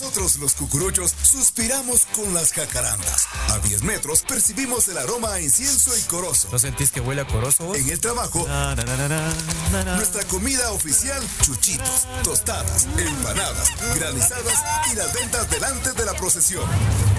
Nosotros 0.00 0.36
los 0.36 0.54
cucuruchos 0.54 1.12
suspiramos 1.22 2.06
con 2.14 2.32
las 2.32 2.52
jacarandas. 2.52 3.26
A 3.48 3.58
10 3.58 3.82
metros 3.82 4.22
percibimos 4.22 4.86
el 4.86 4.96
aroma 4.96 5.32
a 5.32 5.40
incienso 5.40 5.90
y 5.96 6.00
corozo. 6.02 6.48
¿No 6.52 6.58
sentís 6.60 6.92
que 6.92 7.00
huele 7.00 7.22
a 7.22 7.26
corozo? 7.26 7.64
vos? 7.64 7.76
En 7.76 7.88
el 7.88 7.98
trabajo, 7.98 8.46
Na, 8.46 8.76
na, 8.76 8.84
na, 9.08 9.96
nuestra 9.96 10.22
comida 10.28 10.70
oficial, 10.70 11.20
chuchitos, 11.42 12.06
tostadas, 12.22 12.86
empanadas, 12.96 13.70
granizadas 13.96 14.62
y 14.92 14.94
las 14.94 15.12
ventas 15.12 15.50
delante 15.50 15.92
de 15.92 16.04
la 16.04 16.14
procesión. 16.14 16.64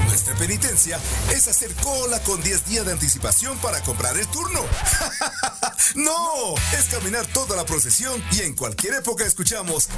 Nuestra 0.07 0.35
penitencia 0.35 1.01
es 1.33 1.49
hacer 1.49 1.73
cola 1.83 2.23
con 2.23 2.41
10 2.41 2.65
días 2.65 2.85
de 2.85 2.93
anticipación 2.93 3.57
para 3.57 3.83
comprar 3.83 4.17
el 4.17 4.27
turno. 4.27 4.61
no, 5.95 6.55
es 6.77 6.85
caminar 6.85 7.27
toda 7.27 7.57
la 7.57 7.65
procesión 7.65 8.23
y 8.31 8.39
en 8.39 8.55
cualquier 8.55 8.93
época 8.93 9.25
escuchamos 9.25 9.89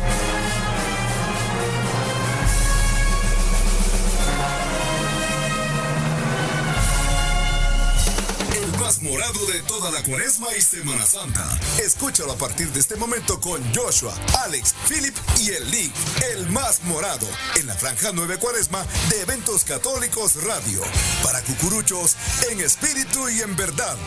Morado 9.12 9.46
de 9.48 9.62
toda 9.64 9.92
la 9.92 10.02
cuaresma 10.04 10.48
y 10.58 10.62
Semana 10.62 11.06
Santa. 11.06 11.46
Escúchalo 11.84 12.32
a 12.32 12.38
partir 12.38 12.72
de 12.72 12.80
este 12.80 12.96
momento 12.96 13.42
con 13.42 13.62
Joshua, 13.76 14.16
Alex, 14.46 14.74
Philip 14.88 15.14
y 15.42 15.50
el 15.50 15.70
Link. 15.70 15.94
El 16.34 16.48
más 16.48 16.82
morado. 16.86 17.28
En 17.60 17.68
la 17.68 17.76
franja 17.76 18.12
9 18.14 18.38
cuaresma 18.38 18.86
de 19.10 19.20
Eventos 19.20 19.66
Católicos 19.66 20.42
Radio. 20.46 20.82
Para 21.24 21.42
cucuruchos 21.42 22.16
en 22.52 22.62
espíritu 22.62 23.28
y 23.28 23.42
en 23.42 23.54
verdad. 23.58 23.98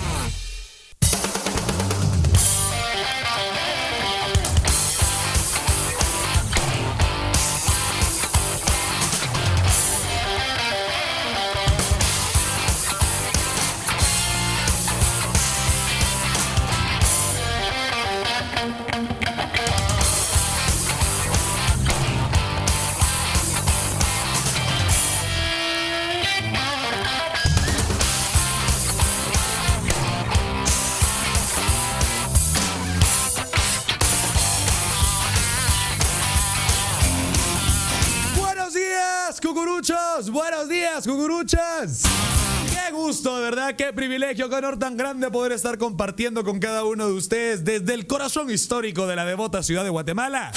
Gusto, 43.15 43.37
de 43.37 43.43
verdad, 43.43 43.77
qué 43.77 43.93
privilegio, 43.93 44.49
qué 44.49 44.57
honor 44.57 44.77
tan 44.77 44.97
grande 44.97 45.31
poder 45.31 45.53
estar 45.53 45.79
compartiendo 45.79 46.43
con 46.43 46.59
cada 46.59 46.85
uno 46.85 47.07
de 47.07 47.13
ustedes 47.13 47.65
desde 47.65 47.95
el 47.95 48.09
corazón 48.09 48.51
histórico 48.51 49.07
de 49.07 49.15
la 49.15 49.25
devota 49.25 49.63
ciudad 49.63 49.85
de 49.85 49.91
Guatemala. 49.91 50.51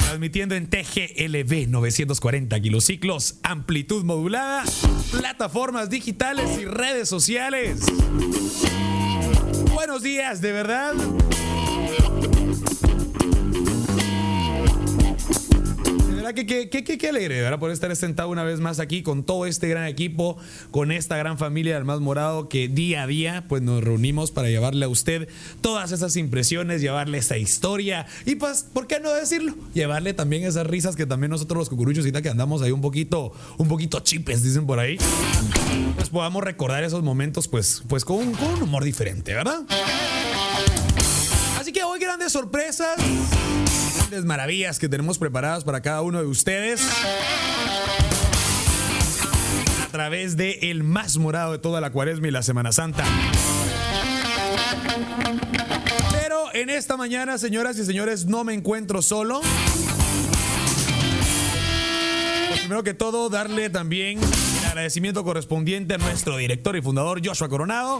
Transmitiendo 0.00 0.56
en 0.56 0.68
TGLB 0.68 1.68
940 1.68 2.58
kilociclos, 2.58 3.36
amplitud 3.44 4.02
modulada, 4.02 4.64
plataformas 5.12 5.88
digitales 5.88 6.58
y 6.58 6.64
redes 6.64 7.08
sociales. 7.08 7.78
Buenos 9.72 10.02
días, 10.02 10.40
de 10.40 10.50
verdad. 10.50 10.94
Verdad 16.26 16.34
que 16.34 16.46
qué 16.46 16.68
que, 16.68 16.84
que, 16.84 16.98
que 16.98 17.08
alegre, 17.08 17.40
¿verdad? 17.40 17.58
Por 17.58 17.70
estar 17.70 17.94
sentado 17.94 18.28
una 18.30 18.42
vez 18.42 18.60
más 18.60 18.80
aquí 18.80 19.02
con 19.02 19.22
todo 19.24 19.46
este 19.46 19.68
gran 19.68 19.86
equipo, 19.86 20.36
con 20.70 20.90
esta 20.92 21.16
gran 21.16 21.38
familia 21.38 21.74
del 21.74 21.84
Más 21.84 22.00
Morado 22.00 22.48
que 22.48 22.68
día 22.68 23.02
a 23.02 23.06
día 23.06 23.44
pues 23.48 23.62
nos 23.62 23.82
reunimos 23.84 24.30
para 24.30 24.48
llevarle 24.48 24.84
a 24.84 24.88
usted 24.88 25.28
todas 25.60 25.92
esas 25.92 26.16
impresiones, 26.16 26.80
llevarle 26.80 27.18
esa 27.18 27.38
historia 27.38 28.06
y 28.24 28.34
pues, 28.36 28.64
¿por 28.72 28.86
qué 28.86 28.98
no 29.00 29.12
decirlo? 29.12 29.54
Llevarle 29.74 30.14
también 30.14 30.44
esas 30.44 30.66
risas 30.66 30.96
que 30.96 31.06
también 31.06 31.30
nosotros 31.30 31.58
los 31.58 31.68
cucuruchos 31.68 32.06
que 32.06 32.28
andamos 32.28 32.62
ahí 32.62 32.70
un 32.70 32.80
poquito, 32.80 33.32
un 33.58 33.68
poquito 33.68 34.00
chipes, 34.00 34.42
dicen 34.42 34.66
por 34.66 34.78
ahí, 34.78 34.96
pues 35.96 36.08
podamos 36.08 36.42
recordar 36.42 36.82
esos 36.82 37.02
momentos 37.02 37.46
pues, 37.46 37.82
pues 37.88 38.04
con, 38.04 38.16
un- 38.16 38.32
con 38.32 38.48
un 38.54 38.62
humor 38.62 38.84
diferente, 38.84 39.34
¿verdad? 39.34 39.60
Así 41.66 41.72
que 41.72 41.82
hoy 41.82 41.98
grandes 41.98 42.30
sorpresas, 42.30 42.96
grandes 43.96 44.24
maravillas 44.24 44.78
que 44.78 44.88
tenemos 44.88 45.18
preparadas 45.18 45.64
para 45.64 45.82
cada 45.82 46.00
uno 46.02 46.20
de 46.20 46.26
ustedes. 46.26 46.80
A 49.84 49.88
través 49.90 50.36
de 50.36 50.60
el 50.70 50.84
más 50.84 51.16
morado 51.16 51.50
de 51.50 51.58
toda 51.58 51.80
la 51.80 51.90
cuaresma 51.90 52.28
y 52.28 52.30
la 52.30 52.44
Semana 52.44 52.70
Santa. 52.70 53.02
Pero 56.12 56.54
en 56.54 56.70
esta 56.70 56.96
mañana, 56.96 57.36
señoras 57.36 57.76
y 57.78 57.84
señores, 57.84 58.26
no 58.26 58.44
me 58.44 58.54
encuentro 58.54 59.02
solo. 59.02 59.40
Pues 62.46 62.60
primero 62.60 62.84
que 62.84 62.94
todo, 62.94 63.28
darle 63.28 63.70
también 63.70 64.20
el 64.20 64.66
agradecimiento 64.66 65.24
correspondiente 65.24 65.94
a 65.94 65.98
nuestro 65.98 66.36
director 66.36 66.76
y 66.76 66.80
fundador 66.80 67.26
Joshua 67.26 67.48
Coronado. 67.48 67.98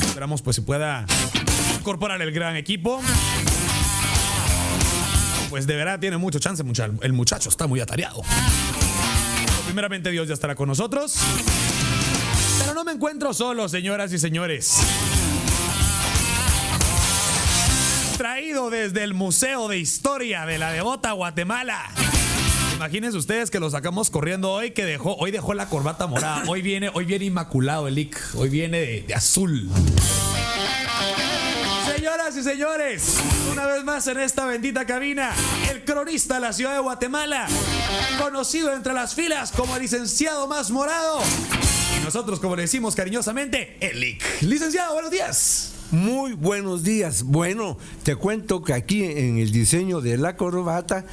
Esperamos 0.00 0.40
pues 0.40 0.56
se 0.56 0.62
pueda 0.62 1.04
incorporar 1.80 2.20
el 2.22 2.30
gran 2.30 2.56
equipo. 2.56 3.00
Pues 5.48 5.66
de 5.66 5.74
verdad 5.74 5.98
tiene 5.98 6.16
mucho 6.18 6.38
chance, 6.38 6.62
mucha- 6.62 6.88
el 7.02 7.12
muchacho 7.12 7.48
está 7.48 7.66
muy 7.66 7.80
atareado. 7.80 8.22
Primeramente 9.64 10.10
Dios 10.10 10.28
ya 10.28 10.34
estará 10.34 10.54
con 10.54 10.68
nosotros. 10.68 11.16
Pero 12.60 12.74
no 12.74 12.84
me 12.84 12.92
encuentro 12.92 13.32
solo, 13.34 13.68
señoras 13.68 14.12
y 14.12 14.18
señores. 14.18 14.76
Traído 18.16 18.68
desde 18.70 19.02
el 19.02 19.14
Museo 19.14 19.66
de 19.68 19.78
Historia 19.78 20.44
de 20.44 20.58
la 20.58 20.70
Devota 20.72 21.12
Guatemala. 21.12 21.86
Imagínense 22.76 23.16
ustedes 23.16 23.50
que 23.50 23.58
lo 23.60 23.70
sacamos 23.70 24.10
corriendo 24.10 24.50
hoy, 24.52 24.70
que 24.72 24.84
dejó, 24.84 25.16
hoy 25.16 25.30
dejó 25.30 25.54
la 25.54 25.66
corbata 25.68 26.06
morada. 26.06 26.44
Hoy 26.46 26.60
viene, 26.62 26.90
hoy 26.92 27.04
viene 27.06 27.24
inmaculado 27.26 27.88
el 27.88 27.98
Ic. 27.98 28.18
Hoy 28.34 28.48
viene 28.50 28.78
de, 28.80 29.02
de 29.02 29.14
azul. 29.14 29.68
Señoras 32.10 32.36
y 32.36 32.42
señores, 32.42 33.16
una 33.52 33.66
vez 33.66 33.84
más 33.84 34.04
en 34.08 34.18
esta 34.18 34.44
bendita 34.44 34.84
cabina, 34.84 35.30
el 35.70 35.84
cronista 35.84 36.34
de 36.34 36.40
la 36.40 36.52
ciudad 36.52 36.72
de 36.72 36.80
Guatemala, 36.80 37.46
conocido 38.18 38.74
entre 38.74 38.94
las 38.94 39.14
filas 39.14 39.52
como 39.52 39.76
el 39.76 39.82
licenciado 39.82 40.48
más 40.48 40.72
morado. 40.72 41.20
Y 41.96 42.04
nosotros, 42.04 42.40
como 42.40 42.56
le 42.56 42.62
decimos 42.62 42.96
cariñosamente, 42.96 43.76
el 43.78 44.02
Ic. 44.02 44.24
Licenciado, 44.42 44.94
buenos 44.94 45.12
días. 45.12 45.72
Muy 45.92 46.32
buenos 46.32 46.82
días. 46.82 47.22
Bueno, 47.22 47.78
te 48.02 48.16
cuento 48.16 48.60
que 48.64 48.74
aquí 48.74 49.04
en 49.04 49.38
el 49.38 49.52
diseño 49.52 50.00
de 50.00 50.18
la 50.18 50.36
corbata 50.36 51.04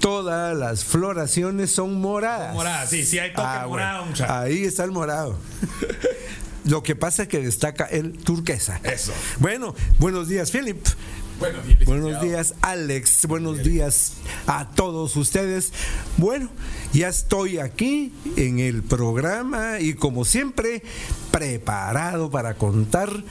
todas 0.00 0.54
las 0.54 0.84
floraciones 0.84 1.72
son 1.72 1.98
moradas. 1.98 2.52
Morada, 2.52 2.86
sí, 2.86 3.06
sí, 3.06 3.18
hay 3.18 3.30
toque 3.30 3.42
Ah, 3.42 3.64
morado, 3.66 4.04
bueno. 4.04 4.26
Ahí 4.28 4.64
está 4.64 4.84
el 4.84 4.90
morado. 4.90 5.38
Lo 6.64 6.82
que 6.82 6.94
pasa 6.94 7.24
es 7.24 7.28
que 7.28 7.40
destaca 7.40 7.84
el 7.84 8.12
turquesa. 8.12 8.80
Eso. 8.84 9.12
Bueno, 9.38 9.74
buenos 9.98 10.28
días, 10.28 10.50
Philip. 10.50 10.78
Buenos 11.38 11.66
días, 11.66 11.84
Buenos 11.86 12.22
días, 12.22 12.54
Alex. 12.62 13.26
Buenos 13.26 13.62
días 13.64 14.12
a 14.46 14.70
todos 14.70 15.16
ustedes. 15.16 15.72
Bueno, 16.16 16.48
ya 16.92 17.08
estoy 17.08 17.58
aquí 17.58 18.12
en 18.36 18.60
el 18.60 18.84
programa 18.84 19.80
y 19.80 19.94
como 19.94 20.24
siempre, 20.24 20.82
preparado 21.32 22.30
para 22.30 22.54
contar 22.54 23.24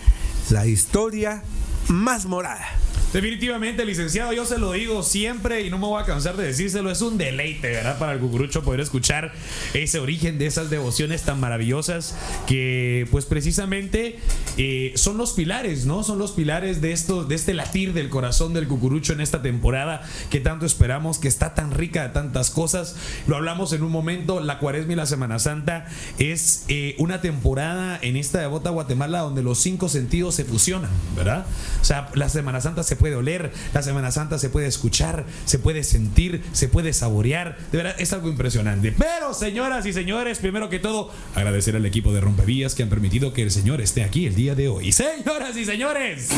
la 0.49 0.65
historia 0.67 1.43
más 1.87 2.25
morada. 2.25 2.67
Definitivamente, 3.13 3.83
licenciado, 3.85 4.31
yo 4.31 4.45
se 4.45 4.57
lo 4.57 4.71
digo 4.71 5.03
siempre 5.03 5.61
y 5.63 5.69
no 5.69 5.77
me 5.77 5.85
voy 5.85 6.01
a 6.01 6.05
cansar 6.05 6.37
de 6.37 6.45
decírselo. 6.45 6.89
Es 6.89 7.01
un 7.01 7.17
deleite, 7.17 7.69
¿verdad? 7.69 7.99
Para 7.99 8.13
el 8.13 8.19
cucurucho 8.19 8.63
poder 8.63 8.79
escuchar 8.79 9.33
ese 9.73 9.99
origen 9.99 10.37
de 10.37 10.45
esas 10.45 10.69
devociones 10.69 11.23
tan 11.23 11.37
maravillosas 11.37 12.15
que, 12.47 13.07
pues 13.11 13.25
precisamente, 13.25 14.19
eh, 14.57 14.93
son 14.95 15.17
los 15.17 15.33
pilares, 15.33 15.85
¿no? 15.85 16.03
Son 16.03 16.19
los 16.19 16.31
pilares 16.31 16.79
de, 16.79 16.93
esto, 16.93 17.25
de 17.25 17.35
este 17.35 17.53
latir 17.53 17.91
del 17.91 18.07
corazón 18.07 18.53
del 18.53 18.69
cucurucho 18.69 19.11
en 19.11 19.19
esta 19.19 19.41
temporada 19.41 20.03
que 20.29 20.39
tanto 20.39 20.65
esperamos, 20.65 21.19
que 21.19 21.27
está 21.27 21.53
tan 21.53 21.71
rica 21.71 22.03
de 22.03 22.09
tantas 22.09 22.49
cosas. 22.49 22.95
Lo 23.27 23.35
hablamos 23.35 23.73
en 23.73 23.83
un 23.83 23.91
momento, 23.91 24.39
la 24.39 24.57
cuaresma 24.57 24.93
y 24.93 24.95
la 24.95 25.05
Semana 25.05 25.37
Santa 25.39 25.85
es 26.17 26.63
eh, 26.69 26.95
una 26.97 27.19
temporada 27.19 27.99
en 28.01 28.15
esta 28.15 28.39
devota 28.39 28.69
Guatemala 28.69 29.19
donde 29.19 29.43
los 29.43 29.59
cinco 29.59 29.89
sentidos 29.89 30.35
se 30.35 30.45
fusionan, 30.45 30.91
¿verdad? 31.15 31.45
O 31.81 31.83
sea, 31.83 32.09
la 32.13 32.29
Semana 32.29 32.61
Santa 32.61 32.83
se 32.83 33.00
puede 33.01 33.15
oler, 33.15 33.51
la 33.73 33.81
Semana 33.81 34.11
Santa 34.11 34.37
se 34.37 34.49
puede 34.49 34.67
escuchar, 34.67 35.25
se 35.45 35.57
puede 35.57 35.83
sentir, 35.83 36.43
se 36.53 36.67
puede 36.67 36.93
saborear. 36.93 37.57
De 37.71 37.79
verdad, 37.79 37.95
es 37.97 38.13
algo 38.13 38.29
impresionante. 38.29 38.93
Pero, 38.95 39.33
señoras 39.33 39.87
y 39.87 39.91
señores, 39.91 40.37
primero 40.37 40.69
que 40.69 40.77
todo, 40.77 41.11
agradecer 41.33 41.75
al 41.75 41.85
equipo 41.87 42.13
de 42.13 42.21
Rompevías 42.21 42.75
que 42.75 42.83
han 42.83 42.89
permitido 42.89 43.33
que 43.33 43.41
el 43.41 43.49
Señor 43.49 43.81
esté 43.81 44.03
aquí 44.03 44.27
el 44.27 44.35
día 44.35 44.53
de 44.53 44.69
hoy. 44.69 44.91
Señoras 44.91 45.57
y 45.57 45.65
señores, 45.65 46.29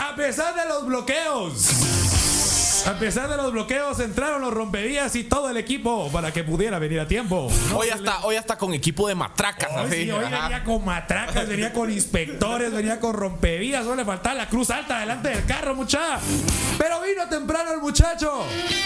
a 0.00 0.16
pesar 0.16 0.56
de 0.56 0.68
los 0.68 0.86
bloqueos, 0.86 2.33
A 2.86 2.98
pesar 2.98 3.30
de 3.30 3.36
los 3.38 3.50
bloqueos, 3.50 3.98
entraron 4.00 4.42
los 4.42 4.52
rompevías 4.52 5.16
y 5.16 5.24
todo 5.24 5.48
el 5.48 5.56
equipo 5.56 6.10
para 6.12 6.32
que 6.32 6.44
pudiera 6.44 6.78
venir 6.78 7.00
a 7.00 7.08
tiempo. 7.08 7.50
hoy, 7.74 7.88
hasta, 7.88 8.24
hoy 8.24 8.36
hasta 8.36 8.58
con 8.58 8.74
equipo 8.74 9.08
de 9.08 9.14
matracas. 9.14 9.70
Hoy, 9.72 9.86
así. 9.86 10.04
sí, 10.04 10.10
hoy 10.10 10.24
venía 10.24 10.62
con 10.64 10.84
matracas, 10.84 11.48
venía 11.48 11.72
con 11.72 11.90
inspectores, 11.90 12.72
venía 12.72 13.00
con 13.00 13.14
rompevías. 13.14 13.84
Solo 13.84 13.96
le 13.96 14.04
faltaba 14.04 14.34
la 14.34 14.48
cruz 14.50 14.68
alta 14.68 15.00
delante 15.00 15.30
del 15.30 15.46
carro, 15.46 15.74
muchacha. 15.74 16.20
Pero 16.76 17.00
vino 17.00 17.26
temprano 17.26 17.72
el 17.72 17.80
muchacho. 17.80 18.44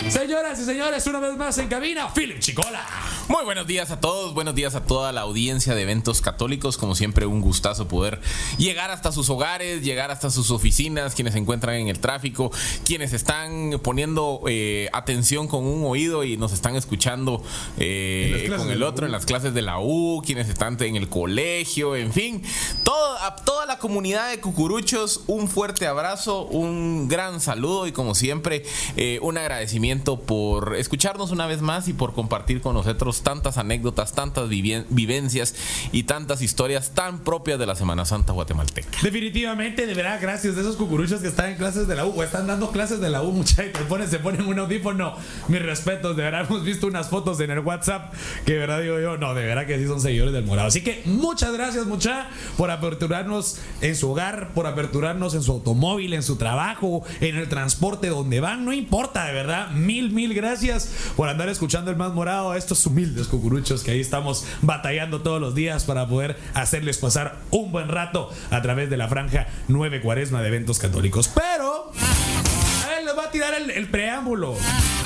Señoras 0.08 0.60
y 0.60 0.64
señores, 0.64 1.04
una 1.08 1.18
vez 1.18 1.36
más 1.36 1.58
en 1.58 1.66
cabina, 1.66 2.08
Philip 2.14 2.38
Chicola. 2.38 2.84
Muy 3.28 3.44
buenos 3.44 3.66
días 3.66 3.90
a 3.90 4.00
todos, 4.00 4.32
buenos 4.32 4.54
días 4.54 4.75
a 4.75 4.84
toda 4.84 5.12
la 5.12 5.20
audiencia 5.20 5.75
de 5.75 5.82
eventos 5.82 6.22
católicos. 6.22 6.78
Como 6.78 6.94
siempre, 6.94 7.26
un 7.26 7.42
gustazo 7.42 7.86
poder 7.86 8.22
llegar 8.56 8.90
hasta 8.90 9.12
sus 9.12 9.28
hogares, 9.28 9.82
llegar 9.82 10.10
hasta 10.10 10.30
sus 10.30 10.50
oficinas, 10.50 11.14
quienes 11.14 11.34
se 11.34 11.38
encuentran 11.38 11.75
en 11.75 11.88
el 11.88 11.98
tráfico, 11.98 12.50
quienes 12.86 13.12
están 13.12 13.80
poniendo 13.82 14.40
eh, 14.48 14.88
atención 14.94 15.46
con 15.46 15.66
un 15.66 15.84
oído 15.84 16.25
y 16.25 16.38
nos 16.38 16.54
están 16.54 16.75
escuchando 16.75 17.42
eh, 17.76 18.50
con 18.56 18.70
el 18.70 18.82
otro 18.82 19.04
en 19.04 19.12
las 19.12 19.26
clases 19.26 19.52
de 19.52 19.60
la 19.60 19.78
U, 19.78 20.22
quienes 20.25 20.48
están 20.48 20.82
en 20.82 20.96
el 20.96 21.10
colegio, 21.10 21.96
en 21.96 22.14
fin, 22.14 22.42
todo, 22.82 23.19
a 23.19 23.36
toda 23.36 23.66
la 23.66 23.78
comunidad 23.78 24.30
de 24.30 24.40
cucuruchos, 24.40 25.25
un 25.26 25.48
fuerte 25.48 25.86
abrazo, 25.86 26.46
un 26.46 27.08
gran 27.08 27.42
saludo 27.42 27.86
y 27.86 27.92
como 27.92 28.14
siempre, 28.14 28.62
eh, 28.96 29.19
un 29.20 29.36
agradecimiento 29.36 30.19
por 30.19 30.76
escucharnos 30.76 31.30
una 31.30 31.46
vez 31.46 31.60
más 31.60 31.88
y 31.88 31.92
por 31.92 32.14
compartir 32.14 32.62
con 32.62 32.72
nosotros 32.72 33.17
tantas 33.22 33.58
anécdotas, 33.58 34.12
tantas 34.12 34.48
vivencias 34.48 35.54
y 35.92 36.04
tantas 36.04 36.42
historias 36.42 36.90
tan 36.90 37.20
propias 37.20 37.58
de 37.58 37.66
la 37.66 37.74
Semana 37.74 38.04
Santa 38.04 38.32
guatemalteca. 38.32 38.98
Definitivamente, 39.02 39.86
de 39.86 39.94
verdad, 39.94 40.18
gracias 40.20 40.54
de 40.54 40.62
esos 40.62 40.76
cucuruchos 40.76 41.20
que 41.20 41.28
están 41.28 41.50
en 41.50 41.56
clases 41.56 41.88
de 41.88 41.96
la 41.96 42.06
U 42.06 42.12
o 42.16 42.22
están 42.22 42.46
dando 42.46 42.70
clases 42.70 43.00
de 43.00 43.10
la 43.10 43.22
U, 43.22 43.32
muchachos. 43.32 43.82
Ponen, 43.88 44.08
se 44.08 44.18
ponen 44.18 44.46
un 44.46 44.58
audífono. 44.58 45.14
Mis 45.48 45.62
respetos, 45.62 46.16
de 46.16 46.22
verdad, 46.22 46.46
hemos 46.48 46.64
visto 46.64 46.86
unas 46.86 47.08
fotos 47.08 47.40
en 47.40 47.50
el 47.50 47.60
WhatsApp 47.60 48.12
que 48.44 48.52
de 48.52 48.58
verdad 48.58 48.80
digo 48.80 48.98
yo, 49.00 49.16
no, 49.16 49.34
de 49.34 49.44
verdad 49.44 49.66
que 49.66 49.78
sí 49.78 49.86
son 49.86 50.00
seguidores 50.00 50.32
del 50.32 50.44
morado. 50.44 50.68
Así 50.68 50.82
que 50.82 51.02
muchas 51.04 51.52
gracias, 51.52 51.86
mucha, 51.86 52.28
por 52.56 52.70
aperturarnos 52.70 53.58
en 53.80 53.96
su 53.96 54.10
hogar, 54.10 54.52
por 54.54 54.66
aperturarnos 54.66 55.34
en 55.34 55.42
su 55.42 55.52
automóvil, 55.52 56.12
en 56.12 56.22
su 56.22 56.36
trabajo, 56.36 57.02
en 57.20 57.36
el 57.36 57.48
transporte 57.48 58.08
donde 58.08 58.40
van, 58.40 58.64
no 58.64 58.72
importa, 58.72 59.26
de 59.26 59.32
verdad. 59.32 59.70
Mil, 59.70 60.10
mil 60.10 60.34
gracias 60.34 60.92
por 61.16 61.28
andar 61.28 61.48
escuchando 61.48 61.90
el 61.90 61.96
más 61.96 62.12
morado 62.12 62.52
a 62.52 62.56
estos 62.56 62.78
humildes 63.08 63.28
cucuruchos 63.28 63.82
que 63.82 63.93
ahí 63.93 64.00
estamos 64.00 64.44
batallando 64.62 65.22
todos 65.22 65.40
los 65.40 65.55
días 65.55 65.84
para 65.84 66.06
poder 66.06 66.37
hacerles 66.55 66.99
pasar 66.99 67.38
un 67.50 67.72
buen 67.72 67.88
rato 67.88 68.31
a 68.50 68.60
través 68.62 68.90
de 68.90 68.96
la 68.96 69.08
franja 69.08 69.46
9 69.69 70.00
Cuaresma 70.02 70.43
de 70.43 70.49
eventos 70.49 70.78
católicos. 70.78 71.28
Pero 71.34 71.90
ver, 71.93 73.05
les 73.05 73.16
va 73.16 73.25
a 73.25 73.31
tirar 73.31 73.55
el, 73.55 73.88
preámbulo. 73.88 74.55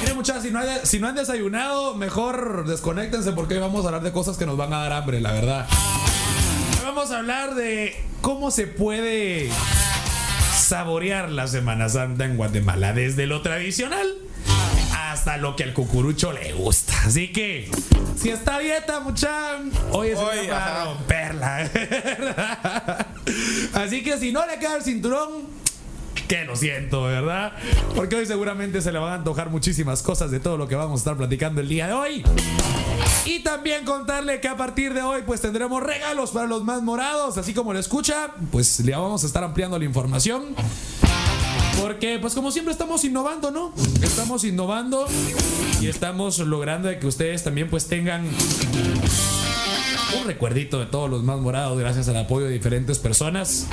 Miren, 0.01 0.17
muchachos, 0.17 0.43
si 0.43 0.51
no, 0.51 0.59
hay- 0.59 0.81
si 0.83 0.99
no 0.99 1.09
han 1.09 1.15
desayunado, 1.15 1.95
mejor 1.95 2.67
desconéctense 2.67 3.33
porque 3.33 3.55
hoy 3.55 3.61
vamos 3.61 3.85
a 3.85 3.89
hablar 3.89 4.03
de 4.03 4.11
cosas 4.13 4.37
que 4.37 4.47
nos 4.47 4.57
van 4.57 4.73
a 4.73 4.79
dar 4.79 4.93
hambre, 4.93 5.21
la 5.21 5.33
verdad. 5.33 5.67
Hoy 6.81 6.85
vamos 6.87 7.11
a 7.13 7.19
hablar 7.19 7.55
de 7.55 7.95
cómo 8.21 8.51
se 8.51 8.67
puede 8.67 9.49
saborear 10.59 11.31
la 11.31 11.47
Semana 11.47 11.89
Santa 11.89 12.25
en 12.25 12.37
Guatemala, 12.37 12.93
desde 12.93 13.27
lo 13.27 13.43
tradicional 13.43 14.07
hasta 15.13 15.37
lo 15.37 15.55
que 15.57 15.65
al 15.65 15.75
cucurucho 15.75 16.33
le 16.33 16.53
gusta. 16.55 16.95
Así 17.05 17.31
que, 17.33 17.71
si 18.17 18.31
está 18.31 18.59
dieta, 18.59 19.01
mucha, 19.01 19.59
hoy 19.91 20.09
es 20.09 20.19
el 20.19 20.25
Hoy, 20.25 20.39
día 20.41 20.51
para 20.51 20.85
romperla. 20.85 21.71
Así 23.75 24.03
que 24.03 24.19
si 24.19 24.33
no 24.33 24.47
le 24.47 24.59
queda 24.59 24.77
el 24.77 24.83
cinturón, 24.83 25.49
que 26.29 26.45
lo 26.45 26.57
siento, 26.57 27.03
¿verdad? 27.03 27.53
Porque 27.95 28.17
hoy 28.17 28.27
seguramente 28.27 28.81
se 28.81 28.91
le 28.91 28.99
van 28.99 29.13
a 29.13 29.15
antojar 29.17 29.51
muchísimas 29.51 30.03
cosas 30.03 30.31
de 30.31 30.41
todo 30.41 30.57
lo 30.57 30.67
que 30.67 30.77
vamos 30.77 31.01
a 31.01 31.03
estar 31.03 31.17
platicando 31.17 31.61
el 31.61 31.69
día 31.69 31.89
de 31.89 31.93
hoy. 31.93 32.25
Y 33.27 33.41
también 33.41 33.85
contarle 33.85 34.41
que 34.41 34.49
a 34.49 34.57
partir 34.57 34.95
de 34.95 35.03
hoy 35.03 35.23
pues 35.27 35.43
tendremos 35.43 35.83
regalos 35.83 36.31
para 36.31 36.47
los 36.47 36.65
más 36.65 36.83
morados, 36.83 37.37
así 37.37 37.53
como 37.53 37.75
lo 37.75 37.79
escucha, 37.79 38.31
pues 38.51 38.81
le 38.81 38.93
vamos 38.93 39.25
a 39.25 39.27
estar 39.27 39.45
ampliando 39.45 39.79
la 39.79 39.85
información. 39.85 40.57
Porque 41.81 42.19
pues 42.21 42.35
como 42.35 42.51
siempre 42.51 42.73
estamos 42.73 43.05
innovando, 43.05 43.51
¿no? 43.51 43.73
Estamos 44.03 44.45
innovando 44.45 45.07
y 45.81 45.89
estamos 45.89 46.39
logrando 46.39 46.89
que 46.99 47.07
ustedes 47.07 47.43
también 47.43 47.69
pues 47.69 47.87
tengan 47.87 48.25
un 50.21 50.27
recuerdito 50.27 50.79
de 50.79 50.87
todos 50.87 51.11
los 51.11 51.23
más 51.23 51.41
morados 51.41 51.79
gracias 51.79 52.09
al 52.09 52.17
apoyo 52.17 52.47
de 52.47 52.53
diferentes 52.53 52.99
personas 52.99 53.67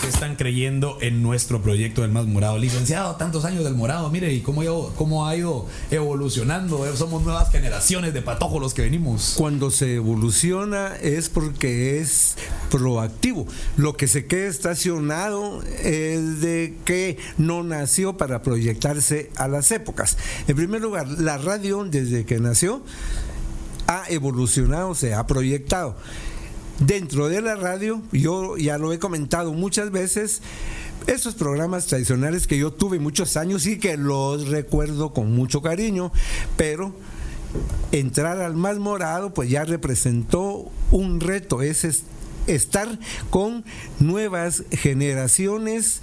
que 0.00 0.08
están 0.08 0.36
creyendo 0.36 0.98
en 1.00 1.22
nuestro 1.22 1.60
proyecto 1.62 2.02
del 2.02 2.10
más 2.10 2.26
morado. 2.26 2.58
Licenciado, 2.58 3.16
tantos 3.16 3.44
años 3.44 3.64
del 3.64 3.74
morado, 3.74 4.10
mire, 4.10 4.32
y 4.32 4.40
cómo, 4.40 4.62
cómo 4.96 5.26
ha 5.26 5.36
ido 5.36 5.66
evolucionando. 5.90 6.86
eh, 6.86 6.96
Somos 6.96 7.22
nuevas 7.22 7.50
generaciones 7.50 8.14
de 8.14 8.22
patojos 8.22 8.60
los 8.60 8.74
que 8.74 8.82
venimos. 8.82 9.34
Cuando 9.36 9.70
se 9.70 9.96
evoluciona 9.96 10.96
es 10.96 11.28
porque 11.28 12.00
es 12.00 12.36
proactivo. 12.70 13.46
Lo 13.76 13.96
que 13.96 14.08
se 14.08 14.26
queda 14.26 14.48
estacionado 14.48 15.62
es 15.82 16.40
de 16.40 16.76
que 16.84 17.18
no 17.38 17.62
nació 17.62 18.16
para 18.16 18.42
proyectarse 18.42 19.30
a 19.36 19.48
las 19.48 19.70
épocas. 19.70 20.16
En 20.48 20.56
primer 20.56 20.80
lugar, 20.80 21.06
la 21.08 21.38
radio 21.38 21.84
desde 21.84 22.24
que 22.24 22.38
nació 22.38 22.82
ha 23.86 24.04
evolucionado, 24.08 24.94
se 24.94 25.14
ha 25.14 25.26
proyectado. 25.26 25.96
Dentro 26.80 27.28
de 27.28 27.42
la 27.42 27.56
radio, 27.56 28.00
yo 28.12 28.56
ya 28.56 28.78
lo 28.78 28.92
he 28.92 28.98
comentado 28.98 29.52
muchas 29.52 29.90
veces, 29.90 30.40
esos 31.06 31.34
programas 31.34 31.86
tradicionales 31.86 32.46
que 32.46 32.56
yo 32.58 32.72
tuve 32.72 32.98
muchos 32.98 33.36
años 33.36 33.66
y 33.66 33.78
que 33.78 33.96
los 33.98 34.48
recuerdo 34.48 35.12
con 35.12 35.32
mucho 35.32 35.60
cariño, 35.60 36.10
pero 36.56 36.94
entrar 37.92 38.40
al 38.40 38.54
más 38.54 38.78
morado 38.78 39.34
pues 39.34 39.50
ya 39.50 39.64
representó 39.64 40.70
un 40.90 41.20
reto, 41.20 41.62
es 41.62 41.84
es- 41.84 42.02
estar 42.46 42.98
con 43.28 43.64
nuevas 43.98 44.64
generaciones, 44.70 46.00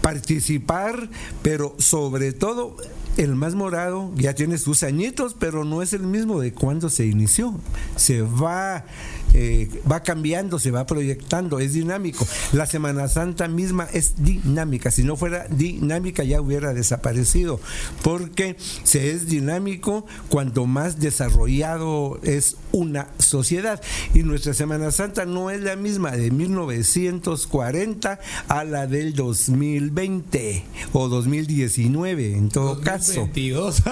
participar, 0.00 1.08
pero 1.42 1.74
sobre 1.78 2.32
todo 2.32 2.76
el 3.16 3.34
más 3.34 3.54
morado 3.54 4.12
ya 4.16 4.34
tiene 4.34 4.58
sus 4.58 4.82
añitos, 4.82 5.34
pero 5.38 5.64
no 5.64 5.82
es 5.82 5.92
el 5.92 6.02
mismo 6.02 6.40
de 6.40 6.52
cuando 6.52 6.88
se 6.90 7.06
inició. 7.06 7.54
Se 7.96 8.22
va, 8.22 8.86
eh, 9.32 9.68
va 9.90 10.02
cambiando, 10.02 10.58
se 10.58 10.70
va 10.70 10.86
proyectando, 10.86 11.58
es 11.58 11.72
dinámico. 11.72 12.26
La 12.52 12.66
Semana 12.66 13.08
Santa 13.08 13.48
misma 13.48 13.88
es 13.92 14.14
dinámica. 14.24 14.90
Si 14.90 15.02
no 15.02 15.16
fuera 15.16 15.46
dinámica 15.48 16.22
ya 16.24 16.40
hubiera 16.40 16.74
desaparecido, 16.74 17.60
porque 18.02 18.56
se 18.84 19.10
es 19.12 19.26
dinámico 19.26 20.06
cuando 20.28 20.66
más 20.66 20.98
desarrollado 21.00 22.20
es 22.22 22.56
una 22.72 23.08
sociedad. 23.18 23.80
Y 24.14 24.22
nuestra 24.22 24.54
Semana 24.54 24.90
Santa 24.90 25.24
no 25.24 25.50
es 25.50 25.60
la 25.62 25.76
misma 25.76 26.12
de 26.12 26.30
1940 26.30 28.18
a 28.48 28.64
la 28.64 28.86
del 28.86 29.14
2020 29.14 30.64
o 30.92 31.08
2019, 31.08 32.34
en 32.36 32.48
todo 32.48 32.80
caso. 32.80 33.14
22. 33.22 33.82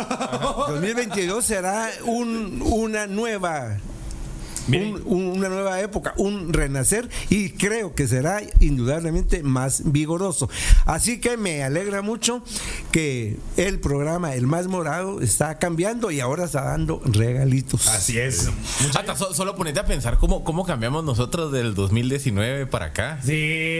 2022 0.68 1.44
será 1.44 1.88
un- 2.06 2.62
una 2.64 3.06
nueva. 3.06 3.78
Un- 4.68 5.02
un- 5.06 5.26
una 5.38 5.48
nueva 5.48 5.80
época, 5.80 6.14
un 6.16 6.52
renacer 6.52 7.08
y 7.30 7.50
creo 7.50 7.94
que 7.94 8.06
será 8.06 8.40
indudablemente 8.60 9.42
más 9.42 9.82
vigoroso. 9.92 10.48
Así 10.86 11.20
que 11.20 11.36
me 11.36 11.62
alegra 11.64 12.02
mucho 12.02 12.42
que 12.90 13.38
el 13.56 13.80
programa 13.80 14.34
El 14.34 14.46
Más 14.46 14.66
Morado 14.68 15.20
está 15.20 15.58
cambiando 15.58 16.10
y 16.10 16.20
ahora 16.20 16.44
está 16.44 16.62
dando 16.62 17.00
regalitos. 17.04 17.88
Así 17.88 18.18
es. 18.18 18.50
Hasta 18.96 19.16
so- 19.16 19.34
solo 19.34 19.54
ponete 19.56 19.80
a 19.80 19.84
pensar 19.86 20.18
cómo, 20.18 20.44
cómo 20.44 20.64
cambiamos 20.64 21.04
nosotros 21.04 21.52
del 21.52 21.74
2019 21.74 22.66
para 22.66 22.86
acá. 22.86 23.18
Sí, 23.24 23.32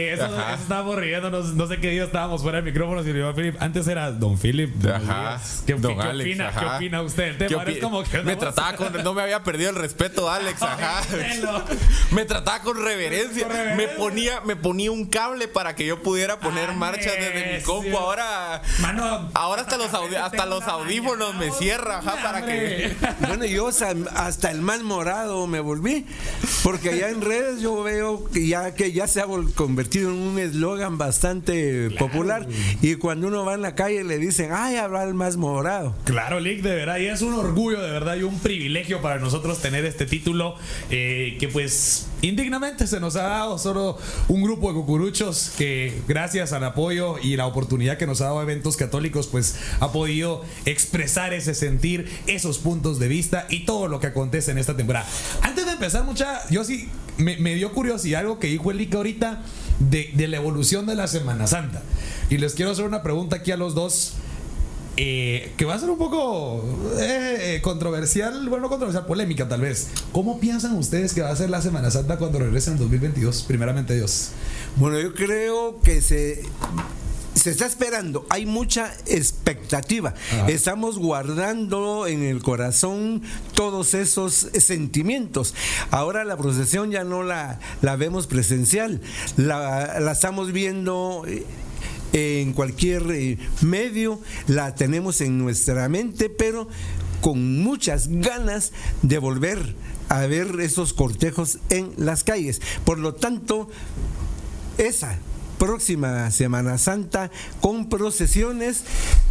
eso, 0.09 0.27
estábamos 0.59 0.95
riendo, 0.97 1.29
no, 1.29 1.41
no 1.41 1.67
sé 1.67 1.79
qué 1.79 1.89
día 1.91 2.03
estábamos 2.05 2.41
fuera 2.41 2.57
del 2.57 2.65
micrófono. 2.65 3.03
Si 3.03 3.13
yo, 3.13 3.33
Philip, 3.33 3.55
antes 3.61 3.87
era 3.87 4.11
Don 4.11 4.37
Philip. 4.37 4.73
Ajá. 4.85 4.99
días. 5.37 5.63
¿Qué, 5.65 5.73
Don 5.73 5.93
qué- 5.95 6.01
qué 6.01 6.07
Alex, 6.09 6.29
opina, 6.29 6.47
ajá. 6.49 6.59
¿Qué 6.59 6.75
opina 6.75 7.01
usted 7.03 8.23
me 8.23 8.33
no 8.33 8.37
trataba 8.37 8.75
con 8.75 9.03
no 9.03 9.13
me 9.13 9.21
había 9.21 9.43
perdido 9.43 9.69
el 9.69 9.75
respeto 9.75 10.29
Alex 10.29 10.61
ajá 10.73 11.01
me 12.11 12.25
trataba 12.25 12.61
con 12.61 12.77
reverencia. 12.83 13.43
Con 13.47 13.51
reverencia. 13.55 13.87
me 13.87 13.93
ponía 13.95 14.41
me 14.41 14.55
ponía 14.55 14.91
un 14.91 15.05
cable 15.05 15.47
para 15.47 15.75
que 15.75 15.85
yo 15.85 16.01
pudiera 16.01 16.39
poner 16.39 16.69
Ah, 16.69 16.73
marcha 16.73 17.11
desde 17.11 17.57
mi 17.57 17.63
compu 17.63 17.97
ahora 17.97 18.61
Mano, 18.81 19.29
ahora 19.33 19.61
hasta 19.63 19.77
los 19.77 19.91
audi- 19.91 20.15
hasta 20.15 20.45
los 20.45 20.63
audífonos 20.63 21.35
me 21.35 21.51
cierra 21.51 21.99
ajá 21.99 22.17
para 22.23 22.45
que 22.45 22.93
Bueno, 23.27 23.45
yo 23.45 23.67
hasta 23.67 24.51
el 24.51 24.61
más 24.61 24.81
morado 24.83 25.45
me 25.47 25.59
volví, 25.59 26.05
porque 26.63 26.89
allá 26.91 27.09
en 27.09 27.21
redes 27.21 27.61
yo 27.61 27.81
veo 27.83 28.25
que 28.31 28.47
ya 28.47 28.73
que 28.75 28.91
ya 28.91 29.07
se 29.07 29.21
ha 29.21 29.25
vol- 29.25 29.53
convertido 29.53 30.09
en 30.09 30.15
un 30.19 30.39
eslogan 30.39 30.97
bastante 30.97 31.89
popular 31.91 32.47
y 32.81 32.95
cuando 32.95 33.27
uno 33.27 33.45
va 33.45 33.53
en 33.55 33.61
la 33.61 33.75
calle 33.75 34.03
le 34.03 34.17
dicen, 34.17 34.51
ay, 34.53 34.75
habla 34.77 35.03
el 35.03 35.13
más 35.13 35.37
morado. 35.37 35.95
Claro, 36.05 36.39
Lick, 36.39 36.61
de 36.61 36.75
verdad, 36.75 36.97
y 36.97 37.07
es 37.07 37.21
un 37.21 37.33
orgullo, 37.33 37.81
de 37.81 37.91
verdad, 37.91 38.15
y 38.15 38.23
un 38.23 38.39
privilegio 38.39 39.01
para 39.01 39.19
nosotros 39.19 39.59
tener 39.61 39.85
este 39.85 40.05
título 40.05 40.55
eh, 40.89 41.37
que 41.39 41.47
pues 41.47 42.07
indignamente 42.21 42.87
se 42.87 42.99
nos 42.99 43.15
ha 43.15 43.23
dado 43.23 43.57
solo 43.57 43.97
un 44.27 44.41
grupo 44.41 44.69
de 44.69 44.75
cucuruchos 44.75 45.51
que 45.57 46.01
gracias 46.07 46.53
al 46.53 46.63
apoyo 46.63 47.17
y 47.21 47.35
la 47.35 47.45
oportunidad 47.47 47.97
que 47.97 48.07
nos 48.07 48.21
ha 48.21 48.25
dado 48.25 48.41
eventos 48.41 48.77
católicos 48.77 49.27
pues 49.27 49.55
ha 49.79 49.91
podido 49.91 50.43
expresar 50.65 51.33
ese 51.33 51.53
sentir, 51.53 52.09
esos 52.27 52.59
puntos 52.59 52.99
de 52.99 53.07
vista 53.07 53.45
y 53.49 53.65
todo 53.65 53.87
lo 53.87 53.99
que 53.99 54.07
acontece 54.07 54.51
en 54.51 54.57
esta 54.57 54.75
temporada. 54.77 55.07
Antes 55.41 55.65
de 55.65 55.73
empezar 55.73 56.03
mucha, 56.03 56.47
yo 56.49 56.63
sí 56.63 56.89
me, 57.17 57.55
dio 57.55 57.71
curiosidad 57.73 58.21
algo 58.21 58.39
que 58.39 58.47
dijo 58.47 58.71
el 58.71 58.77
Lica 58.77 58.97
ahorita 58.97 59.43
de, 59.79 60.11
de 60.13 60.27
la 60.27 60.37
evolución 60.37 60.85
de 60.85 60.95
la 60.95 61.07
Semana 61.07 61.47
Santa. 61.47 61.81
Y 62.29 62.37
les 62.37 62.53
quiero 62.53 62.71
hacer 62.71 62.85
una 62.85 63.03
pregunta 63.03 63.37
aquí 63.37 63.51
a 63.51 63.57
los 63.57 63.75
dos. 63.75 64.13
Eh, 64.95 65.51
que 65.57 65.65
va 65.65 65.73
a 65.73 65.79
ser 65.79 65.89
un 65.89 65.97
poco 65.97 66.63
eh, 66.99 67.55
eh, 67.55 67.61
controversial, 67.61 68.47
bueno, 68.47 68.63
no 68.63 68.69
controversial, 68.69 69.05
polémica 69.05 69.47
tal 69.47 69.61
vez. 69.61 69.87
¿Cómo 70.11 70.39
piensan 70.39 70.75
ustedes 70.77 71.13
que 71.13 71.21
va 71.21 71.29
a 71.29 71.35
ser 71.35 71.49
la 71.49 71.61
Semana 71.61 71.89
Santa 71.89 72.17
cuando 72.17 72.39
regresen 72.39 72.73
en 72.73 72.79
2022? 72.79 73.45
Primeramente 73.47 73.95
Dios. 73.95 74.29
Bueno, 74.75 74.99
yo 74.99 75.13
creo 75.13 75.79
que 75.81 76.01
se 76.01 76.43
se 77.35 77.49
está 77.49 77.65
esperando, 77.65 78.25
hay 78.29 78.45
mucha 78.45 78.93
expectativa. 79.07 80.13
Ajá. 80.31 80.47
Estamos 80.47 80.99
guardando 80.99 82.07
en 82.07 82.23
el 82.23 82.41
corazón 82.41 83.21
todos 83.53 83.95
esos 83.95 84.33
sentimientos. 84.33 85.55
Ahora 85.89 86.23
la 86.23 86.37
procesión 86.37 86.91
ya 86.91 87.03
no 87.03 87.23
la, 87.23 87.59
la 87.81 87.95
vemos 87.95 88.27
presencial, 88.27 89.01
la, 89.35 89.99
la 89.99 90.11
estamos 90.11 90.51
viendo 90.51 91.25
en 92.13 92.53
cualquier 92.53 93.03
eh, 93.11 93.37
medio, 93.61 94.21
la 94.47 94.75
tenemos 94.75 95.19
en 95.21 95.39
nuestra 95.39 95.89
mente, 95.89 96.29
pero 96.29 96.67
con 97.21 97.59
muchas 97.59 98.07
ganas 98.07 98.71
de 99.01 99.17
volver 99.17 99.75
a 100.09 100.25
ver 100.27 100.59
esos 100.59 100.93
cortejos 100.93 101.59
en 101.69 101.93
las 101.97 102.23
calles. 102.23 102.61
Por 102.85 102.99
lo 102.99 103.15
tanto, 103.15 103.67
esa 104.77 105.17
próxima 105.57 106.29
Semana 106.31 106.77
Santa 106.77 107.31
con 107.61 107.89
procesiones 107.89 108.83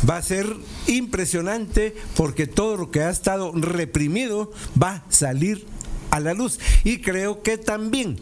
va 0.08 0.16
a 0.16 0.22
ser 0.22 0.46
impresionante 0.86 1.94
porque 2.16 2.46
todo 2.46 2.76
lo 2.76 2.90
que 2.90 3.02
ha 3.02 3.10
estado 3.10 3.52
reprimido 3.52 4.50
va 4.80 4.90
a 4.90 5.04
salir 5.10 5.66
a 6.10 6.20
la 6.20 6.34
luz. 6.34 6.58
Y 6.84 6.98
creo 6.98 7.42
que 7.42 7.58
también 7.58 8.18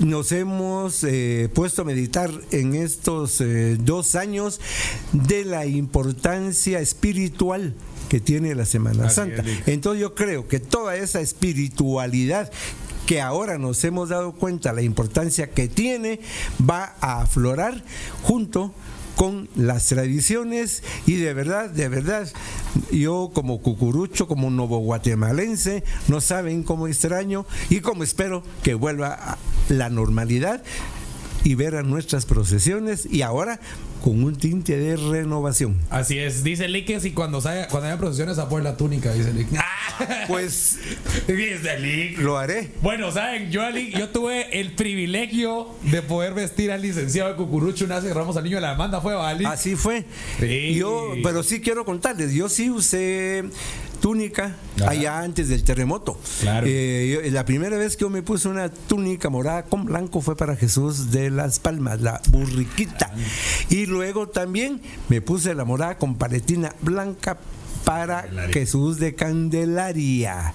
nos 0.00 0.32
hemos 0.32 1.04
eh, 1.04 1.48
puesto 1.54 1.82
a 1.82 1.84
meditar 1.84 2.30
en 2.50 2.74
estos 2.74 3.40
eh, 3.40 3.76
dos 3.78 4.14
años 4.14 4.60
de 5.12 5.44
la 5.44 5.66
importancia 5.66 6.80
espiritual 6.80 7.74
que 8.08 8.20
tiene 8.20 8.54
la 8.54 8.66
Semana 8.66 9.10
Santa. 9.10 9.42
Entonces 9.66 10.00
yo 10.00 10.14
creo 10.14 10.46
que 10.46 10.60
toda 10.60 10.96
esa 10.96 11.20
espiritualidad 11.20 12.50
que 13.06 13.20
ahora 13.20 13.56
nos 13.56 13.82
hemos 13.84 14.08
dado 14.08 14.32
cuenta 14.32 14.72
la 14.72 14.82
importancia 14.82 15.50
que 15.50 15.68
tiene 15.68 16.20
va 16.68 16.96
a 17.00 17.22
aflorar 17.22 17.82
junto 18.22 18.74
con 19.16 19.48
las 19.56 19.86
tradiciones 19.86 20.82
y 21.06 21.16
de 21.16 21.32
verdad, 21.34 21.70
de 21.70 21.88
verdad, 21.88 22.28
yo 22.92 23.30
como 23.32 23.60
cucurucho, 23.62 24.28
como 24.28 24.50
novo 24.50 24.78
guatemalense, 24.78 25.82
no 26.06 26.20
saben 26.20 26.62
cómo 26.62 26.86
extraño 26.86 27.46
y 27.70 27.80
cómo 27.80 28.04
espero 28.04 28.42
que 28.62 28.74
vuelva 28.74 29.14
a 29.14 29.38
la 29.68 29.88
normalidad 29.88 30.62
y 31.46 31.54
ver 31.54 31.76
a 31.76 31.84
nuestras 31.84 32.26
procesiones 32.26 33.06
y 33.08 33.22
ahora 33.22 33.60
con 34.02 34.24
un 34.24 34.34
tinte 34.34 34.76
de 34.76 34.96
renovación. 34.96 35.76
Así 35.90 36.18
es, 36.18 36.42
dice 36.42 36.66
Lick 36.66 36.86
que 36.86 36.98
si 36.98 37.12
cuando, 37.12 37.38
haya, 37.38 37.68
cuando 37.68 37.86
haya 37.86 37.96
procesiones 37.98 38.38
a 38.40 38.48
la 38.58 38.76
túnica, 38.76 39.12
dice 39.12 39.32
Lick. 39.32 39.46
Pues 40.26 40.80
dice 41.28 41.78
Lick. 41.78 42.18
lo 42.18 42.36
haré. 42.36 42.72
Bueno, 42.82 43.12
saben, 43.12 43.52
yo, 43.52 43.62
yo 43.70 44.08
tuve 44.08 44.58
el 44.58 44.72
privilegio 44.72 45.68
de 45.82 46.02
poder 46.02 46.34
vestir 46.34 46.72
al 46.72 46.82
licenciado 46.82 47.30
de 47.30 47.36
Cucurucho 47.36 47.84
una 47.84 47.94
vez 47.94 48.04
que 48.04 48.10
agarramos 48.10 48.36
al 48.36 48.42
niño 48.42 48.56
de 48.56 48.62
la 48.62 48.72
demanda, 48.72 49.00
fue 49.00 49.14
Bali. 49.14 49.44
Así 49.44 49.76
fue. 49.76 50.04
Sí. 50.40 50.74
Yo, 50.74 51.14
pero 51.22 51.44
sí 51.44 51.60
quiero 51.60 51.84
contarles, 51.84 52.32
yo 52.32 52.48
sí 52.48 52.70
usé 52.70 53.44
túnica 54.00 54.56
Ajá. 54.80 54.90
allá 54.90 55.18
antes 55.20 55.48
del 55.48 55.64
terremoto. 55.64 56.20
Claro. 56.40 56.66
Eh, 56.68 57.20
yo- 57.24 57.30
la 57.32 57.44
primera 57.44 57.76
vez 57.76 57.96
que 57.96 58.02
yo 58.02 58.10
me 58.10 58.22
puse 58.22 58.48
una 58.48 58.68
túnica 58.68 59.28
morada 59.30 59.64
con 59.64 59.84
blanco 59.84 60.20
fue 60.20 60.36
para 60.36 60.56
Jesús 60.56 61.10
de 61.10 61.30
las 61.30 61.58
Palmas, 61.58 62.00
la 62.00 62.20
burriquita. 62.30 63.12
Y 63.70 63.86
luego 63.86 64.28
también 64.28 64.80
me 65.08 65.20
puse 65.20 65.54
la 65.54 65.64
morada 65.64 65.98
con 65.98 66.16
paletina 66.16 66.74
blanca 66.82 67.38
para 67.84 68.22
Candelaria. 68.22 68.52
Jesús 68.52 68.98
de 68.98 69.14
Candelaria. 69.14 70.54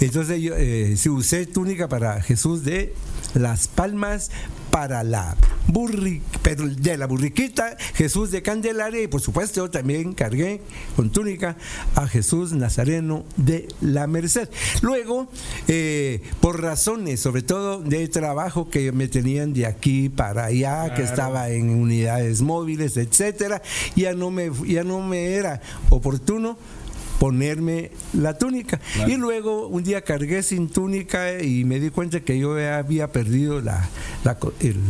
Entonces 0.00 0.40
yo 0.40 0.54
eh, 0.56 0.94
sí 0.96 1.08
usé 1.08 1.46
túnica 1.46 1.88
para 1.88 2.22
Jesús 2.22 2.64
de 2.64 2.94
las 3.34 3.68
Palmas, 3.68 4.30
para 4.70 5.02
la 5.02 5.36
burri, 5.66 6.22
pero 6.42 6.66
de 6.68 6.96
la 6.96 7.06
burriquita, 7.06 7.76
Jesús 7.94 8.30
de 8.30 8.42
Candelaria 8.42 9.02
y 9.02 9.06
por 9.06 9.20
supuesto 9.20 9.64
yo 9.64 9.70
también 9.70 10.14
cargué 10.14 10.60
con 10.96 11.10
túnica 11.10 11.56
a 11.94 12.06
Jesús 12.06 12.52
Nazareno 12.52 13.24
de 13.36 13.68
la 13.80 14.06
Merced. 14.06 14.48
Luego, 14.82 15.28
eh, 15.68 16.22
por 16.40 16.62
razones 16.62 17.20
sobre 17.20 17.42
todo 17.42 17.80
de 17.80 18.08
trabajo 18.08 18.68
que 18.68 18.92
me 18.92 19.08
tenían 19.08 19.52
de 19.52 19.66
aquí 19.66 20.08
para 20.08 20.46
allá, 20.46 20.94
que 20.94 21.02
estaba 21.02 21.50
en 21.50 21.70
unidades 21.70 22.42
móviles, 22.42 22.96
etcétera, 22.96 23.62
ya 23.96 24.14
no 24.14 24.30
me 24.30 24.50
ya 24.66 24.84
no 24.84 25.00
me 25.00 25.34
era 25.34 25.60
oportuno 25.88 26.58
ponerme 27.20 27.90
la 28.14 28.36
túnica. 28.38 28.80
Claro. 28.94 29.12
Y 29.12 29.16
luego 29.18 29.68
un 29.68 29.84
día 29.84 30.00
cargué 30.00 30.42
sin 30.42 30.70
túnica 30.70 31.40
y 31.42 31.64
me 31.64 31.78
di 31.78 31.90
cuenta 31.90 32.20
que 32.20 32.38
yo 32.38 32.54
había 32.56 33.12
perdido 33.12 33.60
la, 33.60 33.88
la, 34.24 34.38
co- 34.38 34.54
el- 34.58 34.80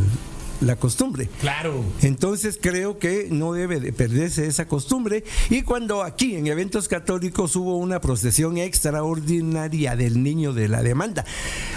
la 0.61 0.75
costumbre. 0.75 1.29
Claro. 1.41 1.83
Entonces 2.01 2.57
creo 2.61 2.97
que 2.99 3.27
no 3.29 3.53
debe 3.53 3.79
de 3.79 3.91
perderse 3.91 4.47
esa 4.47 4.67
costumbre. 4.67 5.23
Y 5.49 5.63
cuando 5.63 6.03
aquí 6.03 6.35
en 6.35 6.47
eventos 6.47 6.87
católicos 6.87 7.55
hubo 7.55 7.77
una 7.77 7.99
procesión 7.99 8.57
extraordinaria 8.57 9.95
del 9.95 10.23
niño 10.23 10.53
de 10.53 10.67
la 10.67 10.83
demanda, 10.83 11.25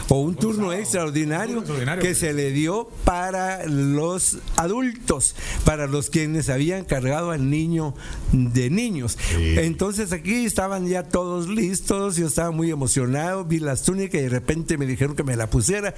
o 0.08 0.20
un 0.20 0.36
turno 0.36 0.64
sábado. 0.64 0.80
extraordinario, 0.80 1.58
Un 1.58 1.64
turno 1.64 1.78
extraordinario, 1.78 2.02
que 2.02 2.14
se 2.14 2.32
le 2.32 2.50
dio 2.52 2.88
para 3.04 3.66
los 3.66 4.38
adultos, 4.56 5.34
para 5.64 5.86
los 5.86 6.10
quienes 6.10 6.48
habían 6.48 6.84
cargado 6.84 7.30
al 7.30 7.50
niño 7.50 7.94
de 8.32 8.70
niños. 8.70 9.18
Sí. 9.30 9.58
Entonces 9.58 10.12
aquí 10.12 10.44
estaban 10.44 10.86
ya 10.86 11.04
todos 11.04 11.48
listos, 11.48 12.16
yo 12.16 12.26
estaba 12.26 12.50
muy 12.50 12.70
emocionado, 12.70 13.44
vi 13.44 13.58
las 13.58 13.82
túnicas 13.82 14.20
y 14.20 14.24
de 14.24 14.28
repente 14.28 14.76
me 14.76 14.86
dijeron 14.86 15.16
que 15.16 15.24
me 15.24 15.36
la 15.36 15.48
pusiera. 15.48 15.94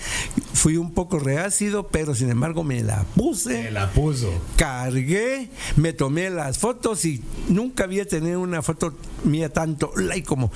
Fui 0.55 0.77
un 0.77 0.93
poco 0.93 1.19
reácido, 1.19 1.89
pero 1.89 2.15
sin 2.15 2.31
embargo 2.31 2.63
me 2.63 2.76
la 2.83 3.05
puse 3.15 3.65
Se 3.65 3.71
la 3.71 3.91
puso. 3.91 4.31
cargué, 4.57 5.49
me 5.77 5.93
tomé 5.93 6.31
las 6.31 6.59
fotos 6.59 7.05
y 7.05 7.23
nunca 7.49 7.85
había 7.85 8.07
tenido 8.07 8.41
una 8.41 8.63
foto 8.63 8.95
mía 9.25 9.49
tanto 9.53 9.93
like 9.97 10.27
como 10.27 10.51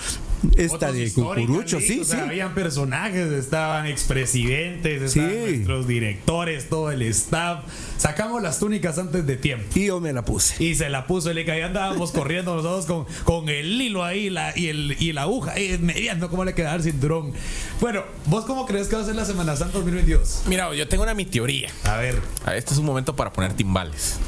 esta 0.56 0.92
de 0.92 1.12
Cucurucho, 1.12 1.80
sí, 1.80 2.00
o 2.00 2.04
sea, 2.04 2.20
sí. 2.24 2.28
Habían 2.30 2.54
personajes, 2.54 3.30
estaban 3.32 3.86
expresidentes, 3.86 5.12
Sí. 5.12 5.20
estaban 5.20 5.42
nuestros 5.50 5.86
directores, 5.86 6.68
todo 6.68 6.90
el 6.90 7.02
staff. 7.02 7.64
Sacamos 7.98 8.42
las 8.42 8.58
túnicas 8.58 8.98
antes 8.98 9.26
de 9.26 9.36
tiempo. 9.36 9.66
Y 9.74 9.86
yo 9.86 10.00
me 10.00 10.12
la 10.12 10.24
puse. 10.24 10.62
Y 10.62 10.74
se 10.74 10.88
la 10.88 11.06
puso 11.06 11.32
Lick, 11.32 11.48
ahí 11.48 11.60
andábamos 11.60 12.12
corriendo 12.12 12.56
nosotros 12.56 12.86
con, 12.86 13.06
con 13.24 13.48
el 13.48 13.80
hilo 13.80 14.04
ahí 14.04 14.30
la, 14.30 14.56
y, 14.56 14.68
el, 14.68 14.96
y 14.98 15.12
la 15.12 15.22
aguja, 15.22 15.52
ahí 15.52 15.78
mediando 15.80 16.30
cómo 16.30 16.44
le 16.44 16.54
quedaba 16.54 16.76
el 16.76 16.82
cinturón. 16.82 17.32
Bueno, 17.80 18.02
¿vos 18.26 18.44
cómo 18.44 18.66
crees 18.66 18.88
que 18.88 18.96
va 18.96 19.02
a 19.02 19.04
ser 19.04 19.16
la 19.16 19.24
Semana 19.24 19.56
Santa 19.56 19.78
2022? 19.78 20.42
Mira, 20.46 20.74
yo 20.74 20.88
tengo 20.88 21.02
una 21.02 21.14
mi 21.14 21.26
teoría. 21.26 21.70
A 21.84 21.96
ver. 21.96 22.20
Este 22.54 22.72
es 22.72 22.78
un 22.78 22.86
momento 22.86 23.14
para 23.14 23.32
poner 23.32 23.52
timbales. 23.52 24.18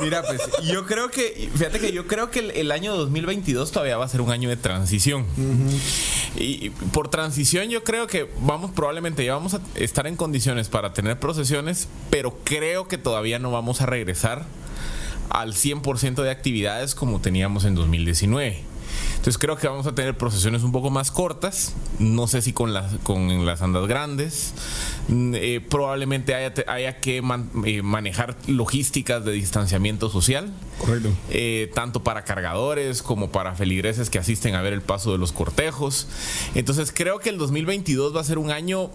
Mira, 0.00 0.22
pues 0.22 0.40
yo 0.64 0.86
creo 0.86 1.10
que, 1.10 1.50
fíjate 1.54 1.80
que 1.80 1.92
yo 1.92 2.06
creo 2.06 2.30
que 2.30 2.40
el, 2.40 2.50
el 2.52 2.72
año 2.72 2.96
2022 2.96 3.70
todavía 3.72 3.96
va 3.96 4.04
a 4.04 4.08
ser 4.08 4.20
un 4.20 4.30
año 4.30 4.48
de 4.48 4.56
transición. 4.56 5.24
y, 6.36 6.66
y 6.66 6.70
por 6.70 7.08
transición 7.08 7.68
yo 7.68 7.84
creo 7.84 8.06
que 8.06 8.28
vamos, 8.40 8.70
probablemente 8.70 9.24
ya 9.24 9.34
vamos 9.34 9.54
a 9.54 9.60
estar 9.74 10.06
en 10.06 10.16
condiciones 10.16 10.68
para 10.68 10.92
tener 10.92 11.18
procesiones, 11.18 11.88
pero 12.10 12.38
creo 12.44 12.88
que 12.88 12.98
todavía 12.98 13.38
no 13.38 13.50
vamos 13.50 13.80
a 13.80 13.86
regresar 13.86 14.46
al 15.30 15.54
100% 15.54 16.22
de 16.22 16.30
actividades 16.30 16.94
como 16.94 17.20
teníamos 17.20 17.64
en 17.64 17.74
2019. 17.74 18.64
Entonces 19.16 19.38
creo 19.38 19.56
que 19.56 19.66
vamos 19.68 19.86
a 19.86 19.94
tener 19.94 20.16
procesiones 20.16 20.62
un 20.62 20.72
poco 20.72 20.90
más 20.90 21.10
cortas, 21.10 21.74
no 21.98 22.26
sé 22.28 22.40
si 22.42 22.52
con 22.52 22.72
las, 22.72 22.94
con 23.02 23.44
las 23.46 23.62
andas 23.62 23.86
grandes, 23.86 24.54
Mm, 25.10 25.34
eh, 25.36 25.60
probablemente 25.66 26.34
haya, 26.34 26.52
haya 26.66 27.00
que 27.00 27.22
man- 27.22 27.48
eh, 27.64 27.80
manejar 27.80 28.36
logísticas 28.46 29.24
de 29.24 29.32
distanciamiento 29.32 30.10
social, 30.10 30.52
Correcto. 30.78 31.08
eh, 31.30 31.70
tanto 31.74 32.02
para 32.04 32.24
cargadores 32.24 33.02
como 33.02 33.30
para 33.32 33.54
feligreses 33.54 34.10
que 34.10 34.18
asisten 34.18 34.54
a 34.54 34.60
ver 34.60 34.74
el 34.74 34.82
paso 34.82 35.10
de 35.10 35.16
los 35.16 35.32
cortejos. 35.32 36.08
Entonces 36.54 36.92
creo 36.94 37.20
que 37.20 37.30
el 37.30 37.38
2022 37.38 38.14
va 38.14 38.20
a 38.20 38.24
ser 38.24 38.36
un 38.36 38.50
año 38.50 38.90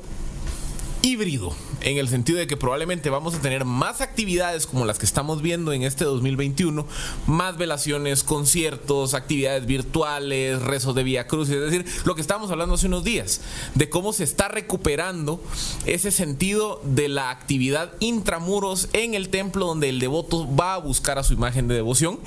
híbrido, 1.03 1.53
en 1.81 1.97
el 1.97 2.07
sentido 2.07 2.39
de 2.39 2.47
que 2.47 2.57
probablemente 2.57 3.09
vamos 3.09 3.35
a 3.35 3.41
tener 3.41 3.65
más 3.65 4.01
actividades 4.01 4.65
como 4.65 4.85
las 4.85 4.97
que 4.97 5.05
estamos 5.05 5.41
viendo 5.41 5.73
en 5.73 5.83
este 5.83 6.05
2021, 6.05 6.87
más 7.27 7.57
velaciones, 7.57 8.23
conciertos, 8.23 9.13
actividades 9.13 9.65
virtuales, 9.65 10.61
rezos 10.61 10.95
de 10.95 11.03
Vía 11.03 11.27
Cruz, 11.27 11.49
es 11.49 11.59
decir, 11.59 11.85
lo 12.05 12.15
que 12.15 12.21
estábamos 12.21 12.49
hablando 12.51 12.75
hace 12.75 12.87
unos 12.87 13.03
días, 13.03 13.41
de 13.75 13.89
cómo 13.89 14.13
se 14.13 14.23
está 14.23 14.47
recuperando 14.47 15.43
ese 15.85 16.09
sentido 16.09 16.81
de 16.85 17.09
la 17.09 17.29
actividad 17.29 17.91
intramuros 17.99 18.87
en 18.93 19.13
el 19.13 19.27
templo 19.27 19.67
donde 19.67 19.89
el 19.89 19.99
devoto 19.99 20.47
va 20.55 20.75
a 20.75 20.77
buscar 20.77 21.19
a 21.19 21.23
su 21.23 21.33
imagen 21.33 21.67
de 21.67 21.75
devoción. 21.75 22.19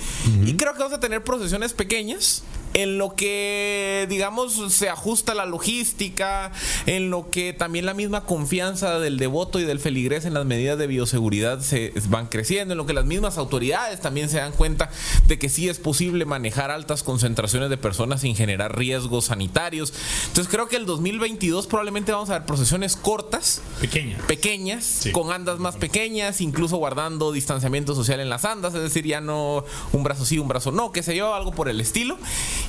Y 0.45 0.55
creo 0.55 0.75
que 0.75 0.81
vamos 0.81 0.93
a 0.93 1.01
tener 1.01 1.25
procesiones 1.25 1.73
pequeñas, 1.73 2.43
en 2.77 2.99
lo 2.99 3.15
que, 3.15 4.07
digamos, 4.11 4.73
se 4.75 4.91
ajusta 4.91 5.35
la 5.35 5.47
logística, 5.47 6.53
en 6.85 7.09
lo 7.09 7.31
que 7.31 7.55
también 7.55 7.87
la 7.87 7.95
misma 7.95 8.25
confianza 8.25 8.99
del 9.01 9.17
devoto 9.19 9.59
y 9.59 9.65
del 9.65 9.81
feligrés 9.81 10.27
en 10.27 10.35
las 10.35 10.45
medidas 10.45 10.77
de 10.79 10.87
bioseguridad 10.87 11.61
se 11.61 11.95
van 12.09 12.27
creciendo, 12.27 12.73
en 12.75 12.79
lo 12.79 12.85
que 12.85 12.93
las 12.93 13.07
mismas 13.07 13.39
autoridades 13.39 14.01
también 14.03 14.29
se 14.29 14.37
dan 14.39 14.53
cuenta 14.53 14.91
de 15.27 15.39
que 15.39 15.49
sí 15.49 15.71
es 15.71 15.79
posible 15.79 16.27
manejar 16.27 16.71
altas 16.71 17.03
concentraciones 17.03 17.71
de 17.71 17.79
personas 17.79 18.21
sin 18.21 18.37
generar 18.37 18.77
riesgos 18.77 19.27
sanitarios. 19.27 19.95
Entonces 20.29 20.49
creo 20.53 20.69
que 20.69 20.77
el 20.77 20.85
2022 20.85 21.67
probablemente 21.67 22.13
vamos 22.13 22.29
a 22.29 22.35
ver 22.35 22.45
procesiones 22.47 22.95
cortas, 22.97 23.63
Pequeña. 23.81 24.19
pequeñas, 24.27 24.85
Sí. 24.85 25.13
con 25.13 25.33
andas 25.33 25.59
más 25.59 25.77
pequeñas, 25.77 26.43
incluso 26.43 26.77
guardando 26.77 27.33
distanciamiento 27.33 27.95
social 27.95 28.21
en 28.21 28.29
las 28.29 28.45
andas, 28.45 28.75
es 28.75 28.83
decir, 28.83 29.07
ya 29.07 29.23
no 29.23 29.65
un 29.93 30.03
brazo 30.03 30.27
sí, 30.27 30.39
un 30.39 30.49
brazo 30.49 30.73
no, 30.73 30.93
que 30.93 31.03
sé 31.03 31.17
yo, 31.17 31.35
algo 31.35 31.53
por 31.53 31.71
el 31.71 31.81
estilo. 31.81 32.19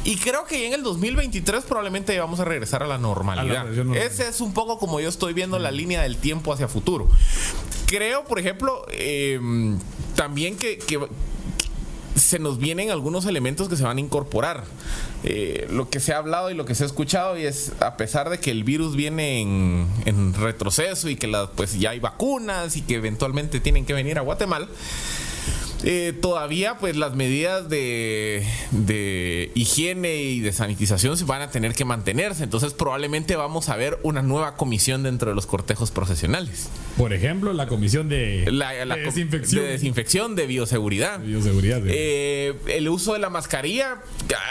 Y 0.03 0.15
creo 0.17 0.45
que 0.45 0.59
ya 0.61 0.67
en 0.67 0.73
el 0.73 0.83
2023 0.83 1.63
probablemente 1.65 2.17
vamos 2.19 2.39
a 2.39 2.45
regresar 2.45 2.81
a 2.83 2.87
la 2.87 2.95
A 2.95 2.97
normalidad. 2.97 3.65
la 3.65 3.71
normal. 3.71 3.97
Ese 3.97 4.27
es 4.27 4.39
un 4.41 4.53
poco 4.53 4.79
como 4.79 4.99
yo 4.99 5.09
estoy 5.09 5.33
viendo 5.33 5.59
la 5.59 5.71
línea 5.71 6.01
del 6.01 6.17
tiempo 6.17 6.53
hacia 6.53 6.67
futuro. 6.67 7.09
Creo, 7.87 8.23
por 8.25 8.39
ejemplo, 8.39 8.85
eh, 8.91 9.39
también 10.15 10.55
que, 10.57 10.77
que 10.77 10.99
se 12.15 12.39
nos 12.39 12.57
vienen 12.57 12.89
algunos 12.89 13.25
elementos 13.25 13.69
que 13.69 13.75
se 13.75 13.83
van 13.83 13.97
a 13.97 13.99
incorporar. 14.01 14.63
Eh, 15.23 15.67
lo 15.69 15.89
que 15.89 15.99
se 15.99 16.13
ha 16.13 16.17
hablado 16.17 16.51
y 16.51 16.53
lo 16.53 16.63
que 16.65 16.73
se 16.75 16.83
ha 16.83 16.85
escuchado 16.85 17.37
y 17.37 17.45
es 17.45 17.73
a 17.79 17.97
pesar 17.97 18.29
de 18.29 18.39
que 18.39 18.51
el 18.51 18.63
virus 18.63 18.95
viene 18.95 19.41
en, 19.41 19.87
en 20.05 20.33
retroceso 20.35 21.09
y 21.09 21.15
que 21.15 21.27
la- 21.27 21.49
pues 21.51 21.77
ya 21.79 21.89
hay 21.91 21.99
vacunas 21.99 22.77
y 22.77 22.81
que 22.81 22.95
eventualmente 22.95 23.59
tienen 23.59 23.85
que 23.85 23.93
venir 23.93 24.17
a 24.19 24.21
Guatemala. 24.21 24.67
Eh, 25.84 26.13
todavía 26.22 26.77
pues 26.79 26.96
las 26.96 27.13
medidas 27.15 27.69
de, 27.69 28.46
de 28.72 29.51
higiene 29.55 30.15
y 30.17 30.39
de 30.39 30.51
sanitización 30.51 31.17
se 31.17 31.25
van 31.25 31.41
a 31.41 31.50
tener 31.51 31.74
que 31.74 31.86
mantenerse. 31.86 32.43
Entonces 32.43 32.74
probablemente 32.74 33.36
vamos 33.36 33.69
a 33.69 33.75
ver 33.75 34.00
una 34.03 34.22
nueva 34.22 34.55
comisión 34.55 35.03
dentro 35.03 35.29
de 35.29 35.36
los 35.36 35.46
cortejos 35.46 35.91
profesionales. 35.91 36.69
Por 36.98 37.13
ejemplo, 37.13 37.53
la 37.53 37.67
comisión 37.67 38.10
de, 38.10 38.46
La, 38.51 38.86
la 38.86 38.96
de 38.96 39.03
co- 39.03 39.07
desinfección. 39.12 39.63
de 39.63 39.72
desinfección, 39.72 40.36
de 40.36 40.48
bioseguridad. 40.48 41.19
Bioseguridad, 41.19 41.77
sí. 41.84 41.89
Eh, 41.91 42.55
el 42.67 42.89
uso 42.89 43.13
de 43.13 43.19
la 43.19 43.29
mascarilla, 43.29 44.01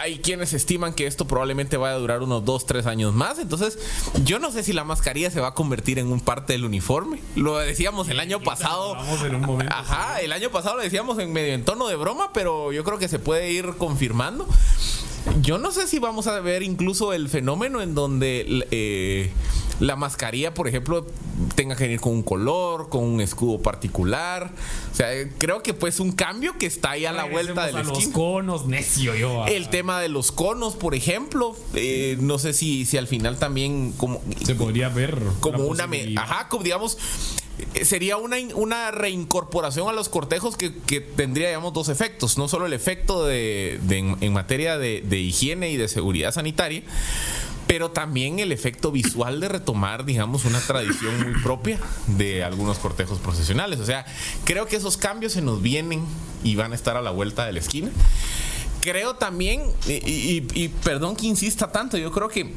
hay 0.00 0.18
quienes 0.18 0.52
estiman 0.52 0.94
que 0.94 1.06
esto 1.06 1.26
probablemente 1.26 1.76
vaya 1.76 1.96
a 1.96 1.98
durar 1.98 2.22
unos 2.22 2.44
2, 2.44 2.66
3 2.66 2.86
años 2.86 3.14
más. 3.14 3.38
Entonces, 3.40 3.78
yo 4.24 4.38
no 4.38 4.52
sé 4.52 4.62
si 4.62 4.72
la 4.72 4.84
mascarilla 4.84 5.30
se 5.30 5.40
va 5.40 5.48
a 5.48 5.54
convertir 5.54 5.98
en 5.98 6.06
un 6.06 6.20
parte 6.20 6.52
del 6.52 6.64
uniforme. 6.64 7.20
Lo 7.34 7.58
decíamos 7.58 8.08
el 8.08 8.20
año 8.20 8.40
pasado. 8.40 8.96
En 9.26 9.34
un 9.34 9.40
momento. 9.42 9.74
Ajá, 9.74 10.20
el 10.20 10.32
año 10.32 10.50
pasado 10.50 10.76
lo 10.76 10.82
decíamos 10.82 11.15
en 11.18 11.32
medio 11.32 11.54
en 11.54 11.64
tono 11.64 11.88
de 11.88 11.96
broma, 11.96 12.30
pero 12.32 12.72
yo 12.72 12.84
creo 12.84 12.98
que 12.98 13.08
se 13.08 13.18
puede 13.18 13.50
ir 13.50 13.74
confirmando. 13.78 14.46
Yo 15.42 15.58
no 15.58 15.72
sé 15.72 15.88
si 15.88 15.98
vamos 15.98 16.28
a 16.28 16.38
ver 16.40 16.62
incluso 16.62 17.12
el 17.12 17.28
fenómeno 17.28 17.82
en 17.82 17.96
donde 17.96 18.64
eh, 18.70 19.30
la 19.80 19.96
mascarilla, 19.96 20.54
por 20.54 20.68
ejemplo, 20.68 21.04
tenga 21.56 21.74
que 21.74 21.82
venir 21.84 21.98
con 22.00 22.12
un 22.12 22.22
color, 22.22 22.88
con 22.88 23.02
un 23.02 23.20
escudo 23.20 23.58
particular. 23.60 24.52
O 24.92 24.94
sea, 24.94 25.08
creo 25.36 25.64
que 25.64 25.74
pues 25.74 25.98
un 25.98 26.12
cambio 26.12 26.56
que 26.58 26.66
está 26.66 26.92
ahí 26.92 27.06
a 27.06 27.12
la 27.12 27.24
vuelta 27.24 27.66
de 27.66 27.72
la 27.72 27.78
Regresemos 27.82 27.98
a 27.98 28.00
esquina. 28.02 28.06
los 28.06 28.14
conos, 28.14 28.66
necio 28.66 29.16
yo. 29.16 29.42
ah. 29.42 29.48
El 29.48 29.68
tema 29.68 30.00
de 30.00 30.08
los 30.08 30.30
conos, 30.30 30.76
por 30.76 30.94
ejemplo, 30.94 31.56
eh, 31.74 32.16
no 32.20 32.38
sé 32.38 32.52
si, 32.52 32.84
si 32.84 32.96
al 32.96 33.08
final 33.08 33.36
también 33.36 33.92
como 33.96 34.22
Se 34.44 34.54
podría 34.54 34.90
ver. 34.90 35.18
como 35.40 35.64
una 35.66 35.88
ajá 36.16 36.48
como 36.48 36.62
digamos 36.62 36.98
sería 37.82 38.16
una, 38.16 38.36
una 38.54 38.90
reincorporación 38.90 39.88
a 39.88 39.92
los 39.92 40.08
cortejos 40.08 40.56
que, 40.56 40.70
tendría 41.00 41.48
digamos 41.48 41.72
dos 41.72 41.88
efectos 41.88 42.36
no 42.38 42.48
solo 42.48 42.66
el 42.66 42.72
efecto 42.72 43.24
de, 43.24 43.80
en, 43.90 44.32
materia 44.32 44.76
de, 44.78 45.18
higiene 45.18 45.70
y 45.70 45.76
de 45.76 45.88
seguridad 45.88 46.32
sanitaria 46.32 46.82
pero 47.66 47.90
también 47.90 48.38
el 48.38 48.52
efecto 48.52 48.92
visual 48.92 49.40
de 49.40 49.48
retomar, 49.48 50.04
digamos, 50.04 50.44
una 50.44 50.60
tradición 50.60 51.20
muy 51.20 51.42
propia 51.42 51.80
de 52.06 52.44
algunos 52.44 52.78
cortejos 52.78 53.18
profesionales. 53.18 53.80
O 53.80 53.84
sea, 53.84 54.06
creo 54.44 54.66
que 54.66 54.76
esos 54.76 54.96
cambios 54.96 55.32
se 55.32 55.42
nos 55.42 55.60
vienen 55.60 56.04
y 56.44 56.54
van 56.54 56.70
a 56.70 56.76
estar 56.76 56.96
a 56.96 57.02
la 57.02 57.10
vuelta 57.10 57.44
de 57.44 57.52
la 57.52 57.58
esquina. 57.58 57.90
Creo 58.82 59.16
también, 59.16 59.64
y- 59.88 60.44
y 60.54 60.68
perdón 60.84 61.16
que 61.16 61.26
insista 61.26 61.72
tanto, 61.72 61.98
yo 61.98 62.12
creo 62.12 62.28
que 62.28 62.54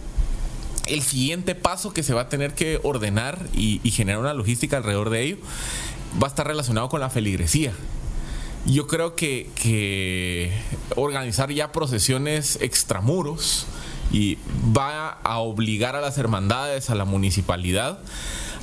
el 0.85 1.01
siguiente 1.01 1.55
paso 1.55 1.93
que 1.93 2.03
se 2.03 2.13
va 2.13 2.21
a 2.21 2.29
tener 2.29 2.53
que 2.55 2.79
ordenar 2.83 3.47
y, 3.53 3.79
y 3.83 3.91
generar 3.91 4.19
una 4.19 4.33
logística 4.33 4.77
alrededor 4.77 5.09
de 5.09 5.21
ello 5.23 5.37
va 6.21 6.27
a 6.27 6.29
estar 6.29 6.47
relacionado 6.47 6.89
con 6.89 6.99
la 6.99 7.09
feligresía. 7.09 7.73
Yo 8.65 8.87
creo 8.87 9.15
que, 9.15 9.49
que 9.61 10.51
organizar 10.95 11.51
ya 11.51 11.71
procesiones 11.71 12.57
extramuros 12.61 13.65
y 14.11 14.37
va 14.75 15.09
a 15.23 15.37
obligar 15.39 15.95
a 15.95 16.01
las 16.01 16.17
hermandades, 16.17 16.89
a 16.89 16.95
la 16.95 17.05
municipalidad, 17.05 17.99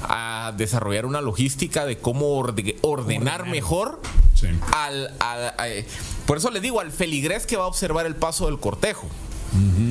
a 0.02 0.52
desarrollar 0.57 1.07
una 1.07 1.20
logística 1.20 1.87
de 1.87 1.98
cómo 1.98 2.37
orde- 2.37 2.76
ordenar 2.83 3.40
Ordenar. 3.40 3.46
mejor 3.46 4.00
Sí. 4.35 4.48
al, 4.74 5.14
al- 5.18 5.55
a- 5.57 5.66
por 6.26 6.37
eso 6.37 6.50
les 6.50 6.61
digo, 6.61 6.81
al 6.81 6.90
feligrés 6.92 7.46
que 7.46 7.57
va 7.57 7.64
a 7.64 7.68
observar 7.68 8.05
el 8.05 8.16
paso 8.16 8.46
del 8.46 8.59
cortejo. 8.61 9.09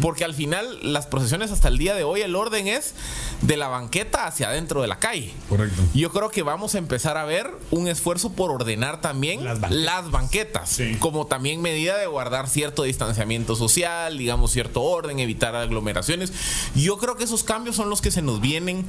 Porque 0.01 0.23
al 0.23 0.33
final 0.33 0.79
las 0.93 1.07
procesiones 1.07 1.51
hasta 1.51 1.67
el 1.69 1.77
día 1.77 1.95
de 1.95 2.03
hoy 2.03 2.21
el 2.21 2.35
orden 2.35 2.67
es 2.67 2.93
de 3.41 3.57
la 3.57 3.67
banqueta 3.67 4.27
hacia 4.27 4.49
adentro 4.49 4.81
de 4.81 4.87
la 4.87 4.99
calle. 4.99 5.33
Correcto. 5.49 5.81
Yo 5.93 6.11
creo 6.11 6.29
que 6.29 6.43
vamos 6.43 6.75
a 6.75 6.77
empezar 6.77 7.17
a 7.17 7.25
ver 7.25 7.49
un 7.71 7.87
esfuerzo 7.87 8.33
por 8.33 8.51
ordenar 8.51 9.01
también 9.01 9.43
Las 9.43 9.59
las 9.61 9.61
banquetas. 9.71 10.11
banquetas, 10.11 10.69
Sí. 10.69 10.95
como 10.99 11.25
también 11.27 11.61
medida 11.61 11.97
de 11.97 12.05
guardar 12.07 12.47
cierto 12.49 12.83
distanciamiento 12.83 13.55
social, 13.55 14.17
digamos 14.17 14.51
cierto 14.51 14.81
orden, 14.83 15.19
evitar 15.19 15.55
aglomeraciones. 15.55 16.31
Yo 16.75 16.97
creo 16.97 17.15
que 17.15 17.23
esos 17.23 17.43
cambios 17.43 17.75
son 17.75 17.89
los 17.89 18.01
que 18.01 18.11
se 18.11 18.21
nos 18.21 18.41
vienen 18.41 18.85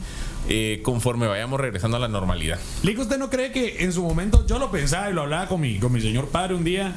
eh, 0.49 0.81
conforme 0.85 1.27
vayamos 1.27 1.59
regresando 1.61 1.97
a 1.97 2.01
la 2.01 2.09
normalidad. 2.09 2.59
Lico, 2.83 3.03
¿usted 3.03 3.19
no 3.19 3.31
cree 3.31 3.51
que 3.53 3.83
en 3.85 3.93
su 3.93 4.03
momento, 4.03 4.47
yo 4.47 4.59
lo 4.59 4.71
pensaba 4.71 5.11
y 5.11 5.13
lo 5.13 5.23
hablaba 5.23 5.49
con 5.49 5.61
mi, 5.61 5.79
con 5.79 5.93
mi 5.93 6.01
señor 6.01 6.29
padre 6.29 6.55
un 6.55 6.65
día, 6.65 6.95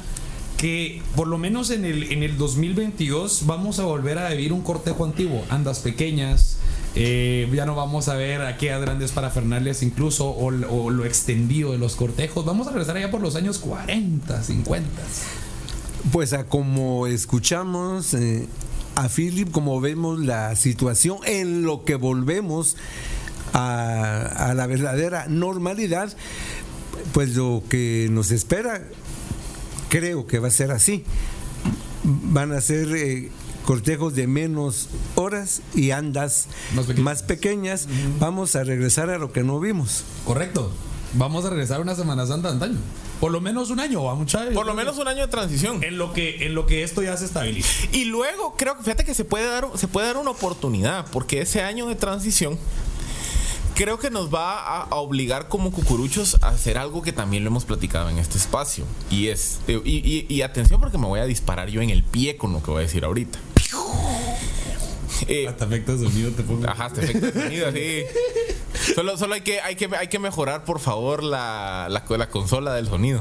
que 0.60 1.00
por 1.16 1.26
lo 1.26 1.38
menos 1.38 1.70
en 1.70 1.86
el, 1.86 2.12
en 2.12 2.22
el 2.22 2.36
2022 2.36 3.46
vamos 3.46 3.78
a 3.78 3.84
volver 3.84 4.18
a 4.18 4.28
vivir 4.28 4.52
un 4.52 4.60
cortejo 4.60 5.06
antiguo, 5.06 5.42
andas 5.48 5.78
pequeñas, 5.78 6.58
eh, 6.94 7.50
ya 7.50 7.64
no 7.64 7.74
vamos 7.74 8.08
a 8.08 8.14
ver 8.14 8.42
aquellas 8.42 8.82
grandes 8.82 9.10
parafernalias 9.12 9.82
incluso 9.82 10.28
o, 10.28 10.48
o 10.48 10.90
lo 10.90 11.06
extendido 11.06 11.72
de 11.72 11.78
los 11.78 11.96
cortejos, 11.96 12.44
vamos 12.44 12.66
a 12.66 12.72
regresar 12.72 12.98
allá 12.98 13.10
por 13.10 13.22
los 13.22 13.36
años 13.36 13.56
40, 13.58 14.42
50. 14.42 14.90
Pues 16.12 16.34
a 16.34 16.44
como 16.44 17.06
escuchamos 17.06 18.12
eh, 18.12 18.46
a 18.96 19.08
Philip, 19.08 19.50
como 19.50 19.80
vemos 19.80 20.20
la 20.20 20.56
situación 20.56 21.20
en 21.24 21.62
lo 21.62 21.84
que 21.84 21.94
volvemos 21.94 22.76
a, 23.54 24.50
a 24.50 24.52
la 24.52 24.66
verdadera 24.66 25.24
normalidad, 25.26 26.14
pues 27.14 27.34
lo 27.34 27.62
que 27.70 28.08
nos 28.10 28.30
espera 28.30 28.82
creo 29.90 30.26
que 30.26 30.38
va 30.38 30.48
a 30.48 30.50
ser 30.50 30.70
así. 30.70 31.04
Van 32.02 32.52
a 32.52 32.60
ser 32.62 32.88
eh, 32.96 33.30
cortejos 33.66 34.14
de 34.14 34.26
menos 34.26 34.88
horas 35.16 35.60
y 35.74 35.90
andas 35.90 36.46
Más 36.74 36.86
pequeñas. 36.86 37.04
más 37.04 37.22
pequeñas. 37.22 37.88
Vamos 38.18 38.56
a 38.56 38.64
regresar 38.64 39.10
a 39.10 39.18
lo 39.18 39.32
que 39.32 39.42
no 39.44 39.60
vimos. 39.60 40.04
Correcto. 40.24 40.72
Vamos 41.12 41.44
a 41.44 41.50
regresar 41.50 41.78
a 41.78 41.80
una 41.82 41.94
Semana 41.94 42.26
Santa 42.26 42.48
de 42.48 42.54
antaño. 42.54 42.78
Por 43.20 43.32
lo 43.32 43.42
menos 43.42 43.68
un 43.68 43.80
año, 43.80 44.02
vamos 44.02 44.34
a 44.34 44.48
Por 44.54 44.64
lo 44.64 44.74
menos 44.74 44.96
un 44.96 45.06
año 45.06 45.20
de 45.20 45.28
transición. 45.28 45.84
en 45.84 45.98
lo 45.98 46.14
que 46.14 46.46
en 46.46 46.54
lo 46.54 46.64
que 46.64 46.82
esto 46.84 47.02
ya 47.02 47.14
se 47.18 47.26
estabiliza. 47.26 47.68
Y 47.92 48.04
luego 48.06 48.54
creo 48.56 48.78
que 48.78 48.82
fíjate 48.82 49.04
que 49.04 49.12
se 49.12 49.26
puede 49.26 49.44
dar 49.46 49.66
se 49.74 49.88
puede 49.88 50.06
dar 50.06 50.16
una 50.16 50.30
oportunidad 50.30 51.04
porque 51.12 51.42
ese 51.42 51.60
año 51.62 51.86
de 51.86 51.96
transición 51.96 52.58
creo 53.82 53.98
que 53.98 54.10
nos 54.10 54.32
va 54.32 54.58
a, 54.58 54.82
a 54.82 54.96
obligar 54.96 55.48
como 55.48 55.72
cucuruchos 55.72 56.36
a 56.42 56.48
hacer 56.48 56.76
algo 56.76 57.00
que 57.00 57.12
también 57.14 57.44
lo 57.44 57.48
hemos 57.48 57.64
platicado 57.64 58.10
en 58.10 58.18
este 58.18 58.36
espacio 58.36 58.84
y 59.10 59.28
es 59.28 59.60
y, 59.66 59.72
y- 59.74 60.26
y 60.28 60.42
atención 60.42 60.78
porque 60.80 60.98
me 60.98 61.06
voy 61.06 61.20
a 61.20 61.24
disparar 61.24 61.70
yo 61.70 61.80
en 61.80 61.88
el 61.88 62.02
pie 62.02 62.36
con 62.36 62.52
lo 62.52 62.62
que 62.62 62.70
voy 62.70 62.80
a 62.80 62.82
decir 62.82 63.04
ahorita. 63.06 63.38
Eh, 65.28 65.48
Hasta 65.48 65.64
efectos 65.64 66.00
de 66.00 66.08
sonido 66.08 66.30
te 66.32 66.42
pongo. 66.42 66.68
Ajá, 66.68 66.86
este 66.88 67.04
efecto 67.04 67.26
de 67.30 67.42
sonido, 67.42 67.72
sí. 67.72 68.02
Solo, 68.94 69.16
solo 69.16 69.34
hay 69.34 69.40
que, 69.42 69.60
hay 69.60 69.76
que, 69.76 69.88
hay 69.96 70.08
que 70.08 70.18
mejorar, 70.18 70.64
por 70.64 70.78
favor, 70.80 71.22
la, 71.22 71.86
la, 71.90 72.04
la 72.16 72.28
consola 72.28 72.74
del 72.74 72.86
sonido. 72.88 73.20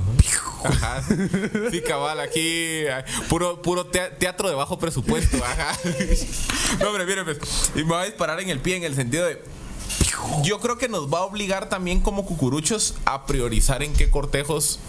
Ajá. 0.64 1.02
Sí, 1.72 1.82
cabal, 1.88 2.20
aquí 2.20 2.84
puro, 3.30 3.62
puro 3.62 3.86
tea- 3.86 4.18
teatro 4.18 4.50
de 4.50 4.56
bajo 4.56 4.78
presupuesto. 4.80 5.38
Ajá. 5.44 5.78
No, 6.80 6.90
hombre, 6.90 7.06
mire, 7.06 7.24
pues. 7.24 7.38
Y 7.76 7.80
me 7.80 7.84
voy 7.86 8.02
a 8.02 8.06
disparar 8.06 8.40
en 8.42 8.50
el 8.50 8.60
pie 8.60 8.76
en 8.78 8.84
el 8.84 8.96
sentido 8.96 9.26
de. 9.26 9.42
Yo 10.44 10.60
creo 10.60 10.78
que 10.78 10.90
nos 10.90 11.12
va 11.12 11.20
a 11.20 11.24
obligar 11.24 11.70
también 11.70 12.00
como 12.02 12.26
cucuruchos 12.26 12.96
a 13.06 13.26
priorizar 13.26 13.84
en 13.84 13.94
qué 13.94 14.10
cortejos 14.10 14.80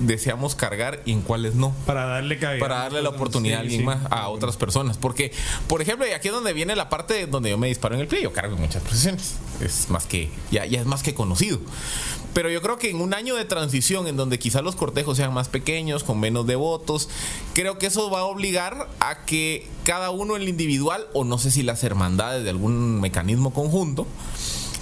deseamos 0.00 0.54
cargar 0.54 1.02
y 1.04 1.12
en 1.12 1.22
cuáles 1.22 1.54
no. 1.54 1.74
Para 1.86 2.06
darle 2.06 2.38
cabida. 2.38 2.60
Para 2.60 2.76
darle 2.76 3.02
la 3.02 3.10
oportunidad 3.10 3.58
a 3.58 3.60
alguien 3.60 3.84
más, 3.84 3.98
a 4.10 4.28
otras 4.28 4.56
personas. 4.56 4.96
Porque, 4.96 5.32
por 5.66 5.82
ejemplo, 5.82 6.06
y 6.06 6.10
aquí 6.10 6.28
es 6.28 6.34
donde 6.34 6.52
viene 6.52 6.76
la 6.76 6.88
parte 6.88 7.26
donde 7.26 7.50
yo 7.50 7.58
me 7.58 7.68
disparo 7.68 7.94
en 7.94 8.00
el 8.00 8.06
pie, 8.06 8.22
yo 8.22 8.32
cargo 8.32 8.56
en 8.56 8.62
muchas 8.62 8.82
procesiones. 8.82 9.36
Es 9.60 9.90
más 9.90 10.06
que, 10.06 10.30
ya, 10.50 10.66
ya 10.66 10.80
es 10.80 10.86
más 10.86 11.02
que 11.02 11.14
conocido. 11.14 11.58
Pero 12.34 12.50
yo 12.50 12.62
creo 12.62 12.78
que 12.78 12.90
en 12.90 13.00
un 13.00 13.14
año 13.14 13.34
de 13.34 13.44
transición 13.44 14.06
en 14.06 14.16
donde 14.16 14.38
quizás 14.38 14.62
los 14.62 14.76
cortejos 14.76 15.16
sean 15.16 15.32
más 15.32 15.48
pequeños, 15.48 16.04
con 16.04 16.20
menos 16.20 16.46
devotos, 16.46 17.08
creo 17.54 17.78
que 17.78 17.86
eso 17.86 18.10
va 18.10 18.20
a 18.20 18.24
obligar 18.24 18.88
a 19.00 19.24
que 19.24 19.66
cada 19.84 20.10
uno 20.10 20.36
en 20.36 20.42
el 20.42 20.48
individual, 20.48 21.06
o 21.14 21.24
no 21.24 21.38
sé 21.38 21.50
si 21.50 21.62
las 21.62 21.82
hermandades 21.82 22.44
de 22.44 22.50
algún 22.50 23.00
mecanismo 23.00 23.52
conjunto, 23.52 24.06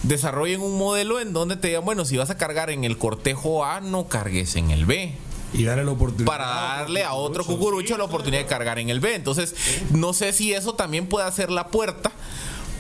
desarrollen 0.07 0.61
un 0.61 0.79
modelo 0.79 1.21
en 1.21 1.33
donde 1.33 1.57
te 1.57 1.69
digan, 1.69 1.85
bueno, 1.85 2.05
si 2.05 2.17
vas 2.17 2.31
a 2.31 2.37
cargar 2.37 2.71
en 2.71 2.85
el 2.85 2.99
cortejo 2.99 3.65
A, 3.65 3.81
no 3.81 4.09
cargues 4.09 4.57
en 4.57 4.71
el 4.71 4.87
B. 4.87 5.15
Y 5.53 5.65
darle 5.65 5.85
la 5.85 5.93
oportunidad. 5.93 6.27
Para 6.27 6.47
darle 6.47 7.05
a 7.05 7.15
otro 7.15 7.45
cucurucho 7.45 7.97
la 7.97 8.05
oportunidad 8.05 8.43
de 8.43 8.47
cargar 8.47 8.79
en 8.79 8.91
el 8.91 9.01
B. 9.01 9.15
Entonces, 9.15 9.55
no 9.91 10.13
sé 10.13 10.33
si 10.33 10.53
eso 10.53 10.75
también 10.75 11.07
puede 11.07 11.27
hacer 11.27 11.51
la 11.51 11.69
puerta 11.69 12.13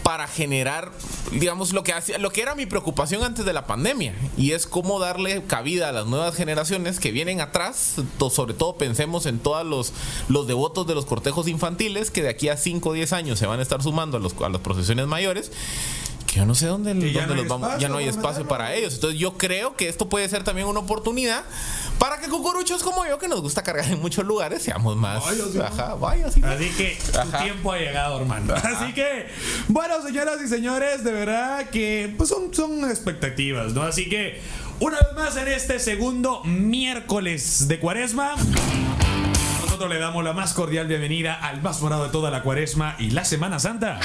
para 0.02 0.28
generar, 0.28 0.92
digamos, 1.32 1.72
lo 1.72 1.82
que, 1.82 1.92
hacía, 1.92 2.18
lo 2.18 2.30
que 2.30 2.40
era 2.40 2.54
mi 2.54 2.64
preocupación 2.64 3.24
antes 3.24 3.44
de 3.44 3.52
la 3.52 3.66
pandemia, 3.66 4.14
y 4.36 4.52
es 4.52 4.64
cómo 4.64 5.00
darle 5.00 5.42
cabida 5.42 5.88
a 5.88 5.92
las 5.92 6.06
nuevas 6.06 6.36
generaciones 6.36 7.00
que 7.00 7.10
vienen 7.10 7.40
atrás, 7.40 7.96
sobre 8.30 8.54
todo 8.54 8.76
pensemos 8.76 9.26
en 9.26 9.40
todos 9.40 9.66
los, 9.66 9.92
los 10.28 10.46
devotos 10.46 10.86
de 10.86 10.94
los 10.94 11.06
cortejos 11.06 11.48
infantiles, 11.48 12.12
que 12.12 12.22
de 12.22 12.28
aquí 12.28 12.48
a 12.48 12.56
5 12.56 12.88
o 12.88 12.92
10 12.92 13.12
años 13.14 13.40
se 13.40 13.46
van 13.46 13.58
a 13.58 13.62
estar 13.62 13.82
sumando 13.82 14.16
a, 14.16 14.20
los, 14.20 14.40
a 14.40 14.48
las 14.48 14.60
procesiones 14.60 15.08
mayores, 15.08 15.50
yo 16.37 16.44
no 16.44 16.55
sé 16.55 16.66
dónde, 16.66 16.92
no 16.94 17.35
los 17.35 17.49
vamos, 17.49 17.79
ya 17.79 17.88
no 17.88 17.96
hay 17.96 18.09
espacio 18.09 18.46
para 18.46 18.75
ellos. 18.75 18.94
Entonces 18.94 19.18
yo 19.18 19.38
creo 19.38 19.75
que 19.75 19.88
esto 19.88 20.11
puede 20.11 20.29
ser 20.29 20.44
también 20.44 20.68
una 20.68 20.81
oportunidad 20.81 21.44
para 21.99 22.20
que 22.20 22.29
cucuruchos 22.29 22.83
como 22.83 23.07
yo, 23.07 23.18
que 23.18 23.27
nos 23.27 23.40
gusta 23.40 23.62
cargar 23.62 23.87
en 23.90 24.01
muchos 24.03 24.27
lugares, 24.27 24.62
seamos 24.62 24.96
más. 24.96 25.22
ajá, 25.64 25.94
vaya, 25.94 26.27
Así 26.27 26.42
que 26.77 26.99
tu 27.11 27.38
tiempo 27.38 27.72
ha 27.72 27.79
llegado, 27.79 28.20
hermano. 28.20 28.55
Así 28.55 28.92
que, 28.92 29.29
bueno, 29.68 30.03
señoras 30.03 30.37
y 30.44 30.49
señores, 30.49 31.05
de 31.05 31.12
verdad 31.12 31.70
que 31.70 32.14
pues 32.18 32.29
son, 32.29 32.53
son 32.53 32.85
expectativas, 32.90 33.72
¿no? 33.72 33.83
Así 33.83 34.07
que, 34.09 34.42
una 34.79 34.99
vez 34.99 35.14
más 35.16 35.37
en 35.38 35.49
este 35.49 35.79
segundo 35.79 36.44
miércoles 36.44 37.66
de 37.66 37.81
cuaresma. 37.81 38.35
Nosotros 39.62 39.88
le 39.88 39.99
damos 39.99 40.22
la 40.22 40.35
más 40.35 40.53
cordial 40.53 40.87
bienvenida 40.87 41.35
al 41.35 41.62
más 41.62 41.81
morado 41.81 42.05
de 42.05 42.11
toda 42.11 42.31
la 42.31 42.42
cuaresma 42.42 42.94
y 42.99 43.11
la 43.11 43.25
Semana 43.25 43.59
Santa 43.59 44.01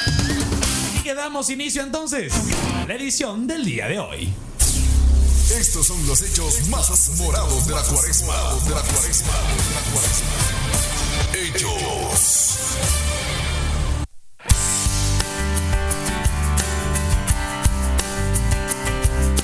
que 1.04 1.14
damos 1.16 1.50
inicio 1.50 1.82
entonces 1.82 2.34
a 2.76 2.86
la 2.88 2.94
edición 2.96 3.48
del 3.48 3.66
día 3.66 3.88
de 3.88 4.00
hoy. 4.00 4.34
Estos 5.58 5.88
son 5.88 6.06
los 6.08 6.22
hechos 6.22 6.68
más 6.70 7.10
morados 7.18 7.68
de 7.68 7.74
la 7.74 7.82
cuaresma. 7.84 8.34
De 8.64 8.70
la 8.70 8.82
cuaresma. 8.82 9.34
De 9.34 9.74
la 9.74 9.82
cuaresma. 9.92 10.32
Hechos. 11.34 13.11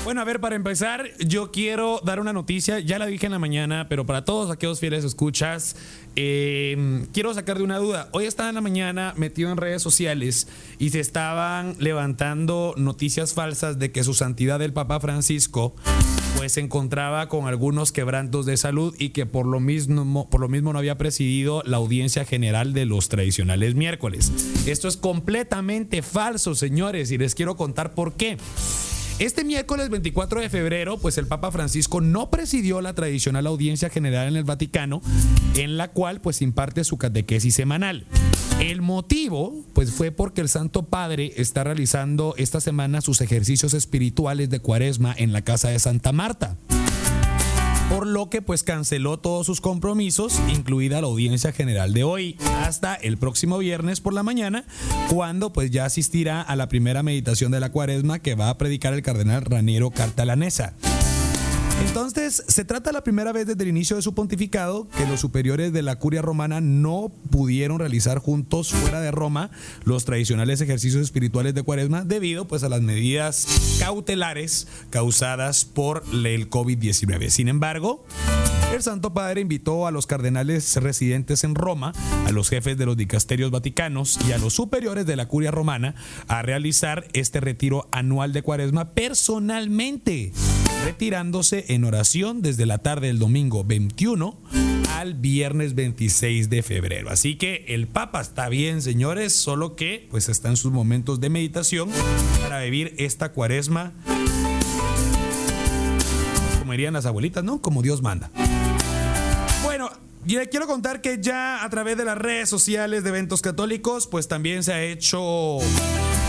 Bueno, 0.08 0.22
a 0.22 0.24
ver, 0.24 0.40
para 0.40 0.56
empezar, 0.56 1.10
yo 1.18 1.50
quiero 1.50 2.00
dar 2.02 2.18
una 2.18 2.32
noticia, 2.32 2.80
ya 2.80 2.98
la 2.98 3.04
dije 3.04 3.26
en 3.26 3.32
la 3.32 3.38
mañana, 3.38 3.88
pero 3.90 4.06
para 4.06 4.24
todos 4.24 4.50
aquellos 4.50 4.80
fieles 4.80 5.04
escuchas, 5.04 5.76
eh, 6.16 7.04
quiero 7.12 7.34
sacar 7.34 7.58
de 7.58 7.64
una 7.64 7.76
duda. 7.76 8.08
Hoy 8.12 8.24
estaba 8.24 8.48
en 8.48 8.54
la 8.54 8.62
mañana 8.62 9.12
metido 9.18 9.52
en 9.52 9.58
redes 9.58 9.82
sociales 9.82 10.48
y 10.78 10.88
se 10.88 11.00
estaban 11.00 11.76
levantando 11.78 12.72
noticias 12.78 13.34
falsas 13.34 13.78
de 13.78 13.92
que 13.92 14.02
su 14.02 14.14
santidad 14.14 14.62
el 14.62 14.72
Papa 14.72 14.98
Francisco 14.98 15.74
pues 16.38 16.52
se 16.52 16.60
encontraba 16.60 17.28
con 17.28 17.46
algunos 17.46 17.92
quebrantos 17.92 18.46
de 18.46 18.56
salud 18.56 18.94
y 18.98 19.10
que 19.10 19.26
por 19.26 19.44
lo 19.44 19.60
mismo 19.60 20.30
por 20.30 20.40
lo 20.40 20.48
mismo 20.48 20.72
no 20.72 20.78
había 20.78 20.96
presidido 20.96 21.62
la 21.66 21.76
audiencia 21.76 22.24
general 22.24 22.72
de 22.72 22.86
los 22.86 23.10
tradicionales 23.10 23.74
miércoles. 23.74 24.32
Esto 24.66 24.88
es 24.88 24.96
completamente 24.96 26.00
falso, 26.00 26.54
señores, 26.54 27.10
y 27.10 27.18
les 27.18 27.34
quiero 27.34 27.58
contar 27.58 27.92
por 27.92 28.14
qué. 28.14 28.38
Este 29.18 29.42
miércoles 29.42 29.90
24 29.90 30.40
de 30.40 30.48
febrero, 30.48 30.96
pues 30.96 31.18
el 31.18 31.26
Papa 31.26 31.50
Francisco 31.50 32.00
no 32.00 32.30
presidió 32.30 32.80
la 32.80 32.94
tradicional 32.94 33.48
audiencia 33.48 33.90
general 33.90 34.28
en 34.28 34.36
el 34.36 34.44
Vaticano, 34.44 35.02
en 35.56 35.76
la 35.76 35.88
cual 35.88 36.20
pues 36.20 36.40
imparte 36.40 36.84
su 36.84 36.98
catequesis 36.98 37.52
semanal. 37.52 38.06
El 38.60 38.80
motivo, 38.80 39.64
pues 39.72 39.90
fue 39.90 40.12
porque 40.12 40.40
el 40.40 40.48
Santo 40.48 40.84
Padre 40.84 41.32
está 41.36 41.64
realizando 41.64 42.34
esta 42.36 42.60
semana 42.60 43.00
sus 43.00 43.20
ejercicios 43.20 43.74
espirituales 43.74 44.50
de 44.50 44.60
cuaresma 44.60 45.12
en 45.18 45.32
la 45.32 45.42
casa 45.42 45.70
de 45.70 45.80
Santa 45.80 46.12
Marta 46.12 46.56
por 47.88 48.06
lo 48.06 48.28
que 48.30 48.42
pues 48.42 48.62
canceló 48.62 49.18
todos 49.18 49.46
sus 49.46 49.60
compromisos, 49.60 50.40
incluida 50.48 51.00
la 51.00 51.06
audiencia 51.06 51.52
general 51.52 51.92
de 51.92 52.04
hoy, 52.04 52.36
hasta 52.62 52.94
el 52.94 53.16
próximo 53.16 53.58
viernes 53.58 54.00
por 54.00 54.12
la 54.14 54.22
mañana, 54.22 54.64
cuando 55.08 55.52
pues 55.52 55.70
ya 55.70 55.84
asistirá 55.84 56.42
a 56.42 56.56
la 56.56 56.68
primera 56.68 57.02
meditación 57.02 57.50
de 57.50 57.60
la 57.60 57.72
cuaresma 57.72 58.18
que 58.18 58.34
va 58.34 58.50
a 58.50 58.58
predicar 58.58 58.92
el 58.94 59.02
cardenal 59.02 59.42
Raniero 59.42 59.90
Cartalanesa. 59.90 60.74
Entonces, 61.86 62.44
se 62.46 62.64
trata 62.64 62.92
la 62.92 63.02
primera 63.02 63.32
vez 63.32 63.46
desde 63.46 63.62
el 63.62 63.68
inicio 63.68 63.96
de 63.96 64.02
su 64.02 64.14
pontificado 64.14 64.88
que 64.96 65.06
los 65.06 65.20
superiores 65.20 65.72
de 65.72 65.82
la 65.82 65.96
curia 65.96 66.22
romana 66.22 66.60
no 66.60 67.10
pudieron 67.30 67.78
realizar 67.78 68.18
juntos 68.18 68.70
fuera 68.70 69.00
de 69.00 69.10
Roma 69.10 69.50
los 69.84 70.04
tradicionales 70.04 70.60
ejercicios 70.60 71.02
espirituales 71.02 71.54
de 71.54 71.62
cuaresma 71.62 72.04
debido 72.04 72.46
pues 72.46 72.62
a 72.62 72.68
las 72.68 72.82
medidas 72.82 73.46
cautelares 73.80 74.68
causadas 74.90 75.64
por 75.64 76.04
el 76.12 76.50
COVID-19. 76.50 77.30
Sin 77.30 77.48
embargo, 77.48 78.04
el 78.72 78.82
Santo 78.82 79.14
Padre 79.14 79.40
invitó 79.40 79.86
a 79.86 79.90
los 79.90 80.06
cardenales 80.06 80.76
residentes 80.76 81.42
en 81.42 81.54
Roma, 81.54 81.92
a 82.26 82.32
los 82.32 82.50
jefes 82.50 82.76
de 82.76 82.84
los 82.84 82.96
dicasterios 82.96 83.50
vaticanos 83.50 84.18
y 84.28 84.32
a 84.32 84.38
los 84.38 84.52
superiores 84.52 85.06
de 85.06 85.16
la 85.16 85.26
curia 85.26 85.50
romana 85.50 85.94
a 86.28 86.42
realizar 86.42 87.06
este 87.14 87.40
retiro 87.40 87.88
anual 87.92 88.32
de 88.32 88.42
cuaresma 88.42 88.90
personalmente, 88.90 90.32
retirándose 90.84 91.64
en 91.68 91.84
oración 91.84 92.42
desde 92.42 92.66
la 92.66 92.78
tarde 92.78 93.06
del 93.06 93.18
domingo 93.18 93.64
21 93.64 94.36
al 94.96 95.14
viernes 95.14 95.74
26 95.74 96.50
de 96.50 96.62
febrero. 96.62 97.10
Así 97.10 97.36
que 97.36 97.64
el 97.68 97.86
Papa 97.86 98.20
está 98.20 98.48
bien, 98.48 98.82
señores, 98.82 99.32
solo 99.34 99.76
que 99.76 100.08
pues 100.10 100.28
está 100.28 100.48
en 100.48 100.56
sus 100.56 100.72
momentos 100.72 101.20
de 101.20 101.30
meditación 101.30 101.90
para 102.42 102.60
vivir 102.62 102.94
esta 102.98 103.32
cuaresma 103.32 103.92
como 106.68 106.72
dirían 106.72 106.92
las 106.92 107.06
abuelitas, 107.06 107.42
¿no? 107.42 107.62
Como 107.62 107.80
Dios 107.80 108.02
manda. 108.02 108.30
Bueno, 109.64 109.88
y 110.26 110.34
le 110.34 110.50
quiero 110.50 110.66
contar 110.66 111.00
que 111.00 111.16
ya 111.18 111.64
a 111.64 111.70
través 111.70 111.96
de 111.96 112.04
las 112.04 112.18
redes 112.18 112.50
sociales 112.50 113.04
de 113.04 113.08
eventos 113.08 113.40
católicos, 113.40 114.06
pues 114.06 114.28
también 114.28 114.62
se 114.62 114.74
ha 114.74 114.82
hecho 114.82 115.60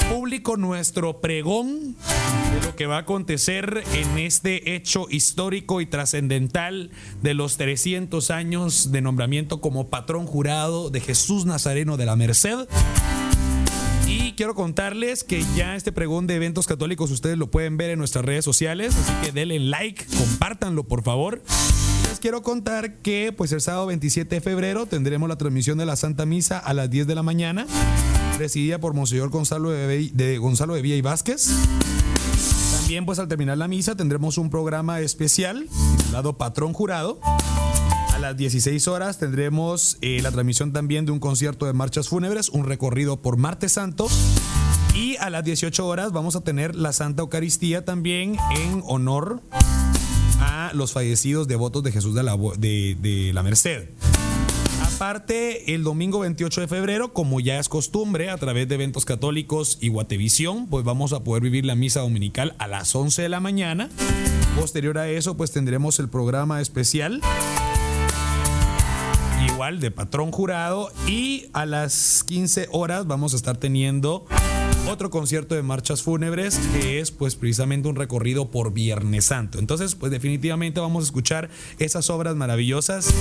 público 0.09 0.57
nuestro 0.57 1.21
pregón 1.21 1.95
de 1.95 2.65
lo 2.65 2.75
que 2.75 2.87
va 2.87 2.97
a 2.97 2.99
acontecer 3.01 3.83
en 3.93 4.17
este 4.17 4.75
hecho 4.75 5.05
histórico 5.09 5.81
y 5.81 5.85
trascendental 5.85 6.89
de 7.21 7.33
los 7.35 7.57
300 7.57 8.31
años 8.31 8.91
de 8.91 9.01
nombramiento 9.01 9.61
como 9.61 9.89
patrón 9.89 10.25
jurado 10.25 10.89
de 10.89 10.99
Jesús 10.99 11.45
Nazareno 11.45 11.95
de 11.95 12.07
la 12.07 12.15
Merced. 12.15 12.67
Y 14.07 14.33
quiero 14.33 14.55
contarles 14.55 15.23
que 15.23 15.45
ya 15.55 15.75
este 15.75 15.91
pregón 15.91 16.25
de 16.25 16.35
eventos 16.35 16.65
católicos 16.65 17.11
ustedes 17.11 17.37
lo 17.37 17.51
pueden 17.51 17.77
ver 17.77 17.91
en 17.91 17.99
nuestras 17.99 18.25
redes 18.25 18.43
sociales, 18.43 18.95
así 18.95 19.13
que 19.23 19.31
denle 19.31 19.59
like, 19.59 20.05
compártanlo 20.17 20.83
por 20.83 21.03
favor 21.03 21.43
les 22.09 22.19
quiero 22.19 22.41
contar 22.41 22.95
que 22.97 23.33
pues 23.35 23.51
el 23.51 23.61
sábado 23.61 23.85
27 23.85 24.35
de 24.35 24.41
febrero 24.41 24.87
tendremos 24.87 25.29
la 25.29 25.37
transmisión 25.37 25.77
de 25.77 25.85
la 25.85 25.95
Santa 25.95 26.25
Misa 26.25 26.57
a 26.57 26.73
las 26.73 26.89
10 26.89 27.07
de 27.07 27.15
la 27.15 27.23
mañana 27.23 27.67
presidida 28.39 28.79
por 28.79 28.93
Monseñor 28.93 29.31
Gonzalo 29.31 29.69
de, 29.69 30.37
Gonzalo 30.37 30.73
de 30.73 30.81
Villa 30.81 30.95
y 30.95 31.01
Vázquez. 31.01 31.49
También 32.71 33.05
pues 33.05 33.19
al 33.19 33.27
terminar 33.27 33.57
la 33.57 33.67
misa 33.67 33.97
tendremos 33.97 34.37
un 34.37 34.49
programa 34.49 35.01
especial 35.01 35.67
titulado 35.97 36.37
Patrón 36.37 36.71
Jurado. 36.71 37.19
A 38.13 38.17
las 38.17 38.37
16 38.37 38.87
horas 38.87 39.17
tendremos 39.17 39.97
eh, 39.99 40.21
la 40.23 40.31
transmisión 40.31 40.71
también 40.71 41.05
de 41.05 41.11
un 41.11 41.19
concierto 41.19 41.65
de 41.65 41.73
marchas 41.73 42.07
fúnebres, 42.07 42.47
un 42.47 42.63
recorrido 42.63 43.21
por 43.21 43.35
Martes 43.35 43.73
Santo. 43.73 44.07
Y 44.95 45.17
a 45.17 45.29
las 45.29 45.43
18 45.43 45.85
horas 45.85 46.13
vamos 46.13 46.37
a 46.37 46.41
tener 46.41 46.75
la 46.75 46.93
Santa 46.93 47.23
Eucaristía 47.23 47.83
también 47.83 48.37
en 48.55 48.81
honor 48.85 49.41
a 50.39 50.71
los 50.73 50.93
fallecidos 50.93 51.49
devotos 51.49 51.83
de 51.83 51.91
Jesús 51.91 52.15
de 52.15 52.23
la, 52.23 52.37
de 52.37 53.31
la 53.33 53.43
Merced. 53.43 53.89
Aparte, 54.99 55.75
el 55.75 55.85
domingo 55.85 56.19
28 56.19 56.59
de 56.59 56.67
febrero, 56.67 57.13
como 57.13 57.39
ya 57.39 57.57
es 57.57 57.69
costumbre, 57.69 58.29
a 58.29 58.37
través 58.37 58.67
de 58.67 58.75
eventos 58.75 59.05
católicos 59.05 59.77
y 59.79 59.87
Guatevisión, 59.87 60.67
pues 60.67 60.83
vamos 60.83 61.13
a 61.13 61.23
poder 61.23 61.41
vivir 61.41 61.63
la 61.63 61.75
misa 61.75 62.01
dominical 62.01 62.53
a 62.59 62.67
las 62.67 62.93
11 62.93 63.21
de 63.21 63.29
la 63.29 63.39
mañana. 63.39 63.89
Posterior 64.59 64.97
a 64.97 65.07
eso, 65.07 65.37
pues 65.37 65.51
tendremos 65.51 65.99
el 65.99 66.09
programa 66.09 66.59
especial 66.59 67.21
igual 69.49 69.79
de 69.79 69.89
patrón 69.89 70.31
jurado 70.31 70.91
y 71.07 71.45
a 71.53 71.65
las 71.65 72.25
15 72.25 72.67
horas 72.73 73.07
vamos 73.07 73.31
a 73.31 73.37
estar 73.37 73.55
teniendo 73.55 74.25
otro 74.89 75.09
concierto 75.09 75.55
de 75.55 75.63
marchas 75.63 76.03
fúnebres 76.03 76.59
que 76.73 76.99
es 76.99 77.11
pues 77.11 77.37
precisamente 77.37 77.87
un 77.87 77.95
recorrido 77.95 78.51
por 78.51 78.73
Viernes 78.73 79.23
Santo. 79.23 79.59
Entonces, 79.59 79.95
pues 79.95 80.11
definitivamente 80.11 80.81
vamos 80.81 81.03
a 81.03 81.05
escuchar 81.05 81.49
esas 81.77 82.09
obras 82.09 82.35
maravillosas 82.35 83.13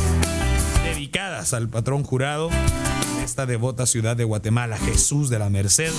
dedicadas 0.83 1.55
al 1.55 1.69
patrón 1.69 2.03
jurado 2.05 2.49
de 2.49 3.25
esta 3.25 3.47
devota 3.47 3.87
ciudad 3.87 4.17
de 4.17 4.25
Guatemala, 4.25 4.77
Jesús 4.79 5.31
de 5.31 5.39
la 5.39 5.51
Merced, 5.51 5.93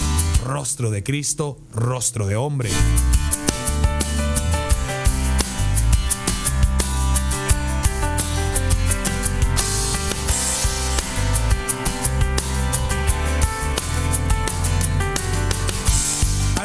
rostro 0.46 0.92
de 0.92 1.04
Cristo, 1.04 1.60
rostro 1.74 2.28
de 2.28 2.36
hombre. 2.36 2.70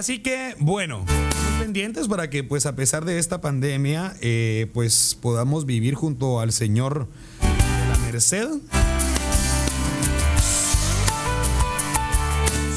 Así 0.05 0.19
que, 0.19 0.55
bueno, 0.59 1.07
pendientes 1.59 2.09
para 2.09 2.29
que, 2.29 2.45
pues, 2.45 2.67
a 2.67 2.77
pesar 2.77 3.07
de 3.07 3.19
esta 3.19 3.41
pandemia, 3.41 4.15
eh, 4.21 4.71
pues, 4.75 5.17
podamos 5.19 5.65
vivir 5.65 5.95
junto 5.95 6.41
al 6.41 6.53
Señor 6.53 7.09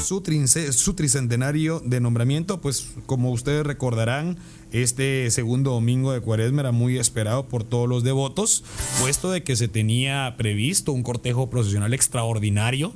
Su, 0.02 0.22
trince- 0.22 0.72
su 0.72 0.94
tricentenario 0.94 1.82
de 1.84 2.00
nombramiento, 2.00 2.60
pues, 2.62 2.88
como 3.04 3.30
ustedes 3.30 3.66
recordarán, 3.66 4.38
este 4.72 5.30
segundo 5.30 5.72
domingo 5.72 6.12
de 6.12 6.20
Cuaresma 6.20 6.60
era 6.62 6.72
muy 6.72 6.98
esperado 6.98 7.46
por 7.46 7.62
todos 7.62 7.86
los 7.88 8.04
devotos, 8.04 8.64
puesto 9.00 9.30
de 9.30 9.42
que 9.42 9.54
se 9.54 9.68
tenía 9.68 10.34
previsto 10.38 10.92
un 10.92 11.02
cortejo 11.02 11.50
procesional 11.50 11.92
extraordinario. 11.92 12.94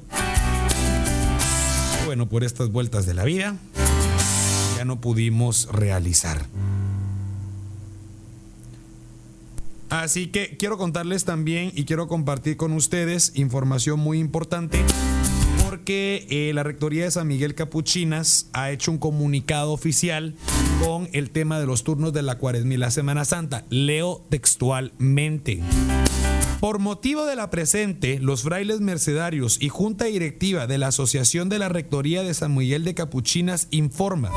Bueno, 2.06 2.28
por 2.30 2.44
estas 2.44 2.70
vueltas 2.70 3.04
de 3.04 3.12
la 3.14 3.24
vida, 3.24 3.56
ya 4.78 4.84
no 4.86 5.00
pudimos 5.00 5.68
realizar. 5.70 6.46
Así 9.92 10.28
que 10.28 10.56
quiero 10.56 10.78
contarles 10.78 11.26
también 11.26 11.70
y 11.74 11.84
quiero 11.84 12.08
compartir 12.08 12.56
con 12.56 12.72
ustedes 12.72 13.32
información 13.34 14.00
muy 14.00 14.18
importante 14.20 14.82
porque 15.68 16.26
eh, 16.30 16.52
la 16.54 16.62
Rectoría 16.62 17.04
de 17.04 17.10
San 17.10 17.28
Miguel 17.28 17.54
Capuchinas 17.54 18.48
ha 18.54 18.70
hecho 18.70 18.90
un 18.90 18.96
comunicado 18.96 19.70
oficial 19.70 20.34
con 20.82 21.10
el 21.12 21.28
tema 21.28 21.60
de 21.60 21.66
los 21.66 21.84
turnos 21.84 22.14
de 22.14 22.22
la 22.22 22.38
Cuaresma 22.38 22.72
y 22.72 22.76
la 22.78 22.90
Semana 22.90 23.26
Santa. 23.26 23.66
Leo 23.68 24.24
textualmente. 24.30 25.60
Por 26.58 26.78
motivo 26.78 27.26
de 27.26 27.36
la 27.36 27.50
presente, 27.50 28.18
los 28.18 28.44
frailes 28.44 28.80
mercedarios 28.80 29.60
y 29.60 29.68
junta 29.68 30.06
directiva 30.06 30.66
de 30.66 30.78
la 30.78 30.86
Asociación 30.86 31.50
de 31.50 31.58
la 31.58 31.68
Rectoría 31.68 32.22
de 32.22 32.32
San 32.32 32.54
Miguel 32.54 32.84
de 32.84 32.94
Capuchinas 32.94 33.68
informa 33.70 34.30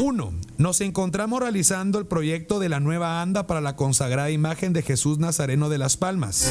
1. 0.00 0.32
Nos 0.56 0.80
encontramos 0.80 1.40
realizando 1.40 1.98
el 1.98 2.06
proyecto 2.06 2.58
de 2.58 2.70
la 2.70 2.80
nueva 2.80 3.20
anda 3.20 3.46
para 3.46 3.60
la 3.60 3.76
consagrada 3.76 4.30
imagen 4.30 4.72
de 4.72 4.80
Jesús 4.82 5.18
Nazareno 5.18 5.68
de 5.68 5.76
las 5.76 5.98
Palmas. 5.98 6.48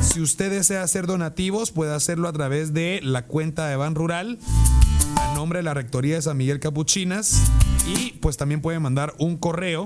Si 0.00 0.22
usted 0.22 0.50
desea 0.50 0.82
hacer 0.82 1.06
donativos, 1.06 1.70
puede 1.70 1.94
hacerlo 1.94 2.28
a 2.28 2.32
través 2.32 2.72
de 2.72 3.00
la 3.02 3.26
cuenta 3.26 3.68
de 3.68 3.76
Ban 3.76 3.94
Rural 3.94 4.38
a 5.16 5.34
nombre 5.34 5.58
de 5.58 5.64
la 5.64 5.74
Rectoría 5.74 6.14
de 6.14 6.22
San 6.22 6.38
Miguel 6.38 6.60
Capuchinas 6.60 7.42
y 7.86 8.12
pues 8.20 8.38
también 8.38 8.62
puede 8.62 8.80
mandar 8.80 9.12
un 9.18 9.36
correo 9.36 9.84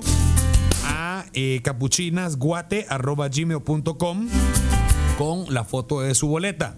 a 0.84 1.24
eh, 1.34 1.60
capuchinasguate.gmail.com 1.64 4.28
con 5.18 5.52
la 5.52 5.64
foto 5.64 6.02
de 6.02 6.14
su 6.14 6.28
boleta. 6.28 6.76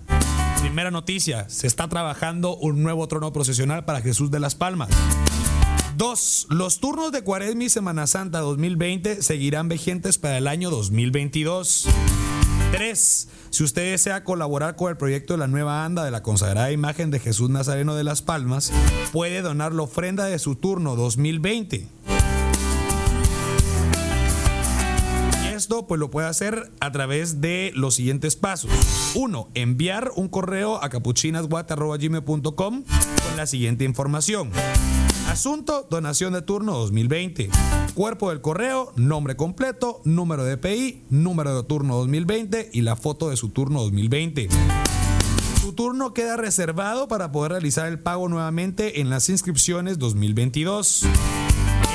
Primera 0.60 0.90
noticia, 0.90 1.50
se 1.50 1.66
está 1.66 1.86
trabajando 1.88 2.56
un 2.56 2.82
nuevo 2.82 3.06
trono 3.08 3.30
procesional 3.32 3.84
para 3.84 4.00
Jesús 4.00 4.30
de 4.30 4.40
las 4.40 4.54
Palmas. 4.54 4.88
Dos, 5.98 6.46
los 6.48 6.78
turnos 6.78 7.10
de 7.10 7.22
Cuaresma 7.24 7.64
y 7.64 7.68
Semana 7.68 8.06
Santa 8.06 8.38
2020 8.38 9.20
seguirán 9.20 9.68
vigentes 9.68 10.16
para 10.16 10.38
el 10.38 10.46
año 10.46 10.70
2022. 10.70 11.88
Tres, 12.70 13.28
si 13.50 13.64
usted 13.64 13.90
desea 13.90 14.22
colaborar 14.22 14.76
con 14.76 14.90
el 14.90 14.96
proyecto 14.96 15.34
de 15.34 15.38
la 15.38 15.48
nueva 15.48 15.84
anda 15.84 16.04
de 16.04 16.12
la 16.12 16.22
consagrada 16.22 16.70
imagen 16.70 17.10
de 17.10 17.18
Jesús 17.18 17.50
Nazareno 17.50 17.96
de 17.96 18.04
las 18.04 18.22
Palmas, 18.22 18.70
puede 19.12 19.42
donar 19.42 19.74
la 19.74 19.82
ofrenda 19.82 20.26
de 20.26 20.38
su 20.38 20.54
turno 20.54 20.94
2020. 20.94 21.88
Y 25.42 25.48
esto 25.48 25.88
pues 25.88 25.98
lo 25.98 26.12
puede 26.12 26.28
hacer 26.28 26.70
a 26.78 26.92
través 26.92 27.40
de 27.40 27.72
los 27.74 27.96
siguientes 27.96 28.36
pasos. 28.36 28.70
Uno, 29.16 29.48
enviar 29.54 30.12
un 30.14 30.28
correo 30.28 30.80
a 30.80 30.90
capuchinasguate.gmail.com 30.90 32.54
con 32.84 33.36
la 33.36 33.46
siguiente 33.48 33.82
información. 33.82 34.52
Asunto, 35.28 35.86
donación 35.90 36.32
de 36.32 36.40
turno 36.40 36.72
2020. 36.78 37.50
Cuerpo 37.94 38.30
del 38.30 38.40
correo, 38.40 38.94
nombre 38.96 39.36
completo, 39.36 40.00
número 40.04 40.42
de 40.42 40.56
PI, 40.56 41.04
número 41.10 41.54
de 41.54 41.68
turno 41.68 41.96
2020 41.96 42.70
y 42.72 42.80
la 42.80 42.96
foto 42.96 43.28
de 43.28 43.36
su 43.36 43.50
turno 43.50 43.82
2020. 43.82 44.48
Su 45.60 45.74
turno 45.74 46.14
queda 46.14 46.38
reservado 46.38 47.08
para 47.08 47.30
poder 47.30 47.52
realizar 47.52 47.88
el 47.88 48.00
pago 48.00 48.30
nuevamente 48.30 49.02
en 49.02 49.10
las 49.10 49.28
inscripciones 49.28 49.98
2022. 49.98 51.04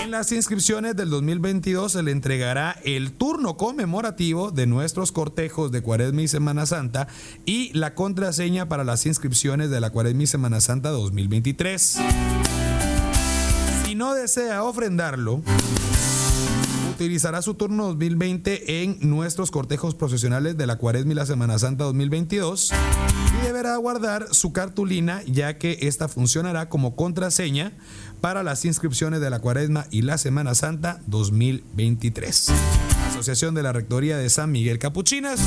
En 0.03 0.11
las 0.11 0.31
inscripciones 0.31 0.95
del 0.95 1.09
2022 1.09 1.93
se 1.93 2.03
le 2.03 2.11
entregará 2.11 2.77
el 2.83 3.13
turno 3.13 3.57
conmemorativo 3.57 4.51
de 4.51 4.67
nuestros 4.67 5.11
cortejos 5.11 5.71
de 5.71 5.81
Cuaresma 5.81 6.21
y 6.21 6.27
Semana 6.27 6.67
Santa 6.67 7.07
y 7.45 7.73
la 7.73 7.95
contraseña 7.95 8.69
para 8.69 8.83
las 8.83 9.07
inscripciones 9.07 9.71
de 9.71 9.79
la 9.79 9.89
Cuaresma 9.89 10.21
y 10.21 10.27
Semana 10.27 10.61
Santa 10.61 10.91
2023. 10.91 11.97
No 14.03 14.15
desea 14.15 14.63
ofrendarlo, 14.63 15.41
utilizará 16.93 17.41
su 17.41 17.53
turno 17.53 17.85
2020 17.85 18.83
en 18.83 18.97
nuestros 18.99 19.49
cortejos 19.49 19.95
procesionales 19.95 20.57
de 20.57 20.67
la 20.67 20.77
Cuaresma 20.77 21.13
y 21.13 21.15
la 21.15 21.25
Semana 21.25 21.57
Santa 21.57 21.85
2022 21.85 22.73
y 23.39 23.45
deberá 23.45 23.77
guardar 23.77 24.27
su 24.31 24.51
cartulina 24.51 25.21
ya 25.25 25.57
que 25.57 25.77
esta 25.83 26.09
funcionará 26.09 26.67
como 26.67 26.97
contraseña 26.97 27.71
para 28.19 28.43
las 28.43 28.65
inscripciones 28.65 29.21
de 29.21 29.29
la 29.29 29.39
Cuaresma 29.39 29.87
y 29.89 30.01
la 30.01 30.17
Semana 30.17 30.53
Santa 30.53 30.99
2023. 31.07 32.49
Asociación 33.07 33.55
de 33.55 33.63
la 33.63 33.71
Rectoría 33.71 34.17
de 34.17 34.29
San 34.29 34.51
Miguel 34.51 34.79
Capuchinas 34.79 35.39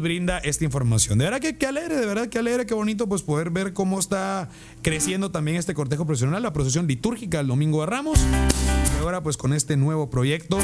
brinda 0.00 0.38
esta 0.38 0.64
información. 0.64 1.18
De 1.18 1.24
verdad 1.24 1.40
que 1.40 1.66
alegre, 1.66 1.96
de 1.96 2.06
verdad 2.06 2.28
que 2.28 2.38
alegre, 2.38 2.66
qué 2.66 2.74
bonito 2.74 3.08
pues 3.08 3.22
poder 3.22 3.50
ver 3.50 3.72
cómo 3.72 3.98
está 3.98 4.48
creciendo 4.82 5.30
también 5.30 5.56
este 5.56 5.74
cortejo 5.74 6.06
profesional, 6.06 6.42
la 6.42 6.52
procesión 6.52 6.86
litúrgica 6.86 7.40
el 7.40 7.46
domingo 7.46 7.80
de 7.80 7.86
Ramos. 7.86 8.18
Y 8.18 9.02
ahora 9.02 9.22
pues 9.22 9.36
con 9.36 9.52
este 9.52 9.76
nuevo 9.76 10.10
proyecto 10.10 10.58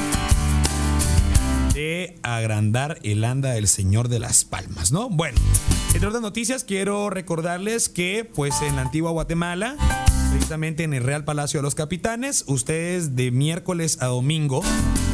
de 1.74 2.18
agrandar 2.22 2.98
el 3.02 3.24
anda 3.24 3.50
del 3.52 3.66
Señor 3.66 4.08
de 4.08 4.18
las 4.18 4.44
Palmas, 4.44 4.92
¿no? 4.92 5.08
Bueno, 5.08 5.38
entre 5.94 6.06
otras 6.06 6.22
noticias 6.22 6.64
quiero 6.64 7.08
recordarles 7.10 7.88
que 7.88 8.28
pues 8.34 8.60
en 8.62 8.76
la 8.76 8.82
antigua 8.82 9.10
Guatemala, 9.10 9.76
precisamente 10.30 10.84
en 10.84 10.92
el 10.92 11.02
Real 11.02 11.24
Palacio 11.24 11.60
de 11.60 11.62
los 11.62 11.74
Capitanes, 11.74 12.44
ustedes 12.46 13.16
de 13.16 13.30
miércoles 13.30 13.98
a 14.02 14.06
domingo 14.06 14.62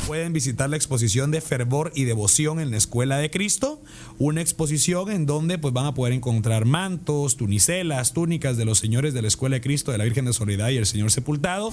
pueden 0.09 0.33
visitar 0.33 0.71
la 0.71 0.77
exposición 0.77 1.31
de 1.31 1.42
fervor 1.42 1.92
y 1.94 2.05
devoción 2.05 2.61
en 2.61 2.71
la 2.71 2.79
Escuela 2.79 3.18
de 3.18 3.31
Cristo, 3.31 3.83
una 4.16 4.40
exposición 4.40 5.11
en 5.11 5.27
donde 5.27 5.59
pues 5.59 5.75
van 5.75 5.85
a 5.85 5.92
poder 5.92 6.14
encontrar 6.14 6.64
mantos, 6.64 7.37
tunicelas, 7.37 8.14
túnicas 8.14 8.57
de 8.57 8.64
los 8.64 8.79
señores 8.79 9.12
de 9.12 9.21
la 9.21 9.29
Escuela 9.29 9.57
de 9.57 9.61
Cristo, 9.61 9.92
de 9.92 9.99
la 9.99 10.05
Virgen 10.05 10.25
de 10.25 10.33
Soledad 10.33 10.71
y 10.71 10.79
el 10.79 10.87
Señor 10.87 11.11
Sepultado, 11.11 11.71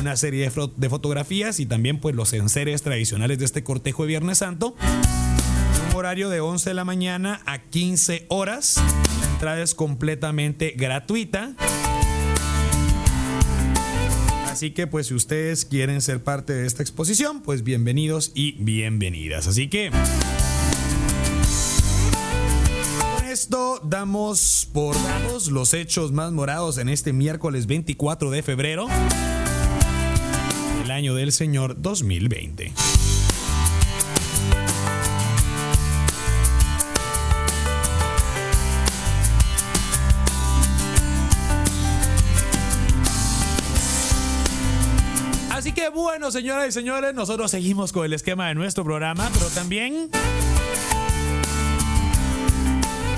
una 0.00 0.16
serie 0.16 0.50
de, 0.76 0.90
fotografías 0.90 1.60
y 1.60 1.66
también 1.66 2.00
pues 2.00 2.16
los 2.16 2.32
enseres 2.32 2.82
tradicionales 2.82 3.38
de 3.38 3.44
este 3.44 3.62
cortejo 3.62 4.02
de 4.02 4.08
Viernes 4.08 4.38
Santo. 4.38 4.74
Un 5.90 5.96
horario 5.96 6.28
de 6.28 6.40
11 6.40 6.70
de 6.70 6.74
la 6.74 6.84
mañana 6.84 7.40
a 7.46 7.62
15 7.62 8.26
horas. 8.30 8.82
La 9.20 9.26
entrada 9.30 9.62
es 9.62 9.76
completamente 9.76 10.74
gratuita. 10.76 11.54
Así 14.56 14.70
que 14.70 14.86
pues 14.86 15.08
si 15.08 15.14
ustedes 15.14 15.66
quieren 15.66 16.00
ser 16.00 16.24
parte 16.24 16.54
de 16.54 16.66
esta 16.66 16.82
exposición, 16.82 17.42
pues 17.42 17.62
bienvenidos 17.62 18.32
y 18.34 18.52
bienvenidas. 18.52 19.46
Así 19.48 19.68
que 19.68 19.90
esto 23.30 23.82
damos 23.84 24.66
por 24.72 24.94
dados 24.94 25.48
los 25.48 25.74
hechos 25.74 26.10
más 26.10 26.32
morados 26.32 26.78
en 26.78 26.88
este 26.88 27.12
miércoles 27.12 27.66
24 27.66 28.30
de 28.30 28.42
febrero 28.42 28.86
del 30.80 30.90
año 30.90 31.14
del 31.14 31.32
Señor 31.32 31.82
2020. 31.82 32.72
Bueno, 45.96 46.30
señoras 46.30 46.68
y 46.68 46.72
señores, 46.72 47.14
nosotros 47.14 47.50
seguimos 47.50 47.90
con 47.90 48.04
el 48.04 48.12
esquema 48.12 48.48
de 48.48 48.54
nuestro 48.54 48.84
programa, 48.84 49.30
pero 49.32 49.46
también... 49.46 50.10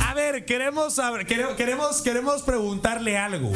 A 0.07 0.15
ver, 0.15 0.45
queremos, 0.45 0.95
saber, 0.95 1.27
queremos, 1.27 2.03
queremos 2.03 2.43
preguntarle 2.43 3.19
algo. 3.19 3.53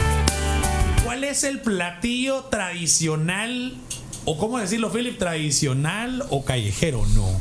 ¿Cuál 1.04 1.22
es 1.22 1.44
el 1.44 1.60
platillo 1.60 2.44
tradicional, 2.44 3.76
o 4.24 4.36
cómo 4.38 4.58
decirlo, 4.58 4.90
Philip, 4.90 5.18
tradicional 5.18 6.24
o 6.30 6.44
callejero? 6.44 7.06
No. 7.14 7.40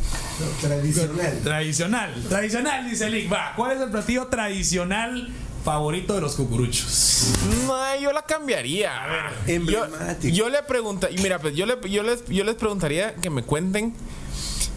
Tradicional. 0.61 1.39
Tradicional, 1.43 2.13
tradicional, 2.29 2.89
dice 2.89 3.09
Lick. 3.09 3.31
Va, 3.31 3.53
¿cuál 3.55 3.77
es 3.77 3.81
el 3.81 3.89
platillo 3.89 4.27
tradicional 4.27 5.29
favorito 5.63 6.13
de 6.13 6.21
los 6.21 6.35
cucuruchos? 6.35 7.33
No, 7.67 7.99
yo 7.99 8.11
la 8.11 8.21
cambiaría. 8.23 9.31
Yo, 9.47 9.53
Emblemático. 9.53 10.33
yo 10.35 10.49
le 10.49 10.63
pregunta, 10.63 11.09
y 11.11 11.17
mira, 11.19 11.39
pues 11.39 11.55
yo, 11.55 11.65
le, 11.65 11.77
yo, 11.89 12.03
les, 12.03 12.25
yo 12.27 12.43
les 12.43 12.55
preguntaría 12.55 13.15
que 13.15 13.29
me 13.29 13.43
cuenten 13.43 13.93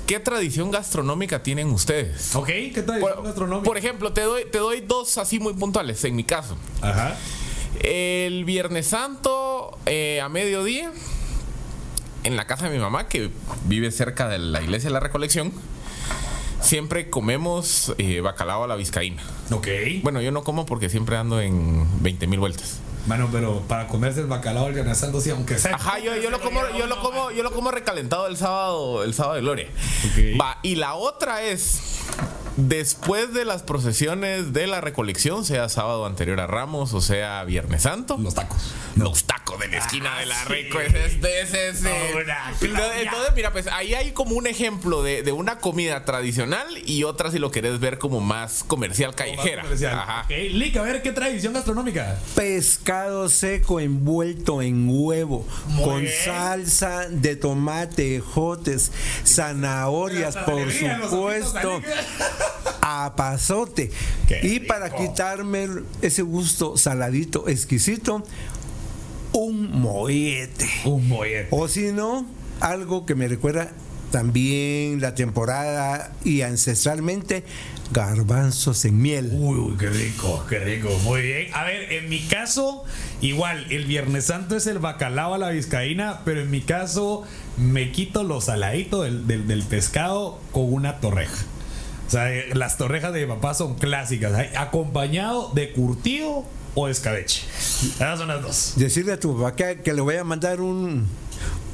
qué 0.06 0.20
tradición 0.20 0.70
gastronómica 0.70 1.42
tienen 1.42 1.68
ustedes. 1.70 2.34
¿Ok? 2.36 2.46
¿Qué 2.46 2.82
tradición 2.84 3.00
Por, 3.14 3.24
gastronómica? 3.24 3.64
por 3.64 3.78
ejemplo, 3.78 4.12
te 4.12 4.20
doy, 4.22 4.44
te 4.50 4.58
doy 4.58 4.80
dos 4.82 5.16
así 5.18 5.38
muy 5.38 5.54
puntuales 5.54 6.04
en 6.04 6.14
mi 6.16 6.24
caso. 6.24 6.56
Ajá. 6.82 7.16
El 7.82 8.44
Viernes 8.44 8.86
Santo 8.88 9.76
eh, 9.86 10.20
a 10.20 10.28
mediodía, 10.28 10.92
en 12.22 12.36
la 12.36 12.46
casa 12.46 12.68
de 12.68 12.76
mi 12.76 12.78
mamá, 12.82 13.08
que 13.08 13.30
vive 13.66 13.90
cerca 13.90 14.28
de 14.28 14.38
la 14.38 14.62
iglesia 14.62 14.88
de 14.90 14.94
la 14.94 15.00
Recolección, 15.00 15.52
siempre 16.64 17.10
comemos 17.10 17.94
eh, 17.98 18.20
bacalao 18.20 18.64
a 18.64 18.66
la 18.66 18.76
vizcaína. 18.76 19.22
Ok. 19.50 19.68
Bueno, 20.02 20.20
yo 20.20 20.30
no 20.30 20.42
como 20.42 20.66
porque 20.66 20.88
siempre 20.88 21.16
ando 21.16 21.40
en 21.40 21.86
20 22.02 22.26
mil 22.26 22.40
vueltas. 22.40 22.80
Bueno, 23.06 23.28
pero 23.30 23.60
para 23.68 23.86
comerse 23.86 24.20
el 24.20 24.26
bacalao 24.26 24.68
el 24.68 24.74
Viernes 24.74 24.96
Santo, 24.96 25.20
sí, 25.20 25.28
aunque 25.30 25.58
sea. 25.58 25.74
Ajá, 25.74 25.98
yo, 25.98 26.16
yo 26.16 26.30
lo 26.30 26.40
como, 26.40 26.60
yo 26.78 26.86
lo 26.86 27.00
como, 27.00 27.30
yo 27.30 27.42
lo 27.42 27.52
como 27.52 27.70
recalentado 27.70 28.26
el 28.26 28.38
sábado, 28.38 29.04
el 29.04 29.12
sábado 29.12 29.34
de 29.34 29.40
gloria. 29.42 29.68
Ok. 30.10 30.40
Va, 30.40 30.58
y 30.62 30.76
la 30.76 30.94
otra 30.94 31.42
es 31.42 31.82
después 32.56 33.32
de 33.34 33.44
las 33.44 33.62
procesiones 33.62 34.52
de 34.52 34.66
la 34.66 34.80
recolección, 34.80 35.44
sea 35.44 35.68
sábado 35.68 36.06
anterior 36.06 36.40
a 36.40 36.46
Ramos 36.46 36.92
o 36.94 37.00
sea 37.00 37.44
Viernes 37.44 37.82
Santo. 37.82 38.16
Los 38.18 38.34
tacos. 38.34 38.72
Los 38.96 39.24
tacos 39.24 39.58
de 39.60 39.68
la 39.68 39.78
esquina 39.78 40.18
de 40.18 40.26
la 40.26 40.36
sí. 40.36 40.48
Reco. 40.48 40.80
Ese, 40.80 41.06
ese, 41.06 41.40
ese, 41.40 41.68
ese. 41.68 42.12
Ahora, 42.12 42.52
Entonces, 42.60 43.34
mira, 43.34 43.52
pues 43.52 43.66
ahí 43.66 43.94
hay 43.94 44.12
como 44.12 44.34
un 44.36 44.46
ejemplo 44.46 45.02
de, 45.02 45.22
de 45.22 45.32
una 45.32 45.58
comida 45.58 46.04
tradicional 46.04 46.66
y 46.84 47.04
otra, 47.04 47.30
si 47.30 47.38
lo 47.38 47.50
querés 47.50 47.80
ver, 47.80 47.98
como 47.98 48.20
más 48.20 48.64
comercial 48.64 49.14
callejera. 49.14 49.62
Comercial. 49.62 49.94
Ajá. 49.98 50.26
Lick, 50.28 50.76
a 50.76 50.82
ver 50.82 51.02
qué 51.02 51.12
tradición 51.12 51.52
gastronómica. 51.54 52.18
Pescado 52.34 53.28
seco 53.28 53.80
envuelto 53.80 54.62
en 54.62 54.86
huevo, 54.88 55.46
Muy 55.66 55.84
con 55.84 56.00
bien. 56.02 56.12
salsa 56.24 57.08
de 57.08 57.36
tomate, 57.36 58.16
ejotes, 58.16 58.92
zanahorias, 59.24 60.36
por 60.36 60.70
supuesto. 60.72 61.80
A 62.86 63.14
pasote. 63.16 63.90
Qué 64.28 64.40
Y 64.46 64.60
para 64.60 64.94
quitarme 64.94 65.66
ese 66.02 66.20
gusto 66.20 66.76
saladito, 66.76 67.48
exquisito, 67.48 68.22
un 69.32 69.80
mollete. 69.80 70.68
Un 70.84 71.08
mollete. 71.08 71.48
O 71.50 71.66
si 71.66 71.92
no, 71.92 72.26
algo 72.60 73.06
que 73.06 73.14
me 73.14 73.26
recuerda 73.26 73.72
también 74.10 75.00
la 75.00 75.14
temporada 75.16 76.12
y 76.24 76.42
ancestralmente, 76.42 77.42
garbanzos 77.90 78.84
en 78.84 79.00
miel. 79.02 79.30
Uy, 79.32 79.58
uy, 79.58 79.76
qué 79.76 79.88
rico, 79.88 80.44
qué 80.48 80.58
rico. 80.60 80.88
Muy 81.04 81.22
bien. 81.22 81.46
A 81.54 81.64
ver, 81.64 81.92
en 81.92 82.08
mi 82.08 82.20
caso, 82.20 82.84
igual, 83.22 83.66
el 83.70 83.86
Viernes 83.86 84.26
Santo 84.26 84.56
es 84.56 84.66
el 84.68 84.78
bacalao 84.78 85.34
a 85.34 85.38
la 85.38 85.48
vizcaína, 85.50 86.20
pero 86.24 86.42
en 86.42 86.50
mi 86.50 86.60
caso 86.60 87.24
me 87.56 87.90
quito 87.92 88.22
lo 88.24 88.40
saladito 88.40 89.02
del, 89.02 89.26
del- 89.26 89.48
del 89.48 89.62
pescado 89.62 90.38
con 90.52 90.72
una 90.72 91.00
torreja. 91.00 91.44
Sea, 92.14 92.32
eh, 92.32 92.50
las 92.54 92.76
torrejas 92.76 93.12
de 93.12 93.26
mi 93.26 93.34
papá 93.34 93.54
son 93.54 93.74
clásicas, 93.74 94.38
¿eh? 94.38 94.52
acompañado 94.56 95.50
de 95.52 95.72
curtido 95.72 96.44
o 96.76 96.86
escabeche. 96.86 97.42
Esas 97.48 98.20
son 98.20 98.28
las 98.28 98.40
dos. 98.40 98.74
Decirle 98.76 99.14
a 99.14 99.18
tu 99.18 99.36
papá 99.36 99.56
que 99.56 99.92
le 99.92 100.00
voy 100.00 100.14
a 100.14 100.22
mandar 100.22 100.60
un, 100.60 101.08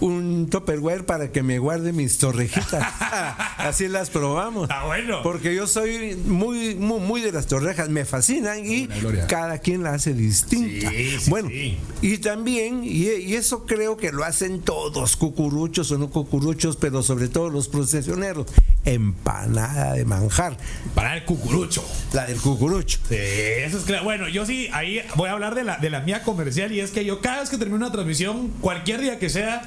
un 0.01 0.49
topperware 0.51 1.05
para 1.07 1.31
que 1.31 1.43
me 1.43 1.59
guarde 1.59 1.93
mis 1.93 2.19
torrejitas. 2.19 2.83
Así 3.59 3.89
las 3.89 4.11
probamos. 4.11 4.69
Ah, 4.71 4.87
bueno. 4.87 5.23
Porque 5.23 5.55
yo 5.55 5.67
soy 5.67 6.17
muy, 6.25 6.75
muy, 6.75 7.01
muy 7.01 7.21
de 7.21 7.33
las 7.33 7.47
torrejas, 7.47 7.89
me 7.91 8.05
fascinan 8.05 8.65
y 8.65 8.89
cada 9.29 9.59
quien 9.59 9.83
la 9.83 9.95
hace 9.95 10.15
distinta. 10.15 10.91
Sí, 10.91 11.17
sí, 11.21 11.31
bueno, 11.31 11.49
sí. 11.49 11.79
y 12.01 12.19
también, 12.19 12.83
y, 12.85 13.09
y 13.11 13.35
eso 13.35 13.67
creo 13.67 13.97
que 13.97 14.13
lo 14.13 14.25
hacen 14.25 14.61
todos, 14.61 15.17
cucuruchos 15.17 15.91
o 15.93 15.99
no 15.99 16.09
cucuruchos, 16.11 16.77
pero 16.77 17.03
sobre 17.03 17.29
todo 17.29 17.51
los 17.51 17.69
procesioneros, 17.69 18.47
empanada 18.85 19.95
de 19.95 20.05
manjar, 20.05 20.57
Para 20.95 21.15
el 21.17 21.25
cucurucho. 21.25 21.85
la 22.13 22.27
del 22.27 22.39
cucurucho. 22.41 22.99
Sí, 23.09 23.17
eso 23.17 23.79
es 23.79 23.85
claro. 23.85 24.05
Bueno, 24.05 24.29
yo 24.29 24.47
sí, 24.47 24.69
ahí 24.73 25.03
voy 25.17 25.29
a 25.29 25.33
hablar 25.33 25.55
de 25.55 25.65
la, 25.65 25.77
de 25.79 25.91
la 25.91 26.01
mía 26.01 26.23
comercial 26.23 26.73
y 26.73 26.81
es 26.81 26.91
que 26.91 27.05
yo 27.05 27.21
cada 27.21 27.41
vez 27.41 27.51
que 27.51 27.59
termino 27.59 27.77
una 27.77 27.93
transmisión, 27.93 28.49
cualquier 28.61 29.01
día 29.01 29.19
que 29.19 29.29
sea, 29.29 29.63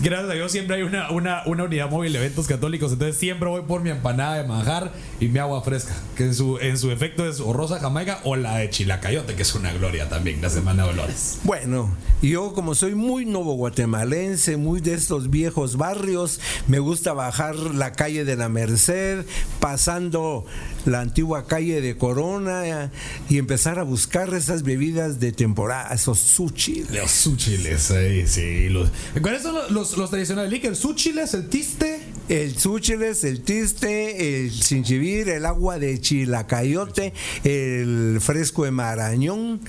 gracias 0.00 0.30
a 0.30 0.34
Dios 0.34 0.52
siempre 0.52 0.76
hay 0.76 0.82
una, 0.82 1.10
una, 1.10 1.42
una 1.46 1.64
unidad 1.64 1.90
móvil 1.90 2.12
de 2.12 2.18
eventos 2.18 2.46
católicos, 2.46 2.92
entonces 2.92 3.16
siempre 3.16 3.48
voy 3.48 3.62
por 3.62 3.82
mi 3.82 3.90
empanada 3.90 4.36
de 4.36 4.46
manjar 4.46 4.92
y 5.20 5.28
mi 5.28 5.38
agua 5.38 5.62
fresca, 5.62 5.94
que 6.16 6.24
en 6.24 6.34
su, 6.34 6.58
en 6.58 6.78
su 6.78 6.90
efecto 6.90 7.28
es 7.28 7.40
o 7.40 7.52
rosa 7.52 7.78
jamaica 7.78 8.20
o 8.24 8.36
la 8.36 8.56
de 8.56 8.70
chilacayote, 8.70 9.34
que 9.34 9.42
es 9.42 9.54
una 9.54 9.72
gloria 9.72 10.08
también, 10.08 10.40
la 10.40 10.50
Semana 10.50 10.84
de 10.84 10.90
Dolores. 10.90 11.38
Bueno, 11.44 11.94
yo 12.22 12.52
como 12.52 12.74
soy 12.74 12.94
muy 12.94 13.26
novo 13.26 13.54
guatemalense, 13.54 14.56
muy 14.56 14.80
de 14.80 14.94
estos 14.94 15.30
viejos 15.30 15.76
barrios, 15.76 16.40
me 16.66 16.78
gusta 16.78 17.12
bajar 17.12 17.56
la 17.56 17.92
calle 17.92 18.24
de 18.24 18.36
la 18.36 18.48
Merced, 18.48 19.24
pasando 19.60 20.44
la 20.86 21.00
antigua 21.00 21.46
calle 21.46 21.80
de 21.80 21.96
Corona 21.96 22.84
eh, 22.84 22.90
y 23.28 23.38
empezar 23.38 23.78
a 23.78 23.82
buscar 23.82 24.32
esas 24.34 24.62
bebidas 24.62 25.20
de 25.20 25.32
temporada, 25.32 25.94
esos 25.94 26.18
sushi. 26.18 26.84
Los 26.92 27.10
suchiles, 27.10 27.82
sí, 27.82 28.26
sí. 28.26 28.68
Los, 28.68 28.90
¿Cuáles 29.20 29.42
son 29.42 29.54
los, 29.54 29.70
los, 29.70 29.96
los 29.96 30.10
tradicionales? 30.10 30.64
El 30.64 30.76
suchiles, 30.76 31.34
el 31.34 31.48
tiste. 31.48 32.00
El 32.28 32.56
chúchiles, 32.56 33.24
el 33.24 33.42
tiste, 33.42 34.44
el 34.44 34.52
chinchivir, 34.52 35.28
el 35.30 35.44
agua 35.44 35.80
de 35.80 36.00
chilacayote, 36.00 37.12
el 37.42 38.18
fresco 38.20 38.64
de 38.64 38.70
marañón, 38.70 39.60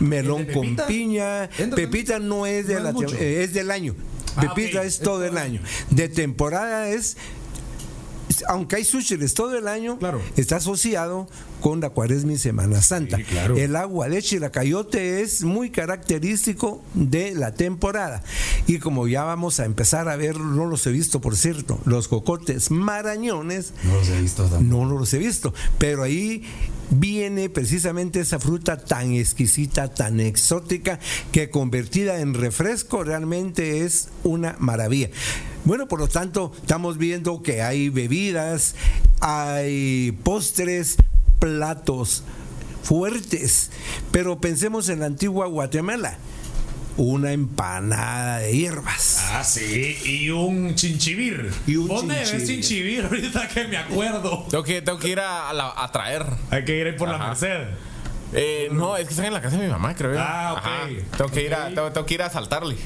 melón 0.00 0.42
¿El 0.42 0.46
de 0.48 0.52
con 0.52 0.76
piña. 0.86 1.44
¿Entra 1.56 1.74
Pepita 1.76 2.18
no 2.18 2.44
es, 2.44 2.66
de 2.66 2.74
No 2.74 2.92
la 2.92 3.08
eh, 3.18 3.44
es 3.44 3.54
del 3.54 3.70
año. 3.70 3.94
Ah, 4.36 4.42
Pepita 4.42 4.82
es 4.82 4.96
es 4.96 5.00
todo 5.00 5.24
el 5.24 5.38
año. 5.38 5.62
De 5.90 6.10
temporada 6.10 6.90
es 6.90 7.16
aunque 8.48 8.76
hay 8.76 8.84
súchiles 8.84 9.34
todo 9.34 9.56
el 9.56 9.68
año, 9.68 9.98
Claro. 9.98 10.20
está 10.36 10.56
asociado 10.56 11.28
con 11.60 11.80
la 11.80 11.90
cuaresma 11.90 12.32
y 12.32 12.38
Semana 12.38 12.80
Santa. 12.82 13.16
Sí, 13.16 13.24
claro. 13.24 13.56
El 13.56 13.76
agua 13.76 14.08
de 14.08 14.22
chilacayote 14.22 15.22
es 15.22 15.42
muy 15.42 15.70
característico 15.70 16.82
de 16.94 17.34
la 17.34 17.54
temporada. 17.54 18.22
Y 18.66 18.78
como 18.78 19.08
ya 19.08 19.24
vamos 19.24 19.60
a 19.60 19.64
empezar 19.64 20.08
a 20.08 20.16
ver, 20.16 20.38
no 20.38 20.66
los 20.66 20.86
he 20.86 20.92
visto, 20.92 21.20
por 21.20 21.36
cierto, 21.36 21.80
los 21.84 22.08
cocotes 22.08 22.70
marañones, 22.70 23.72
No 23.84 23.94
los 23.94 24.08
he 24.08 24.20
visto 24.20 24.44
tampoco. 24.44 24.64
no 24.64 24.84
los 24.98 25.12
he 25.14 25.18
visto, 25.18 25.54
pero 25.78 26.02
ahí 26.02 26.42
viene 26.90 27.48
precisamente 27.48 28.20
esa 28.20 28.38
fruta 28.38 28.76
tan 28.76 29.12
exquisita, 29.12 29.92
tan 29.92 30.20
exótica, 30.20 30.98
que 31.32 31.50
convertida 31.50 32.20
en 32.20 32.34
refresco 32.34 33.02
realmente 33.02 33.84
es 33.84 34.08
una 34.22 34.56
maravilla. 34.58 35.10
Bueno, 35.64 35.88
por 35.88 35.98
lo 35.98 36.06
tanto, 36.08 36.52
estamos 36.60 36.96
viendo 36.96 37.42
que 37.42 37.60
hay 37.62 37.88
bebidas, 37.88 38.76
hay 39.20 40.16
postres, 40.22 40.96
platos 41.38 42.22
fuertes, 42.82 43.70
pero 44.12 44.40
pensemos 44.40 44.88
en 44.88 45.00
la 45.00 45.06
antigua 45.06 45.46
Guatemala, 45.46 46.18
una 46.96 47.32
empanada 47.32 48.38
de 48.38 48.56
hierbas. 48.56 49.20
Ah, 49.32 49.44
sí, 49.44 49.98
y 50.04 50.30
un 50.30 50.74
chinchivir. 50.76 51.50
Y 51.66 51.76
un 51.76 51.88
¿Dónde 51.88 52.14
ves 52.14 52.30
chinchivir. 52.30 52.60
chinchivir 52.60 53.04
ahorita 53.10 53.48
que 53.48 53.66
me 53.66 53.76
acuerdo? 53.76 54.46
Tengo 54.50 54.64
que, 54.64 54.80
tengo 54.82 54.98
que 54.98 55.08
ir 55.08 55.20
a, 55.20 55.50
a 55.50 55.52
la- 55.52 55.74
a 55.76 55.90
traer. 55.92 56.24
Hay 56.50 56.64
que 56.64 56.78
ir 56.78 56.86
ahí 56.86 56.92
por 56.94 57.08
la. 57.08 57.18
Merced. 57.18 57.66
Eh, 58.32 58.68
no, 58.72 58.96
es 58.96 59.04
que 59.06 59.10
están 59.10 59.26
en 59.26 59.34
la 59.34 59.40
casa 59.40 59.56
de 59.56 59.64
mi 59.66 59.70
mamá, 59.70 59.94
creo 59.94 60.12
yo. 60.14 60.20
Ah, 60.20 60.52
ok. 60.54 60.58
Ajá. 60.58 60.88
Tengo 61.16 61.30
que 61.30 61.44
ir 61.44 61.54
a, 61.54 61.66
tengo, 61.68 61.92
tengo 61.92 62.06
que 62.06 62.14
ir 62.14 62.22
a 62.22 62.30
saltarle. 62.30 62.76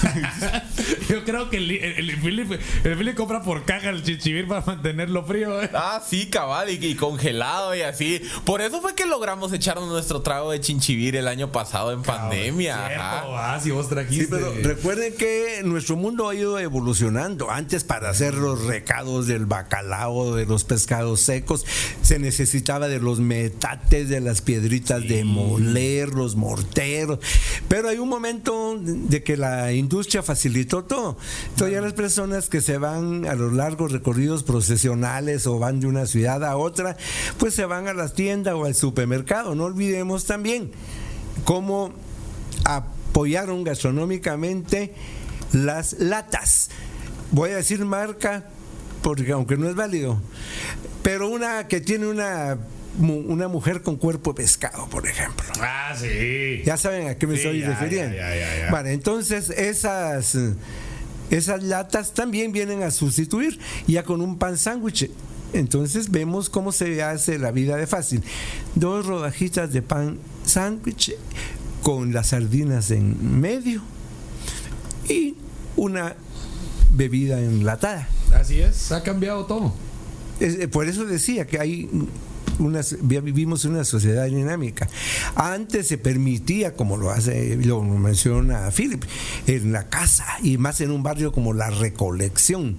Yo 1.08 1.24
creo 1.24 1.50
que 1.50 1.56
el, 1.58 1.70
el, 1.70 2.10
el 2.10 2.20
Philip, 2.20 2.52
el 2.84 2.96
Philip 2.96 3.14
compra 3.14 3.42
por 3.42 3.64
caja 3.64 3.90
el 3.90 4.02
chinchivir 4.02 4.46
para 4.46 4.64
mantenerlo 4.64 5.24
frío. 5.24 5.62
¿eh? 5.62 5.70
Ah, 5.74 6.02
sí, 6.06 6.26
cabal, 6.28 6.70
y, 6.70 6.84
y 6.84 6.94
congelado 6.94 7.74
y 7.74 7.82
así. 7.82 8.22
Por 8.44 8.60
eso 8.60 8.80
fue 8.80 8.94
que 8.94 9.06
logramos 9.06 9.52
echarnos 9.52 9.88
nuestro 9.88 10.22
trago 10.22 10.50
de 10.50 10.60
chinchivir 10.60 11.16
el 11.16 11.28
año 11.28 11.52
pasado 11.52 11.92
en 11.92 12.02
pandemia. 12.02 12.86
Cierto, 12.86 13.36
ah, 13.36 13.60
si 13.62 13.70
vos 13.70 13.88
trajiste. 13.88 14.24
Sí, 14.24 14.28
pero 14.30 14.54
recuerden 14.62 15.14
que 15.16 15.62
nuestro 15.64 15.96
mundo 15.96 16.28
ha 16.28 16.34
ido 16.34 16.58
evolucionando. 16.58 17.50
Antes 17.50 17.84
para 17.84 18.10
hacer 18.10 18.34
los 18.34 18.64
recados 18.64 19.26
del 19.26 19.46
bacalao, 19.46 20.34
de 20.34 20.46
los 20.46 20.64
pescados 20.64 21.20
secos, 21.20 21.64
se 22.02 22.18
necesitaba 22.18 22.88
de 22.88 23.00
los 23.00 23.20
metates, 23.20 24.08
de 24.08 24.20
las 24.20 24.40
piedritas 24.40 25.06
de 25.06 25.24
moler, 25.24 26.10
los 26.10 26.36
morteros. 26.36 27.18
Pero 27.68 27.88
hay 27.88 27.98
un 27.98 28.08
momento 28.08 28.78
de 28.80 29.22
que 29.22 29.36
la 29.36 29.72
industria 29.90 30.22
facilitó 30.22 30.84
todo. 30.84 31.16
Entonces 31.48 31.82
las 31.82 31.94
personas 31.94 32.48
que 32.48 32.60
se 32.60 32.78
van 32.78 33.26
a 33.26 33.34
los 33.34 33.52
largos 33.52 33.90
recorridos 33.90 34.44
procesionales 34.44 35.48
o 35.48 35.58
van 35.58 35.80
de 35.80 35.88
una 35.88 36.06
ciudad 36.06 36.44
a 36.44 36.56
otra, 36.56 36.96
pues 37.38 37.54
se 37.54 37.64
van 37.64 37.88
a 37.88 37.92
las 37.92 38.14
tiendas 38.14 38.54
o 38.54 38.66
al 38.66 38.76
supermercado. 38.76 39.56
No 39.56 39.64
olvidemos 39.64 40.26
también 40.26 40.70
cómo 41.44 41.92
apoyaron 42.64 43.64
gastronómicamente 43.64 44.94
las 45.52 45.94
latas. 45.98 46.70
Voy 47.32 47.50
a 47.50 47.56
decir 47.56 47.84
marca 47.84 48.46
porque 49.02 49.32
aunque 49.32 49.56
no 49.56 49.68
es 49.68 49.74
válido, 49.74 50.20
pero 51.02 51.28
una 51.28 51.66
que 51.66 51.80
tiene 51.80 52.06
una 52.06 52.58
una 52.98 53.48
mujer 53.48 53.82
con 53.82 53.96
cuerpo 53.96 54.32
de 54.32 54.42
pescado, 54.42 54.88
por 54.88 55.06
ejemplo. 55.06 55.46
Ah, 55.60 55.94
sí. 55.98 56.62
Ya 56.64 56.76
saben 56.76 57.08
a 57.08 57.14
qué 57.16 57.26
me 57.26 57.36
estoy 57.36 57.62
refiriendo. 57.62 58.16
Vale, 58.70 58.92
entonces 58.92 59.50
esas 59.50 60.36
esas 61.30 61.62
latas 61.62 62.12
también 62.12 62.50
vienen 62.50 62.82
a 62.82 62.90
sustituir 62.90 63.58
ya 63.86 64.02
con 64.02 64.20
un 64.20 64.36
pan 64.36 64.58
sándwich. 64.58 65.10
Entonces 65.52 66.10
vemos 66.10 66.50
cómo 66.50 66.72
se 66.72 67.02
hace 67.02 67.38
la 67.38 67.50
vida 67.52 67.76
de 67.76 67.86
fácil. 67.86 68.22
Dos 68.74 69.06
rodajitas 69.06 69.72
de 69.72 69.82
pan 69.82 70.18
sándwich 70.44 71.14
con 71.82 72.12
las 72.12 72.28
sardinas 72.28 72.90
en 72.90 73.40
medio 73.40 73.82
y 75.08 75.36
una 75.76 76.14
bebida 76.92 77.40
enlatada. 77.40 78.08
Así 78.34 78.60
es, 78.60 78.92
ha 78.92 79.02
cambiado 79.02 79.46
todo. 79.46 79.72
Eh, 80.40 80.68
por 80.68 80.88
eso 80.88 81.04
decía 81.04 81.46
que 81.46 81.58
hay 81.58 81.88
vivimos 83.02 83.64
en 83.64 83.72
una 83.72 83.84
sociedad 83.84 84.26
dinámica. 84.26 84.88
Antes 85.34 85.88
se 85.88 85.98
permitía, 85.98 86.74
como 86.74 86.96
lo 86.96 87.10
hace, 87.10 87.56
lo 87.56 87.82
menciona 87.82 88.70
Philip, 88.70 89.04
en 89.46 89.72
la 89.72 89.88
casa 89.88 90.26
y 90.42 90.58
más 90.58 90.80
en 90.80 90.90
un 90.90 91.02
barrio 91.02 91.32
como 91.32 91.52
la 91.52 91.70
Recolección, 91.70 92.76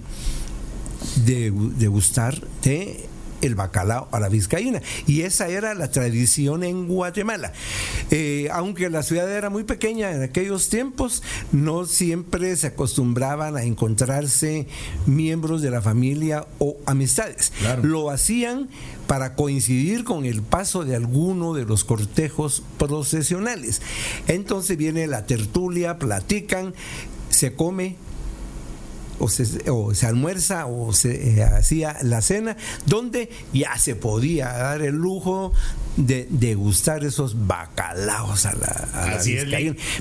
de, 1.24 1.50
de 1.50 1.88
gustar 1.88 2.46
de 2.62 3.08
el 3.42 3.54
bacalao 3.54 4.08
a 4.12 4.20
la 4.20 4.28
vizcaína. 4.28 4.80
Y 5.06 5.22
esa 5.22 5.48
era 5.48 5.74
la 5.74 5.90
tradición 5.90 6.64
en 6.64 6.88
Guatemala. 6.88 7.52
Eh, 8.10 8.48
aunque 8.52 8.88
la 8.88 9.02
ciudad 9.02 9.30
era 9.30 9.50
muy 9.50 9.64
pequeña 9.64 10.12
en 10.12 10.22
aquellos 10.22 10.68
tiempos, 10.68 11.22
no 11.52 11.84
siempre 11.84 12.56
se 12.56 12.68
acostumbraban 12.68 13.56
a 13.56 13.64
encontrarse 13.64 14.66
miembros 15.06 15.62
de 15.62 15.70
la 15.70 15.82
familia 15.82 16.46
o 16.58 16.76
amistades. 16.86 17.52
Lo 17.82 18.10
hacían 18.10 18.68
para 19.06 19.34
coincidir 19.34 20.04
con 20.04 20.24
el 20.24 20.42
paso 20.42 20.84
de 20.84 20.96
alguno 20.96 21.54
de 21.54 21.64
los 21.64 21.84
cortejos 21.84 22.62
procesionales. 22.78 23.82
Entonces 24.28 24.76
viene 24.76 25.06
la 25.06 25.26
tertulia, 25.26 25.98
platican, 25.98 26.74
se 27.28 27.54
come, 27.54 27.96
o 29.18 29.28
se, 29.28 30.06
almuerza 30.06 30.66
o 30.66 30.92
se 30.92 31.38
eh, 31.38 31.42
hacía 31.44 31.96
la 32.02 32.22
cena, 32.22 32.56
donde 32.86 33.30
ya 33.52 33.76
se 33.78 33.94
podía 33.94 34.52
dar 34.52 34.82
el 34.82 34.94
lujo 34.94 35.52
de 35.96 36.26
degustar 36.30 37.04
esos 37.04 37.46
bacalaos 37.46 38.46
a 38.46 38.54
la, 38.54 38.88
a 38.94 39.20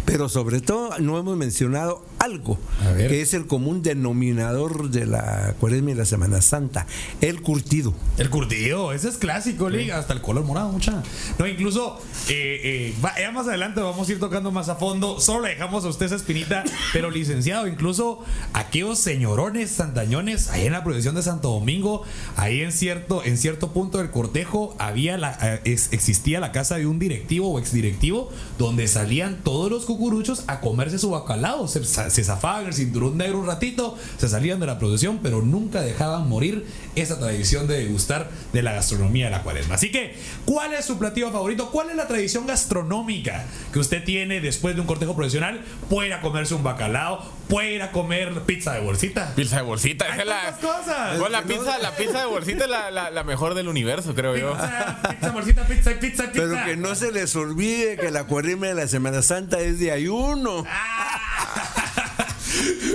Pero 0.05 0.29
sobre 0.29 0.61
todo 0.61 0.97
no 0.99 1.17
hemos 1.19 1.37
mencionado 1.37 2.03
algo 2.21 2.59
que 2.97 3.21
es 3.21 3.33
el 3.33 3.47
común 3.47 3.81
denominador 3.81 4.91
de 4.91 5.07
la 5.07 5.55
cuaresma 5.59 5.91
y 5.91 5.95
la 5.95 6.05
Semana 6.05 6.41
Santa, 6.41 6.85
el 7.19 7.41
curtido. 7.41 7.95
El 8.17 8.29
curtido, 8.29 8.93
ese 8.93 9.09
es 9.09 9.17
clásico, 9.17 9.69
liga, 9.69 9.97
hasta 9.97 10.13
el 10.13 10.21
color 10.21 10.45
morado, 10.45 10.71
mucha. 10.71 11.01
No, 11.39 11.47
incluso 11.47 11.99
eh, 12.29 12.93
eh, 12.93 12.95
ya 13.17 13.31
más 13.31 13.47
adelante 13.47 13.81
vamos 13.81 14.07
a 14.07 14.11
ir 14.11 14.19
tocando 14.19 14.51
más 14.51 14.69
a 14.69 14.75
fondo, 14.75 15.19
solo 15.19 15.41
le 15.41 15.49
dejamos 15.49 15.83
a 15.83 15.89
usted 15.89 16.05
esa 16.05 16.15
espinita, 16.15 16.63
pero 16.93 17.09
licenciado, 17.09 17.67
incluso 17.67 18.19
aquellos 18.53 18.99
señorones 18.99 19.71
santañones, 19.71 20.49
ahí 20.49 20.67
en 20.67 20.73
la 20.73 20.83
procesión 20.83 21.15
de 21.15 21.23
Santo 21.23 21.49
Domingo, 21.49 22.03
ahí 22.35 22.61
en 22.61 22.71
cierto, 22.71 23.23
en 23.23 23.37
cierto 23.37 23.71
punto 23.71 23.97
del 23.97 24.11
cortejo 24.11 24.75
había 24.77 25.17
la, 25.17 25.37
eh, 25.41 25.61
existía 25.63 26.39
la 26.39 26.51
casa 26.51 26.75
de 26.77 26.85
un 26.85 26.99
directivo 26.99 27.51
o 27.51 27.59
exdirectivo 27.59 28.29
donde 28.59 28.87
salían 28.87 29.39
todos 29.43 29.71
los 29.71 29.85
cucuruchos 29.85 30.43
a 30.45 30.59
comerse 30.59 30.99
su 30.99 31.09
bacalao, 31.09 31.67
se, 31.67 31.81
se 32.11 32.23
zafaban 32.23 32.67
el 32.67 32.73
cinturón 32.73 33.17
negro 33.17 33.39
un 33.39 33.47
ratito, 33.47 33.97
se 34.17 34.27
salían 34.27 34.59
de 34.59 34.67
la 34.67 34.77
procesión, 34.79 35.19
pero 35.23 35.41
nunca 35.41 35.81
dejaban 35.81 36.27
morir 36.27 36.65
esa 36.95 37.19
tradición 37.19 37.67
de 37.67 37.77
degustar 37.77 38.29
de 38.53 38.61
la 38.61 38.73
gastronomía 38.73 39.25
de 39.25 39.31
la 39.31 39.43
cuaresma. 39.43 39.75
Así 39.75 39.91
que, 39.91 40.15
¿cuál 40.45 40.73
es 40.73 40.85
su 40.85 40.97
platillo 40.97 41.31
favorito? 41.31 41.71
¿Cuál 41.71 41.89
es 41.89 41.95
la 41.95 42.07
tradición 42.07 42.45
gastronómica 42.45 43.45
que 43.71 43.79
usted 43.79 44.03
tiene 44.03 44.41
después 44.41 44.75
de 44.75 44.81
un 44.81 44.87
cortejo 44.87 45.15
profesional? 45.15 45.61
Puede 45.89 46.09
ir 46.09 46.13
a 46.13 46.21
comerse 46.21 46.53
un 46.53 46.63
bacalao, 46.63 47.23
puede 47.47 47.75
ir 47.75 47.81
a 47.81 47.91
comer 47.91 48.41
pizza 48.41 48.73
de 48.73 48.81
bolsita. 48.81 49.33
Pizza 49.35 49.57
de 49.57 49.61
bolsita, 49.63 50.07
es 50.07 50.25
la, 50.25 50.57
cosas. 50.61 51.17
la, 51.31 51.43
pizza, 51.43 51.77
la 51.77 51.95
pizza 51.95 52.19
de 52.19 52.25
bolsita 52.25 52.65
es 52.65 52.69
la, 52.69 53.23
mejor 53.23 53.53
del 53.53 53.67
universo, 53.67 54.13
creo 54.15 54.35
yo. 54.35 54.53
Pizza, 54.53 55.31
bolsita, 55.31 55.65
pizza, 55.65 55.91
pizza, 55.99 56.31
pizza. 56.31 56.31
Pero 56.33 56.65
que 56.65 56.75
no 56.75 56.95
se 56.95 57.11
les 57.11 57.35
olvide 57.35 57.97
que 57.97 58.11
la 58.11 58.25
cuaresma 58.25 58.67
de 58.67 58.75
la 58.75 58.87
Semana 58.87 59.21
Santa 59.21 59.59
es 59.59 59.79
de 59.79 59.91
ayuno. 59.91 60.65
Ah. 60.67 61.10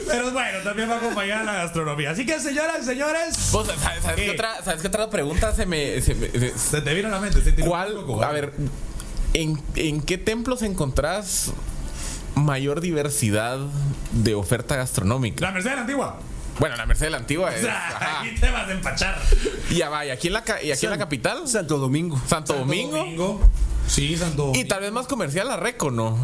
Pero 0.07 0.31
bueno, 0.31 0.59
también 0.65 0.89
va 0.89 0.95
a 0.95 0.99
acompañar 0.99 1.41
a 1.41 1.45
la 1.45 1.55
gastronomía. 1.55 2.11
Así 2.11 2.25
que, 2.25 2.39
señoras 2.41 2.79
y 2.83 2.85
señores. 2.85 3.37
¿sabes, 3.37 4.17
qué? 4.17 4.31
otra, 4.31 4.63
¿Sabes 4.63 4.81
qué 4.81 4.89
otra 4.89 5.11
pregunta 5.11 5.55
se 5.55 5.67
me. 5.67 6.01
Se, 6.01 6.15
te 6.81 6.95
vino 6.95 7.09
a 7.09 7.11
la 7.11 7.21
mente. 7.21 7.55
¿Cuál? 7.65 7.97
a 8.23 8.31
ver, 8.33 8.53
¿en, 9.35 9.61
¿en 9.75 10.01
qué 10.03 10.19
templos 10.19 10.63
encontrás 10.63 11.53
mayor 12.35 12.81
diversidad 12.81 13.59
de 14.13 14.35
oferta 14.35 14.77
gastronómica? 14.77 15.45
La 15.45 15.53
Merced 15.53 15.71
de 15.71 15.77
la 15.77 15.83
Antigua. 15.83 16.19
Bueno, 16.59 16.77
la 16.77 16.87
Merced 16.87 17.07
de 17.07 17.11
la 17.11 17.19
Antigua 17.19 17.55
es. 17.55 17.63
O 17.63 17.67
sea, 17.67 18.21
aquí 18.21 18.35
te 18.35 18.51
vas 18.51 18.69
a 18.69 18.73
empachar. 18.73 19.21
Y 19.71 19.77
ya 19.77 19.89
va, 19.89 20.07
¿y 20.07 20.11
aquí 20.11 20.29
en 20.29 20.33
la, 20.35 20.45
y 20.63 20.71
aquí 20.71 20.87
en 20.87 20.91
la 20.91 20.99
capital? 20.99 21.47
Santo 21.49 21.79
Domingo. 21.79 22.21
Santo, 22.27 22.55
Domingo. 22.55 22.99
Domingo. 22.99 23.41
Sí, 23.87 24.17
Santo 24.17 24.47
Domingo. 24.47 24.61
Y 24.61 24.69
tal 24.69 24.81
vez 24.81 24.93
más 24.93 25.07
comercial 25.07 25.49
la 25.49 25.57
Reco, 25.57 25.91
¿no? 25.91 26.19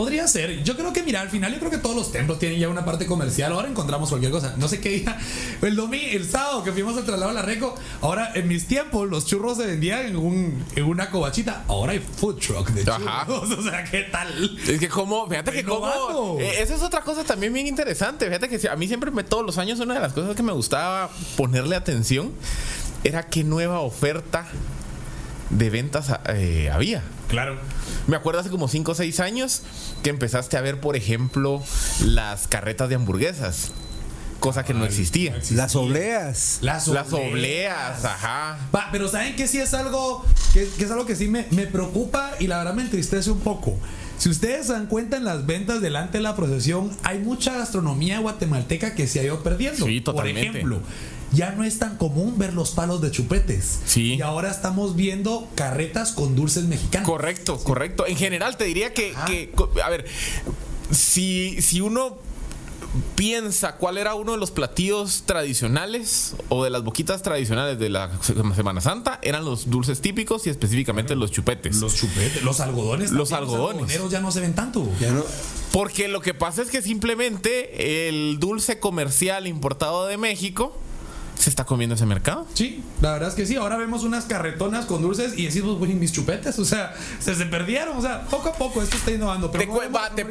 Podría 0.00 0.26
ser. 0.26 0.64
Yo 0.64 0.78
creo 0.78 0.94
que, 0.94 1.02
mira, 1.02 1.20
al 1.20 1.28
final 1.28 1.52
yo 1.52 1.58
creo 1.58 1.70
que 1.70 1.76
todos 1.76 1.94
los 1.94 2.10
templos 2.10 2.38
tienen 2.38 2.58
ya 2.58 2.70
una 2.70 2.86
parte 2.86 3.04
comercial. 3.04 3.52
Ahora 3.52 3.68
encontramos 3.68 4.08
cualquier 4.08 4.32
cosa. 4.32 4.54
No 4.56 4.66
sé 4.66 4.80
qué 4.80 4.88
día. 4.88 5.18
El 5.60 5.76
domingo, 5.76 6.06
el 6.12 6.26
sábado 6.26 6.64
que 6.64 6.72
fuimos 6.72 6.96
al 6.96 7.04
traslado 7.04 7.32
a 7.32 7.34
la 7.34 7.42
Reco. 7.42 7.74
Ahora, 8.00 8.32
en 8.34 8.48
mis 8.48 8.66
tiempos, 8.66 9.10
los 9.10 9.26
churros 9.26 9.58
se 9.58 9.66
vendían 9.66 10.06
en, 10.06 10.16
un, 10.16 10.64
en 10.74 10.84
una 10.84 11.10
cobachita. 11.10 11.64
Ahora 11.68 11.92
hay 11.92 11.98
food 11.98 12.36
truck 12.36 12.70
de 12.70 12.82
churros. 12.82 13.06
Ajá. 13.06 13.26
O 13.30 13.62
sea, 13.62 13.84
¿qué 13.84 14.04
tal? 14.04 14.58
Es 14.66 14.80
que 14.80 14.88
como, 14.88 15.28
fíjate 15.28 15.52
que 15.52 15.64
como. 15.64 16.38
Eh, 16.40 16.62
esa 16.62 16.76
es 16.76 16.82
otra 16.82 17.02
cosa 17.02 17.22
también 17.22 17.52
bien 17.52 17.66
interesante. 17.66 18.24
Fíjate 18.24 18.48
que 18.48 18.68
a 18.70 18.76
mí 18.76 18.88
siempre, 18.88 19.10
me, 19.10 19.22
todos 19.22 19.44
los 19.44 19.58
años, 19.58 19.80
una 19.80 19.92
de 19.92 20.00
las 20.00 20.14
cosas 20.14 20.34
que 20.34 20.42
me 20.42 20.52
gustaba 20.52 21.10
ponerle 21.36 21.76
atención 21.76 22.32
era 23.04 23.24
qué 23.24 23.44
nueva 23.44 23.80
oferta 23.80 24.46
de 25.50 25.68
ventas 25.68 26.10
eh, 26.28 26.70
había. 26.72 27.02
Claro. 27.30 27.58
Me 28.06 28.16
acuerdo 28.16 28.40
hace 28.40 28.50
como 28.50 28.68
5 28.68 28.92
o 28.92 28.94
6 28.94 29.20
años 29.20 29.62
que 30.02 30.10
empezaste 30.10 30.56
a 30.56 30.60
ver, 30.60 30.80
por 30.80 30.96
ejemplo, 30.96 31.62
las 32.04 32.48
carretas 32.48 32.88
de 32.88 32.96
hamburguesas. 32.96 33.70
Cosa 34.40 34.64
que 34.64 34.72
no 34.72 34.86
existía. 34.86 35.38
Las 35.50 35.76
obleas. 35.76 36.58
Las 36.62 36.88
obleas. 36.88 38.04
ajá. 38.04 38.58
Va, 38.74 38.88
pero 38.90 39.06
¿saben 39.06 39.36
que 39.36 39.46
sí 39.46 39.58
es 39.58 39.74
algo 39.74 40.24
que, 40.54 40.62
es 40.62 40.90
algo 40.90 41.04
que 41.04 41.14
sí 41.14 41.28
me, 41.28 41.46
me 41.50 41.66
preocupa 41.66 42.32
y 42.40 42.46
la 42.46 42.58
verdad 42.58 42.72
me 42.74 42.82
entristece 42.82 43.30
un 43.30 43.40
poco? 43.40 43.78
Si 44.16 44.28
ustedes 44.28 44.66
se 44.66 44.72
dan 44.72 44.86
cuenta 44.86 45.18
en 45.18 45.24
las 45.24 45.46
ventas 45.46 45.80
delante 45.80 46.18
de 46.18 46.22
la 46.22 46.36
procesión, 46.36 46.90
hay 47.02 47.18
mucha 47.18 47.54
gastronomía 47.54 48.18
guatemalteca 48.18 48.94
que 48.94 49.06
se 49.06 49.20
ha 49.20 49.22
ido 49.24 49.42
perdiendo. 49.42 49.86
Sí, 49.86 50.00
totalmente. 50.00 50.46
Por 50.48 50.56
ejemplo, 50.56 50.80
ya 51.32 51.52
no 51.52 51.64
es 51.64 51.78
tan 51.78 51.96
común 51.96 52.38
ver 52.38 52.54
los 52.54 52.72
palos 52.72 53.00
de 53.00 53.10
chupetes. 53.10 53.80
Sí. 53.84 54.14
Y 54.14 54.22
ahora 54.22 54.50
estamos 54.50 54.96
viendo 54.96 55.48
carretas 55.54 56.12
con 56.12 56.36
dulces 56.36 56.64
mexicanos. 56.64 57.08
Correcto, 57.08 57.58
correcto. 57.58 58.06
En 58.06 58.16
general 58.16 58.56
te 58.56 58.64
diría 58.64 58.92
que, 58.92 59.14
que 59.26 59.52
a 59.82 59.90
ver, 59.90 60.06
si, 60.90 61.60
si 61.62 61.80
uno 61.80 62.18
piensa 63.14 63.76
cuál 63.76 63.98
era 63.98 64.14
uno 64.14 64.32
de 64.32 64.38
los 64.38 64.50
platillos 64.50 65.22
tradicionales 65.24 66.34
o 66.48 66.64
de 66.64 66.70
las 66.70 66.82
boquitas 66.82 67.22
tradicionales 67.22 67.78
de 67.78 67.88
la 67.88 68.10
Semana 68.56 68.80
Santa, 68.80 69.20
eran 69.22 69.44
los 69.44 69.70
dulces 69.70 70.00
típicos 70.00 70.46
y 70.46 70.50
específicamente 70.50 71.14
los 71.14 71.30
chupetes. 71.30 71.76
Los 71.76 71.94
chupetes, 71.94 72.42
los 72.42 72.60
algodones. 72.60 73.12
Los 73.12 73.32
algodones. 73.32 73.96
Los 73.98 74.10
ya 74.10 74.20
no 74.20 74.32
se 74.32 74.40
ven 74.40 74.54
tanto. 74.54 74.88
Porque 75.72 76.08
lo 76.08 76.20
que 76.20 76.34
pasa 76.34 76.62
es 76.62 76.70
que 76.70 76.82
simplemente 76.82 78.08
el 78.08 78.38
dulce 78.40 78.80
comercial 78.80 79.46
importado 79.46 80.06
de 80.06 80.16
México 80.16 80.76
se 81.40 81.48
está 81.48 81.64
comiendo 81.64 81.94
ese 81.94 82.04
mercado. 82.04 82.46
Sí, 82.52 82.82
la 83.00 83.12
verdad 83.12 83.30
es 83.30 83.34
que 83.34 83.46
sí. 83.46 83.56
Ahora 83.56 83.78
vemos 83.78 84.04
unas 84.04 84.26
carretonas 84.26 84.84
con 84.84 85.00
dulces 85.00 85.38
y 85.38 85.46
decimos, 85.46 85.78
güey, 85.78 85.94
mis 85.94 86.12
chupetes. 86.12 86.58
O 86.58 86.66
sea, 86.66 86.94
se, 87.18 87.34
se 87.34 87.46
perdieron. 87.46 87.96
O 87.96 88.02
sea, 88.02 88.26
poco 88.26 88.50
a 88.50 88.52
poco 88.52 88.82
esto 88.82 88.96
está 88.96 89.10
innovando. 89.10 89.50
Pero 89.50 89.64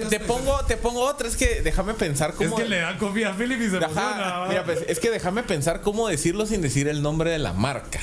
te, 0.10 0.20
pongo, 0.20 0.60
te 0.68 0.78
pongo 0.78 1.02
otra. 1.02 1.28
Es 1.28 1.36
que 1.36 1.62
déjame 1.62 1.96
pensar 1.96 2.36
cómo. 2.36 2.58
Es 2.58 2.64
que 2.64 2.70
le 2.70 2.80
dan 2.80 2.98
confía 3.00 3.32
a 3.32 3.34
Philip 3.34 3.60
y 3.60 3.70
se 3.70 3.80
Mira, 3.80 4.64
pues, 4.66 4.86
es 4.88 5.00
que 5.00 5.10
déjame 5.10 5.42
pensar 5.42 5.82
cómo 5.82 6.08
decirlo 6.08 6.46
sin 6.46 6.62
decir 6.62 6.88
el 6.88 7.02
nombre 7.02 7.32
de 7.32 7.40
la 7.40 7.54
marca. 7.54 8.00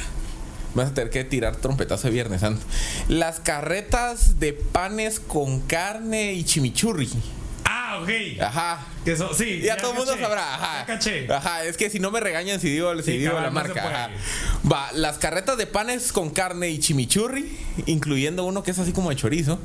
Vas 0.74 0.88
a 0.88 0.94
tener 0.94 1.10
que 1.10 1.24
tirar 1.24 1.56
trompetazo 1.56 2.08
de 2.08 2.12
Viernes 2.12 2.40
Santo. 2.40 2.66
Las 3.08 3.38
carretas 3.38 4.40
de 4.40 4.52
panes 4.52 5.20
con 5.20 5.60
carne 5.60 6.34
y 6.34 6.44
chimichurri. 6.44 7.08
Ah, 7.68 7.98
ok. 8.00 8.40
Ajá. 8.40 8.86
Que 9.04 9.12
eso, 9.12 9.34
sí. 9.34 9.60
Ya, 9.60 9.76
todo 9.76 9.90
el 9.92 9.96
mundo 9.98 10.16
sabrá. 10.18 10.54
Ajá. 10.54 10.78
Ya 10.80 10.86
caché. 10.86 11.26
Ajá, 11.32 11.64
es 11.64 11.76
que 11.76 11.90
si 11.90 11.98
no 12.00 12.10
me 12.10 12.20
regañan 12.20 12.60
si 12.60 12.70
digo, 12.70 12.94
si 12.96 13.02
Sí, 13.02 13.18
digo 13.18 13.32
cabal, 13.34 13.44
la 13.44 13.50
no 13.50 13.60
se 13.62 13.74
marca. 13.74 13.82
puede. 13.82 13.94
Ajá. 13.94 14.10
Va, 14.70 14.92
las 14.92 15.18
carretas 15.18 15.56
de 15.58 15.66
panes 15.66 16.12
con 16.12 16.30
carne 16.30 16.68
y 16.70 16.78
chimichurri, 16.78 17.56
incluyendo 17.86 18.44
uno 18.44 18.62
que 18.62 18.70
es 18.70 18.78
así 18.78 18.92
como 18.92 19.10
de 19.10 19.16
chorizo. 19.16 19.58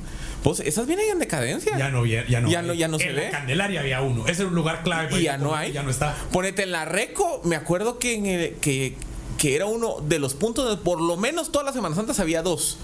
Pues 0.43 0.59
esas 0.61 0.87
vienen 0.87 1.07
en 1.09 1.19
decadencia. 1.19 1.77
Ya 1.77 1.89
no, 1.89 2.05
ya, 2.05 2.25
ya 2.27 2.41
no. 2.41 2.49
Ya 2.49 2.61
no- 2.63 2.73
ya 2.73 2.87
no 2.87 2.97
se 2.97 3.09
en 3.09 3.15
ve. 3.15 3.23
La 3.25 3.31
Candelaria 3.31 3.79
había 3.81 4.01
uno. 4.01 4.25
Ese 4.27 4.41
era 4.41 4.49
un 4.49 4.55
lugar 4.55 4.81
clave. 4.83 5.09
para 5.09 5.21
y 5.21 5.23
ya 5.25 5.37
no 5.37 5.55
hay. 5.55 5.71
Ya 5.71 5.83
no 5.83 5.91
está. 5.91 6.15
Ponete 6.31 6.63
en 6.63 6.71
la 6.71 6.85
Reco, 6.85 7.41
me 7.43 7.55
acuerdo 7.55 7.99
que 7.99 8.15
en 8.15 8.25
el- 8.25 8.53
que, 8.55 8.95
que 9.37 9.55
era 9.55 9.67
uno 9.67 9.97
de 10.01 10.17
los 10.19 10.33
puntos 10.33 10.65
donde 10.65 10.83
por 10.83 10.99
lo 10.99 11.17
menos 11.17 11.51
todas 11.51 11.65
las 11.65 11.75
Semanas 11.75 11.97
Santas 11.97 12.19
había 12.19 12.41
dos. 12.41 12.77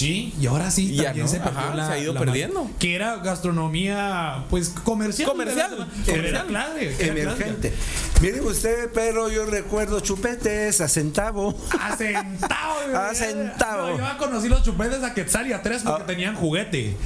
Sí, 0.00 0.34
y 0.40 0.46
ahora 0.46 0.70
sí 0.70 0.94
Ya 0.94 1.04
también 1.04 1.26
no, 1.26 1.32
se 1.32 1.40
perdió 1.40 1.58
ajá, 1.60 1.74
la- 1.74 1.86
se 1.86 1.92
ha 1.92 1.98
ido 1.98 2.14
la 2.14 2.20
perdiendo. 2.20 2.70
Que 2.78 2.94
era 2.94 3.16
gastronomía, 3.16 4.44
pues 4.50 4.70
comercial. 4.70 5.28
Comercial, 5.30 5.72
Era- 5.74 5.86
comercial. 5.86 6.24
Era 6.26 6.44
clave. 6.44 6.96
Emergente. 6.98 7.72
Miren 8.20 8.46
usted, 8.46 8.90
pero 8.94 9.28
yo 9.30 9.46
recuerdo 9.46 10.00
chupetes 10.00 10.80
a 10.80 10.88
centavo. 10.88 11.54
A 11.78 11.96
centavo. 11.96 12.96
A 12.96 13.14
centavo. 13.14 13.88
No, 13.90 13.98
yo 13.98 14.18
conocí 14.18 14.48
los 14.48 14.62
chupetes 14.62 15.02
a 15.02 15.12
Quetzal 15.14 15.46
y 15.48 15.52
a 15.52 15.62
tres 15.62 15.82
porque 15.82 16.02
Ah. 16.02 16.06
tenían 16.06 16.34
juguete. 16.34 16.96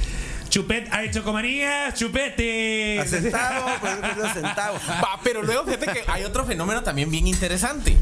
Chupet, 0.49 0.87
hay 0.93 1.11
chocomanías, 1.11 1.93
chupete. 1.95 2.99
A 3.01 3.05
centavo, 3.05 3.65
pues 3.81 3.93
yo 3.95 4.01
recuerdo 4.01 4.25
a 4.29 4.33
centavo. 4.33 4.77
Va, 5.03 5.19
pero 5.23 5.41
luego 5.43 5.65
fíjate 5.65 5.85
que 5.87 6.03
hay 6.07 6.23
otro 6.23 6.45
fenómeno 6.45 6.81
también 6.83 7.11
bien 7.11 7.27
interesante. 7.27 7.97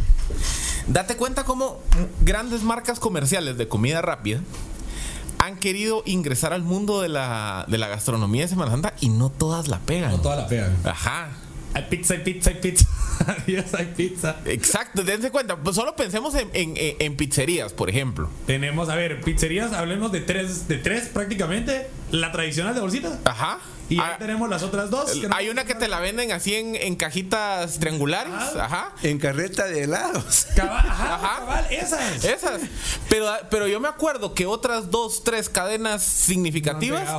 Date 0.88 1.16
cuenta 1.16 1.46
cómo 1.46 1.82
grandes 2.22 2.62
marcas 2.62 3.00
comerciales 3.00 3.58
de 3.58 3.68
comida 3.68 4.02
rápida 4.02 4.42
han 5.46 5.58
querido 5.58 6.04
ingresar 6.06 6.54
al 6.54 6.64
mundo 6.64 7.02
de 7.02 7.10
la, 7.10 7.66
de 7.68 7.78
la 7.78 7.88
gastronomía 7.88 8.44
de 8.44 8.48
Semana 8.48 8.72
Santa 8.72 8.94
y 9.02 9.10
no 9.10 9.30
todas 9.30 9.68
la 9.68 9.80
pegan. 9.80 10.12
No 10.12 10.20
toda 10.22 10.36
la 10.38 10.48
pegan. 10.48 10.76
Ajá. 10.84 11.30
Hay 11.76 11.84
pizza, 11.90 12.14
hay 12.14 12.20
pizza, 12.22 12.50
hay 12.52 12.56
pizza. 12.58 12.86
Adiós, 13.28 13.74
hay 13.74 13.86
pizza. 13.98 14.36
Exacto, 14.46 15.04
dense 15.04 15.32
cuenta. 15.32 15.56
Pues 15.58 15.76
solo 15.76 15.96
pensemos 15.96 16.36
en, 16.36 16.50
en- 16.54 16.78
en- 16.78 16.96
en 17.00 17.16
pizzerías, 17.18 17.74
por 17.74 17.90
ejemplo. 17.90 18.30
Tenemos, 18.46 18.90
a 18.90 18.96
ver, 18.96 19.22
pizzerías, 19.22 19.74
hablemos 19.74 20.12
de 20.12 20.22
tres, 20.22 20.68
de 20.68 20.78
tres 20.78 21.08
prácticamente. 21.08 21.88
La 22.12 22.32
tradicional 22.32 22.76
de 22.76 22.82
bolsita. 22.82 23.20
Ajá. 23.26 23.60
Y 23.90 24.00
Ah, 24.00 24.12
ahí 24.14 24.16
tenemos 24.20 24.50
las 24.50 24.64
otras 24.64 24.90
dos. 24.90 25.16
no- 25.18 25.36
hay 25.36 25.50
una 25.50 25.66
que 25.66 25.76
te 25.76 25.88
la 25.88 26.00
venden 26.00 26.32
así 26.32 26.56
en, 26.56 26.76
en 26.76 26.96
cajitas 26.96 27.80
triangulares. 27.80 28.34
Ajá. 28.34 28.64
Ajá. 28.66 28.92
En 29.04 29.20
carreta 29.20 29.66
de 29.66 29.84
helados. 29.84 30.48
Cabal, 30.56 30.86
ajá, 30.88 31.16
Ajá. 31.16 31.40
cabal, 31.40 31.68
esas. 31.70 32.24
Esas. 32.24 32.62
Pero, 33.10 33.28
pero 33.52 33.68
yo 33.68 33.80
me 33.80 33.88
acuerdo 33.90 34.34
que 34.34 34.46
otras 34.46 34.90
dos, 34.90 35.24
tres 35.24 35.50
cadenas 35.50 36.02
significativas 36.04 37.10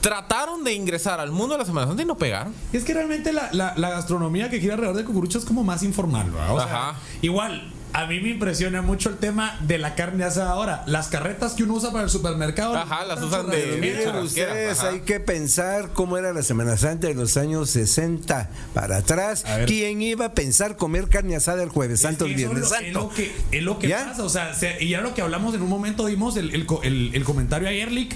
trataron 0.00 0.62
de 0.64 0.72
ingresar 0.72 1.18
al 1.20 1.32
mundo 1.32 1.54
de 1.54 1.58
la 1.58 1.64
Semana 1.66 1.86
Santa 1.88 2.02
y 2.02 2.06
no 2.06 2.16
pegaron. 2.16 2.54
Es 2.72 2.84
que 2.84 2.94
realmente 2.94 3.32
la, 3.32 3.48
la- 3.52 3.74
la 3.76 3.90
gastronomía 3.90 4.48
que 4.48 4.60
gira 4.60 4.74
alrededor 4.74 4.96
de 4.96 5.04
Cucurucho 5.04 5.38
es 5.38 5.44
como 5.44 5.64
más 5.64 5.82
informal, 5.82 6.30
¿verdad? 6.30 6.54
O 6.54 6.58
sea, 6.60 6.66
Ajá. 6.90 6.98
igual, 7.20 7.72
a 7.92 8.06
mí 8.06 8.20
me 8.20 8.30
impresiona 8.30 8.82
mucho 8.82 9.08
el 9.08 9.16
tema 9.16 9.58
de 9.62 9.78
la 9.78 9.94
carne 9.94 10.24
asada 10.24 10.50
ahora. 10.50 10.82
Las 10.86 11.08
carretas 11.08 11.54
que 11.54 11.62
uno 11.64 11.74
usa 11.74 11.90
para 11.90 12.04
el 12.04 12.10
supermercado. 12.10 12.76
Ajá, 12.76 13.04
las 13.04 13.20
usan 13.22 13.48
de- 13.50 13.78
Miren 13.80 14.16
ustedes, 14.16 14.78
ajá. 14.78 14.90
hay 14.90 15.00
que 15.00 15.20
pensar 15.20 15.90
cómo 15.92 16.16
era 16.18 16.32
la 16.32 16.42
Semana 16.42 16.76
Santa 16.76 17.06
de 17.08 17.14
los 17.14 17.36
años 17.36 17.70
60 17.70 18.50
para 18.74 18.98
atrás. 18.98 19.44
¿Quién 19.66 20.02
iba 20.02 20.26
a 20.26 20.32
pensar 20.34 20.76
comer 20.76 21.08
carne 21.08 21.36
asada 21.36 21.62
el 21.62 21.70
Jueves 21.70 22.00
Santo, 22.00 22.26
el 22.26 22.34
Viernes 22.34 22.64
es 22.64 22.70
lo- 22.70 22.76
Es 22.76 22.82
Santo? 22.84 23.00
lo 23.00 23.08
que, 23.10 23.32
es 23.52 23.62
lo 23.62 23.78
que 23.78 23.88
¿Ya? 23.88 24.06
pasa. 24.10 24.22
O 24.22 24.28
sea, 24.28 24.54
se- 24.54 24.82
y 24.82 24.90
ya 24.90 25.00
lo 25.00 25.14
que 25.14 25.22
hablamos 25.22 25.54
en 25.54 25.62
un 25.62 25.68
momento, 25.68 26.06
dimos 26.06 26.36
el, 26.36 26.54
el 26.54 26.66
co- 26.66 26.82
el- 26.82 27.10
el 27.14 27.24
comentario 27.24 27.68
a 27.68 27.72
Erlich. 27.72 28.14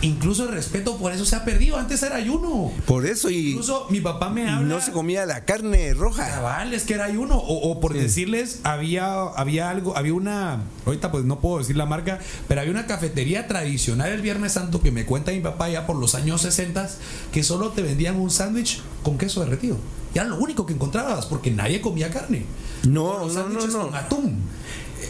Incluso 0.00 0.44
el 0.44 0.50
respeto 0.50 0.96
por 0.96 1.12
eso 1.12 1.24
se 1.24 1.34
ha 1.34 1.44
perdido. 1.44 1.76
Antes 1.76 2.02
era 2.04 2.16
ayuno. 2.16 2.70
Por 2.86 3.04
eso 3.04 3.30
y 3.30 3.50
Incluso 3.50 3.86
mi 3.90 4.00
papá 4.00 4.30
me 4.30 4.48
habla. 4.48 4.66
no 4.68 4.80
se 4.80 4.92
comía 4.92 5.26
la 5.26 5.44
carne 5.44 5.92
roja. 5.92 6.28
Cabal, 6.28 6.72
es 6.72 6.84
que 6.84 6.94
era 6.94 7.04
ayuno. 7.06 7.36
O, 7.36 7.70
o 7.72 7.80
por 7.80 7.94
decirles, 7.94 8.60
había, 8.62 9.22
había 9.22 9.70
algo, 9.70 9.96
había 9.96 10.14
una. 10.14 10.62
Ahorita 10.86 11.10
pues 11.10 11.24
no 11.24 11.40
puedo 11.40 11.58
decir 11.58 11.76
la 11.76 11.86
marca, 11.86 12.20
pero 12.46 12.60
había 12.60 12.72
una 12.72 12.86
cafetería 12.86 13.48
tradicional 13.48 14.10
el 14.10 14.22
Viernes 14.22 14.52
Santo 14.52 14.80
que 14.80 14.92
me 14.92 15.04
cuenta 15.04 15.32
mi 15.32 15.40
papá 15.40 15.68
ya 15.68 15.84
por 15.86 15.96
los 15.96 16.14
años 16.14 16.42
60 16.42 16.88
que 17.32 17.42
solo 17.42 17.70
te 17.70 17.82
vendían 17.82 18.16
un 18.16 18.30
sándwich 18.30 18.80
con 19.02 19.18
queso 19.18 19.40
derretido. 19.40 19.78
Y 20.14 20.18
era 20.18 20.28
lo 20.28 20.36
único 20.38 20.64
que 20.64 20.74
encontrabas, 20.74 21.26
porque 21.26 21.50
nadie 21.50 21.80
comía 21.80 22.10
carne. 22.10 22.44
No, 22.84 23.18
los 23.18 23.34
no, 23.34 23.48
no, 23.48 23.66
no. 23.66 23.86
con 23.86 23.94
atún. 23.96 24.42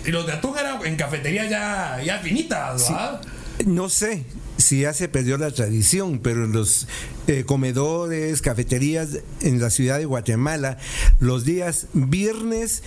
Y 0.06 0.10
los 0.10 0.26
de 0.26 0.32
atún 0.32 0.56
eran 0.58 0.84
en 0.86 0.96
cafeterías 0.96 1.50
ya, 1.50 2.00
ya 2.02 2.18
finitas, 2.20 2.88
¿verdad? 2.88 3.20
No 3.66 3.88
sé 3.90 4.24
si 4.58 4.80
ya 4.80 4.92
se 4.92 5.08
perdió 5.08 5.38
la 5.38 5.50
tradición, 5.52 6.18
pero 6.18 6.44
en 6.44 6.52
los 6.52 6.88
eh, 7.28 7.44
comedores, 7.46 8.42
cafeterías 8.42 9.20
en 9.40 9.60
la 9.60 9.70
ciudad 9.70 9.98
de 9.98 10.04
Guatemala, 10.04 10.78
los 11.20 11.44
días 11.44 11.86
viernes 11.94 12.82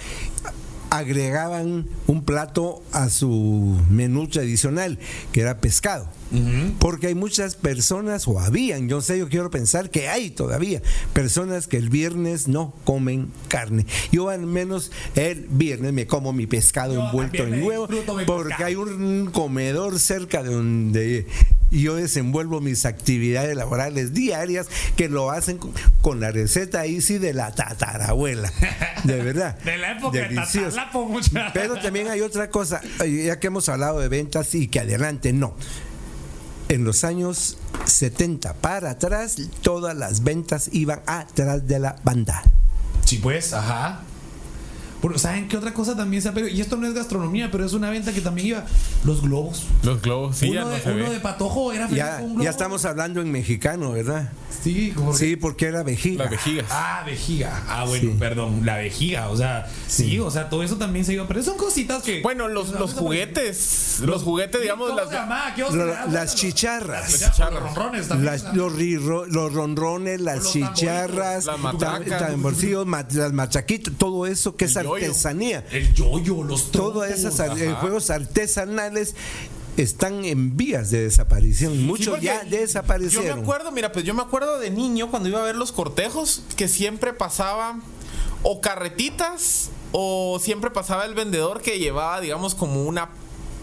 agregaban 0.92 1.88
un 2.06 2.26
plato 2.26 2.84
a 2.92 3.10
su 3.10 3.80
menú 3.90 4.28
tradicional, 4.28 5.00
que 5.32 5.40
era 5.40 5.60
pescado. 5.60 6.10
Porque 6.80 7.08
hay 7.08 7.16
muchas 7.16 7.56
personas, 7.56 8.28
o 8.28 8.40
habían, 8.40 8.88
yo 8.90 9.02
sé, 9.02 9.18
yo 9.18 9.28
quiero 9.30 9.50
pensar 9.50 9.90
que 9.90 10.08
hay 10.10 10.30
todavía 10.30 10.82
personas 11.14 11.68
que 11.68 11.78
el 11.78 11.90
viernes 11.90 12.50
no 12.50 12.74
comen 12.84 13.32
carne. 13.48 13.86
Yo 14.12 14.30
al 14.30 14.46
menos 14.46 14.92
el 15.16 15.48
viernes 15.50 15.94
me 15.94 16.08
como 16.08 16.34
mi 16.34 16.48
pescado 16.48 16.94
Yo 16.94 17.06
envuelto 17.06 17.44
en 17.44 17.64
huevo, 17.64 17.88
porque 18.26 18.50
pescado. 18.50 18.66
hay 18.66 18.76
un 18.76 19.30
comedor 19.32 19.98
cerca 20.00 20.44
de 20.44 20.54
donde 20.54 21.28
yo 21.72 21.96
desenvuelvo 21.96 22.60
mis 22.60 22.86
actividades 22.86 23.56
laborales 23.56 24.14
diarias 24.14 24.68
que 24.96 25.10
lo 25.10 25.32
hacen 25.32 25.60
con, 26.02 26.20
la 26.20 26.32
receta 26.32 26.84
sí 27.00 27.18
de 27.18 27.34
la 27.34 27.54
tatarabuela. 27.54 28.52
De 29.04 29.22
verdad. 29.24 29.58
De 29.64 29.78
la 29.78 29.94
época 29.94 30.18
de 30.18 30.28
Delicioso. 30.28 30.80
Mucha. 31.08 31.52
Pero 31.54 31.80
también 31.80 32.10
hay 32.10 32.22
otra 32.22 32.50
cosa, 32.50 32.82
eh, 33.04 33.24
ya 33.26 33.40
que 33.40 33.48
hemos 33.48 33.70
hablado 33.70 34.00
de 34.00 34.08
ventas 34.10 34.54
y 34.56 34.68
que 34.68 34.80
adelante 34.80 35.34
no. 35.34 35.56
En 36.70 36.84
los 36.84 37.04
años 37.04 37.58
70 37.86 38.54
para 38.56 38.92
atrás, 38.92 39.38
todas 39.62 39.96
las 39.96 40.24
ventas 40.24 40.70
iban 40.72 41.02
atrás 41.06 41.68
de 41.68 41.80
la 41.80 41.96
banda. 42.04 42.44
Sí, 43.06 43.18
pues, 43.18 43.54
ajá. 43.54 44.04
Bueno, 45.02 45.18
¿saben 45.18 45.48
qué 45.48 45.58
otra 45.58 45.74
cosa 45.74 45.96
también 45.98 46.22
se 46.22 46.30
ha 46.30 46.34
perdido? 46.34 46.54
Y 46.56 46.62
esto 46.62 46.78
no 46.78 46.86
es 46.88 46.94
gastronomía, 46.94 47.50
pero 47.52 47.66
es 47.66 47.74
una 47.74 47.90
venta 47.90 48.14
que 48.14 48.22
también 48.22 48.48
iba. 48.48 48.66
Los 49.04 49.22
globos. 49.22 49.64
Los 49.84 50.02
globos, 50.02 50.38
sí, 50.38 50.52
ya 50.54 50.62
uno 50.62 50.70
no 50.70 50.76
de, 50.76 50.82
se 50.82 50.92
uno 50.92 51.04
ve. 51.06 51.10
de 51.10 51.20
patojo 51.20 51.74
era 51.74 51.88
feliz 51.88 51.98
Ya, 52.04 52.16
con 52.18 52.24
un 52.26 52.30
globo. 52.34 52.44
ya 52.44 52.50
estamos 52.52 52.86
hablando 52.86 53.20
en 53.22 53.32
mexicano, 53.32 53.92
¿verdad? 53.94 54.32
Sí, 54.62 54.92
como 54.96 55.12
que- 55.12 55.18
Sí, 55.18 55.36
porque 55.38 55.66
era 55.66 55.82
vejiga. 55.82 56.24
Las 56.26 56.32
vejigas. 56.32 56.66
Ah, 56.70 57.02
vejiga. 57.06 57.64
Ah, 57.68 57.86
bueno, 57.86 58.12
Sí. 58.12 58.16
perdón. 58.20 58.62
La 58.66 58.78
vejiga. 58.78 59.30
O 59.30 59.38
sea, 59.38 59.68
sí. 59.88 60.20
o 60.20 60.30
sea, 60.30 60.50
todo 60.50 60.62
eso 60.62 60.78
también 60.78 61.04
se 61.04 61.14
iba. 61.14 61.28
Pero 61.28 61.42
son 61.42 61.58
cositas 61.58 62.04
que. 62.04 62.22
Bueno, 62.22 62.48
los, 62.48 62.70
los 62.70 62.94
juguetes, 62.94 64.02
los 64.02 64.22
juguetes, 64.24 64.62
digamos, 64.62 64.90
¿Cómo 64.90 65.00
las, 65.02 65.10
se 65.10 65.16
llamaba? 65.16 65.54
¿Qué 65.56 65.64
os- 65.64 65.74
Lo- 65.74 65.86
las 66.12 66.36
chicharras. 66.36 67.12
Las 67.20 67.32
chicharras. 67.32 67.54
Los 67.64 67.74
ronrones 67.76 68.08
también. 68.08 68.32
Las- 68.34 68.54
los, 68.56 68.74
rirro- 68.74 69.26
los 69.26 69.52
ronrones, 69.54 70.22
las 70.22 70.44
Los 70.44 70.52
chicharras, 70.54 71.46
las 71.46 71.60
matacas. 71.60 72.20
tamborcillos, 72.20 72.86
las 73.14 73.34
machaquitas, 73.34 73.94
todo 73.98 74.28
eso 74.28 74.56
que 74.56 74.66
es. 74.66 74.74
Artesanía. 74.96 75.66
El 75.72 75.94
yoyo, 75.94 76.44
los 76.44 76.70
ar- 77.40 77.52
Ajá. 77.52 77.60
eh, 77.64 77.76
juegos 77.80 78.10
artesanales 78.10 79.16
están 79.78 80.26
en 80.26 80.58
vías 80.58 80.92
de 80.92 81.04
desaparición. 81.04 81.74
Sí, 81.74 81.80
Muchos 81.80 82.20
ya 82.22 82.44
Yo 82.44 82.50
desaparecieron. 82.58 83.38
me 83.40 83.44
acuerdo, 83.44 83.72
mira, 83.72 83.92
pues 83.92 84.04
yo 84.06 84.14
me 84.14 84.22
acuerdo 84.22 84.60
de 84.60 84.70
niño 84.70 85.10
cuando 85.10 85.30
iba 85.30 85.40
a 85.40 85.44
ver 85.46 85.56
los 85.56 85.72
cortejos 85.72 86.44
que 86.58 86.68
siempre 86.68 87.14
pasaba 87.14 87.80
o 88.44 88.60
carretitas 88.60 89.70
o 89.94 90.40
siempre 90.42 90.72
pasaba 90.72 91.06
el 91.06 91.14
vendedor 91.14 91.62
que 91.62 91.80
llevaba, 91.80 92.20
digamos, 92.22 92.56
como 92.56 92.84
una 92.84 93.10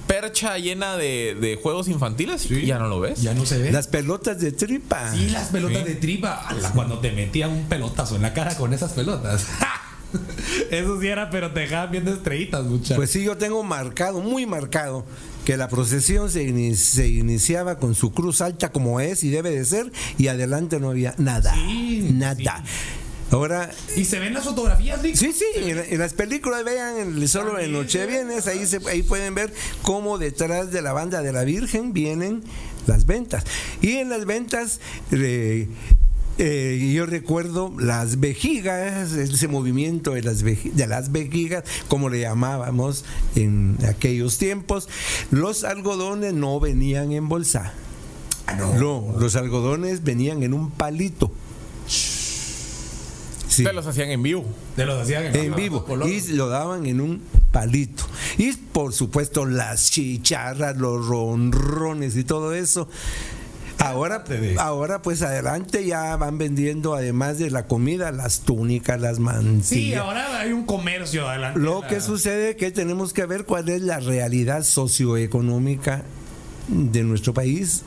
percha 0.06 0.56
llena 0.56 0.96
de, 0.96 1.36
de 1.38 1.56
juegos 1.62 1.86
infantiles. 1.88 2.40
Sí. 2.42 2.64
Ya 2.64 2.78
no 2.78 2.88
lo 2.88 2.98
ves. 3.00 3.20
Ya 3.20 3.34
no 3.34 3.44
se 3.44 3.58
ve. 3.58 3.70
Las 3.72 3.88
pelotas 3.88 4.40
de 4.40 4.52
tripa. 4.52 5.12
Sí, 5.12 5.28
las 5.28 5.48
pelotas 5.48 5.82
Sí. 5.82 5.88
de 5.88 5.94
tripa. 5.96 6.34
Ala, 6.48 6.70
Cuando 6.72 6.98
te 7.00 7.12
metían 7.12 7.50
un 7.50 7.68
pelotazo 7.68 8.16
en 8.16 8.22
la 8.22 8.32
cara 8.32 8.56
con 8.56 8.72
esas 8.72 8.92
pelotas. 8.92 9.44
Eso 10.70 11.00
sí 11.00 11.08
era, 11.08 11.30
pero 11.30 11.52
te 11.52 11.60
dejaban 11.60 11.90
viendo 11.90 12.12
estrellitas, 12.12 12.64
muchachos. 12.64 12.96
Pues 12.96 13.10
sí, 13.10 13.22
yo 13.22 13.36
tengo 13.36 13.62
marcado, 13.62 14.20
muy 14.20 14.46
marcado, 14.46 15.04
que 15.44 15.56
la 15.56 15.68
procesión 15.68 16.30
se, 16.30 16.74
se 16.76 17.08
iniciaba 17.08 17.78
con 17.78 17.94
su 17.94 18.12
cruz 18.12 18.40
alta 18.40 18.70
como 18.72 19.00
es 19.00 19.24
y 19.24 19.30
debe 19.30 19.50
de 19.50 19.64
ser, 19.64 19.92
y 20.16 20.28
adelante 20.28 20.80
no 20.80 20.90
había 20.90 21.14
nada. 21.18 21.54
Sí, 21.54 22.08
nada. 22.12 22.64
Ahora, 23.30 23.70
y 23.94 24.06
se 24.06 24.18
ven 24.18 24.32
las 24.32 24.44
fotografías, 24.44 25.00
sí, 25.02 25.14
sí, 25.34 25.44
en, 25.56 25.78
en 25.78 25.98
las 25.98 26.14
películas, 26.14 26.64
vean, 26.64 26.96
en- 26.96 27.28
solo 27.28 27.50
en 27.50 27.54
También 27.56 27.72
Nochevienes, 27.72 28.46
ahí, 28.46 28.66
se, 28.66 28.80
ahí 28.88 29.02
pueden 29.02 29.34
ver 29.34 29.52
cómo 29.82 30.16
detrás 30.16 30.70
de 30.72 30.80
la 30.80 30.94
banda 30.94 31.20
de 31.20 31.32
la 31.32 31.44
Virgen 31.44 31.92
vienen 31.92 32.42
las 32.86 33.04
ventas. 33.04 33.44
Y 33.82 33.96
en 33.96 34.08
las 34.08 34.24
ventas... 34.24 34.80
eh, 35.12 35.68
eh, 36.38 36.92
yo 36.94 37.04
recuerdo 37.04 37.72
las 37.78 38.20
vejigas, 38.20 39.12
ese 39.12 39.48
movimiento 39.48 40.12
de 40.12 40.22
las, 40.22 40.44
de 40.44 40.86
las 40.86 41.10
vejigas, 41.10 41.64
como 41.88 42.08
le 42.08 42.20
llamábamos 42.20 43.04
en 43.34 43.76
aquellos 43.88 44.38
tiempos. 44.38 44.88
Los 45.30 45.64
algodones 45.64 46.34
no 46.34 46.60
venían 46.60 47.12
en 47.12 47.28
bolsa. 47.28 47.74
no. 48.78 49.16
los 49.18 49.34
algodones 49.34 50.04
venían 50.04 50.42
en 50.44 50.54
un 50.54 50.70
palito. 50.70 51.32
Sí. 51.86 53.64
Te 53.64 53.72
los 53.72 53.86
hacían 53.86 54.10
en 54.10 54.22
vivo. 54.22 54.44
Te 54.76 54.86
los 54.86 55.02
hacían 55.02 55.26
en, 55.26 55.36
en 55.36 55.54
vivo. 55.56 55.84
Y 56.06 56.20
lo 56.32 56.48
daban 56.48 56.86
en 56.86 57.00
un 57.00 57.20
palito. 57.50 58.04
Y 58.36 58.52
por 58.52 58.92
supuesto 58.92 59.44
las 59.44 59.90
chicharras, 59.90 60.76
los 60.76 61.06
ronrones 61.08 62.16
y 62.16 62.22
todo 62.22 62.54
eso. 62.54 62.88
Ahora, 63.78 64.24
ahora 64.58 65.02
pues 65.02 65.22
adelante 65.22 65.86
ya 65.86 66.16
van 66.16 66.36
vendiendo 66.36 66.94
además 66.94 67.38
de 67.38 67.50
la 67.50 67.66
comida 67.66 68.10
las 68.10 68.40
túnicas, 68.40 69.00
las 69.00 69.20
mantillas. 69.20 69.66
Sí, 69.66 69.94
ahora 69.94 70.40
hay 70.40 70.52
un 70.52 70.66
comercio 70.66 71.28
adelante. 71.28 71.60
Lo 71.60 71.82
que 71.86 72.00
sucede 72.00 72.50
es 72.50 72.56
que 72.56 72.70
tenemos 72.70 73.12
que 73.12 73.24
ver 73.26 73.44
cuál 73.44 73.68
es 73.68 73.82
la 73.82 74.00
realidad 74.00 74.64
socioeconómica 74.64 76.02
de 76.68 77.02
nuestro 77.04 77.32
país 77.32 77.82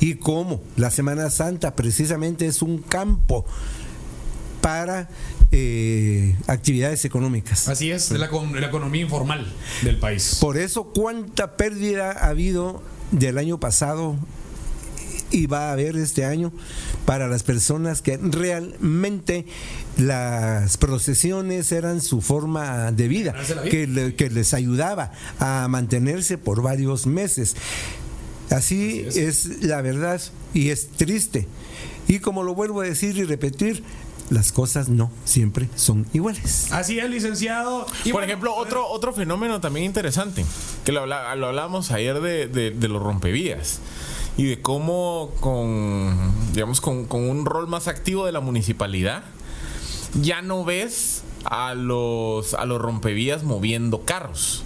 y 0.00 0.14
cómo 0.14 0.62
la 0.76 0.90
Semana 0.90 1.30
Santa 1.30 1.74
precisamente 1.74 2.46
es 2.46 2.60
un 2.62 2.78
campo 2.78 3.46
para 4.60 5.08
eh, 5.50 6.36
actividades 6.46 7.04
económicas. 7.04 7.68
Así 7.68 7.90
es, 7.90 8.10
de 8.10 8.18
la, 8.18 8.30
la, 8.30 8.66
economía 8.66 9.02
informal 9.02 9.46
del 9.82 9.98
país. 9.98 10.38
Por 10.40 10.56
eso, 10.56 10.84
¿cuánta 10.84 11.56
pérdida 11.56 12.12
ha 12.12 12.28
habido 12.28 12.82
del 13.10 13.38
año 13.38 13.58
pasado 13.58 14.16
y 15.32 15.46
va 15.46 15.70
a 15.70 15.72
haber 15.72 15.96
este 15.96 16.24
año 16.24 16.52
para 17.06 17.26
las 17.26 17.42
personas 17.42 18.02
que 18.02 18.18
realmente 18.18 19.46
las 19.96 20.76
procesiones 20.76 21.72
eran 21.72 22.00
su 22.00 22.20
forma 22.20 22.92
de 22.92 23.08
vida, 23.08 23.34
que, 23.64 24.14
que 24.16 24.30
les 24.30 24.54
ayudaba 24.54 25.12
a 25.40 25.66
mantenerse 25.68 26.38
por 26.38 26.62
varios 26.62 27.06
meses. 27.06 27.56
Así, 28.50 29.06
es. 29.14 29.62
la 29.62 29.80
verdad 29.80 30.20
y 30.52 30.68
es 30.68 30.88
triste. 30.88 31.48
Y 32.08 32.18
como 32.18 32.42
lo 32.42 32.54
vuelvo 32.54 32.82
a 32.82 32.84
decir 32.84 33.16
y 33.16 33.24
repetir, 33.24 33.82
las 34.28 34.52
cosas 34.52 34.88
no 34.88 35.10
siempre 35.24 35.68
son 35.76 36.06
iguales. 36.12 36.70
Así 36.72 36.98
es, 36.98 37.08
licenciado. 37.08 37.86
Y 38.04 38.12
Por 38.12 38.24
ejemplo, 38.24 38.54
otro, 38.54 38.86
otro 38.86 39.12
fenómeno 39.12 39.60
también 39.60 39.86
interesante, 39.86 40.44
que 40.84 40.92
lo, 40.92 41.02
hablábamos 41.02 41.90
ayer 41.90 42.20
de, 42.20 42.48
de 42.48 42.88
los 42.88 43.02
rompevías 43.02 43.80
y 44.36 44.44
de 44.44 44.60
cómo 44.60 45.30
con, 45.40 46.16
digamos, 46.52 46.80
con, 46.80 47.06
un 47.10 47.44
rol 47.44 47.68
más 47.68 47.88
activo 47.88 48.26
de 48.26 48.32
la 48.32 48.40
municipalidad, 48.40 49.24
ya 50.20 50.42
no 50.42 50.64
ves 50.64 51.22
a 51.44 51.74
los, 51.74 52.54
a 52.54 52.64
los 52.64 52.80
rompevías 52.80 53.44
moviendo 53.44 54.04
carros. 54.04 54.64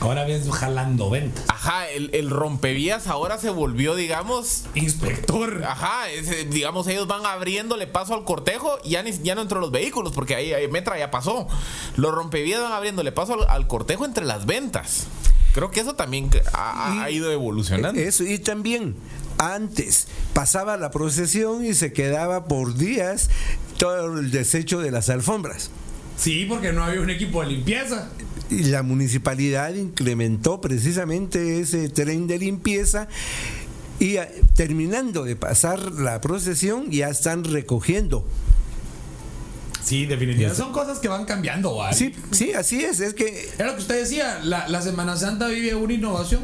Ahora 0.00 0.24
ves 0.24 0.48
jalando 0.50 1.10
ventas. 1.10 1.44
Ajá, 1.48 1.88
el, 1.88 2.10
el, 2.14 2.30
rompevías 2.30 3.08
ahora 3.08 3.38
se 3.38 3.50
volvió, 3.50 3.96
digamos. 3.96 4.64
Inspector. 4.74 5.64
Ajá, 5.64 6.04
digamos, 6.50 6.86
ellos 6.86 7.08
van 7.08 7.26
abriéndole 7.26 7.86
paso 7.86 8.14
al 8.14 8.24
cortejo 8.24 8.78
y 8.84 8.90
ya, 8.90 9.02
ni, 9.02 9.12
ya 9.22 9.34
no 9.34 9.42
entró 9.42 9.60
los 9.60 9.72
vehículos, 9.72 10.12
porque 10.12 10.36
ahí, 10.36 10.68
Metra 10.68 10.98
ya 10.98 11.10
pasó. 11.10 11.48
Los 11.96 12.14
rompevías 12.14 12.62
van 12.62 12.72
abriéndole 12.72 13.10
paso 13.10 13.48
al 13.48 13.66
cortejo 13.66 14.04
entre 14.04 14.24
las 14.24 14.46
ventas. 14.46 15.06
Creo 15.52 15.70
que 15.70 15.80
eso 15.80 15.94
también 15.94 16.30
ha, 16.52 17.10
ido 17.10 17.32
evolucionando. 17.32 18.00
Eso, 18.00 18.22
y 18.22 18.38
también 18.38 18.94
antes 19.38 20.06
pasaba 20.32 20.76
la 20.76 20.90
procesión 20.90 21.64
y 21.64 21.74
se 21.74 21.92
quedaba 21.92 22.44
por 22.44 22.74
días 22.74 23.30
todo 23.78 24.18
el 24.18 24.30
desecho 24.30 24.80
de 24.80 24.92
las 24.92 25.08
alfombras. 25.08 25.70
Sí, 26.18 26.46
porque 26.48 26.72
no 26.72 26.84
había 26.84 27.00
un 27.00 27.10
equipo 27.10 27.42
de 27.42 27.48
limpieza. 27.48 28.10
Y 28.50 28.64
la 28.64 28.82
municipalidad 28.82 29.74
incrementó 29.74 30.60
precisamente 30.60 31.60
ese 31.60 31.88
tren 31.88 32.26
de 32.26 32.38
limpieza 32.38 33.08
y 33.98 34.16
ah, 34.16 34.28
terminando 34.54 35.24
de 35.24 35.36
pasar 35.36 35.92
la 35.92 36.20
procesión 36.20 36.90
ya 36.90 37.08
están 37.08 37.44
recogiendo 37.44 38.26
Sí, 39.88 40.04
definitivamente. 40.04 40.62
Son 40.62 40.70
cosas 40.70 40.98
que 40.98 41.08
van 41.08 41.24
cambiando, 41.24 41.76
¿vale? 41.76 41.96
Sí, 41.96 42.14
sí, 42.30 42.52
así 42.52 42.84
es. 42.84 43.00
Es 43.00 43.14
que. 43.14 43.48
Es 43.58 43.58
lo 43.58 43.74
que 43.74 43.80
usted 43.80 43.98
decía, 43.98 44.38
la, 44.42 44.82
Semana 44.82 45.16
Santa 45.16 45.48
vive 45.48 45.74
una 45.74 45.94
innovación. 45.94 46.42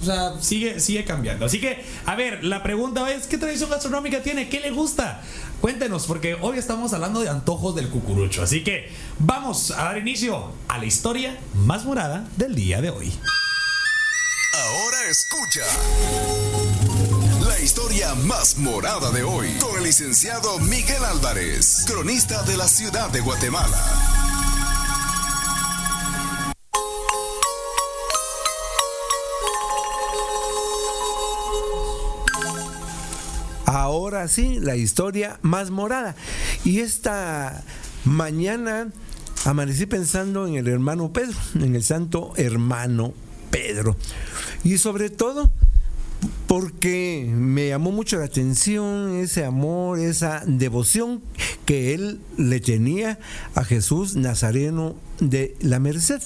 O 0.00 0.04
sea, 0.04 0.40
sigue, 0.40 0.78
sigue 0.78 1.04
cambiando. 1.04 1.46
Así 1.46 1.60
que, 1.60 1.82
a 2.06 2.14
ver, 2.14 2.44
la 2.44 2.62
pregunta 2.62 3.10
es: 3.12 3.26
¿qué 3.26 3.38
tradición 3.38 3.70
gastronómica 3.70 4.22
tiene? 4.22 4.48
¿Qué 4.48 4.60
le 4.60 4.70
gusta? 4.70 5.20
Cuéntenos, 5.64 6.04
porque 6.06 6.36
hoy 6.42 6.58
estamos 6.58 6.92
hablando 6.92 7.22
de 7.22 7.30
antojos 7.30 7.74
del 7.74 7.88
cucurucho. 7.88 8.42
Así 8.42 8.62
que 8.62 8.92
vamos 9.18 9.70
a 9.70 9.84
dar 9.84 9.96
inicio 9.96 10.52
a 10.68 10.76
la 10.76 10.84
historia 10.84 11.38
más 11.54 11.86
morada 11.86 12.28
del 12.36 12.54
día 12.54 12.82
de 12.82 12.90
hoy. 12.90 13.10
Ahora 14.52 15.08
escucha 15.08 15.62
historia 17.64 18.14
más 18.14 18.58
morada 18.58 19.10
de 19.10 19.22
hoy 19.22 19.48
con 19.58 19.74
el 19.78 19.84
licenciado 19.84 20.58
Miguel 20.58 21.02
Álvarez, 21.02 21.84
cronista 21.86 22.42
de 22.42 22.58
la 22.58 22.68
ciudad 22.68 23.08
de 23.08 23.22
Guatemala. 23.22 24.33
Ahora 33.74 34.28
sí, 34.28 34.60
la 34.60 34.76
historia 34.76 35.40
más 35.42 35.72
morada. 35.72 36.14
Y 36.64 36.78
esta 36.78 37.64
mañana 38.04 38.92
amanecí 39.44 39.86
pensando 39.86 40.46
en 40.46 40.54
el 40.54 40.68
hermano 40.68 41.12
Pedro, 41.12 41.36
en 41.56 41.74
el 41.74 41.82
santo 41.82 42.34
hermano 42.36 43.14
Pedro. 43.50 43.96
Y 44.62 44.78
sobre 44.78 45.10
todo 45.10 45.50
porque 46.46 47.28
me 47.34 47.66
llamó 47.66 47.90
mucho 47.90 48.16
la 48.16 48.26
atención 48.26 49.16
ese 49.16 49.44
amor, 49.44 49.98
esa 49.98 50.44
devoción 50.46 51.20
que 51.66 51.94
él 51.94 52.20
le 52.38 52.60
tenía 52.60 53.18
a 53.56 53.64
Jesús 53.64 54.14
Nazareno 54.14 54.94
de 55.18 55.56
la 55.60 55.80
Merced. 55.80 56.22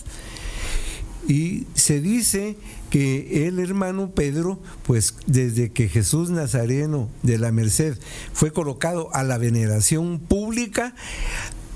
Y 1.27 1.67
se 1.75 2.01
dice 2.01 2.57
que 2.91 3.47
el 3.47 3.59
hermano 3.59 4.11
Pedro, 4.13 4.61
pues 4.85 5.15
desde 5.27 5.71
que 5.71 5.89
Jesús 5.89 6.31
Nazareno 6.31 7.09
de 7.23 7.39
la 7.39 7.53
Merced 7.53 7.99
fue 8.33 8.53
colocado 8.53 9.15
a 9.15 9.25
la 9.25 9.37
veneración 9.37 10.21
pública, 10.21 10.95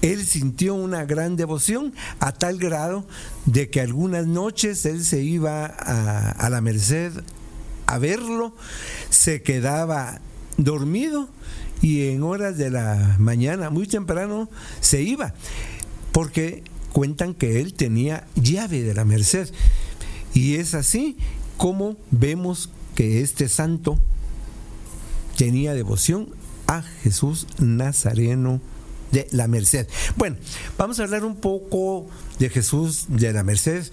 él 0.01 0.25
sintió 0.25 0.75
una 0.75 1.05
gran 1.05 1.37
devoción 1.37 1.93
a 2.19 2.33
tal 2.33 2.59
grado 2.59 3.07
de 3.47 3.69
que 3.71 3.81
algunas 3.81 4.27
noches 4.27 4.85
él 4.87 5.05
se 5.05 5.23
iba 5.23 5.67
a, 5.67 6.31
a 6.31 6.51
la 6.51 6.61
Merced 6.61 7.13
a 7.87 7.99
verlo, 7.99 8.55
se 9.11 9.43
quedaba 9.43 10.21
dormido 10.57 11.29
y 11.83 12.09
en 12.09 12.23
horas 12.23 12.57
de 12.57 12.71
la 12.71 13.17
mañana, 13.19 13.71
muy 13.71 13.87
temprano, 13.87 14.49
se 14.81 15.03
iba, 15.03 15.35
porque 16.13 16.63
cuentan 16.93 17.35
que 17.35 17.61
él 17.61 17.75
tenía 17.75 18.27
llave 18.35 18.83
de 18.83 18.95
la 18.95 19.05
merced. 19.05 19.49
Y 20.35 20.57
es 20.57 20.75
así 20.75 21.17
como 21.57 21.97
vemos 22.11 22.71
que 22.95 23.21
este 23.21 23.49
santo 23.49 23.99
tenía 25.37 25.75
devoción 25.75 26.29
a 26.67 26.83
Jesús 26.83 27.47
Nazareno 27.59 28.61
de 29.11 29.29
la 29.31 29.47
Merced. 29.47 29.87
Bueno, 30.17 30.37
vamos 30.79 30.99
a 30.99 31.05
hablar 31.05 31.25
un 31.25 31.37
poco 31.37 32.07
de 32.39 32.49
Jesús 32.49 33.07
de 33.09 33.33
la 33.33 33.43
Merced, 33.43 33.85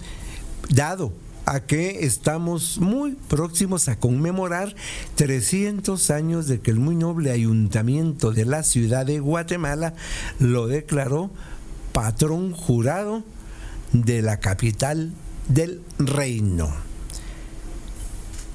dado 0.70 1.12
a 1.46 1.60
que 1.60 2.04
estamos 2.04 2.78
muy 2.78 3.16
próximos 3.28 3.88
a 3.88 3.98
conmemorar 3.98 4.74
300 5.16 6.10
años 6.10 6.46
de 6.46 6.60
que 6.60 6.70
el 6.70 6.78
muy 6.78 6.96
noble 6.96 7.30
ayuntamiento 7.30 8.32
de 8.32 8.44
la 8.44 8.62
ciudad 8.62 9.06
de 9.06 9.20
Guatemala 9.20 9.94
lo 10.38 10.66
declaró 10.68 11.30
patrón 12.00 12.52
jurado 12.52 13.22
de 13.92 14.22
la 14.22 14.40
capital 14.40 15.12
del 15.48 15.82
reino. 15.98 16.74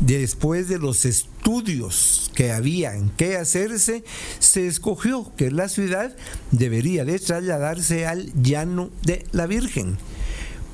después 0.00 0.68
de 0.68 0.78
los 0.78 1.04
estudios 1.04 2.30
que 2.34 2.52
habían 2.52 3.10
que 3.10 3.36
hacerse, 3.36 4.04
se 4.38 4.66
escogió 4.66 5.32
que 5.36 5.50
la 5.50 5.68
ciudad 5.68 6.16
debería 6.50 7.04
de 7.04 7.18
trasladarse 7.18 8.06
al 8.06 8.32
llano 8.42 8.90
de 9.02 9.24
la 9.32 9.46
Virgen 9.46 9.98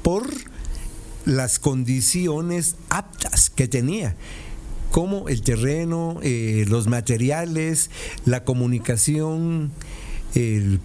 por 0.02 0.28
las 1.24 1.58
condiciones 1.58 2.76
aptas 2.90 3.50
que 3.50 3.68
tenía 3.68 4.14
como 4.94 5.28
el 5.28 5.42
terreno, 5.42 6.20
eh, 6.22 6.66
los 6.68 6.86
materiales, 6.86 7.90
la 8.26 8.44
comunicación, 8.44 9.72
el 10.36 10.78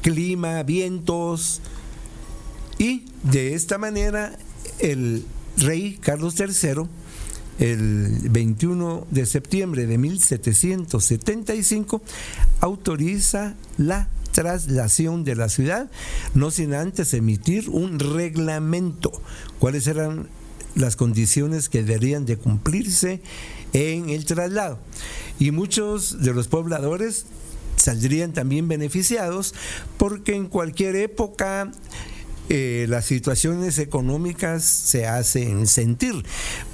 clima, 0.00 0.62
vientos. 0.62 1.60
Y 2.78 3.06
de 3.24 3.54
esta 3.54 3.78
manera 3.78 4.38
el 4.78 5.24
rey 5.56 5.98
Carlos 6.00 6.36
III, 6.38 6.84
el 7.58 8.28
21 8.30 9.06
de 9.10 9.26
septiembre 9.26 9.86
de 9.86 9.98
1775, 9.98 12.02
autoriza 12.60 13.54
la 13.78 14.08
traslación 14.32 15.24
de 15.24 15.36
la 15.36 15.48
ciudad, 15.48 15.90
no 16.34 16.50
sin 16.50 16.74
antes 16.74 17.14
emitir 17.14 17.68
un 17.68 17.98
reglamento. 17.98 19.12
¿Cuáles 19.58 19.86
eran 19.86 20.28
las 20.74 20.96
condiciones 20.96 21.68
que 21.68 21.82
deberían 21.82 22.24
de 22.24 22.38
cumplirse 22.38 23.20
en 23.72 24.08
el 24.08 24.24
traslado? 24.24 24.78
Y 25.38 25.50
muchos 25.50 26.22
de 26.22 26.32
los 26.32 26.48
pobladores 26.48 27.26
saldrían 27.76 28.32
también 28.32 28.68
beneficiados 28.68 29.54
porque 29.98 30.34
en 30.34 30.46
cualquier 30.46 30.96
época 30.96 31.70
eh, 32.54 32.84
las 32.86 33.06
situaciones 33.06 33.78
económicas 33.78 34.62
se 34.62 35.06
hacen 35.06 35.66
sentir. 35.66 36.22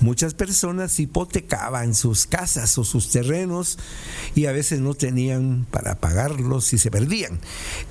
Muchas 0.01 0.35
personas 0.35 0.99
hipotecaban 0.99 1.95
sus 1.95 2.27
casas 2.27 2.77
o 2.79 2.85
sus 2.85 3.11
terrenos 3.11 3.79
y 4.35 4.47
a 4.47 4.53
veces 4.53 4.81
no 4.81 4.95
tenían 4.95 5.69
para 5.71 6.01
pagarlos 6.01 6.73
y 6.73 6.79
se 6.79 6.91
perdían. 6.91 7.39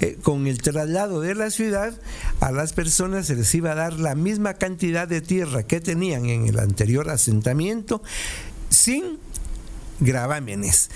Eh, 0.01 0.17
con 0.21 0.47
el 0.47 0.61
traslado 0.61 1.21
de 1.21 1.33
la 1.33 1.49
ciudad, 1.49 1.97
a 2.41 2.51
las 2.51 2.73
personas 2.73 3.27
se 3.27 3.37
les 3.37 3.55
iba 3.55 3.71
a 3.71 3.75
dar 3.75 3.93
la 3.93 4.15
misma 4.15 4.55
cantidad 4.55 5.07
de 5.07 5.21
tierra 5.21 5.63
que 5.63 5.79
tenían 5.79 6.25
en 6.25 6.45
el 6.45 6.59
anterior 6.59 7.09
asentamiento 7.09 8.03
sin 8.67 9.17
gravámenes. 10.01 10.89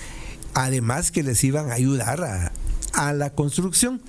Además 0.52 1.10
que 1.10 1.22
les 1.22 1.42
iban 1.42 1.70
a 1.70 1.74
ayudar 1.74 2.22
a, 2.22 2.52
a 2.92 3.14
la 3.14 3.30
construcción. 3.30 4.02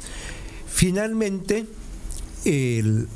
Finalmente, 0.68 1.66
el 2.46 3.08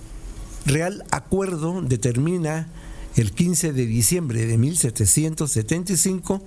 Real 0.65 1.05
Acuerdo 1.11 1.81
determina 1.81 2.67
el 3.15 3.31
15 3.31 3.73
de 3.73 3.85
diciembre 3.85 4.45
de 4.45 4.57
1775 4.57 6.43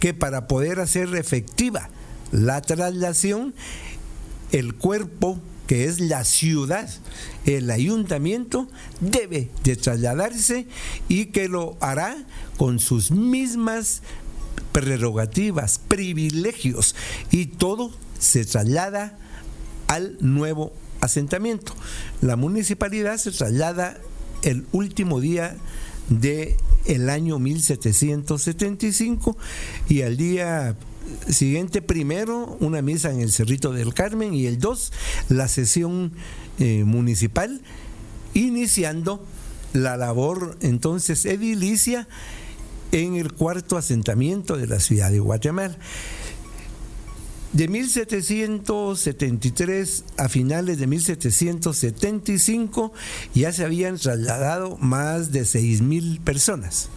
que 0.00 0.14
para 0.14 0.48
poder 0.48 0.80
hacer 0.80 1.14
efectiva 1.14 1.88
la 2.32 2.60
traslación, 2.60 3.54
el 4.52 4.74
cuerpo 4.74 5.40
que 5.66 5.84
es 5.84 6.00
la 6.00 6.24
ciudad, 6.24 6.88
el 7.44 7.70
ayuntamiento, 7.70 8.68
debe 9.00 9.50
de 9.64 9.76
trasladarse 9.76 10.66
y 11.08 11.26
que 11.26 11.48
lo 11.48 11.76
hará 11.80 12.16
con 12.56 12.80
sus 12.80 13.10
mismas 13.10 14.00
prerrogativas, 14.72 15.78
privilegios. 15.78 16.94
Y 17.30 17.46
todo 17.46 17.92
se 18.18 18.46
traslada 18.46 19.18
al 19.88 20.16
nuevo 20.20 20.72
asentamiento. 21.00 21.74
La 22.20 22.36
municipalidad 22.36 23.16
se 23.18 23.32
traslada 23.32 23.98
el 24.42 24.66
último 24.72 25.20
día 25.20 25.56
de 26.08 26.56
el 26.86 27.10
año 27.10 27.38
1775 27.38 29.36
y 29.88 30.02
al 30.02 30.16
día 30.16 30.76
siguiente 31.28 31.82
primero 31.82 32.56
una 32.60 32.82
misa 32.82 33.10
en 33.10 33.20
el 33.20 33.30
Cerrito 33.30 33.72
del 33.72 33.94
Carmen 33.94 34.34
y 34.34 34.46
el 34.46 34.58
2 34.58 34.92
la 35.28 35.48
sesión 35.48 36.12
eh, 36.58 36.84
municipal 36.84 37.62
iniciando 38.34 39.24
la 39.72 39.96
labor 39.96 40.56
entonces 40.60 41.24
edilicia 41.24 42.08
en 42.92 43.16
el 43.16 43.32
cuarto 43.32 43.76
asentamiento 43.76 44.56
de 44.56 44.66
la 44.66 44.80
ciudad 44.80 45.10
de 45.10 45.20
Guatemala. 45.20 45.76
De 47.52 47.66
1773 47.66 50.04
a 50.18 50.28
finales 50.28 50.78
de 50.78 50.86
1775 50.86 52.92
ya 53.34 53.52
se 53.52 53.64
habían 53.64 53.96
trasladado 53.96 54.76
más 54.76 55.32
de 55.32 55.46
6 55.46 55.80
mil 55.80 56.20
personas. 56.20 56.90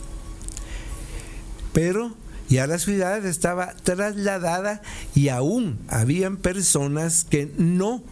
Pero 1.71 2.13
ya 2.49 2.67
la 2.67 2.79
ciudad 2.79 3.25
estaba 3.25 3.73
trasladada 3.75 4.81
y 5.15 5.29
aún 5.29 5.79
habían 5.87 6.35
personas 6.35 7.23
que 7.23 7.49
no 7.57 8.03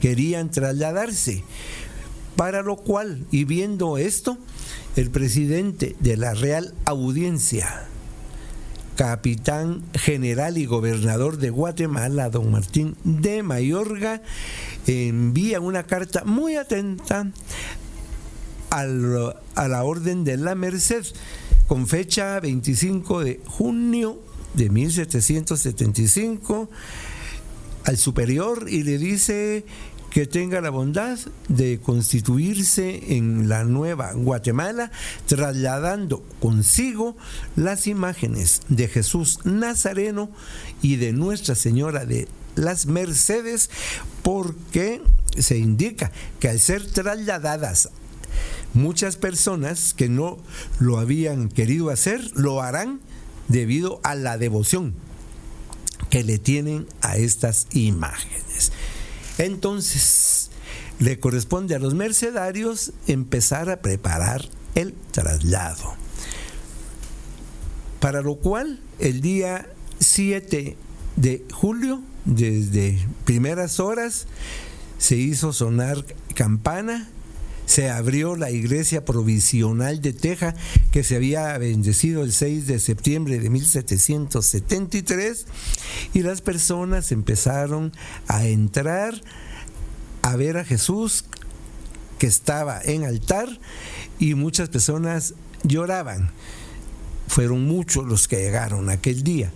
querían 0.00 0.50
trasladarse. 0.50 1.44
Para 2.36 2.62
lo 2.62 2.76
cual, 2.76 3.26
y 3.30 3.44
viendo 3.44 3.98
esto, 3.98 4.38
el 4.96 5.10
presidente 5.10 5.94
de 6.00 6.16
la 6.16 6.32
Real 6.32 6.72
Audiencia, 6.86 7.86
capitán 8.96 9.82
general 9.94 10.58
y 10.58 10.66
gobernador 10.66 11.38
de 11.38 11.50
Guatemala, 11.50 12.30
don 12.30 12.50
Martín 12.50 12.96
de 13.04 13.42
Mayorga, 13.42 14.22
envía 14.86 15.60
una 15.60 15.84
carta 15.84 16.24
muy 16.24 16.56
atenta 16.56 17.30
a 18.70 18.84
la 18.84 19.84
Orden 19.84 20.24
de 20.24 20.36
la 20.36 20.54
Merced 20.54 21.04
con 21.68 21.86
fecha 21.86 22.40
25 22.40 23.24
de 23.24 23.40
junio 23.46 24.18
de 24.54 24.68
1775 24.70 26.68
al 27.84 27.96
superior 27.96 28.66
y 28.68 28.82
le 28.82 28.98
dice 28.98 29.64
que 30.12 30.26
tenga 30.26 30.60
la 30.60 30.70
bondad 30.70 31.18
de 31.48 31.80
constituirse 31.80 33.16
en 33.16 33.48
la 33.48 33.64
nueva 33.64 34.12
Guatemala, 34.12 34.92
trasladando 35.26 36.22
consigo 36.38 37.16
las 37.56 37.86
imágenes 37.86 38.60
de 38.68 38.88
Jesús 38.88 39.38
Nazareno 39.44 40.30
y 40.82 40.96
de 40.96 41.12
Nuestra 41.14 41.54
Señora 41.54 42.04
de 42.04 42.28
las 42.56 42.84
Mercedes, 42.84 43.70
porque 44.22 45.00
se 45.38 45.56
indica 45.56 46.12
que 46.40 46.50
al 46.50 46.60
ser 46.60 46.86
trasladadas 46.86 47.88
muchas 48.74 49.16
personas 49.16 49.94
que 49.94 50.10
no 50.10 50.38
lo 50.78 50.98
habían 50.98 51.48
querido 51.48 51.88
hacer, 51.88 52.20
lo 52.34 52.60
harán 52.60 53.00
debido 53.48 54.00
a 54.04 54.14
la 54.14 54.36
devoción 54.36 54.94
que 56.10 56.22
le 56.22 56.38
tienen 56.38 56.86
a 57.00 57.16
estas 57.16 57.66
imágenes. 57.72 58.72
Entonces, 59.38 60.50
le 60.98 61.18
corresponde 61.18 61.74
a 61.74 61.78
los 61.78 61.94
mercenarios 61.94 62.92
empezar 63.06 63.70
a 63.70 63.80
preparar 63.80 64.48
el 64.74 64.94
traslado. 65.10 65.94
Para 68.00 68.22
lo 68.22 68.36
cual, 68.36 68.80
el 68.98 69.20
día 69.20 69.68
7 70.00 70.76
de 71.16 71.44
julio, 71.52 72.02
desde 72.24 72.98
primeras 73.24 73.80
horas, 73.80 74.26
se 74.98 75.16
hizo 75.16 75.52
sonar 75.52 76.04
campana, 76.34 77.08
se 77.66 77.90
abrió 77.90 78.36
la 78.36 78.50
iglesia 78.50 79.04
provisional 79.04 80.00
de 80.00 80.12
Teja 80.12 80.54
que 80.90 81.04
se 81.04 81.16
había 81.16 81.56
bendecido 81.58 82.22
el 82.22 82.32
6 82.32 82.66
de 82.66 82.80
septiembre 82.80 83.38
de 83.38 83.50
1773 83.50 85.46
y 86.12 86.22
las 86.22 86.40
personas 86.40 87.12
empezaron 87.12 87.92
a 88.26 88.46
entrar 88.46 89.14
a 90.22 90.36
ver 90.36 90.56
a 90.56 90.64
Jesús 90.64 91.24
que 92.18 92.26
estaba 92.26 92.80
en 92.82 93.04
altar 93.04 93.48
y 94.18 94.34
muchas 94.34 94.68
personas 94.68 95.34
lloraban. 95.64 96.30
Fueron 97.26 97.66
muchos 97.66 98.06
los 98.06 98.28
que 98.28 98.36
llegaron 98.36 98.90
aquel 98.90 99.22
día. 99.22 99.50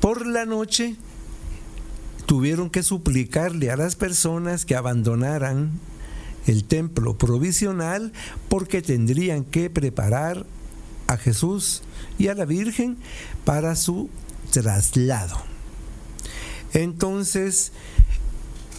Por 0.00 0.26
la 0.26 0.44
noche 0.44 0.96
tuvieron 2.26 2.70
que 2.70 2.82
suplicarle 2.82 3.70
a 3.70 3.76
las 3.76 3.96
personas 3.96 4.64
que 4.64 4.74
abandonaran 4.74 5.80
el 6.46 6.64
templo 6.64 7.18
provisional 7.18 8.12
porque 8.48 8.82
tendrían 8.82 9.44
que 9.44 9.70
preparar 9.70 10.46
a 11.06 11.16
Jesús 11.16 11.82
y 12.18 12.28
a 12.28 12.34
la 12.34 12.44
Virgen 12.44 12.96
para 13.44 13.76
su 13.76 14.08
traslado. 14.50 15.36
Entonces 16.72 17.72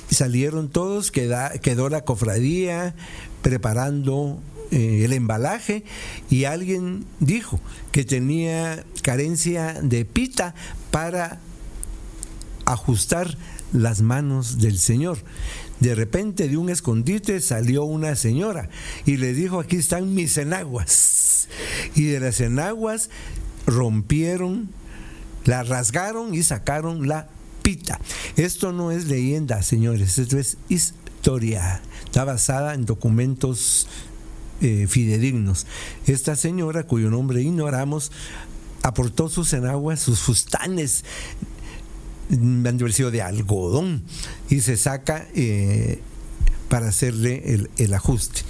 salieron 0.09 0.69
todos, 0.69 1.11
quedó 1.11 1.89
la 1.89 2.01
cofradía 2.01 2.95
preparando 3.41 4.39
eh, 4.71 5.03
el 5.05 5.13
embalaje 5.13 5.83
y 6.29 6.45
alguien 6.45 7.05
dijo 7.19 7.59
que 7.91 8.03
tenía 8.03 8.83
carencia 9.01 9.79
de 9.81 10.05
pita 10.05 10.55
para 10.91 11.39
ajustar 12.65 13.37
las 13.73 14.01
manos 14.01 14.59
del 14.59 14.77
Señor. 14.77 15.19
De 15.79 15.93
repente 15.95 16.47
de 16.47 16.57
un 16.57 16.69
escondite 16.69 17.39
salió 17.39 17.83
una 17.83 18.15
señora 18.15 18.69
y 19.05 19.17
le 19.17 19.33
dijo, 19.33 19.59
aquí 19.59 19.77
están 19.77 20.13
mis 20.15 20.37
enaguas. 20.37 21.47
Y 21.95 22.05
de 22.05 22.19
las 22.19 22.41
enaguas 22.41 23.09
rompieron, 23.65 24.69
la 25.45 25.63
rasgaron 25.63 26.33
y 26.33 26.43
sacaron 26.43 27.07
la 27.07 27.29
pita. 27.61 27.99
Esto 28.37 28.71
no 28.71 28.91
es 28.91 29.05
leyenda, 29.05 29.61
señores, 29.61 30.17
esto 30.17 30.37
es 30.37 30.57
historia. 30.69 31.81
Está 32.05 32.23
basada 32.23 32.73
en 32.73 32.85
documentos 32.85 33.87
eh, 34.61 34.87
fidedignos. 34.87 35.67
Esta 36.07 36.35
señora, 36.35 36.83
cuyo 36.83 37.09
nombre 37.09 37.41
ignoramos, 37.41 38.11
aportó 38.81 39.29
sus 39.29 39.53
enaguas, 39.53 39.99
sus 39.99 40.19
fustanes 40.19 41.03
han 42.29 42.77
de 42.77 43.11
de 43.11 43.21
algodón 43.21 44.03
y 44.49 44.61
se 44.61 44.77
saca 44.77 45.27
eh, 45.35 45.99
para 46.69 46.89
hacerle 46.89 47.53
el, 47.53 47.69
el 47.77 47.93
ajuste. 47.93 48.41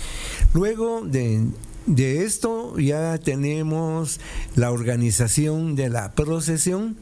Luego 0.53 1.01
de, 1.05 1.45
de 1.85 2.23
esto 2.25 2.77
ya 2.79 3.17
tenemos 3.17 4.19
la 4.55 4.71
organización 4.71 5.75
de 5.75 5.89
la 5.89 6.13
procesión. 6.13 6.97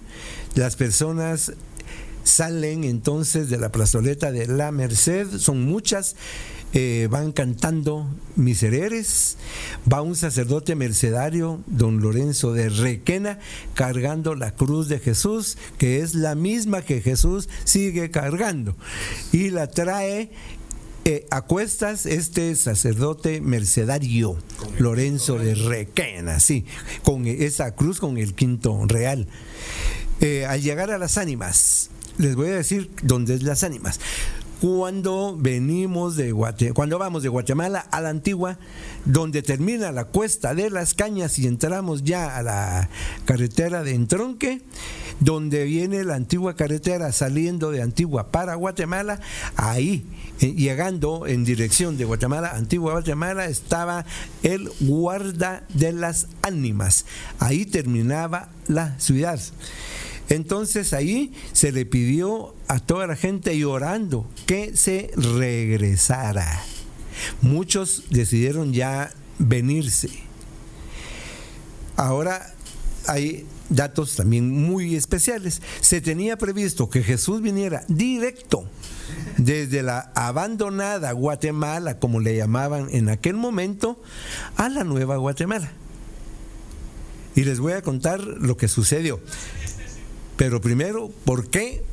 Las 0.55 0.75
personas 0.75 1.53
salen 2.23 2.83
entonces 2.83 3.49
de 3.49 3.57
la 3.57 3.71
plazoleta 3.71 4.31
de 4.31 4.47
la 4.47 4.71
Merced, 4.71 5.37
son 5.37 5.63
muchas, 5.63 6.15
eh, 6.77 7.07
van 7.09 7.31
cantando 7.31 8.05
misereres, 8.35 9.37
va 9.91 10.01
un 10.01 10.17
sacerdote 10.17 10.75
mercedario, 10.75 11.63
don 11.67 12.01
Lorenzo 12.01 12.51
de 12.51 12.67
Requena, 12.67 13.39
cargando 13.75 14.35
la 14.35 14.53
cruz 14.53 14.89
de 14.89 14.99
Jesús, 14.99 15.57
que 15.77 16.01
es 16.01 16.15
la 16.15 16.35
misma 16.35 16.81
que 16.81 16.99
Jesús 16.99 17.47
sigue 17.63 18.11
cargando, 18.11 18.75
y 19.31 19.51
la 19.51 19.67
trae 19.67 20.31
eh, 21.05 21.25
a 21.31 21.43
cuestas 21.43 22.05
este 22.05 22.53
sacerdote 22.57 23.39
mercedario, 23.39 24.37
Lorenzo 24.77 25.39
de 25.39 25.55
Requena, 25.55 26.41
sí, 26.41 26.65
con 27.03 27.25
esa 27.25 27.73
cruz, 27.73 28.01
con 28.01 28.17
el 28.17 28.33
quinto 28.33 28.85
real. 28.85 29.29
Eh, 30.19 30.45
al 30.45 30.61
llegar 30.61 30.91
a 30.91 30.97
las 30.97 31.17
ánimas, 31.17 31.89
les 32.17 32.35
voy 32.35 32.49
a 32.49 32.55
decir 32.55 32.91
dónde 33.01 33.35
es 33.35 33.43
las 33.43 33.63
ánimas. 33.63 34.01
Cuando 34.61 35.35
venimos 35.37 36.15
de 36.15 36.31
Guatemala, 36.31 36.73
cuando 36.73 36.97
vamos 36.97 37.23
de 37.23 37.29
Guatemala 37.29 37.79
a 37.91 38.01
la 38.01 38.09
antigua, 38.09 38.57
donde 39.03 39.41
termina 39.41 39.91
la 39.91 40.05
cuesta 40.05 40.55
de 40.55 40.69
las 40.69 40.93
cañas 40.93 41.37
y 41.39 41.47
entramos 41.47 42.03
ya 42.03 42.37
a 42.37 42.41
la 42.41 42.89
carretera 43.25 43.83
de 43.83 43.93
Entronque, 43.93 44.61
donde 45.19 45.65
viene 45.65 46.03
la 46.03 46.15
antigua 46.15 46.55
carretera 46.55 47.11
saliendo 47.11 47.71
de 47.71 47.81
Antigua 47.81 48.31
para 48.31 48.55
Guatemala, 48.55 49.19
ahí, 49.55 50.05
eh, 50.39 50.53
llegando 50.53 51.27
en 51.27 51.43
dirección 51.43 51.97
de 51.97 52.05
Guatemala, 52.05 52.51
Antigua 52.55 52.93
Guatemala, 52.93 53.45
estaba 53.45 54.05
el 54.43 54.69
guarda 54.79 55.63
de 55.73 55.93
las 55.93 56.27
ánimas. 56.41 57.05
Ahí 57.39 57.65
terminaba 57.65 58.49
la 58.67 58.99
ciudad. 58.99 59.39
Entonces 60.29 60.93
ahí 60.93 61.33
se 61.53 61.71
le 61.71 61.85
pidió 61.85 62.55
a 62.67 62.79
toda 62.79 63.07
la 63.07 63.15
gente 63.15 63.57
llorando 63.57 64.27
que 64.45 64.75
se 64.75 65.11
regresara. 65.15 66.63
Muchos 67.41 68.03
decidieron 68.09 68.73
ya 68.73 69.11
venirse. 69.39 70.09
Ahora 71.95 72.53
hay 73.07 73.45
datos 73.69 74.15
también 74.15 74.49
muy 74.49 74.95
especiales. 74.95 75.61
Se 75.81 76.01
tenía 76.01 76.37
previsto 76.37 76.89
que 76.89 77.03
Jesús 77.03 77.41
viniera 77.41 77.83
directo 77.87 78.69
desde 79.37 79.83
la 79.83 80.11
abandonada 80.15 81.11
Guatemala, 81.11 81.99
como 81.99 82.19
le 82.19 82.35
llamaban 82.35 82.87
en 82.91 83.09
aquel 83.09 83.35
momento, 83.35 84.01
a 84.55 84.69
la 84.69 84.83
nueva 84.83 85.17
Guatemala. 85.17 85.71
Y 87.35 87.43
les 87.43 87.59
voy 87.59 87.73
a 87.73 87.81
contar 87.81 88.21
lo 88.21 88.55
que 88.57 88.67
sucedió. 88.67 89.19
Pero 90.37 90.61
primero, 90.61 91.09
¿por 91.23 91.49
qué 91.49 91.83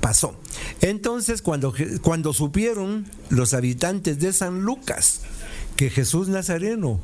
pasó? 0.00 0.36
Entonces, 0.80 1.42
cuando, 1.42 1.74
cuando 2.02 2.32
supieron 2.32 3.06
los 3.28 3.54
habitantes 3.54 4.18
de 4.18 4.32
San 4.32 4.62
Lucas 4.62 5.22
que 5.76 5.90
Jesús 5.90 6.28
Nazareno 6.28 7.00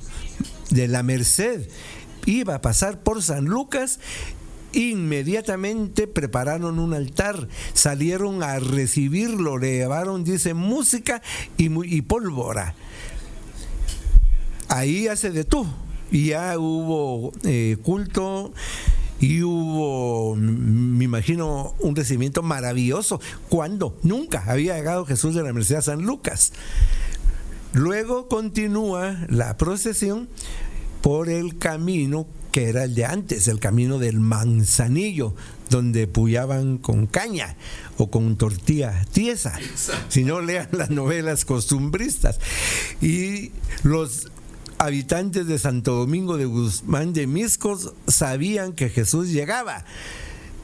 de 0.70 0.89
la 0.89 1.03
Merced 1.03 1.68
iba 2.26 2.55
a 2.55 2.61
pasar 2.61 3.01
por 3.01 3.22
San 3.22 3.47
Lucas, 3.47 3.99
inmediatamente 4.72 6.07
prepararon 6.07 6.78
un 6.78 6.95
altar, 6.95 7.49
salieron 7.74 8.43
a 8.43 8.59
recibirlo, 8.59 9.59
le 9.59 9.78
llevaron, 9.78 10.24
dice, 10.24 10.55
música 10.55 11.22
y, 11.57 12.03
pólvora. 12.03 12.74
Ahí 14.68 15.05
ya 15.05 15.16
se 15.16 15.31
detuvo 15.31 15.68
y 16.12 16.28
ya 16.28 16.59
hubo 16.59 17.33
eh, 17.45 17.76
culto 17.83 18.53
y 19.21 19.43
hubo, 19.43 20.35
me 20.37 21.05
imagino, 21.05 21.75
un 21.79 21.95
recibimiento 21.95 22.43
maravilloso. 22.43 23.21
cuando 23.49 23.99
Nunca 24.03 24.45
había 24.47 24.77
llegado 24.77 25.05
Jesús 25.05 25.35
de 25.35 25.43
la 25.43 25.53
Merced 25.53 25.77
a 25.77 25.83
San 25.83 26.03
Lucas. 26.03 26.53
Luego 27.73 28.29
continúa 28.29 29.27
la 29.29 29.57
procesión 29.57 30.29
por 31.03 31.29
el 31.29 31.59
camino 31.59 32.27
que 32.51 32.68
era 32.68 32.85
el 32.85 32.95
de 32.95 33.05
antes, 33.05 33.47
el 33.47 33.61
camino 33.61 33.99
del 33.99 34.18
manzanillo, 34.18 35.35
donde 35.68 36.09
puyaban 36.09 36.79
con 36.79 37.07
caña 37.07 37.57
o 37.97 38.11
con 38.11 38.37
tortilla 38.37 39.05
tiesa. 39.12 39.57
Si 40.09 40.25
no 40.25 40.41
lean 40.41 40.68
las 40.73 40.91
novelas 40.91 41.45
costumbristas. 41.45 42.41
Y 43.01 43.53
los 43.85 44.31
habitantes 44.81 45.47
de 45.47 45.59
Santo 45.59 45.95
Domingo 45.95 46.39
de 46.39 46.47
Guzmán 46.47 47.12
de 47.12 47.26
Miscos 47.26 47.93
sabían 48.07 48.72
que 48.72 48.89
Jesús 48.89 49.28
llegaba. 49.28 49.85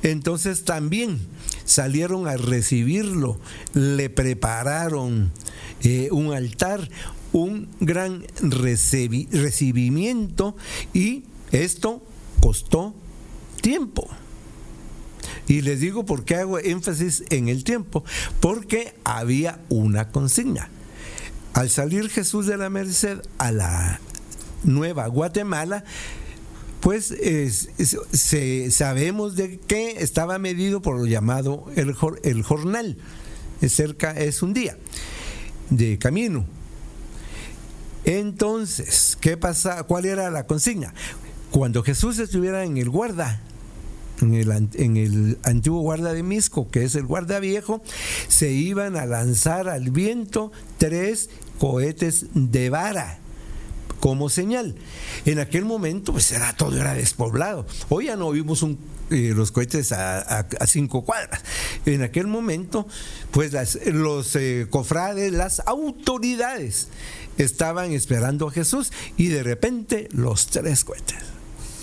Entonces 0.02 0.64
también 0.64 1.20
salieron 1.66 2.26
a 2.26 2.38
recibirlo, 2.38 3.38
le 3.74 4.08
prepararon 4.08 5.32
eh, 5.82 6.08
un 6.12 6.32
altar, 6.32 6.88
un 7.32 7.68
gran 7.80 8.24
recibimiento 8.40 10.56
y 10.94 11.24
esto 11.52 12.02
costó 12.40 12.94
tiempo. 13.60 14.08
Y 15.46 15.60
les 15.60 15.80
digo 15.80 16.06
por 16.06 16.24
qué 16.24 16.36
hago 16.36 16.58
énfasis 16.58 17.22
en 17.28 17.48
el 17.48 17.64
tiempo, 17.64 18.02
porque 18.40 18.94
había 19.04 19.60
una 19.68 20.08
consigna. 20.08 20.70
Al 21.52 21.68
salir 21.70 22.08
Jesús 22.10 22.46
de 22.46 22.56
la 22.56 22.70
Merced 22.70 23.20
a 23.38 23.52
la 23.52 24.00
Nueva 24.64 25.06
Guatemala, 25.08 25.84
pues 26.80 27.14
sabemos 28.70 29.36
de 29.36 29.58
que 29.58 30.02
estaba 30.02 30.38
medido 30.38 30.82
por 30.82 30.96
lo 30.96 31.06
llamado 31.06 31.66
el, 31.76 31.94
el 32.22 32.42
jornal. 32.42 32.96
Es 33.60 33.72
cerca, 33.72 34.12
es 34.12 34.42
un 34.42 34.54
día 34.54 34.76
de 35.70 35.98
camino. 35.98 36.46
Entonces, 38.04 39.18
¿qué 39.20 39.36
pasa? 39.36 39.82
¿Cuál 39.82 40.04
era 40.04 40.30
la 40.30 40.46
consigna? 40.46 40.94
Cuando 41.50 41.82
Jesús 41.82 42.18
estuviera 42.18 42.62
en 42.64 42.76
el 42.76 42.88
guarda, 42.88 43.40
en 44.22 44.34
el, 44.34 44.52
en 44.74 44.96
el, 44.96 45.38
antiguo 45.42 45.80
guarda 45.80 46.12
de 46.12 46.22
Misco, 46.22 46.70
que 46.70 46.84
es 46.84 46.94
el 46.94 47.06
guarda 47.06 47.40
viejo, 47.40 47.82
se 48.28 48.52
iban 48.52 48.96
a 48.96 49.06
lanzar 49.06 49.68
al 49.68 49.90
viento 49.90 50.52
tres 50.78 51.30
cohetes 51.58 52.26
de 52.34 52.70
vara 52.70 53.18
como 54.00 54.28
señal. 54.28 54.74
En 55.24 55.38
aquel 55.38 55.64
momento, 55.64 56.12
pues 56.12 56.30
era 56.32 56.54
todo 56.54 56.76
era 56.80 56.94
despoblado. 56.94 57.66
Hoy 57.88 58.06
ya 58.06 58.16
no 58.16 58.30
vimos 58.30 58.64
eh, 59.10 59.32
los 59.34 59.52
cohetes 59.52 59.92
a, 59.92 60.46
cinco 60.66 61.04
cuadras. 61.04 61.42
En 61.84 62.02
aquel 62.02 62.26
momento, 62.26 62.86
pues 63.30 63.52
los 63.86 64.34
eh, 64.36 64.66
cofrades, 64.70 65.32
las 65.32 65.62
autoridades 65.66 66.88
estaban 67.38 67.92
esperando 67.92 68.48
a 68.48 68.50
Jesús 68.50 68.92
y 69.16 69.28
de 69.28 69.42
repente 69.42 70.08
los 70.12 70.46
tres 70.46 70.84
cohetes 70.84 71.18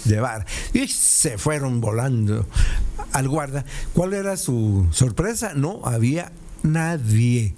de 0.05 0.19
bar 0.19 0.45
y 0.73 0.87
se 0.87 1.37
fueron 1.37 1.79
volando 1.81 2.45
al 3.11 3.29
guarda. 3.29 3.65
¿Cuál 3.93 4.13
era 4.13 4.37
su 4.37 4.87
sorpresa? 4.91 5.53
No 5.53 5.81
había 5.85 6.31
nadie. 6.63 7.55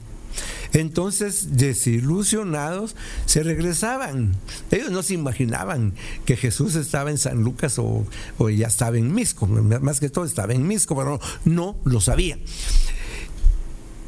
Entonces, 0.76 1.55
desilusionados, 1.55 2.97
se 3.26 3.43
regresaban. 3.43 4.36
Ellos 4.71 4.91
no 4.91 5.03
se 5.03 5.13
imaginaban 5.13 5.93
que 6.26 6.36
Jesús 6.36 6.76
estaba 6.76 7.11
en 7.11 7.17
San 7.17 7.41
Lucas 7.41 7.80
o, 7.80 8.05
ya 8.49 8.67
estaba 8.67 8.97
en 8.97 9.13
Misco. 9.13 9.47
Más 9.47 10.01
que 10.01 10.09
todo 10.09 10.26
estaba 10.26 10.51
en 10.53 10.67
Misco, 10.67 10.93
pero 10.97 11.21
no 11.45 11.78
lo 11.86 12.01
sabían. 12.01 12.41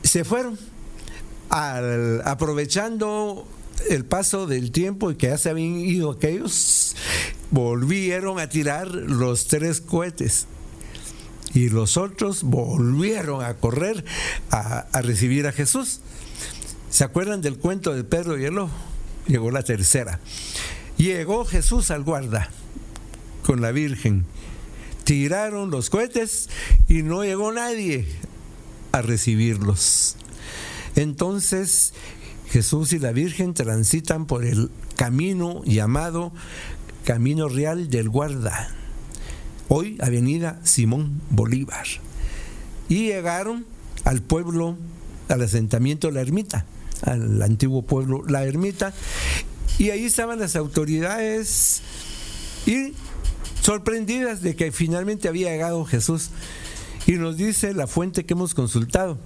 Se 0.03 0.26
fueron 0.26 0.59
aprovechando 1.49 3.47
el 3.89 4.03
paso 4.03 4.45
del 4.45 4.72
tiempo 4.72 5.09
y 5.11 5.15
que 5.15 5.28
ya 5.28 5.38
se 5.38 5.49
habían 5.49 5.78
ido 5.78 6.11
aquellos, 6.11 6.97
volvieron 7.49 8.39
a 8.39 8.49
tirar 8.49 8.89
los 8.89 9.47
tres 9.47 9.80
cohetes 9.80 10.47
y 11.53 11.70
los 11.70 11.95
otros 11.95 12.43
volvieron 12.43 13.41
a 13.41 13.53
correr 13.53 14.03
a 14.49 15.01
recibir 15.01 15.47
a 15.47 15.53
Jesús. 15.53 16.01
¿Se 16.98 17.04
acuerdan 17.04 17.41
del 17.41 17.60
cuento 17.60 17.93
del 17.93 18.08
Pedro 18.08 18.39
y 18.39 18.45
el 18.45 18.56
lobo? 18.56 18.72
Llegó 19.28 19.52
la 19.52 19.62
tercera. 19.62 20.20
Llegó 20.98 21.45
Jesús 21.45 21.91
al 21.91 22.02
guarda 22.02 22.50
con 23.45 23.62
la 23.62 23.72
Virgen. 23.72 24.26
Tiraron 25.04 25.70
los 25.70 25.91
cohetes 25.91 26.50
y 26.89 27.04
no 27.04 27.24
llegó 27.24 27.52
nadie 27.52 28.08
a 28.93 29.04
recibirlos. 29.04 30.16
Entonces 30.95 31.93
Jesús 32.50 32.91
y 32.93 32.98
la 32.98 33.12
Virgen 33.12 33.54
transitan 33.54 34.26
por 34.26 34.43
el 34.43 34.72
camino 34.95 35.62
llamado 35.66 36.32
Camino 37.06 37.48
Real 37.48 37.91
del 37.91 38.10
Guarda, 38.10 38.72
hoy 39.68 40.00
Avenida 40.02 40.60
Simón 40.64 41.22
Bolívar. 41.30 41.86
Y 42.89 43.10
llegaron 43.10 43.68
al 44.04 44.24
pueblo, 44.24 44.76
al 45.30 45.43
asentamiento 45.43 46.08
de 46.08 46.14
la 46.14 46.22
ermita 46.22 46.66
al 47.04 47.41
antiguo 47.41 47.82
pueblo 47.82 48.24
La 48.28 48.43
Ermita. 48.43 48.93
Y 49.78 49.91
ahí 49.91 50.06
estaban 50.06 50.39
las 50.39 50.56
autoridades 50.56 51.82
y 52.66 52.93
sorprendidas 53.62 54.41
de 54.41 54.56
que 54.56 54.72
finalmente 54.72 55.28
había 55.28 55.52
llegado 55.52 55.86
Jesús. 55.86 56.32
Y 57.06 57.14
nos 57.14 57.38
dice 57.38 57.74
la 57.74 57.88
fuente 57.88 58.26
que 58.26 58.34
hemos 58.34 58.54
consultado, 58.54 59.18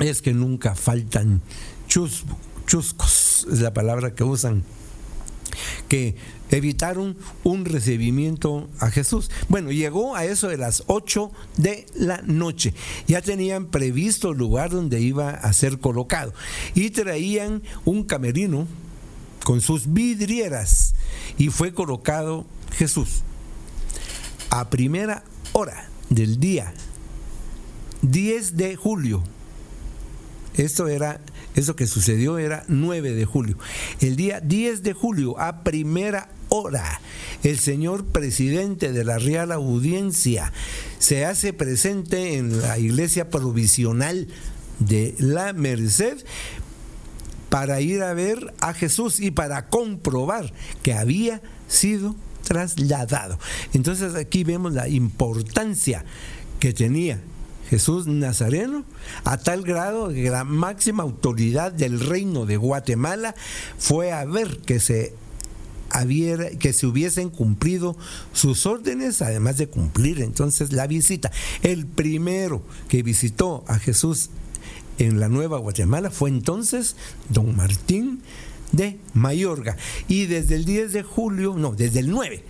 es 0.00 0.22
que 0.22 0.32
nunca 0.32 0.74
faltan 0.74 1.40
chuscos, 1.88 3.46
es 3.50 3.60
la 3.60 3.72
palabra 3.72 4.14
que 4.14 4.24
usan, 4.24 4.64
que 5.88 6.16
evitaron 6.50 7.16
un 7.44 7.64
recibimiento 7.64 8.68
a 8.78 8.90
Jesús. 8.90 9.30
Bueno, 9.48 9.70
llegó 9.70 10.16
a 10.16 10.24
eso 10.24 10.48
de 10.48 10.56
las 10.56 10.84
8 10.86 11.30
de 11.56 11.86
la 11.94 12.22
noche. 12.22 12.74
Ya 13.06 13.22
tenían 13.22 13.66
previsto 13.66 14.30
el 14.30 14.38
lugar 14.38 14.70
donde 14.70 15.00
iba 15.00 15.30
a 15.30 15.52
ser 15.52 15.78
colocado. 15.78 16.34
Y 16.74 16.90
traían 16.90 17.62
un 17.84 18.04
camerino 18.04 18.66
con 19.44 19.60
sus 19.60 19.92
vidrieras. 19.92 20.94
Y 21.38 21.48
fue 21.48 21.72
colocado 21.72 22.46
Jesús. 22.72 23.22
A 24.50 24.68
primera 24.68 25.22
hora 25.52 25.88
del 26.08 26.40
día 26.40 26.72
10 28.02 28.56
de 28.56 28.76
julio. 28.76 29.22
Esto 30.54 30.88
era 30.88 31.20
eso 31.54 31.76
que 31.76 31.86
sucedió 31.86 32.38
era 32.38 32.64
9 32.68 33.12
de 33.12 33.24
julio. 33.24 33.58
El 34.00 34.16
día 34.16 34.40
10 34.40 34.82
de 34.82 34.92
julio, 34.92 35.38
a 35.40 35.62
primera 35.64 36.30
hora, 36.48 37.00
el 37.42 37.58
señor 37.58 38.06
presidente 38.06 38.92
de 38.92 39.04
la 39.04 39.18
Real 39.18 39.52
Audiencia 39.52 40.52
se 40.98 41.24
hace 41.24 41.52
presente 41.52 42.36
en 42.36 42.60
la 42.60 42.78
iglesia 42.78 43.30
provisional 43.30 44.28
de 44.78 45.14
la 45.18 45.52
Merced 45.52 46.18
para 47.48 47.80
ir 47.80 48.02
a 48.02 48.14
ver 48.14 48.54
a 48.60 48.72
Jesús 48.72 49.20
y 49.20 49.30
para 49.32 49.66
comprobar 49.68 50.52
que 50.82 50.94
había 50.94 51.42
sido 51.68 52.14
trasladado. 52.44 53.38
Entonces 53.74 54.14
aquí 54.14 54.44
vemos 54.44 54.72
la 54.72 54.88
importancia 54.88 56.04
que 56.58 56.72
tenía 56.72 57.20
Jesús 57.70 58.08
Nazareno, 58.08 58.84
a 59.22 59.36
tal 59.36 59.62
grado 59.62 60.08
que 60.08 60.28
la 60.28 60.42
máxima 60.42 61.04
autoridad 61.04 61.70
del 61.70 62.00
reino 62.00 62.44
de 62.44 62.56
Guatemala 62.56 63.36
fue 63.78 64.10
a 64.10 64.24
ver 64.24 64.58
que 64.58 64.80
se 64.80 65.14
que 66.58 66.72
se 66.72 66.86
hubiesen 66.86 67.30
cumplido 67.30 67.96
sus 68.32 68.64
órdenes, 68.64 69.22
además 69.22 69.56
de 69.56 69.68
cumplir 69.68 70.20
entonces 70.20 70.72
la 70.72 70.86
visita. 70.86 71.30
El 71.62 71.86
primero 71.86 72.62
que 72.88 73.02
visitó 73.02 73.64
a 73.66 73.78
Jesús 73.78 74.30
en 74.98 75.18
la 75.18 75.28
Nueva 75.28 75.58
Guatemala 75.58 76.10
fue 76.10 76.30
entonces 76.30 76.96
don 77.28 77.56
Martín 77.56 78.22
de 78.72 78.98
Mayorga. 79.14 79.76
Y 80.08 80.26
desde 80.26 80.56
el 80.56 80.64
10 80.64 80.92
de 80.92 81.02
julio, 81.02 81.54
no, 81.56 81.72
desde 81.72 82.00
el 82.00 82.10
9 82.10 82.44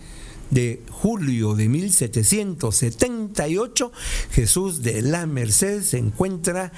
de 0.51 0.82
julio 0.90 1.55
de 1.55 1.68
1778, 1.68 3.92
Jesús 4.32 4.82
de 4.82 5.03
la 5.03 5.26
Merced 5.26 5.82
se 5.82 5.98
encuentra 5.98 6.72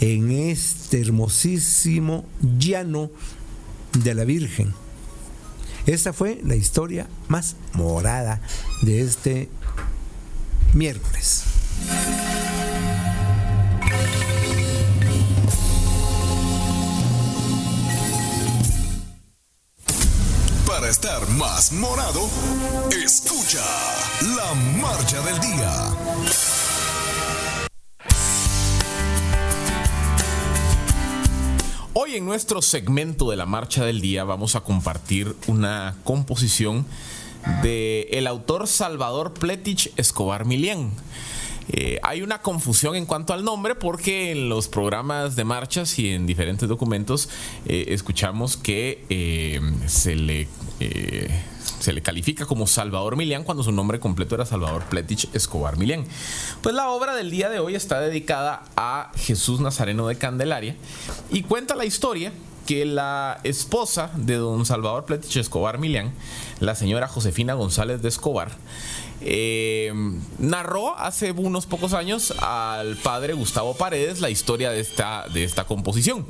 en 0.00 0.30
este 0.30 1.00
hermosísimo 1.00 2.26
llano 2.58 3.10
de 3.92 4.14
la 4.14 4.24
Virgen. 4.24 4.74
Esta 5.86 6.12
fue 6.12 6.40
la 6.44 6.56
historia 6.56 7.08
más 7.28 7.54
morada 7.72 8.42
de 8.82 9.02
este 9.02 9.48
miércoles. 10.74 11.44
Más 21.36 21.70
morado, 21.72 22.22
escucha 23.04 23.62
la 24.36 24.54
marcha 24.80 25.20
del 25.20 25.38
día. 25.40 25.70
Hoy 31.92 32.14
en 32.14 32.24
nuestro 32.24 32.62
segmento 32.62 33.30
de 33.30 33.36
la 33.36 33.44
marcha 33.44 33.84
del 33.84 34.00
día 34.00 34.24
vamos 34.24 34.56
a 34.56 34.60
compartir 34.62 35.36
una 35.46 35.96
composición 36.04 36.86
de 37.62 38.08
el 38.12 38.26
autor 38.26 38.66
Salvador 38.66 39.34
Pletich 39.34 39.92
Escobar 39.96 40.46
Milian. 40.46 40.90
Eh, 41.68 41.98
hay 42.02 42.22
una 42.22 42.40
confusión 42.42 42.94
en 42.94 43.06
cuanto 43.06 43.34
al 43.34 43.44
nombre 43.44 43.74
porque 43.74 44.30
en 44.30 44.48
los 44.48 44.68
programas 44.68 45.34
de 45.36 45.44
marchas 45.44 45.98
y 45.98 46.10
en 46.10 46.24
diferentes 46.26 46.68
documentos 46.68 47.28
eh, 47.66 47.86
escuchamos 47.88 48.56
que 48.56 49.04
eh, 49.08 49.60
se 49.86 50.14
le 50.14 50.48
se 50.78 51.92
le 51.92 52.02
califica 52.02 52.46
como 52.46 52.66
Salvador 52.66 53.16
Milián 53.16 53.44
cuando 53.44 53.62
su 53.62 53.72
nombre 53.72 54.00
completo 54.00 54.34
era 54.34 54.46
Salvador 54.46 54.84
Pletich 54.84 55.28
Escobar 55.34 55.76
Milián. 55.76 56.04
Pues 56.62 56.74
la 56.74 56.88
obra 56.88 57.14
del 57.14 57.30
día 57.30 57.48
de 57.48 57.60
hoy 57.60 57.74
está 57.74 58.00
dedicada 58.00 58.64
a 58.76 59.12
Jesús 59.16 59.60
Nazareno 59.60 60.06
de 60.08 60.16
Candelaria 60.16 60.76
y 61.30 61.42
cuenta 61.42 61.76
la 61.76 61.84
historia 61.84 62.32
que 62.66 62.84
la 62.84 63.40
esposa 63.44 64.10
de 64.16 64.34
don 64.34 64.66
Salvador 64.66 65.04
Pletich 65.04 65.36
Escobar 65.36 65.78
Milián, 65.78 66.12
la 66.58 66.74
señora 66.74 67.06
Josefina 67.06 67.54
González 67.54 68.02
de 68.02 68.08
Escobar, 68.08 68.50
eh, 69.20 69.92
narró 70.38 70.96
hace 70.98 71.32
unos 71.32 71.66
pocos 71.66 71.94
años 71.94 72.34
al 72.38 72.96
padre 72.96 73.32
Gustavo 73.32 73.74
Paredes 73.74 74.20
la 74.20 74.30
historia 74.30 74.70
de 74.70 74.80
esta, 74.80 75.26
de 75.32 75.44
esta 75.44 75.64
composición. 75.64 76.26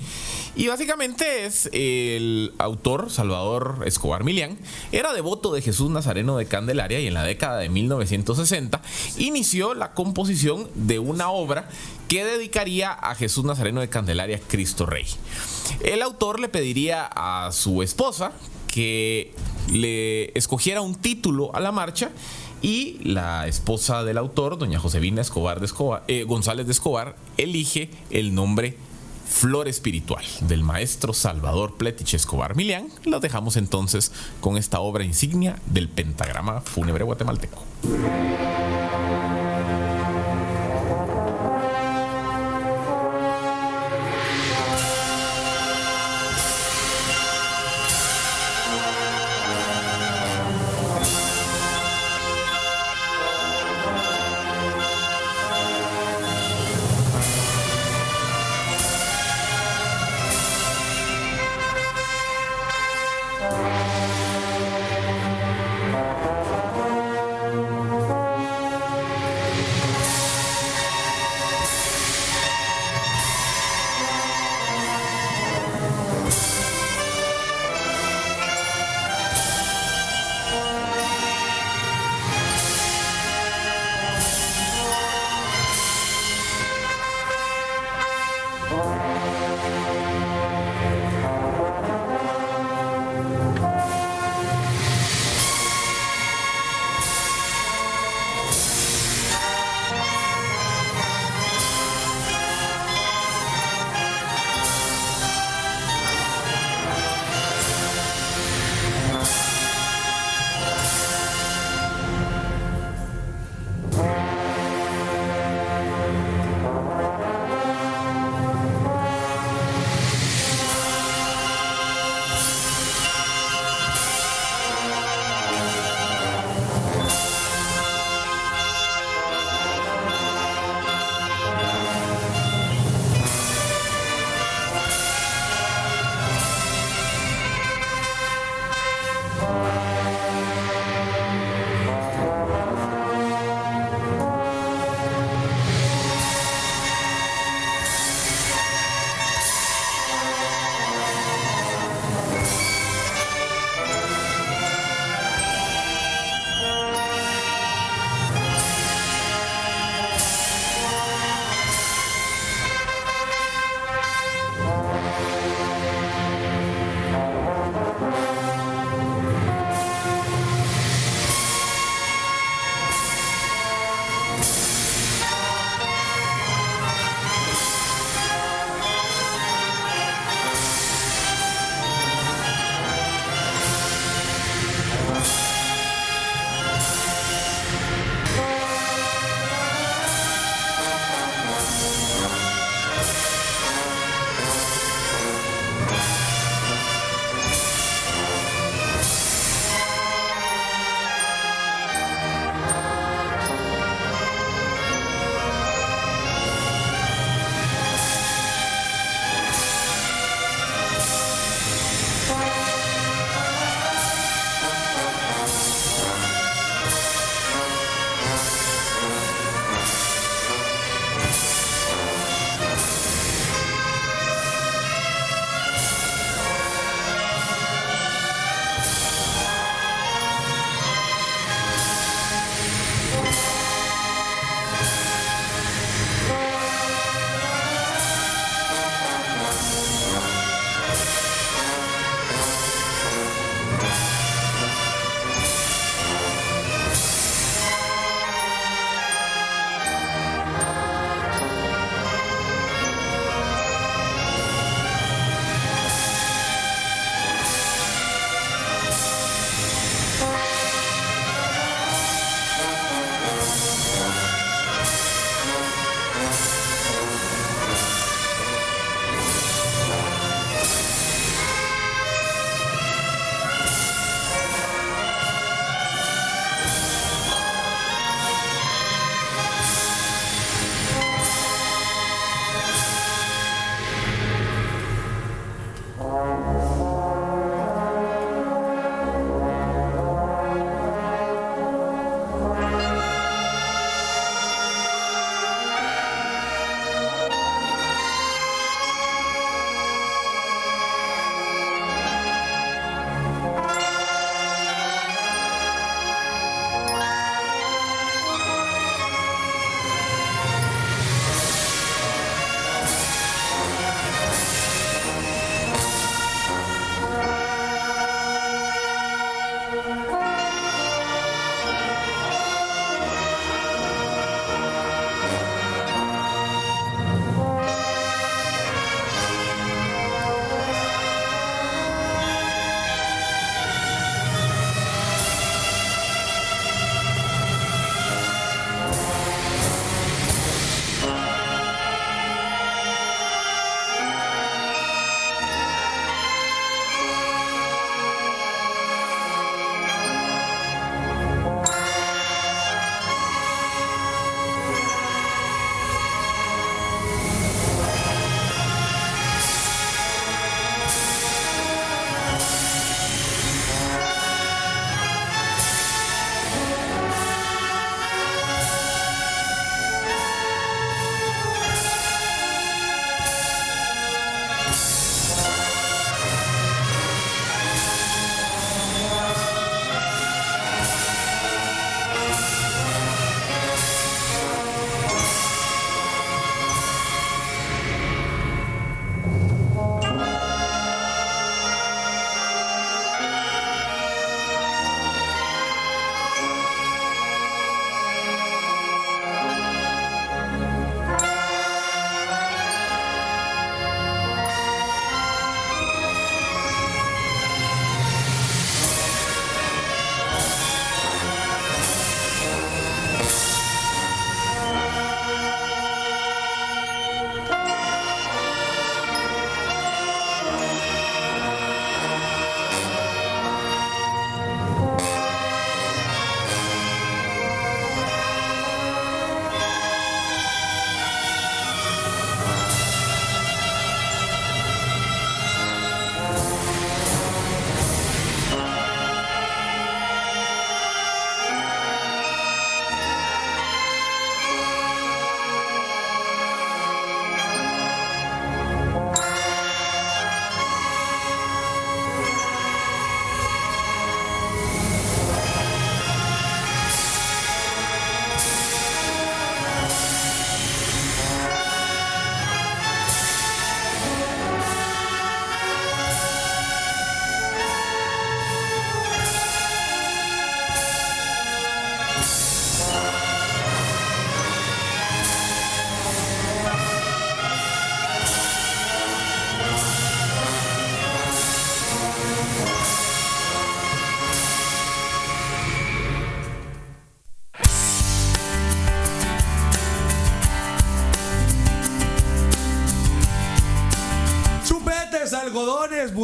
Y 0.55 0.69
básicamente 0.69 1.45
es 1.47 1.69
el 1.73 2.55
autor, 2.59 3.11
Salvador 3.11 3.83
Escobar 3.85 4.25
Milián, 4.25 4.59
era 4.93 5.13
devoto 5.13 5.53
de 5.53 5.63
Jesús 5.63 5.91
Nazareno 5.91 6.37
de 6.37 6.47
Candelaria 6.47 7.01
y 7.01 7.07
en 7.07 7.15
la 7.15 7.25
década 7.25 7.59
de 7.59 7.69
1960 7.69 8.81
inició 9.19 9.75
la 9.75 9.93
composición 9.93 10.69
de 10.75 10.99
una 10.99 11.31
obra 11.31 11.69
que 12.09 12.25
dedicaría 12.25 12.93
a 12.93 13.15
Jesús 13.15 13.45
Nazareno 13.45 13.81
de 13.81 13.89
Candelaria, 13.89 14.41
Cristo 14.47 14.87
Rey. 14.87 15.07
El 15.83 16.03
autor 16.03 16.41
le 16.41 16.49
pediría 16.49 17.05
a 17.05 17.51
su 17.53 17.83
esposa 17.83 18.33
que 18.73 19.35
le 19.73 20.37
escogiera 20.39 20.81
un 20.81 20.95
título 20.95 21.55
a 21.55 21.61
la 21.61 21.73
marcha 21.73 22.11
y 22.63 22.99
la 23.03 23.47
esposa 23.47 24.05
del 24.05 24.19
autor, 24.19 24.59
doña 24.59 24.79
Josefina 24.79 25.21
Escobar 25.21 25.61
de 25.61 25.67
Escobar, 25.67 26.05
eh, 26.09 26.25
González 26.25 26.67
de 26.67 26.73
Escobar, 26.73 27.17
elige 27.37 27.91
el 28.11 28.35
nombre 28.35 28.77
Flor 29.29 29.69
Espiritual 29.69 30.25
del 30.43 30.63
maestro 30.63 31.13
Salvador 31.13 31.77
Pletich 31.77 32.15
Escobar 32.15 32.57
Milián. 32.57 32.89
Lo 33.05 33.21
dejamos 33.21 33.57
entonces 33.57 34.13
con 34.41 34.57
esta 34.57 34.81
obra 34.81 35.05
insignia 35.05 35.57
del 35.67 35.89
pentagrama 35.89 36.61
fúnebre 36.61 37.05
guatemalteco. 37.05 37.63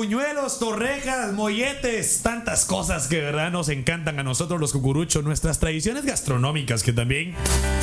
Buñuelos, 0.03 0.59
torrejas, 0.59 1.33
molletes, 1.33 2.23
tantas 2.23 2.65
cosas 2.65 3.07
que 3.07 3.19
de 3.19 3.23
verdad 3.23 3.53
nos 3.53 3.69
encantan 3.69 4.19
a 4.19 4.25
nosotros 4.25 4.61
los 4.61 4.73
cucuruchos, 4.73 5.23
nuestras 5.23 5.61
tradiciones 5.61 6.05
gastronómicas 6.05 6.83
que 6.83 6.93
también 6.93 7.37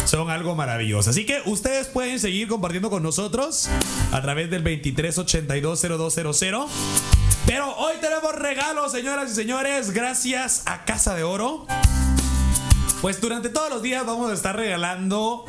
son 0.04 0.30
algo 0.30 0.54
maravilloso. 0.54 1.12
Así 1.12 1.26
que 1.26 1.42
ustedes 1.46 1.88
pueden 1.88 2.20
seguir 2.20 2.50
compartiendo 2.50 2.90
con 2.90 3.04
nosotros 3.04 3.70
a 4.12 4.22
través 4.22 4.50
del 4.50 4.66
23820200. 4.66 6.68
Pero 7.46 7.74
hoy 7.78 7.94
tenemos 8.02 8.36
regalos, 8.36 8.92
señoras 8.92 9.32
y 9.32 9.36
señores, 9.36 9.92
gracias 9.92 10.64
a 10.66 10.84
Casa 10.84 11.16
de 11.16 11.24
Oro. 11.24 11.68
Pues 13.02 13.22
durante 13.22 13.48
todos 13.48 13.70
los 13.70 13.82
días 13.82 14.06
vamos 14.06 14.30
a 14.30 14.34
estar 14.34 14.58
regalando 14.58 15.46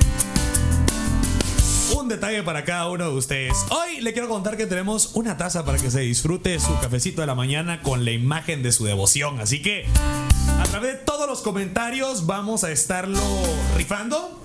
un 1.97 2.09
detalle 2.09 2.43
para 2.43 2.65
cada 2.65 2.89
uno 2.89 3.11
de 3.11 3.15
ustedes. 3.17 3.57
Hoy 3.71 4.01
le 4.01 4.13
quiero 4.13 4.29
contar 4.29 4.57
que 4.57 4.67
tenemos 4.67 5.11
una 5.15 5.37
taza 5.37 5.65
para 5.65 5.79
que 5.79 5.91
se 5.91 6.01
disfrute 6.01 6.59
su 6.61 6.79
cafecito 6.81 7.21
de 7.21 7.27
la 7.27 7.35
mañana 7.35 7.83
con 7.83 8.05
la 8.05 8.11
imagen 8.13 8.63
de 8.63 8.73
su 8.73 8.85
devoción. 8.85 9.41
Así 9.41 9.61
que 9.63 9.87
a 10.59 10.65
través 10.65 10.93
de 10.93 10.99
todos 10.99 11.29
los 11.29 11.41
comentarios 11.43 12.27
vamos 12.27 12.65
a 12.65 12.71
estarlo 12.73 13.21
rifando. 13.77 14.41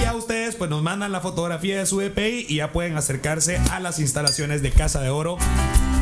Y 0.00 0.04
a 0.04 0.14
ustedes 0.14 0.56
pues 0.56 0.70
nos 0.70 0.82
mandan 0.82 1.12
la 1.12 1.20
fotografía 1.20 1.78
de 1.78 1.86
su 1.86 2.00
EPI 2.00 2.46
y 2.48 2.56
ya 2.56 2.72
pueden 2.72 2.96
acercarse 2.96 3.58
a 3.70 3.78
las 3.80 3.98
instalaciones 4.00 4.60
de 4.62 4.70
Casa 4.72 5.00
de 5.00 5.10
Oro 5.10 5.38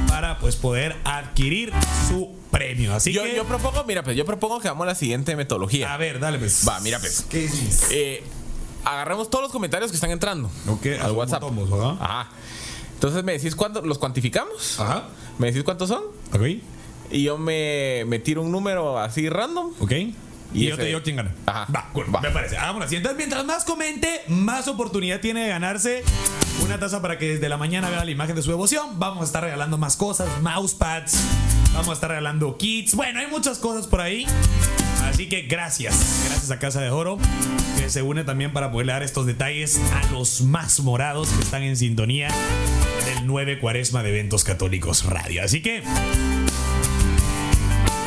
para 0.08 0.38
pues 0.38 0.56
poder 0.56 0.96
adquirir 1.04 1.72
su 2.08 2.30
premio. 2.50 2.94
Así 2.94 3.12
Yo, 3.12 3.22
que 3.22 3.34
yo 3.36 3.44
propongo, 3.44 3.84
mira, 3.84 4.02
pues 4.02 4.16
yo 4.16 4.24
propongo 4.24 4.60
que 4.60 4.68
hagamos 4.68 4.86
la 4.86 4.94
siguiente 4.94 5.36
metodología. 5.36 5.92
a 5.92 5.96
ver, 5.98 6.20
dale 6.20 6.38
pues. 6.38 6.66
Va, 6.66 6.80
mira, 6.80 6.98
pues. 7.00 7.26
¿Qué 7.28 7.40
dices? 7.42 7.86
Eh, 7.90 8.22
agarramos 8.84 9.30
todos 9.30 9.42
los 9.44 9.52
comentarios 9.52 9.90
que 9.90 9.96
están 9.96 10.10
entrando 10.10 10.50
Ok, 10.68 10.86
al 11.00 11.12
WhatsApp. 11.12 11.40
como 11.40 11.62
tomos, 11.64 11.70
¿verdad? 11.78 11.96
Ajá. 12.00 12.28
Entonces 12.94 13.24
me 13.24 13.32
decís 13.32 13.56
cuántos, 13.56 13.84
los 13.84 13.98
cuantificamos. 13.98 14.78
Ajá. 14.80 15.04
Me 15.38 15.48
decís 15.48 15.64
cuántos 15.64 15.88
son. 15.88 16.02
Ok. 16.32 16.42
Y 17.10 17.24
yo 17.24 17.36
me, 17.36 18.04
me 18.06 18.18
tiro 18.18 18.42
un 18.42 18.52
número 18.52 18.98
así 18.98 19.28
random. 19.28 19.72
Ok. 19.80 19.92
Y, 19.92 20.14
Y 20.54 20.66
yo 20.68 20.76
te 20.76 20.84
digo 20.84 21.00
quién 21.02 21.16
gana. 21.16 21.34
Ajá. 21.46 21.66
Va, 21.74 21.88
cool, 21.92 22.14
Va. 22.14 22.20
me 22.20 22.30
parece. 22.30 22.56
Entonces, 22.56 23.16
mientras 23.16 23.44
más 23.44 23.64
comente, 23.64 24.22
más 24.28 24.68
oportunidad 24.68 25.20
tiene 25.20 25.44
de 25.44 25.48
ganarse 25.48 26.04
una 26.62 26.78
taza 26.78 27.00
para 27.02 27.18
que 27.18 27.34
desde 27.34 27.48
la 27.48 27.56
mañana 27.56 27.88
vea 27.90 28.04
la 28.04 28.10
imagen 28.10 28.36
de 28.36 28.42
su 28.42 28.50
devoción. 28.50 28.98
Vamos 28.98 29.22
a 29.22 29.24
estar 29.24 29.42
regalando 29.42 29.78
más 29.78 29.96
cosas, 29.96 30.28
mousepads. 30.42 31.16
Vamos 31.72 31.88
a 31.88 31.92
estar 31.94 32.10
regalando 32.10 32.56
kits. 32.56 32.94
Bueno, 32.94 33.20
hay 33.20 33.26
muchas 33.28 33.58
cosas 33.58 33.86
por 33.86 34.00
ahí. 34.00 34.26
Así 35.04 35.28
que 35.28 35.42
gracias. 35.42 36.24
Gracias 36.26 36.50
a 36.50 36.58
Casa 36.58 36.80
de 36.80 36.90
Oro, 36.90 37.18
que 37.78 37.90
se 37.90 38.02
une 38.02 38.24
también 38.24 38.52
para 38.52 38.70
poder 38.70 38.88
dar 38.88 39.02
estos 39.02 39.26
detalles 39.26 39.80
a 39.92 40.12
los 40.12 40.42
más 40.42 40.80
morados 40.80 41.28
que 41.30 41.42
están 41.42 41.62
en 41.62 41.76
sintonía 41.76 42.28
del 43.06 43.26
9 43.26 43.58
Cuaresma 43.58 44.02
de 44.02 44.10
Eventos 44.10 44.44
Católicos 44.44 45.04
Radio. 45.04 45.42
Así 45.42 45.60
que. 45.60 45.82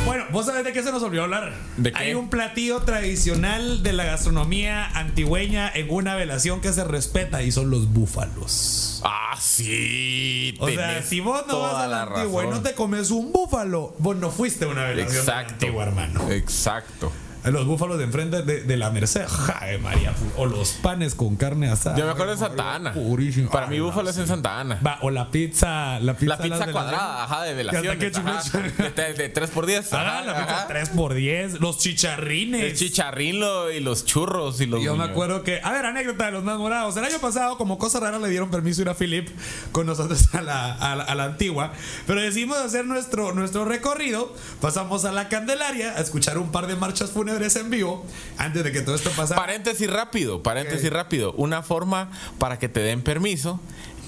Bueno, 0.06 0.24
¿vos 0.32 0.46
sabés 0.46 0.64
de 0.64 0.72
qué 0.72 0.84
se 0.84 0.92
nos 0.92 1.02
olvidó 1.02 1.24
hablar? 1.24 1.52
¿De 1.78 1.92
qué? 1.92 1.98
Hay 1.98 2.14
un 2.14 2.30
platillo 2.30 2.82
tradicional 2.84 3.82
de 3.82 3.92
la 3.92 4.06
gastronomía 4.06 4.86
antigüeña 4.94 5.72
en 5.74 5.90
una 5.90 6.16
velación 6.16 6.62
que 6.62 6.72
se 6.74 6.84
respeta 6.84 7.42
y 7.42 7.52
son 7.52 7.72
los 7.72 7.92
búfalos. 7.92 9.02
Ah, 9.04 9.36
sí. 9.40 10.56
O 10.60 10.70
sea, 10.70 11.02
si 11.02 11.22
vos 11.22 11.46
no 11.48 11.60
vas 11.60 11.76
a 11.76 11.88
la 11.88 12.04
antigua 12.04 12.46
y 12.46 12.48
no 12.50 12.62
te 12.62 12.76
comes 12.76 13.10
un 13.10 13.32
búfalo, 13.32 13.96
vos 13.98 14.16
no 14.16 14.30
fuiste 14.30 14.66
a 14.66 14.68
una 14.68 14.84
velación 14.84 15.18
Exacto. 15.18 15.54
antigua, 15.54 15.84
hermano. 15.84 16.30
Exacto. 16.32 17.12
Los 17.52 17.66
búfalos 17.66 17.98
de 17.98 18.04
enfrente 18.06 18.42
de, 18.42 18.64
de 18.64 18.78
la 18.78 18.90
Merced, 18.90 19.26
¡Jai, 19.28 19.78
María! 19.80 20.14
O 20.38 20.46
los 20.46 20.72
panes 20.74 21.16
con 21.16 21.36
carne 21.36 21.70
asada. 21.70 21.98
Yo 21.98 22.06
me 22.06 22.12
acuerdo 22.12 22.32
de 22.34 22.40
Santa 22.40 22.76
Ana. 22.76 22.94
Purísimo. 22.94 23.50
Para 23.52 23.68
mí, 23.68 23.80
Búfalo 23.80 24.10
es 24.10 24.18
en 24.18 24.28
Santa 24.28 24.60
Ana. 24.60 24.80
Va, 24.86 24.98
o 25.02 25.10
la 25.12 25.30
pizza. 25.32 26.00
La 26.00 26.16
pizza, 26.18 26.38
La 26.48 26.72
cuadrada, 26.72 27.24
ajá, 27.24 27.44
de 27.44 27.54
velaciones. 27.54 28.18
ajá. 28.18 28.42
De, 28.96 29.14
de 29.14 29.30
3 29.30 29.50
por 29.50 29.66
10 29.66 29.94
Ah, 29.94 30.22
la 30.26 30.38
pizza 30.40 30.68
3 30.68 30.90
por 30.90 31.14
10 31.14 31.60
Los 31.60 31.78
chicharrines. 31.80 32.64
El 32.64 32.76
chicharrín 32.76 33.40
lo- 33.40 33.72
y 33.72 33.80
los 33.80 34.06
churros 34.06 34.60
y 34.62 34.66
los. 34.66 34.82
Yo 34.84 34.96
me 34.96 35.04
acuerdo 35.04 35.44
que, 35.44 35.60
a 35.64 35.72
ver, 35.72 35.86
anécdota 35.86 36.26
de 36.28 36.32
los 36.32 36.44
más 36.44 36.58
morados. 36.58 36.96
El 36.98 37.04
año 37.06 37.20
pasado, 37.20 37.58
como 37.58 37.78
cosa 37.78 38.00
rara, 38.00 38.20
le 38.20 38.30
dieron 38.30 38.50
permiso 38.52 38.82
ir 38.82 38.90
a 38.90 38.94
Philip 38.96 39.30
con 39.72 39.86
nosotros 39.86 40.34
a 40.34 40.42
la, 40.42 40.74
a 40.74 40.96
la- 40.96 41.04
a 41.04 41.16
la 41.16 41.24
antigua. 41.26 41.74
Pero 42.08 42.22
decidimos 42.22 42.58
hacer 42.58 42.86
nuestro, 42.86 43.34
nuestro 43.34 43.66
recorrido. 43.66 44.34
Pasamos 44.62 45.06
a 45.06 45.12
la 45.12 45.30
Candelaria 45.30 45.92
a 45.92 46.02
escuchar 46.02 46.38
un 46.38 46.52
par 46.52 46.68
de 46.68 46.76
marchas 46.76 47.12
fúnebres 47.36 47.56
en 47.58 47.70
vivo 47.70 48.06
antes 48.38 48.64
de 48.64 48.72
que 48.72 48.82
todo 48.82 48.96
esto 48.96 49.10
pasara. 49.12 49.42
Paréntesis 49.42 49.90
rápido, 49.90 50.42
paréntesis 50.42 50.90
rápido. 50.90 51.34
Una 51.34 51.64
forma 51.64 52.10
para 52.40 52.60
que 52.60 52.70
te 52.70 52.80
den 52.80 53.02
permiso 53.02 53.60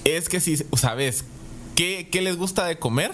es 0.04 0.30
que 0.30 0.40
si 0.40 0.56
sabes 0.76 1.24
qué, 1.76 2.08
qué 2.10 2.22
les 2.22 2.36
gusta 2.36 2.64
de 2.64 2.78
comer, 2.78 3.12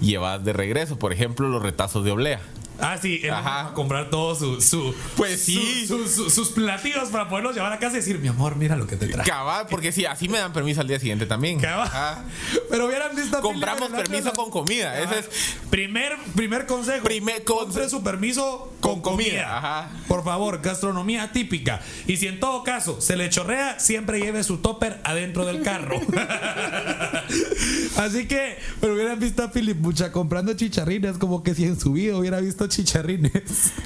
llevas 0.00 0.44
de 0.44 0.52
regreso. 0.52 0.98
Por 0.98 1.12
ejemplo, 1.12 1.48
los 1.48 1.62
retazos 1.62 2.04
de 2.04 2.10
oblea. 2.10 2.40
Ah, 2.80 2.98
sí, 3.00 3.20
él 3.22 3.30
Ajá. 3.30 3.68
a 3.68 3.72
comprar 3.74 4.10
todos 4.10 4.38
su, 4.38 4.60
su- 4.60 4.94
Pues 5.16 5.40
su- 5.44 5.52
sí. 5.52 5.86
su- 5.86 6.08
su- 6.08 6.28
sus 6.30 6.48
platillos 6.50 7.08
para 7.10 7.28
poderlos 7.28 7.54
llevar 7.54 7.72
a 7.72 7.78
casa 7.78 7.94
y 7.94 8.00
decir, 8.00 8.18
mi 8.18 8.28
amor, 8.28 8.56
mira 8.56 8.74
lo 8.76 8.86
que 8.86 8.96
te 8.96 9.06
traje. 9.06 9.30
Cabal, 9.30 9.66
porque 9.70 9.92
sí, 9.92 10.04
así 10.04 10.28
me 10.28 10.38
dan 10.38 10.52
permiso 10.52 10.80
al 10.80 10.88
día 10.88 10.98
siguiente 10.98 11.24
también. 11.26 11.60
Cabal. 11.60 11.86
Ajá. 11.86 12.24
Pero 12.70 12.86
hubieran 12.86 13.14
visto 13.14 13.40
Compramos 13.40 13.90
permiso 13.90 14.32
con 14.32 14.50
comida. 14.50 14.98
Ese 15.00 15.20
es 15.20 15.28
Primer, 15.70 16.16
primer 16.34 16.66
consejo. 16.66 17.04
Primer 17.04 17.44
Compre 17.44 17.88
su 17.88 18.02
permiso 18.02 18.72
con, 18.80 19.00
Con 19.00 19.12
comida. 19.12 19.28
comida, 19.30 19.56
ajá. 19.58 19.90
Por 20.08 20.24
favor, 20.24 20.60
gastronomía 20.60 21.30
típica. 21.32 21.80
Y 22.06 22.16
si 22.16 22.26
en 22.26 22.40
todo 22.40 22.62
caso 22.64 23.00
se 23.00 23.16
le 23.16 23.30
chorrea, 23.30 23.78
siempre 23.78 24.18
lleve 24.20 24.42
su 24.42 24.58
topper 24.58 25.00
adentro 25.04 25.44
del 25.46 25.62
carro. 25.62 26.00
Así 27.96 28.26
que, 28.26 28.58
pero 28.80 28.94
hubieran 28.94 29.18
visto 29.18 29.42
a 29.42 29.50
Philip 29.50 29.76
Mucha 29.78 30.10
comprando 30.12 30.54
chicharrines, 30.54 31.18
como 31.18 31.42
que 31.42 31.54
si 31.54 31.64
en 31.64 31.78
su 31.78 31.92
vida 31.92 32.16
hubiera 32.16 32.40
visto 32.40 32.63
chicharrines. 32.66 33.32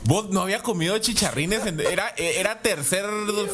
Vos 0.04 0.30
no 0.30 0.42
había 0.42 0.62
comido 0.62 0.96
chicharrines. 0.98 1.66
en- 1.66 1.80
era, 1.80 2.08
era 2.16 2.60
tercer 2.60 3.04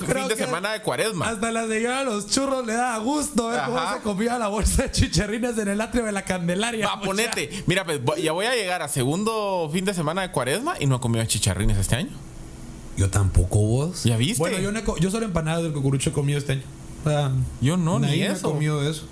fin 0.07 0.29
de 0.29 0.37
semana 0.37 0.73
de 0.73 0.81
cuaresma. 0.83 1.29
Hasta 1.29 1.51
la 1.53 1.67
señora 1.67 2.01
de 2.01 2.05
los 2.07 2.29
churros 2.31 2.67
le 2.67 2.75
da 2.75 2.97
gusto 2.99 3.49
ver 3.49 3.61
cómo 3.67 3.93
se 3.95 4.01
comía 4.01 4.39
la 4.39 4.49
bolsa 4.49 4.83
de 4.85 4.91
chicharrines 4.93 5.57
en 5.59 5.69
el 5.69 5.81
atrio 5.81 6.05
de 6.05 6.13
la 6.13 6.23
Candelaria. 6.23 6.87
Va, 6.87 7.01
ponete. 7.01 7.51
Mira, 7.67 7.85
pues 7.85 8.01
ya 8.23 8.33
voy 8.33 8.47
a 8.47 8.55
llegar 8.55 8.83
a 8.83 8.89
segundo 8.89 9.69
fin 9.73 9.85
de 9.85 9.95
semana 9.95 10.23
de 10.23 10.31
cuaresma 10.31 10.75
y 10.81 10.87
no 10.87 10.97
he 10.97 11.01
comido 11.01 11.25
chicharrines 11.25 11.77
este 11.79 11.97
año. 11.97 12.11
Yo 12.97 13.11
tampoco 13.11 13.59
vos. 13.61 14.05
¿Ya 14.05 14.17
viste? 14.17 14.39
Bueno, 14.39 14.59
yo, 14.59 14.71
no 14.71 14.79
he 14.79 14.85
yo 15.01 15.11
solo 15.11 15.25
empanadas 15.27 15.63
del 15.65 15.73
cucurucho 15.73 16.11
he 16.11 16.13
comido 16.13 16.39
este 16.39 16.53
año. 16.53 16.63
O 17.05 17.09
sea, 17.09 17.33
Yo 17.61 17.77
no, 17.77 17.99
ni 17.99 18.23
ha 18.23 18.33
eso. 18.33 18.51
comido 18.51 18.89
eso. 18.89 19.07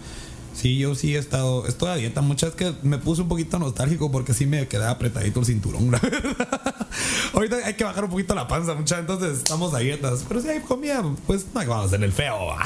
Sí, 0.54 0.78
yo 0.78 0.94
sí 0.94 1.14
he 1.14 1.18
estado, 1.18 1.66
estoy 1.66 1.88
a 1.90 1.94
dieta. 1.94 2.20
Muchas 2.20 2.54
que 2.54 2.74
me 2.82 2.98
puse 2.98 3.22
un 3.22 3.28
poquito 3.28 3.58
nostálgico 3.58 4.10
porque 4.10 4.34
sí 4.34 4.46
me 4.46 4.68
quedaba 4.68 4.92
apretadito 4.92 5.40
el 5.40 5.46
cinturón, 5.46 5.90
la. 5.90 6.00
Ahorita 7.32 7.56
hay 7.64 7.74
que 7.74 7.84
bajar 7.84 8.04
un 8.04 8.10
poquito 8.10 8.34
la 8.34 8.46
panza, 8.46 8.74
mucha, 8.74 8.98
entonces 8.98 9.38
estamos 9.38 9.72
a 9.74 9.78
dietas. 9.78 10.24
Pero 10.28 10.40
si 10.40 10.48
hay 10.48 10.60
comida, 10.60 11.02
pues 11.26 11.46
no 11.54 11.60
vamos 11.60 11.84
a 11.84 11.86
hacer 11.86 12.02
el 12.04 12.12
feo. 12.12 12.46
va. 12.46 12.62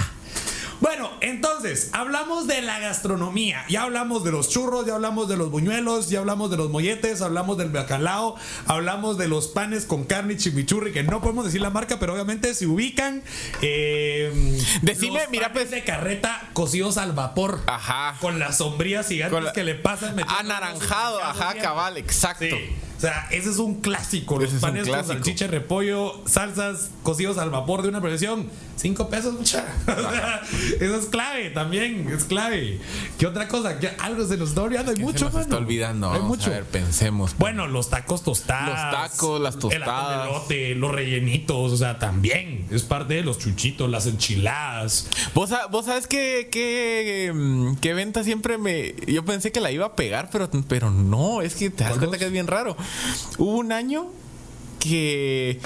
Bueno, 0.98 1.12
entonces, 1.20 1.90
hablamos 1.92 2.46
de 2.46 2.62
la 2.62 2.78
gastronomía. 2.80 3.66
Ya 3.68 3.82
hablamos 3.82 4.24
de 4.24 4.32
los 4.32 4.48
churros, 4.48 4.86
ya 4.86 4.94
hablamos 4.94 5.28
de 5.28 5.36
los 5.36 5.50
buñuelos, 5.50 6.08
ya 6.08 6.20
hablamos 6.20 6.50
de 6.50 6.56
los 6.56 6.70
molletes, 6.70 7.20
hablamos 7.20 7.58
del 7.58 7.68
bacalao, 7.68 8.36
hablamos 8.66 9.18
de 9.18 9.28
los 9.28 9.48
panes 9.48 9.84
con 9.84 10.04
carne 10.04 10.32
y 10.34 10.36
chimichurri, 10.38 10.92
que 10.92 11.02
no 11.02 11.20
podemos 11.20 11.44
decir 11.44 11.60
la 11.60 11.68
marca, 11.68 11.98
pero 11.98 12.14
obviamente 12.14 12.54
se 12.54 12.66
ubican. 12.66 13.22
eh, 13.60 14.58
Decime, 14.80 15.20
los 15.20 15.30
mira, 15.30 15.48
panes 15.52 15.64
pues- 15.64 15.70
de 15.70 15.84
carreta 15.84 16.48
cocidos 16.54 16.96
al 16.96 17.12
vapor. 17.12 17.60
Ajá. 17.66 18.16
Con 18.22 18.38
las 18.38 18.56
sombrías 18.56 19.06
gigantes 19.08 19.42
la- 19.44 19.52
que 19.52 19.64
le 19.64 19.74
pasan. 19.74 20.16
Anaranjado, 20.26 21.22
ajá, 21.22 21.56
cabal, 21.60 21.98
exacto. 21.98 22.46
Sí. 22.46 22.70
O 22.96 23.00
sea, 23.00 23.28
ese 23.30 23.50
es 23.50 23.58
un 23.58 23.82
clásico. 23.82 24.38
Los 24.38 24.48
Ese 24.50 24.60
panes 24.60 24.88
con 24.88 25.04
salchicha, 25.04 25.46
repollo, 25.48 26.22
salsas 26.26 26.88
cocidos 27.06 27.38
al 27.38 27.50
vapor 27.50 27.82
de 27.82 27.88
una 27.88 28.00
presión. 28.00 28.48
Cinco 28.76 29.08
pesos, 29.08 29.32
mucha. 29.34 29.64
Eso 30.80 30.96
es 30.96 31.06
clave 31.06 31.50
también. 31.50 32.08
Es 32.08 32.24
clave. 32.24 32.80
¿Qué 33.16 33.26
otra 33.28 33.46
cosa? 33.46 33.78
¿Qué- 33.78 33.92
algo 34.00 34.26
se 34.26 34.36
nos 34.36 34.48
está 34.48 34.62
olvidando. 34.62 34.90
Hay 34.90 34.96
¿Qué 34.96 35.02
mucho, 35.04 35.18
se 35.18 35.24
nos 35.26 35.32
mano. 35.34 35.44
está 35.44 35.56
olvidando. 35.58 36.12
Hay 36.12 36.20
mucho. 36.20 36.46
A 36.50 36.54
ver, 36.54 36.64
pensemos. 36.64 37.36
Bueno, 37.38 37.68
los 37.68 37.88
tacos 37.90 38.24
tostados. 38.24 38.70
Los 38.70 38.90
tacos, 38.90 39.40
las 39.40 39.54
El 39.54 39.60
tostadas. 39.60 40.24
de 40.24 40.30
elote, 40.30 40.74
los 40.74 40.90
rellenitos, 40.92 41.72
o 41.72 41.76
sea, 41.76 41.98
también. 42.00 42.66
Es 42.72 42.82
parte 42.82 43.14
de 43.14 43.22
los 43.22 43.38
chuchitos, 43.38 43.88
las 43.88 44.06
enchiladas. 44.06 45.08
¿Vos, 45.32 45.50
vos 45.70 45.86
sabes 45.86 46.08
que, 46.08 46.48
que, 46.50 47.32
mm, 47.32 47.76
que 47.76 47.94
venta 47.94 48.24
siempre 48.24 48.58
me. 48.58 48.94
Yo 49.06 49.24
pensé 49.24 49.52
que 49.52 49.60
la 49.60 49.70
iba 49.70 49.86
a 49.86 49.94
pegar, 49.94 50.28
pero, 50.32 50.50
pero 50.68 50.90
no. 50.90 51.40
Es 51.40 51.54
que 51.54 51.70
te 51.70 51.84
das 51.84 51.92
¿Cuál 51.92 52.00
cuenta 52.00 52.16
vos? 52.16 52.18
que 52.18 52.26
es 52.26 52.32
bien 52.32 52.48
raro. 52.48 52.76
Hubo 53.38 53.52
un 53.58 53.70
año 53.70 54.08
que. 54.80 55.60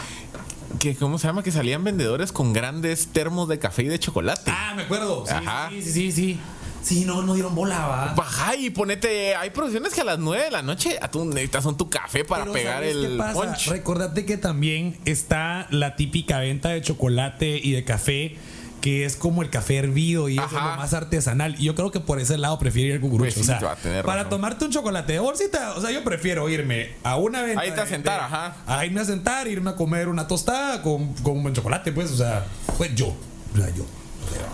Que 0.79 0.95
¿Cómo 0.95 1.19
se 1.19 1.27
llama? 1.27 1.43
Que 1.43 1.51
salían 1.53 1.83
vendedores 1.85 2.33
con 2.33 2.53
grandes 2.53 3.09
termos 3.09 3.49
de 3.49 3.59
café 3.59 3.83
y 3.83 3.89
de 3.89 3.99
chocolate. 3.99 4.51
Ah, 4.55 4.73
me 4.77 4.83
acuerdo. 4.83 5.25
Sí, 5.27 5.35
Ajá. 5.35 5.69
sí, 5.71 5.83
sí, 5.83 5.93
sí, 5.93 6.13
sí. 6.13 6.41
Sí, 6.83 7.05
no, 7.05 7.21
no 7.21 7.35
dieron 7.35 7.55
bola, 7.55 7.79
va. 7.87 8.15
Baja 8.15 8.57
y 8.57 8.71
ponete. 8.71 9.35
Hay 9.37 9.51
producciones 9.51 9.93
que 9.93 10.01
a 10.01 10.05
las 10.05 10.19
9 10.19 10.45
de 10.45 10.51
la 10.51 10.63
noche 10.63 10.99
a 11.03 11.11
tú 11.11 11.27
necesitas 11.27 11.67
un 11.67 11.77
tu 11.77 11.91
café 11.91 12.25
para 12.25 12.45
Pero 12.45 12.55
pegar 12.55 12.77
¿sabes 12.77 12.97
qué 12.97 13.05
el 13.07 13.17
pasa? 13.19 13.33
punch. 13.35 13.67
Recordate 13.69 14.25
que 14.25 14.39
también 14.39 14.99
está 15.05 15.67
la 15.71 15.95
típica 15.97 16.39
venta 16.39 16.71
de 16.71 16.81
chocolate 16.81 17.61
y 17.63 17.73
de 17.73 17.85
café 17.85 18.37
que 18.81 19.05
es 19.05 19.16
como 19.16 19.43
el 19.43 19.51
café 19.51 19.77
hervido 19.78 20.28
y 20.28 20.36
eso 20.39 20.47
es 20.47 20.52
lo 20.52 20.61
más 20.77 20.94
artesanal. 20.94 21.55
Y 21.59 21.65
yo 21.65 21.74
creo 21.74 21.90
que 21.90 22.01
por 22.01 22.19
ese 22.20 22.39
lado 22.39 22.59
prefiero 22.59 22.89
ir 22.89 22.94
al 22.94 23.01
cucurucho. 23.01 23.35
Pues 23.35 23.35
sí, 23.35 23.40
o 23.40 23.44
sea, 23.44 23.77
para 24.02 24.23
razón. 24.23 24.31
tomarte 24.31 24.65
un 24.65 24.70
chocolate 24.73 25.12
de 25.15 25.19
bolsita, 25.19 25.74
o 25.77 25.81
sea, 25.81 25.90
yo 25.90 26.02
prefiero 26.05 26.48
irme 26.48 26.93
a 27.02 27.16
una 27.16 27.43
venta. 27.43 27.61
Ahí 27.61 27.73
te 27.73 27.81
a 27.81 27.86
sentar, 27.86 28.19
de- 28.20 28.27
ajá. 28.27 28.57
A 28.66 28.85
irme 28.86 29.01
a 29.01 29.05
sentar, 29.05 29.47
irme 29.48 29.70
a 29.70 29.77
comer 29.77 30.09
una 30.09 30.27
tostada 30.27 30.82
con, 30.82 31.12
con 31.23 31.36
un 31.36 31.43
buen 31.43 31.55
chocolate, 31.55 31.93
pues, 31.93 32.11
o 32.11 32.16
sea, 32.16 32.44
pues 32.78 32.94
yo. 32.94 33.09
O 33.09 33.57
sea, 33.57 33.69
yo. 33.74 33.82
O 33.82 34.35
sea, 34.35 34.47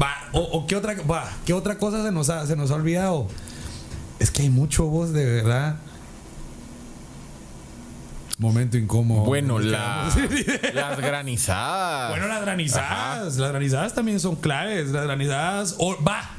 Va, 0.00 0.12
o, 0.32 0.40
o 0.40 0.66
qué 0.66 0.74
otra, 0.76 0.94
va, 1.08 1.30
qué 1.46 1.52
otra 1.52 1.78
cosa 1.78 2.02
se 2.04 2.10
nos 2.10 2.28
ha, 2.28 2.46
se 2.46 2.56
nos 2.56 2.70
ha 2.70 2.74
olvidado. 2.74 3.28
Es 4.18 4.30
que 4.30 4.42
hay 4.42 4.50
mucho 4.50 4.86
voz 4.86 5.12
de 5.12 5.24
verdad. 5.24 5.76
Momento 8.38 8.76
incómodo. 8.76 9.22
Bueno, 9.22 9.58
la, 9.60 10.08
las 10.74 10.98
granizadas. 10.98 12.10
Bueno, 12.10 12.26
las 12.26 12.40
granizadas. 12.42 13.36
Las 13.36 13.50
granizadas 13.50 13.94
también 13.94 14.18
son 14.18 14.36
claves. 14.36 14.90
Las 14.90 15.04
granizadas. 15.04 15.76
o- 15.78 15.96
va. 16.02 16.30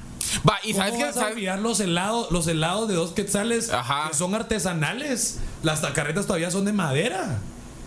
Va, 0.47 0.57
y 0.63 0.72
¿Cómo 0.73 0.84
sabes 0.84 0.97
qué? 0.97 1.03
vas 1.05 1.15
a 1.15 1.19
¿Sabes? 1.22 1.35
olvidar 1.35 1.59
los 1.59 1.80
helados, 1.80 2.31
los 2.31 2.47
helados 2.47 2.89
de 2.89 2.95
dos 2.95 3.11
quetzales 3.11 3.72
Ajá. 3.72 4.09
que 4.09 4.17
son 4.17 4.35
artesanales? 4.35 5.39
Las 5.63 5.81
tacarretas 5.81 6.26
todavía 6.26 6.51
son 6.51 6.65
de 6.65 6.73
madera. 6.73 7.39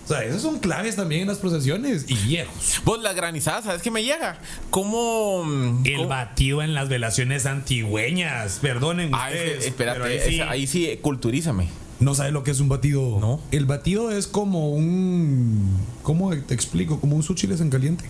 O 0.04 0.08
sea, 0.08 0.24
esas 0.24 0.40
son 0.40 0.58
claves 0.58 0.96
también 0.96 1.22
en 1.22 1.28
las 1.28 1.36
procesiones. 1.38 2.06
Y 2.08 2.14
viejos. 2.14 2.80
Vos, 2.84 3.02
las 3.02 3.14
granizadas, 3.14 3.64
¿sabes 3.64 3.82
qué 3.82 3.90
me 3.90 4.02
llega? 4.02 4.38
¿Cómo. 4.70 5.44
mm, 5.44 5.82
El 5.86 5.96
cómo- 5.96 6.08
batido 6.08 6.62
en 6.62 6.72
las 6.72 6.88
velaciones 6.88 7.44
antigüeñas. 7.44 8.58
Perdonen 8.62 9.10
Ah, 9.12 9.28
que- 9.30 9.34
ustedes. 9.36 9.66
espérate, 9.66 10.02
ahí 10.02 10.20
sí, 10.26 10.40
ahí 10.40 10.66
sí 10.66 10.98
culturízame. 11.02 11.68
No 12.00 12.14
sabes 12.14 12.32
lo 12.32 12.44
que 12.44 12.50
es 12.52 12.60
un 12.60 12.68
batido. 12.68 13.18
No. 13.20 13.40
El 13.50 13.66
batido 13.66 14.10
es 14.10 14.26
como 14.26 14.70
un. 14.70 15.68
¿Cómo 16.02 16.30
te 16.36 16.54
explico? 16.54 17.00
Como 17.00 17.16
un 17.16 17.22
suchiles 17.22 17.60
en 17.60 17.70
caliente. 17.70 18.04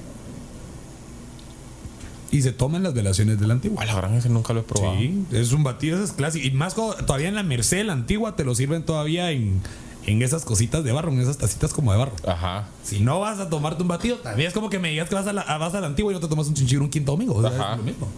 Y 2.30 2.42
se 2.42 2.52
toma 2.52 2.76
en 2.76 2.82
las 2.82 2.92
velaciones 2.92 3.40
de 3.40 3.46
la 3.46 3.54
antigua. 3.54 3.84
La 3.86 3.94
gran 3.94 4.12
ese 4.14 4.28
nunca 4.28 4.52
lo 4.52 4.60
he 4.60 4.62
probado. 4.62 4.96
Sí, 4.98 5.24
es 5.32 5.52
un 5.52 5.64
batido, 5.64 6.02
es 6.02 6.12
clásico. 6.12 6.46
Y 6.46 6.50
más 6.50 6.74
todavía 6.74 7.28
en 7.28 7.34
la 7.34 7.42
Merced, 7.42 7.84
la 7.86 7.94
antigua, 7.94 8.36
te 8.36 8.44
lo 8.44 8.54
sirven 8.54 8.82
todavía 8.82 9.30
en, 9.30 9.62
en 10.04 10.20
esas 10.20 10.44
cositas 10.44 10.84
de 10.84 10.92
barro, 10.92 11.10
en 11.10 11.20
esas 11.20 11.38
tacitas 11.38 11.72
como 11.72 11.90
de 11.92 11.98
barro. 11.98 12.12
Ajá. 12.26 12.68
Si 12.82 13.00
no 13.00 13.20
vas 13.20 13.38
a 13.40 13.48
tomarte 13.48 13.80
un 13.80 13.88
batido, 13.88 14.16
también 14.18 14.48
es 14.48 14.54
como 14.54 14.68
que 14.68 14.78
me 14.78 14.90
digas 14.90 15.08
que 15.08 15.14
vas 15.14 15.26
a 15.26 15.32
la, 15.32 15.42
vas 15.56 15.74
a 15.74 15.80
la 15.80 15.86
antigua 15.86 16.12
y 16.12 16.14
no 16.14 16.20
te 16.20 16.28
tomas 16.28 16.48
un 16.48 16.54
chinchillo 16.54 16.82
un 16.82 16.90
quinto 16.90 17.12
domingo. 17.12 17.34
O 17.34 17.40
sea, 17.40 17.50
Ajá. 17.50 17.72
es 17.72 17.78
lo 17.78 17.84
mismo. 17.84 18.08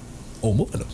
O 0.40 0.48
un 0.48 0.56
búfalo. 0.56 0.86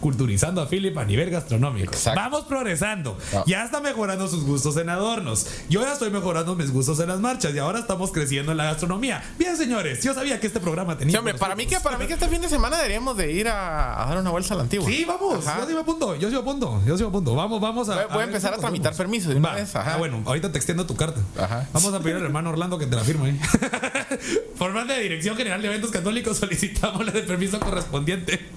Culturizando 0.00 0.60
a 0.60 0.68
Philip 0.68 0.96
a 0.98 1.04
nivel 1.04 1.30
gastronómico. 1.30 1.92
Exacto. 1.92 2.20
Vamos 2.20 2.44
progresando. 2.44 3.16
Ah. 3.34 3.42
Ya 3.46 3.64
está 3.64 3.80
mejorando 3.80 4.28
sus 4.28 4.44
gustos 4.44 4.76
en 4.76 4.88
adornos. 4.88 5.46
Yo 5.68 5.80
ya 5.82 5.92
estoy 5.92 6.10
mejorando 6.10 6.54
mis 6.54 6.70
gustos 6.72 7.00
en 7.00 7.08
las 7.08 7.20
marchas 7.20 7.54
y 7.54 7.58
ahora 7.58 7.78
estamos 7.78 8.12
creciendo 8.12 8.52
en 8.52 8.58
la 8.58 8.64
gastronomía. 8.64 9.22
Bien, 9.38 9.56
señores, 9.56 10.02
yo 10.02 10.14
sabía 10.14 10.38
que 10.40 10.46
este 10.46 10.60
programa 10.60 10.96
tenía. 10.98 11.12
Sí, 11.12 11.18
hombre, 11.18 11.34
para 11.34 11.54
mí, 11.56 11.66
que, 11.66 11.80
para 11.80 11.98
mí 11.98 12.06
que 12.06 12.14
este 12.14 12.28
fin 12.28 12.40
de 12.40 12.48
semana 12.48 12.76
deberíamos 12.76 13.16
de 13.16 13.32
ir 13.32 13.48
a, 13.48 14.02
a 14.02 14.06
dar 14.08 14.18
una 14.18 14.30
vuelta 14.30 14.54
a 14.54 14.56
la 14.58 14.62
antigua. 14.64 14.86
Sí, 14.88 15.04
vamos. 15.04 15.46
Ajá. 15.46 15.60
Yo 15.60 15.66
sí 15.66 15.74
me 15.74 15.80
apunto. 15.80 16.16
Yo 16.16 16.28
sí 16.28 16.34
me 16.34 16.40
apunto. 16.40 16.82
Yo 16.86 16.96
sí 16.96 17.02
me 17.02 17.08
apunto. 17.08 17.34
Vamos, 17.34 17.60
vamos 17.60 17.88
a. 17.88 17.94
Voy- 17.96 18.04
voy 18.12 18.22
a 18.22 18.24
empezar 18.26 18.54
a 18.54 18.58
tramitar 18.58 18.92
podemos. 18.92 18.98
permiso 18.98 19.30
de 19.30 19.36
una 19.36 19.52
vez, 19.54 19.74
ajá. 19.76 19.94
Ah, 19.94 19.96
bueno, 19.96 20.22
ahorita 20.24 20.52
te 20.52 20.58
extiendo 20.58 20.86
tu 20.86 20.94
carta. 20.96 21.20
Ajá. 21.38 21.68
Vamos 21.72 21.92
a 21.94 22.00
pedir 22.00 22.16
al 22.16 22.22
hermano 22.26 22.50
Orlando 22.50 22.78
que 22.78 22.86
te 22.86 22.96
la 22.96 23.02
firme. 23.04 23.30
ahí. 23.30 23.40
Por 24.58 24.72
parte 24.74 24.92
de 24.94 25.00
Dirección 25.00 25.36
General 25.36 25.60
de 25.60 25.68
Eventos 25.68 25.90
Católicos 25.90 26.36
solicitamos 26.38 27.04
la 27.04 27.12
de 27.12 27.22
permiso 27.22 27.58
correspondiente. 27.60 28.48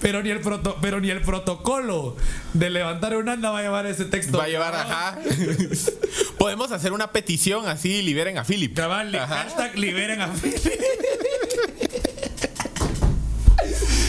Pero 0.00 0.22
ni 0.22 0.30
el 0.30 0.40
proto, 0.40 0.76
pero 0.80 1.00
ni 1.00 1.10
el 1.10 1.22
protocolo 1.22 2.16
de 2.52 2.70
levantar 2.70 3.16
un 3.16 3.28
anda 3.28 3.50
va 3.50 3.58
a 3.58 3.62
llevar 3.62 3.86
ese 3.86 4.04
texto. 4.04 4.38
Va 4.38 4.44
a 4.44 4.48
llevar, 4.48 4.74
ajá. 4.74 5.18
Podemos 6.38 6.72
hacer 6.72 6.92
una 6.92 7.12
petición 7.12 7.66
así 7.68 8.02
liberen 8.02 8.38
a 8.38 8.44
Philip. 8.44 8.74
Cabal, 8.76 9.16
hashtag 9.16 9.76
liberen 9.78 10.20
a 10.20 10.30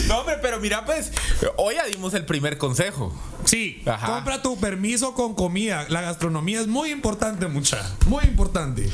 No, 0.08 0.18
hombre, 0.20 0.38
pero 0.42 0.58
mira, 0.58 0.84
pues, 0.84 1.12
hoy 1.56 1.76
ya 1.76 1.84
dimos 1.84 2.14
el 2.14 2.24
primer 2.24 2.58
consejo. 2.58 3.14
Sí, 3.44 3.80
Ajá. 3.86 4.06
compra 4.08 4.42
tu 4.42 4.58
permiso 4.58 5.14
con 5.14 5.36
comida. 5.36 5.86
La 5.88 6.00
gastronomía 6.00 6.60
es 6.60 6.66
muy 6.66 6.90
importante, 6.90 7.46
mucha. 7.46 7.78
Muy 8.06 8.24
importante. 8.24 8.90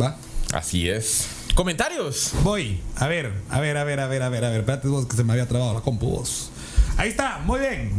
Va. 0.00 0.18
Así 0.52 0.90
es. 0.90 1.26
Comentarios. 1.54 2.32
Voy. 2.42 2.80
A 2.96 3.06
ver, 3.08 3.32
a 3.50 3.60
ver, 3.60 3.76
a 3.76 3.84
ver, 3.84 4.00
a 4.00 4.06
ver, 4.06 4.22
a 4.22 4.28
ver, 4.30 4.44
a 4.44 4.48
ver. 4.50 4.60
Espérate 4.60 4.88
vos 4.88 5.06
que 5.06 5.16
se 5.16 5.24
me 5.24 5.32
había 5.32 5.46
trabado 5.46 5.74
la 5.74 5.80
compu 5.80 6.08
vos. 6.10 6.50
Ahí 6.96 7.10
está, 7.10 7.38
muy 7.44 7.60
bien. 7.60 7.92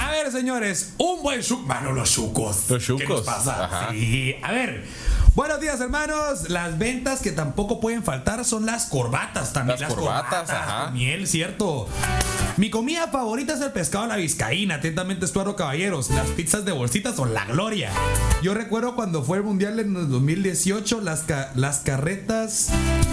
A 0.00 0.10
ver, 0.10 0.32
señores, 0.32 0.94
un 0.98 1.22
buen 1.22 1.42
chuco. 1.42 1.66
Mano, 1.66 1.92
los 1.92 2.10
chucos. 2.10 2.70
Los 2.70 2.84
¿Qué 2.86 2.92
nos 2.92 3.00
chucos, 3.02 3.20
pasa? 3.22 3.64
ajá. 3.64 3.90
Sí. 3.90 4.34
A 4.42 4.52
ver. 4.52 4.86
Buenos 5.34 5.60
días, 5.60 5.80
hermanos. 5.80 6.48
Las 6.50 6.78
ventas 6.78 7.20
que 7.20 7.32
tampoco 7.32 7.80
pueden 7.80 8.02
faltar 8.02 8.44
son 8.44 8.66
las 8.66 8.86
corbatas 8.86 9.52
también. 9.52 9.80
Las 9.80 9.92
corbatas, 9.92 10.50
ajá. 10.50 10.84
con 10.84 10.94
miel, 10.94 11.26
cierto. 11.26 11.88
Mi 12.58 12.68
comida 12.70 13.08
favorita 13.08 13.54
es 13.54 13.60
el 13.62 13.72
pescado 13.72 14.04
a 14.04 14.08
la 14.08 14.16
vizcaína. 14.16 14.74
Atentamente, 14.76 15.24
Estuardo 15.24 15.56
Caballeros. 15.56 16.10
Las 16.10 16.28
pizzas 16.28 16.64
de 16.64 16.72
bolsitas 16.72 17.16
son 17.16 17.32
la 17.32 17.44
gloria. 17.46 17.90
Yo 18.42 18.52
recuerdo 18.54 18.94
cuando 18.94 19.22
fue 19.22 19.38
el 19.38 19.44
mundial 19.44 19.80
en 19.80 19.96
el 19.96 20.08
2018, 20.10 21.00
las, 21.00 21.20
ca- 21.22 21.50
las 21.54 21.78
carretas 21.78 22.68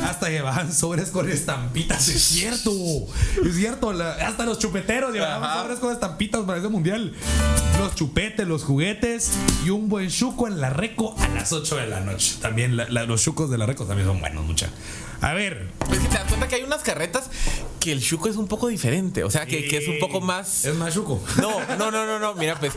hasta 0.06 0.30
llevaban 0.30 0.74
sobres 0.74 1.10
con 1.10 1.30
estampitas. 1.30 2.08
Es 2.10 2.22
cierto, 2.22 2.72
es 3.46 3.56
cierto. 3.56 3.94
la- 3.94 4.12
hasta 4.28 4.46
los 4.46 4.60
chupeteros 4.60 5.14
llevaban 5.14 5.44
Ajá. 5.44 5.62
sobres 5.64 5.80
con 5.80 5.94
estampitas 5.94 6.42
para 6.42 6.60
ese 6.60 6.68
mundial. 6.68 7.14
Los 7.80 7.96
chupetes, 7.96 8.46
los 8.46 8.64
juguetes 8.66 9.32
y 9.66 9.70
un 9.70 9.88
buen 9.88 10.10
chuco 10.10 10.48
en 10.48 10.60
la 10.60 10.70
reco 10.70 11.16
a 11.18 11.28
las 11.30 11.54
8 11.54 11.78
de 11.78 11.88
la 11.88 12.02
noche. 12.02 12.36
También 12.42 12.76
la- 12.76 12.90
la- 12.90 13.06
los 13.06 13.22
chucos 13.24 13.50
de 13.50 13.58
la 13.58 13.66
reco 13.66 13.86
también 13.86 14.08
son 14.08 14.20
buenos, 14.20 14.46
mucha. 14.46 14.70
A 15.22 15.34
ver, 15.34 15.68
Es 15.92 16.00
que 16.00 16.08
te 16.08 16.14
das 16.16 16.28
cuenta 16.28 16.48
que 16.48 16.56
hay 16.56 16.64
unas 16.64 16.82
carretas 16.82 17.30
que 17.80 17.92
el 17.92 18.02
chuco 18.02 18.30
es 18.30 18.36
un 18.38 18.48
poco 18.48 18.68
diferente. 18.68 19.24
O 19.24 19.30
sea, 19.32 19.46
que, 19.46 19.68
que 19.68 19.78
es 19.78 19.88
un 19.88 20.00
poco 20.00 20.22
más. 20.22 20.66
Es 20.66 20.76
más 20.76 20.94
chuco. 20.94 21.22
No, 21.42 21.60
no, 21.78 21.92
no, 21.92 22.06
no, 22.06 22.20
no. 22.20 22.34
Mira, 22.36 22.60
pues. 22.60 22.74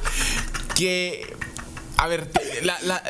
Que. 0.74 1.34
A 1.98 2.08
ver, 2.08 2.30
la- 2.64 2.80
la- 2.82 3.02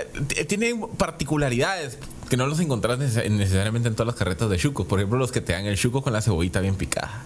tiene 0.49 0.75
particularidades 0.99 1.97
que 2.29 2.37
no 2.37 2.47
los 2.47 2.61
encontrás 2.61 2.99
neces- 2.99 3.31
necesariamente 3.31 3.89
en 3.89 3.95
todas 3.95 4.07
las 4.09 4.17
carretas 4.17 4.51
de 4.51 4.59
chuco. 4.59 4.87
Por 4.87 4.99
ejemplo, 5.01 5.19
los 5.19 5.33
que 5.33 5.41
te 5.41 5.53
dan 5.55 5.65
el 5.67 5.79
chuco 5.79 6.03
con 6.03 6.13
la 6.13 6.21
cebollita 6.21 6.61
bien 6.61 6.75
picada. 6.75 7.23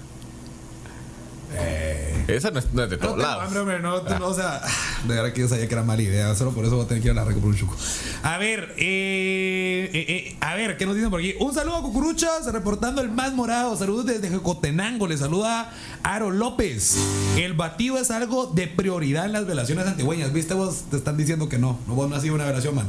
Esa 2.29 2.51
no 2.51 2.59
es, 2.59 2.73
no 2.73 2.83
es 2.85 2.91
de 2.91 2.97
No 2.97 3.03
todos 3.07 3.19
lados. 3.19 3.45
hambre, 3.45 3.61
hombre, 3.61 3.81
no, 3.81 4.03
no, 4.03 4.27
o 4.27 4.35
sea, 4.35 4.61
de 5.07 5.15
verdad 5.15 5.33
que 5.33 5.43
yo 5.43 5.49
sabía 5.49 5.69
que 5.69 5.75
era 5.75 5.85
mala 5.85 6.03
idea, 6.03 6.35
solo 6.35 6.51
por 6.53 6.65
eso 6.65 6.75
voy 6.77 6.85
a 6.85 6.89
tener 6.89 7.03
que 7.03 7.09
ir 7.09 7.13
a 7.13 7.15
la 7.15 7.25
reco 7.25 7.39
por 7.41 7.51
un 7.51 7.57
chuco. 7.57 7.77
A 8.23 8.37
ver, 8.39 8.75
eh, 8.79 9.91
eh, 9.93 10.05
eh, 10.09 10.37
a 10.41 10.55
ver, 10.57 10.77
¿qué 10.77 10.87
nos 10.87 10.97
dicen 10.97 11.11
por 11.11 11.21
aquí? 11.21 11.35
Un 11.39 11.55
saludo 11.55 11.77
a 11.77 11.83
Cucuruchos, 11.83 12.47
reportando 12.53 13.01
el 13.01 13.11
más 13.11 13.33
morado. 13.33 13.77
Saludos 13.77 14.07
desde 14.07 14.29
Jocotenango, 14.31 15.07
le 15.07 15.17
saluda 15.17 15.73
Aro 16.03 16.31
López. 16.33 16.97
El 17.37 17.53
batido 17.55 17.99
es 17.99 18.11
algo 18.11 18.47
de 18.47 18.67
prioridad 18.67 19.27
en 19.27 19.33
las 19.33 19.47
velaciones 19.47 19.87
antigüeñas. 19.87 20.33
¿Viste 20.33 20.55
vos? 20.55 20.85
Te 20.91 20.97
están 20.97 21.17
diciendo 21.17 21.49
que 21.49 21.59
no, 21.59 21.79
no 21.87 21.95
vos 21.95 22.11
no 22.11 22.17
has 22.17 22.23
sido 22.23 22.35
una 22.35 22.45
velación, 22.47 22.75
man. 22.75 22.87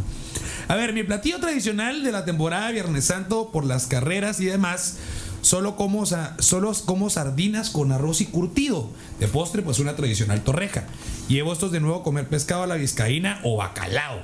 A 0.68 0.76
ver, 0.76 0.94
mi 0.94 1.04
platillo 1.04 1.40
tradicional 1.40 2.04
de 2.04 2.12
la 2.12 2.26
temporada 2.26 2.72
Viernes 2.72 3.06
Santo 3.06 3.52
por 3.52 3.66
las 3.66 3.86
carreras 3.88 4.40
y 4.40 4.46
demás. 4.46 4.98
Solo 5.42 5.76
como, 5.76 6.06
solo 6.06 6.74
como 6.86 7.10
sardinas 7.10 7.70
con 7.70 7.92
arroz 7.92 8.22
y 8.22 8.26
curtido. 8.26 8.90
De 9.20 9.28
postre, 9.28 9.62
pues 9.62 9.80
una 9.80 9.96
tradicional 9.96 10.42
torreja. 10.44 10.86
Llevo 11.28 11.54
estos 11.54 11.72
de 11.72 11.80
nuevo 11.80 11.98
a 12.00 12.04
comer 12.04 12.28
pescado 12.28 12.64
a 12.64 12.68
la 12.68 12.76
vizcaína 12.76 13.40
o 13.44 13.58
bacalao. 13.58 14.20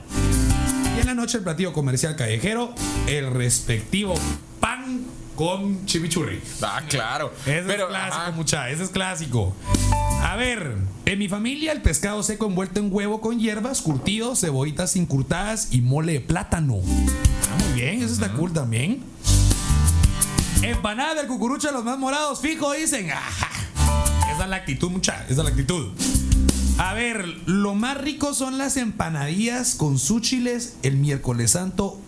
Y 0.98 1.00
en 1.02 1.06
la 1.08 1.16
noche 1.16 1.38
el 1.38 1.44
platillo 1.44 1.74
comercial 1.74 2.16
callejero, 2.16 2.74
el 3.08 3.32
respectivo 3.32 4.16
pan 4.60 5.06
con 5.36 5.86
chimichurri. 5.86 6.42
Ah, 6.62 6.82
claro. 6.88 7.34
Ese 7.46 7.64
Pero, 7.66 7.84
es 7.86 7.90
clásico, 7.90 8.22
ajá. 8.22 8.32
mucha, 8.32 8.70
ese 8.70 8.84
es 8.84 8.90
clásico. 8.90 9.56
A 10.22 10.36
ver, 10.36 10.78
en 11.06 11.20
mi 11.20 11.28
familia 11.28 11.72
el 11.72 11.82
pescado 11.82 12.22
seco 12.24 12.46
envuelto 12.46 12.80
en 12.80 12.90
huevo 12.94 13.20
con 13.20 13.40
hierbas, 13.40 13.82
curtido, 13.82 14.36
cebollitas 14.36 14.96
incurtadas 14.96 15.70
y 15.72 15.82
mole 15.82 16.14
de 16.14 16.22
plátano. 16.22 16.80
Ah, 16.84 17.64
muy 17.64 17.82
bien, 17.82 18.02
eso 18.04 18.14
está 18.14 18.32
cool 18.34 18.54
también. 18.54 19.04
Empanada 20.64 21.16
del 21.16 21.28
cucurucho 21.28 21.68
de 21.68 21.74
los 21.74 21.84
más 21.84 21.98
morados, 21.98 22.40
fijo, 22.42 22.72
dicen. 22.74 23.12
Ajá. 23.12 23.50
Esa 24.34 24.44
es 24.44 24.50
la 24.50 24.56
actitud, 24.56 24.90
mucha, 24.90 25.24
esa 25.26 25.32
es 25.32 25.38
la 25.38 25.50
actitud. 25.50 25.90
A 26.78 26.94
ver, 26.94 27.26
lo 27.46 27.76
más 27.76 27.98
rico 27.98 28.34
son 28.34 28.58
las 28.58 28.78
empanadillas 28.78 29.76
con 29.76 30.00
súchiles 30.00 30.76
el 30.82 30.96
miércoles 30.98 31.52
santo. 31.52 32.00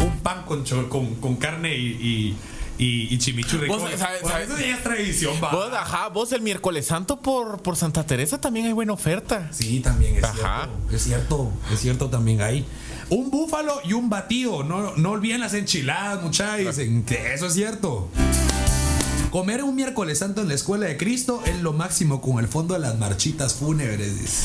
Un 0.00 0.18
pan 0.18 0.44
con, 0.46 0.64
con, 0.88 1.14
con 1.16 1.36
carne 1.36 1.76
y, 1.76 2.36
y, 2.78 2.84
y, 2.84 3.14
y 3.14 3.18
chimichurri. 3.18 3.68
Vos, 3.68 3.82
¿sabes- 3.82 4.20
sabes? 4.22 4.48
Eso 4.50 4.58
ya 4.58 4.76
es 4.76 4.82
tradición, 4.82 5.34
va. 5.42 5.50
Vos, 5.50 5.72
ajá, 5.72 6.08
vos 6.08 6.30
el 6.32 6.42
miércoles 6.42 6.86
santo 6.86 7.20
por, 7.20 7.60
por 7.62 7.76
Santa 7.76 8.04
Teresa 8.06 8.40
también 8.40 8.66
hay 8.66 8.72
buena 8.72 8.92
oferta. 8.92 9.48
Sí, 9.50 9.80
también 9.80 10.16
es 10.16 10.24
Ajá. 10.24 10.68
cierto. 10.68 10.94
Es 10.94 11.02
cierto, 11.02 11.52
es 11.72 11.80
cierto 11.80 12.08
también 12.10 12.40
ahí. 12.42 12.64
Un 13.10 13.30
búfalo 13.30 13.80
y 13.84 13.92
un 13.92 14.08
batido. 14.08 14.64
No, 14.64 14.96
no 14.96 15.10
olviden 15.10 15.40
las 15.40 15.54
enchiladas, 15.54 16.22
muchachos. 16.22 16.76
Dicen 16.76 17.04
que 17.04 17.34
eso 17.34 17.46
es 17.46 17.54
cierto. 17.54 18.10
Comer 19.30 19.64
un 19.64 19.74
miércoles 19.74 20.18
santo 20.18 20.42
en 20.42 20.48
la 20.48 20.54
escuela 20.54 20.86
de 20.86 20.96
Cristo 20.96 21.42
es 21.44 21.60
lo 21.60 21.72
máximo 21.72 22.20
con 22.20 22.38
el 22.38 22.46
fondo 22.46 22.74
de 22.74 22.80
las 22.80 22.96
marchitas 22.98 23.54
fúnebres. 23.54 24.44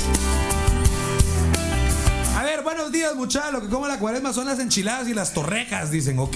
A 2.35 2.43
ver, 2.43 2.63
buenos 2.63 2.91
días, 2.91 3.15
muchachos. 3.15 3.53
Lo 3.53 3.61
que 3.61 3.69
come 3.69 3.87
la 3.87 3.99
cuaresma 3.99 4.33
son 4.33 4.47
las 4.47 4.59
enchiladas 4.59 5.07
y 5.07 5.13
las 5.13 5.33
torrejas, 5.33 5.91
dicen, 5.91 6.17
¿ok? 6.17 6.35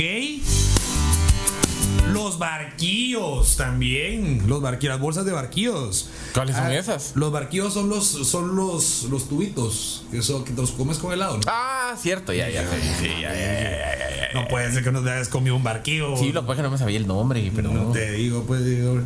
Los 2.13 2.37
barquillos 2.39 3.57
también. 3.57 4.43
Los 4.47 4.61
barquillos, 4.61 4.93
las 4.95 5.01
bolsas 5.01 5.25
de 5.25 5.31
barquillos. 5.31 6.09
¿Cuáles 6.33 6.55
son 6.55 6.65
Ah, 6.65 6.75
esas? 6.75 7.11
Los 7.15 7.31
barquillos 7.31 7.73
son 7.73 7.89
los, 7.89 8.05
son 8.05 8.55
los, 8.55 9.03
los 9.09 9.27
tubitos. 9.29 10.05
Eso 10.11 10.43
que 10.43 10.51
te 10.51 10.61
los 10.61 10.71
comes 10.71 10.97
con 10.97 11.11
helado. 11.13 11.35
¿no? 11.37 11.43
Ah, 11.47 11.95
cierto, 11.99 12.33
ya, 12.33 12.49
ya. 12.49 12.63
Sí, 12.99 13.07
ya, 13.21 13.33
ya, 13.33 13.35
ya, 13.35 13.35
ya, 13.35 13.99
ya, 13.99 14.33
ya. 14.33 14.41
No 14.41 14.47
puede 14.47 14.71
ser 14.71 14.83
que 14.83 14.91
no 14.91 15.01
te 15.03 15.09
hayas 15.11 15.27
comido 15.29 15.55
un 15.55 15.63
barquillo. 15.63 16.15
Sí, 16.17 16.31
lo 16.31 16.41
que 16.41 16.47
pasa 16.47 16.53
es 16.53 16.57
que 16.57 16.63
no 16.63 16.71
me 16.71 16.77
sabía 16.77 16.97
el 16.97 17.07
nombre, 17.07 17.51
pero 17.55 17.71
No 17.71 17.91
te 17.91 18.11
digo, 18.13 18.43
pues 18.47 18.65
digo. 18.65 18.99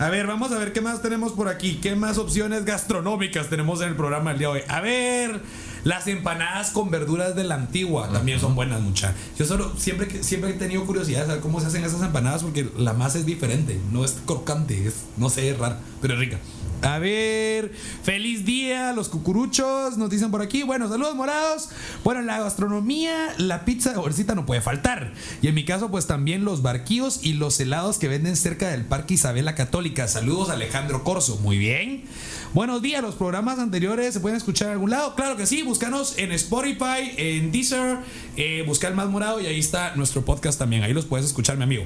A 0.00 0.08
ver, 0.08 0.26
vamos 0.26 0.50
a 0.50 0.56
ver 0.56 0.72
qué 0.72 0.80
más 0.80 1.02
tenemos 1.02 1.32
por 1.32 1.46
aquí. 1.46 1.74
¿Qué 1.74 1.94
más 1.94 2.16
opciones 2.16 2.64
gastronómicas 2.64 3.50
tenemos 3.50 3.82
en 3.82 3.88
el 3.88 3.96
programa 3.96 4.32
el 4.32 4.38
día 4.38 4.48
de 4.48 4.54
hoy? 4.54 4.62
A 4.66 4.80
ver, 4.80 5.42
las 5.84 6.06
empanadas 6.06 6.70
con 6.70 6.90
verduras 6.90 7.36
de 7.36 7.44
la 7.44 7.56
antigua 7.56 8.10
también 8.10 8.40
son 8.40 8.54
buenas, 8.54 8.80
mucha. 8.80 9.12
Yo 9.38 9.44
solo 9.44 9.76
siempre 9.76 10.22
siempre 10.22 10.52
he 10.52 10.54
tenido 10.54 10.86
curiosidad 10.86 11.20
de 11.20 11.26
saber 11.26 11.42
cómo 11.42 11.60
se 11.60 11.66
hacen 11.66 11.84
esas 11.84 12.00
empanadas 12.00 12.42
porque 12.42 12.66
la 12.78 12.94
masa 12.94 13.18
es 13.18 13.26
diferente, 13.26 13.78
no 13.92 14.02
es 14.02 14.16
crocante, 14.24 14.86
es 14.86 15.04
no 15.18 15.28
sé, 15.28 15.50
es 15.50 15.58
rara, 15.58 15.78
pero 16.00 16.14
es 16.14 16.20
rica. 16.20 16.38
A 16.82 16.98
ver, 16.98 17.72
feliz 18.02 18.46
día, 18.46 18.92
los 18.92 19.10
cucuruchos, 19.10 19.98
nos 19.98 20.08
dicen 20.08 20.30
por 20.30 20.40
aquí. 20.40 20.62
Bueno, 20.62 20.88
saludos 20.88 21.14
morados. 21.14 21.68
Bueno, 22.04 22.20
en 22.20 22.26
la 22.26 22.38
gastronomía, 22.38 23.34
la 23.36 23.66
pizza 23.66 23.90
de 23.90 23.98
bolsita 23.98 24.34
no 24.34 24.46
puede 24.46 24.62
faltar. 24.62 25.12
Y 25.42 25.48
en 25.48 25.54
mi 25.54 25.66
caso, 25.66 25.90
pues 25.90 26.06
también 26.06 26.44
los 26.44 26.62
barquillos 26.62 27.20
y 27.22 27.34
los 27.34 27.60
helados 27.60 27.98
que 27.98 28.08
venden 28.08 28.34
cerca 28.34 28.68
del 28.68 28.86
Parque 28.86 29.14
Isabela 29.14 29.54
Católica. 29.54 30.08
Saludos, 30.08 30.48
Alejandro 30.48 31.04
Corso. 31.04 31.38
Muy 31.42 31.58
bien. 31.58 32.04
Buenos 32.52 32.82
días, 32.82 33.00
los 33.00 33.14
programas 33.14 33.60
anteriores 33.60 34.12
se 34.12 34.18
pueden 34.18 34.36
escuchar 34.36 34.66
en 34.68 34.72
algún 34.72 34.90
lado. 34.90 35.14
Claro 35.14 35.36
que 35.36 35.46
sí, 35.46 35.62
búscanos 35.62 36.18
en 36.18 36.32
Spotify, 36.32 37.12
en 37.16 37.52
Deezer, 37.52 37.98
eh, 38.36 38.64
busca 38.66 38.88
el 38.88 38.94
más 38.96 39.08
morado 39.08 39.40
y 39.40 39.46
ahí 39.46 39.60
está 39.60 39.94
nuestro 39.94 40.24
podcast 40.24 40.58
también. 40.58 40.82
Ahí 40.82 40.92
los 40.92 41.04
puedes 41.04 41.26
escuchar, 41.26 41.56
mi 41.56 41.62
amigo. 41.62 41.84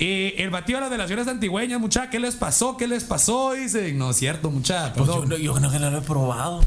Eh, 0.00 0.34
el 0.38 0.50
batido 0.50 0.78
de 0.78 0.80
las 0.80 0.90
delaciones 0.90 1.28
antigüeñas, 1.28 1.80
mucha, 1.80 2.10
¿qué 2.10 2.18
les 2.18 2.34
pasó? 2.34 2.76
¿Qué 2.76 2.88
les 2.88 3.04
pasó? 3.04 3.52
Dicen, 3.52 3.98
no 3.98 4.10
es 4.10 4.16
cierto. 4.30 4.50
Pues 4.50 5.06
yo, 5.08 5.14
perdón. 5.14 5.28
no- 5.30 5.36
yo 5.36 5.54
creo 5.54 5.70
que 5.70 5.78
no 5.78 5.90
lo 5.90 5.98
he 5.98 6.02
probado. 6.02 6.60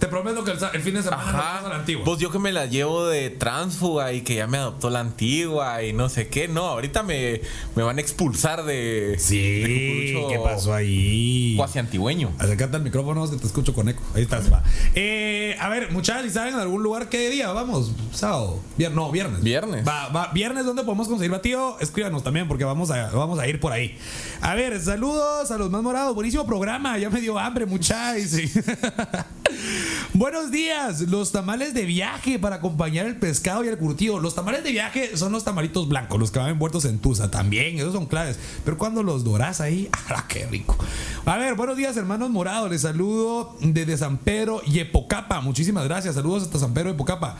Te 0.00 0.08
prometo 0.08 0.42
que 0.42 0.52
el, 0.52 0.80
fin 0.82 0.94
de 0.94 1.02
semana 1.02 1.24
nos 1.24 1.32
vamos 1.34 1.64
a 1.66 1.68
la 1.68 1.76
antigua. 1.76 2.04
Pues 2.06 2.18
yo 2.18 2.30
que 2.30 2.38
me 2.38 2.52
la 2.52 2.64
llevo 2.64 3.06
de 3.06 3.28
transfuga 3.28 4.14
y 4.14 4.22
que 4.22 4.34
ya 4.34 4.46
me 4.46 4.56
adoptó 4.56 4.88
la 4.88 5.00
antigua 5.00 5.82
y 5.82 5.92
no 5.92 6.08
sé 6.08 6.28
qué. 6.28 6.48
No, 6.48 6.64
ahorita 6.68 7.02
me, 7.02 7.42
me 7.76 7.82
van 7.82 7.98
a 7.98 8.00
expulsar 8.00 8.64
de. 8.64 9.16
Sí, 9.18 9.36
de 9.60 10.26
¿qué 10.30 10.40
pasó 10.42 10.72
ahí? 10.72 11.52
Cuasi 11.58 11.78
antigüeño. 11.78 12.32
Acércate 12.38 12.76
al 12.76 12.82
micrófono 12.82 13.30
que 13.30 13.36
te 13.36 13.46
escucho 13.46 13.74
con 13.74 13.90
eco. 13.90 14.02
Ahí 14.14 14.22
estás, 14.22 14.50
va. 14.50 14.62
Eh, 14.94 15.54
a 15.60 15.68
ver, 15.68 15.92
muchachos, 15.92 16.26
¿y 16.26 16.30
saben 16.30 16.54
en 16.54 16.60
algún 16.60 16.82
lugar 16.82 17.10
qué 17.10 17.28
día? 17.28 17.52
Vamos, 17.52 17.92
sábado. 18.12 18.58
Vier- 18.78 18.92
no, 18.92 19.10
viernes. 19.10 19.42
Viernes. 19.42 19.86
Va, 19.86 20.08
va, 20.08 20.28
viernes, 20.32 20.64
¿dónde 20.64 20.82
podemos 20.82 21.08
conseguir 21.08 21.30
batido? 21.30 21.76
Escríbanos 21.78 22.22
también 22.24 22.48
porque 22.48 22.64
vamos 22.64 22.90
a, 22.90 23.10
vamos 23.10 23.38
a 23.38 23.46
ir 23.46 23.60
por 23.60 23.72
ahí. 23.72 23.98
A 24.40 24.54
ver, 24.54 24.80
saludos 24.80 25.50
a 25.50 25.58
los 25.58 25.70
más 25.70 25.82
morados. 25.82 26.14
Buenísimo 26.14 26.46
programa. 26.46 26.96
Ya 26.96 27.10
me 27.10 27.20
dio 27.20 27.38
hambre, 27.38 27.66
muchachos. 27.66 28.00
Buenos 30.12 30.50
días, 30.50 31.02
los 31.02 31.32
tamales 31.32 31.72
de 31.72 31.84
viaje 31.84 32.38
para 32.38 32.56
acompañar 32.56 33.06
el 33.06 33.16
pescado 33.16 33.64
y 33.64 33.68
el 33.68 33.78
curtido. 33.78 34.18
Los 34.18 34.34
tamales 34.34 34.64
de 34.64 34.72
viaje 34.72 35.16
son 35.16 35.32
los 35.32 35.44
tamalitos 35.44 35.88
blancos, 35.88 36.18
los 36.18 36.30
que 36.30 36.38
van 36.38 36.50
envueltos 36.50 36.84
en 36.84 36.98
tusa. 36.98 37.30
También, 37.30 37.78
esos 37.78 37.92
son 37.92 38.06
claves. 38.06 38.38
Pero 38.64 38.76
cuando 38.76 39.02
los 39.02 39.24
dorás 39.24 39.60
ahí, 39.60 39.88
¡ah, 40.08 40.24
qué 40.28 40.46
rico! 40.46 40.76
A 41.24 41.36
ver, 41.36 41.54
buenos 41.54 41.76
días, 41.76 41.96
hermanos 41.96 42.30
morados. 42.30 42.70
Les 42.70 42.82
saludo 42.82 43.56
desde 43.60 43.96
San 43.96 44.18
Pedro 44.18 44.62
y 44.66 44.80
Epocapa. 44.80 45.40
Muchísimas 45.40 45.84
gracias. 45.84 46.16
Saludos 46.16 46.42
hasta 46.42 46.58
San 46.58 46.74
Pedro 46.74 46.90
y 46.90 46.92
Epocapa. 46.92 47.36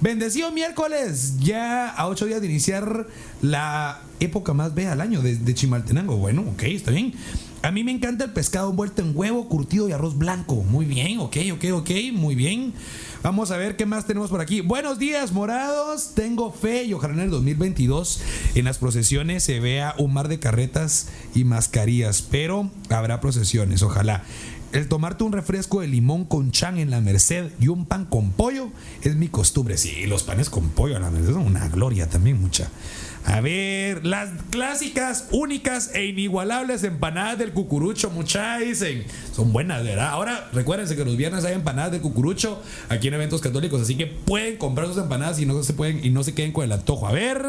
Bendecido 0.00 0.52
miércoles, 0.52 1.38
ya 1.40 1.88
a 1.88 2.06
ocho 2.06 2.26
días 2.26 2.40
de 2.40 2.46
iniciar 2.46 3.06
la 3.40 4.02
época 4.20 4.52
más 4.52 4.74
bella 4.74 4.92
al 4.92 5.00
año 5.00 5.22
de, 5.22 5.36
de 5.36 5.54
Chimaltenango. 5.54 6.16
Bueno, 6.16 6.42
ok, 6.52 6.62
está 6.64 6.90
bien. 6.90 7.14
A 7.62 7.70
mí 7.70 7.84
me 7.84 7.92
encanta 7.92 8.24
el 8.24 8.32
pescado 8.32 8.70
envuelto 8.70 9.02
en 9.02 9.12
huevo, 9.14 9.46
curtido 9.46 9.86
y 9.86 9.92
arroz 9.92 10.16
blanco. 10.16 10.56
Muy 10.62 10.86
bien, 10.86 11.18
ok, 11.18 11.36
ok, 11.52 11.64
ok, 11.74 11.90
muy 12.14 12.34
bien. 12.34 12.72
Vamos 13.22 13.50
a 13.50 13.58
ver 13.58 13.76
qué 13.76 13.84
más 13.84 14.06
tenemos 14.06 14.30
por 14.30 14.40
aquí. 14.40 14.62
Buenos 14.62 14.98
días, 14.98 15.32
morados. 15.32 16.14
Tengo 16.14 16.52
fe 16.52 16.84
y 16.84 16.94
ojalá 16.94 17.12
en 17.12 17.20
el 17.20 17.30
2022 17.30 18.22
en 18.54 18.64
las 18.64 18.78
procesiones 18.78 19.42
se 19.44 19.60
vea 19.60 19.94
un 19.98 20.14
mar 20.14 20.28
de 20.28 20.38
carretas 20.38 21.08
y 21.34 21.44
mascarillas, 21.44 22.22
pero 22.22 22.70
habrá 22.88 23.20
procesiones, 23.20 23.82
ojalá. 23.82 24.24
El 24.72 24.88
tomarte 24.88 25.24
un 25.24 25.32
refresco 25.32 25.82
de 25.82 25.88
limón 25.88 26.24
con 26.24 26.52
chan 26.52 26.78
en 26.78 26.90
la 26.90 27.02
Merced 27.02 27.50
y 27.60 27.68
un 27.68 27.84
pan 27.84 28.06
con 28.06 28.30
pollo 28.30 28.70
es 29.02 29.16
mi 29.16 29.28
costumbre. 29.28 29.76
Sí, 29.76 30.06
los 30.06 30.22
panes 30.22 30.48
con 30.48 30.70
pollo 30.70 30.96
en 30.96 31.02
la 31.02 31.10
Merced 31.10 31.34
son 31.34 31.44
una 31.44 31.68
gloria 31.68 32.08
también, 32.08 32.40
mucha. 32.40 32.70
A 33.24 33.40
ver, 33.40 34.04
las 34.04 34.30
clásicas, 34.50 35.28
únicas 35.30 35.94
e 35.94 36.06
inigualables 36.06 36.84
empanadas 36.84 37.38
del 37.38 37.52
cucurucho, 37.52 38.10
mucha 38.10 38.58
dicen. 38.58 39.04
Son 39.32 39.52
buenas, 39.52 39.84
¿verdad? 39.84 40.08
Ahora 40.08 40.48
recuérdense 40.52 40.96
que 40.96 41.04
los 41.04 41.16
viernes 41.16 41.44
hay 41.44 41.54
empanadas 41.54 41.92
del 41.92 42.00
cucurucho 42.00 42.62
aquí 42.88 43.08
en 43.08 43.14
eventos 43.14 43.40
católicos, 43.40 43.80
así 43.82 43.96
que 43.96 44.06
pueden 44.06 44.56
comprar 44.56 44.88
sus 44.88 44.98
empanadas 44.98 45.38
y 45.38 45.46
no 45.46 45.62
se 45.62 45.74
pueden 45.74 46.04
y 46.04 46.10
no 46.10 46.24
se 46.24 46.34
queden 46.34 46.52
con 46.52 46.64
el 46.64 46.72
antojo. 46.72 47.06
A 47.06 47.12
ver. 47.12 47.40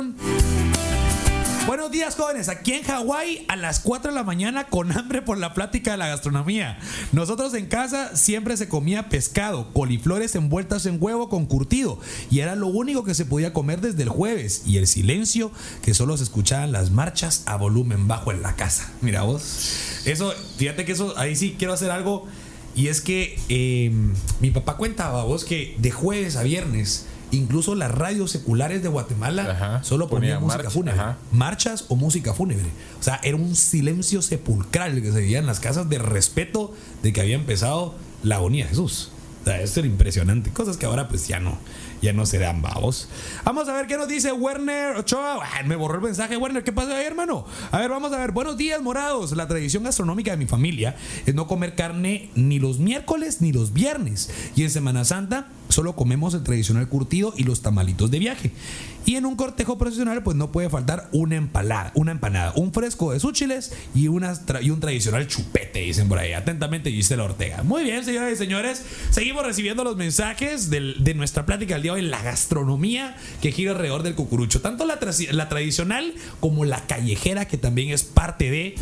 Buenos 1.68 1.92
días, 1.92 2.16
jóvenes. 2.16 2.50
Aquí 2.50 2.74
en 2.74 2.84
Hawái 2.84 3.46
a 3.48 3.56
las 3.56 3.80
4 3.82 4.12
de 4.12 4.16
la 4.16 4.24
mañana 4.24 4.66
con 4.66 4.92
hambre 4.98 5.22
por 5.22 5.38
la 5.38 5.54
plática 5.54 5.92
de 5.92 5.98
la 5.98 6.08
gastronomía. 6.08 6.80
Nosotros 7.12 7.54
en 7.54 7.68
casa 7.68 8.16
siempre 8.16 8.58
se 8.58 8.68
comía 8.68 9.10
pescado, 9.10 9.72
coliflores 9.72 10.34
envueltas 10.34 10.88
en 10.88 10.98
huevo 11.00 11.30
con 11.30 11.46
curtido 11.46 12.00
y 12.32 12.40
era 12.40 12.56
lo 12.56 12.66
único 12.68 13.04
que 13.04 13.14
se 13.14 13.26
podía 13.26 13.54
comer 13.54 13.80
desde 13.80 14.02
el 14.02 14.10
jueves 14.10 14.64
y 14.66 14.78
el 14.78 14.88
silencio 14.88 15.52
que 15.84 15.94
solo 15.94 16.18
se 16.18 16.24
escuchaban 16.24 16.72
las 16.72 16.90
marchas 16.90 17.44
a 17.46 17.58
volumen 17.58 18.08
bajo 18.08 18.32
en 18.32 18.42
la 18.42 18.56
casa. 18.56 18.90
Mira 19.02 19.22
vos. 19.22 20.02
Eso, 20.06 20.34
fíjate 20.58 20.84
que 20.84 20.94
eso, 20.94 21.14
ahí 21.18 21.36
sí 21.36 21.56
quiero 21.60 21.74
hacer 21.74 21.92
algo 21.92 22.28
y 22.76 22.88
es 22.88 23.02
que 23.02 23.40
eh, 23.50 23.92
mi 24.40 24.50
papá 24.50 24.78
cuentaba 24.78 25.26
vos 25.26 25.46
que 25.46 25.76
de 25.78 25.92
jueves 25.92 26.38
a 26.38 26.44
viernes 26.44 27.06
incluso 27.32 27.76
las 27.76 27.92
radios 27.92 28.32
seculares 28.32 28.84
de 28.84 28.90
Guatemala 28.90 29.52
Ajá, 29.52 29.84
solo 29.84 30.08
ponían 30.08 30.36
ponía 30.36 30.40
música 30.40 30.64
marcha, 30.64 30.70
fúnebre 30.72 31.00
ajá. 31.02 31.18
marchas 31.32 31.86
o 31.90 31.96
música 31.96 32.34
fúnebre. 32.34 32.70
O 33.00 33.04
sea, 33.04 33.20
era 33.24 33.36
un 33.38 33.56
silencio 33.56 34.22
sepulcral 34.22 35.02
que 35.02 35.12
se 35.12 35.20
veía 35.20 35.40
en 35.40 35.46
las 35.46 35.60
casas 35.60 35.90
de 35.90 35.98
respeto 35.98 36.74
de 37.04 37.14
que 37.14 37.22
había 37.22 37.36
empezado 37.36 37.96
la 38.24 38.36
agonía 38.36 38.66
de 38.66 38.70
Jesús. 38.70 39.12
O 39.42 39.46
sea, 39.46 39.62
esto 39.62 39.80
era 39.80 39.88
impresionante. 39.88 40.52
Cosas 40.52 40.78
que 40.78 40.86
ahora 40.86 41.08
pues 41.08 41.28
ya 41.28 41.40
no, 41.40 41.58
ya 42.02 42.14
no 42.14 42.26
se 42.26 42.40
dan 42.40 42.62
babos. 42.62 43.08
Vamos 43.44 43.70
a 43.70 43.74
ver 43.74 43.88
qué 43.88 43.98
nos 43.98 44.08
dice 44.08 44.32
Werner 44.32 44.96
Ochoa. 44.98 45.40
Me 45.66 45.76
borró 45.76 45.96
el 45.96 46.02
mensaje, 46.02 46.38
Werner. 46.38 46.64
¿Qué 46.64 46.72
pasa 46.72 46.98
ahí, 46.98 47.06
hermano? 47.06 47.46
A 47.72 47.80
ver, 47.80 47.90
vamos 47.90 48.12
a 48.12 48.18
ver. 48.18 48.32
Buenos 48.32 48.58
días, 48.58 48.82
morados. 48.82 49.32
La 49.36 49.48
tradición 49.48 49.84
gastronómica 49.84 50.32
de 50.32 50.38
mi 50.38 50.48
familia 50.48 50.96
es 51.26 51.36
no 51.36 51.48
comer 51.48 51.76
carne 51.76 52.30
ni 52.36 52.60
los 52.60 52.80
miércoles 52.80 53.42
ni 53.42 53.52
los 53.52 53.74
viernes. 53.74 54.32
Y 54.56 54.64
en 54.64 54.72
Semana 54.72 55.06
Santa 55.06 55.50
solo 55.70 55.96
comemos 55.96 56.34
el 56.34 56.44
tradicional 56.44 56.90
curtido 56.90 57.34
y 57.38 57.44
los 57.44 57.62
tamalitos 57.62 58.12
de 58.12 58.20
viaje. 58.20 58.52
Y 59.06 59.16
en 59.16 59.26
un 59.26 59.36
cortejo 59.36 59.78
profesional, 59.78 60.22
pues 60.22 60.38
no 60.38 60.52
puede 60.52 60.70
faltar 60.70 61.10
una 61.12 61.36
empalada, 61.36 61.92
una 61.96 62.12
empanada, 62.12 62.54
un 62.56 62.72
fresco 62.72 63.12
de 63.12 63.20
súchiles 63.20 63.74
y, 63.96 64.04
y 64.04 64.08
un 64.08 64.80
tradicional 64.80 65.28
chupete, 65.28 65.80
dicen 65.80 66.08
por 66.08 66.20
ahí. 66.20 66.34
Atentamente, 66.34 66.92
Gisela 66.92 67.24
Ortega. 67.24 67.64
Muy 67.64 67.84
bien, 67.84 68.06
señoras 68.06 68.34
y 68.34 68.36
señores. 68.36 68.86
Seguimos 69.10 69.46
recibiendo 69.46 69.84
los 69.84 69.96
mensajes 69.96 70.70
de 70.70 71.14
nuestra 71.16 71.46
plática 71.46 71.76
del 71.76 71.84
día 71.84 71.91
de 71.96 72.02
hoy, 72.02 72.08
la 72.10 72.22
gastronomía 72.22 73.16
que 73.42 73.52
gira 73.52 73.72
alrededor 73.72 74.04
del 74.04 74.16
cucurucho. 74.16 74.62
Tanto 74.62 74.86
la, 74.86 75.00
tra- 75.00 75.32
la 75.32 75.50
tradicional 75.50 76.14
como 76.40 76.66
la 76.66 76.86
callejera, 76.88 77.46
que 77.48 77.58
también 77.58 77.90
es 77.90 78.04
parte 78.04 78.50
de 78.52 78.76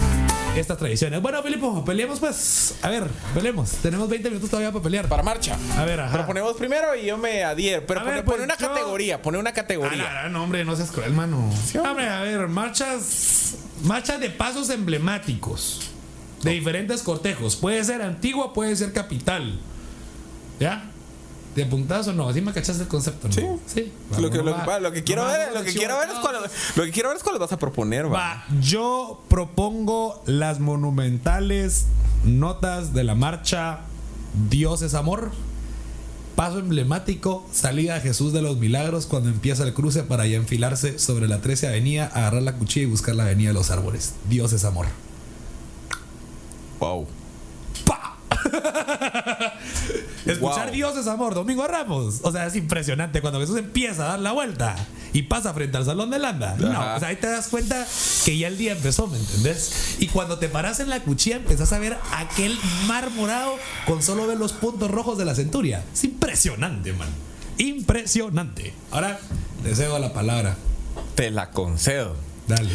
estas 0.55 0.77
tradiciones. 0.77 1.21
Bueno, 1.21 1.41
Filipo, 1.43 1.85
peleemos 1.85 2.19
pues. 2.19 2.75
A 2.81 2.89
ver, 2.89 3.03
peleemos. 3.33 3.71
Tenemos 3.81 4.09
20 4.09 4.29
minutos 4.29 4.49
todavía 4.49 4.71
para 4.71 4.83
pelear. 4.83 5.07
Para 5.07 5.23
marcha. 5.23 5.57
A 5.77 5.85
ver, 5.85 5.99
ajá. 5.99 6.11
Pero 6.11 6.25
ponemos 6.27 6.55
primero 6.57 6.95
y 6.95 7.05
yo 7.05 7.17
me 7.17 7.43
adhiero. 7.43 7.85
Pero 7.85 8.01
pone, 8.01 8.11
ver, 8.15 8.25
pone 8.25 8.37
pues, 8.37 8.45
una 8.45 8.57
yo- 8.57 8.67
categoría, 8.67 9.21
pone 9.21 9.37
una 9.37 9.49
Ah, 9.51 9.53
categoría. 9.53 10.03
verdad, 10.03 10.29
no, 10.29 10.43
hombre, 10.43 10.65
no 10.65 10.75
seas 10.75 10.91
cruel, 10.91 11.13
mano. 11.13 11.49
hombre, 11.83 12.07
a 12.09 12.21
ver, 12.21 12.47
marchas, 12.47 13.55
marchas 13.83 14.19
de 14.19 14.29
pasos 14.29 14.69
emblemáticos 14.69 15.81
de 16.43 16.51
diferentes 16.51 17.01
cortejos. 17.03 17.55
Puede 17.55 17.83
ser 17.83 18.01
antigua, 18.01 18.53
puede 18.53 18.75
ser 18.75 18.93
capital. 18.93 19.59
¿Ya? 20.59 20.91
¿De 21.59 21.65
puntazo 21.65 22.13
no? 22.13 22.29
Así 22.29 22.39
me 22.41 22.53
cachaste 22.53 22.83
el 22.83 22.87
concepto, 22.87 23.27
¿no? 23.27 23.33
Sí. 23.33 23.43
Sí. 23.65 23.91
Lo 24.21 24.29
que, 24.31 24.37
lo, 24.37 24.51
Va, 24.51 24.61
que- 24.63 24.69
va, 24.69 24.79
lo 24.79 24.91
que 24.93 25.03
quiero 25.03 25.25
ver, 25.25 25.53
lo 25.53 25.61
que 25.63 25.73
quiero 25.73 25.97
ver 25.99 26.09
es 26.09 26.15
cuál, 26.19 26.37
lo 26.75 26.83
que 26.85 26.91
quiero 26.91 27.09
ver 27.09 27.17
es 27.17 27.23
cuál 27.23 27.37
vas 27.37 27.51
a 27.51 27.57
proponer, 27.59 28.05
va. 28.05 28.09
Va, 28.11 28.45
yo 28.61 29.21
propongo 29.27 30.21
las 30.25 30.59
monumentales 30.59 31.85
notas 32.23 32.93
de 32.93 33.03
la 33.03 33.15
marcha 33.15 33.81
Dios 34.49 34.81
es 34.83 34.93
amor. 34.93 35.31
Paso 36.35 36.59
emblemático, 36.59 37.45
salida 37.51 37.95
a 37.97 37.99
Jesús 37.99 38.31
de 38.31 38.41
los 38.41 38.55
Milagros 38.57 39.05
cuando 39.07 39.27
empieza 39.29 39.63
el 39.63 39.73
cruce 39.73 40.03
para 40.03 40.25
ya 40.25 40.37
enfilarse 40.37 40.97
sobre 40.97 41.27
la 41.27 41.41
13 41.41 41.67
Avenida, 41.67 42.05
agarrar 42.13 42.43
la 42.43 42.53
cuchilla 42.55 42.85
y 42.85 42.89
buscar 42.89 43.15
la 43.15 43.23
Avenida 43.23 43.49
de 43.49 43.55
los 43.55 43.69
Árboles. 43.71 44.13
Dios 44.29 44.53
es 44.53 44.63
amor. 44.63 44.85
Wow. 46.79 47.07
¡Pa! 47.85 48.17
Escuchar 50.25 50.67
Wow. 50.67 50.75
Dios 50.75 50.97
es 50.97 51.07
amor, 51.07 51.33
Domingo 51.33 51.67
Ramos. 51.67 52.19
O 52.23 52.31
sea, 52.31 52.45
es 52.45 52.55
impresionante 52.55 53.21
cuando 53.21 53.39
Jesús 53.39 53.57
empieza 53.57 54.05
a 54.05 54.07
dar 54.09 54.19
la 54.19 54.31
vuelta 54.31 54.75
y 55.13 55.23
pasa 55.23 55.53
frente 55.53 55.77
al 55.77 55.85
salón 55.85 56.09
de 56.11 56.19
Landa. 56.19 56.55
No, 56.57 56.69
o 56.69 56.99
sea, 56.99 57.07
ahí 57.09 57.15
te 57.15 57.27
das 57.27 57.47
cuenta 57.47 57.85
que 58.25 58.37
ya 58.37 58.47
el 58.47 58.57
día 58.57 58.73
empezó, 58.73 59.07
¿me 59.07 59.17
entendés? 59.17 59.97
Y 59.99 60.07
cuando 60.07 60.37
te 60.37 60.49
paras 60.49 60.79
en 60.79 60.89
la 60.89 60.99
cuchilla 61.01 61.37
empezás 61.37 61.73
a 61.73 61.79
ver 61.79 61.97
aquel 62.13 62.57
mar 62.87 63.09
morado 63.11 63.55
con 63.85 64.03
solo 64.03 64.27
ver 64.27 64.37
los 64.37 64.53
puntos 64.53 64.91
rojos 64.91 65.17
de 65.17 65.25
la 65.25 65.35
centuria. 65.35 65.83
Es 65.93 66.03
impresionante, 66.03 66.93
man. 66.93 67.09
Impresionante. 67.57 68.73
Ahora, 68.91 69.19
te 69.63 69.75
cedo 69.75 69.99
la 69.99 70.13
palabra. 70.13 70.55
Te 71.15 71.31
la 71.31 71.51
concedo. 71.51 72.15
Dale. 72.47 72.69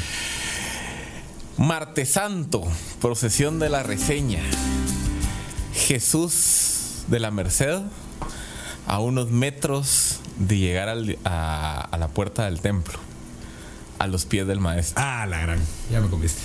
Martes 1.56 2.10
Santo, 2.10 2.64
procesión 3.00 3.58
de 3.58 3.68
la 3.68 3.82
reseña. 3.82 4.40
Jesús 5.72 6.83
de 7.08 7.20
la 7.20 7.30
Merced 7.30 7.80
a 8.86 8.98
unos 9.00 9.30
metros 9.30 10.20
de 10.36 10.58
llegar 10.58 10.88
al- 10.88 11.18
a, 11.24 11.80
a 11.90 11.98
la 11.98 12.08
puerta 12.08 12.44
del 12.46 12.60
templo, 12.60 12.98
a 13.98 14.06
los 14.06 14.24
pies 14.26 14.46
del 14.46 14.60
maestro. 14.60 15.02
Ah, 15.04 15.26
la 15.26 15.40
gran. 15.40 15.58
Ya 15.90 16.00
me 16.00 16.08
comiste. 16.08 16.40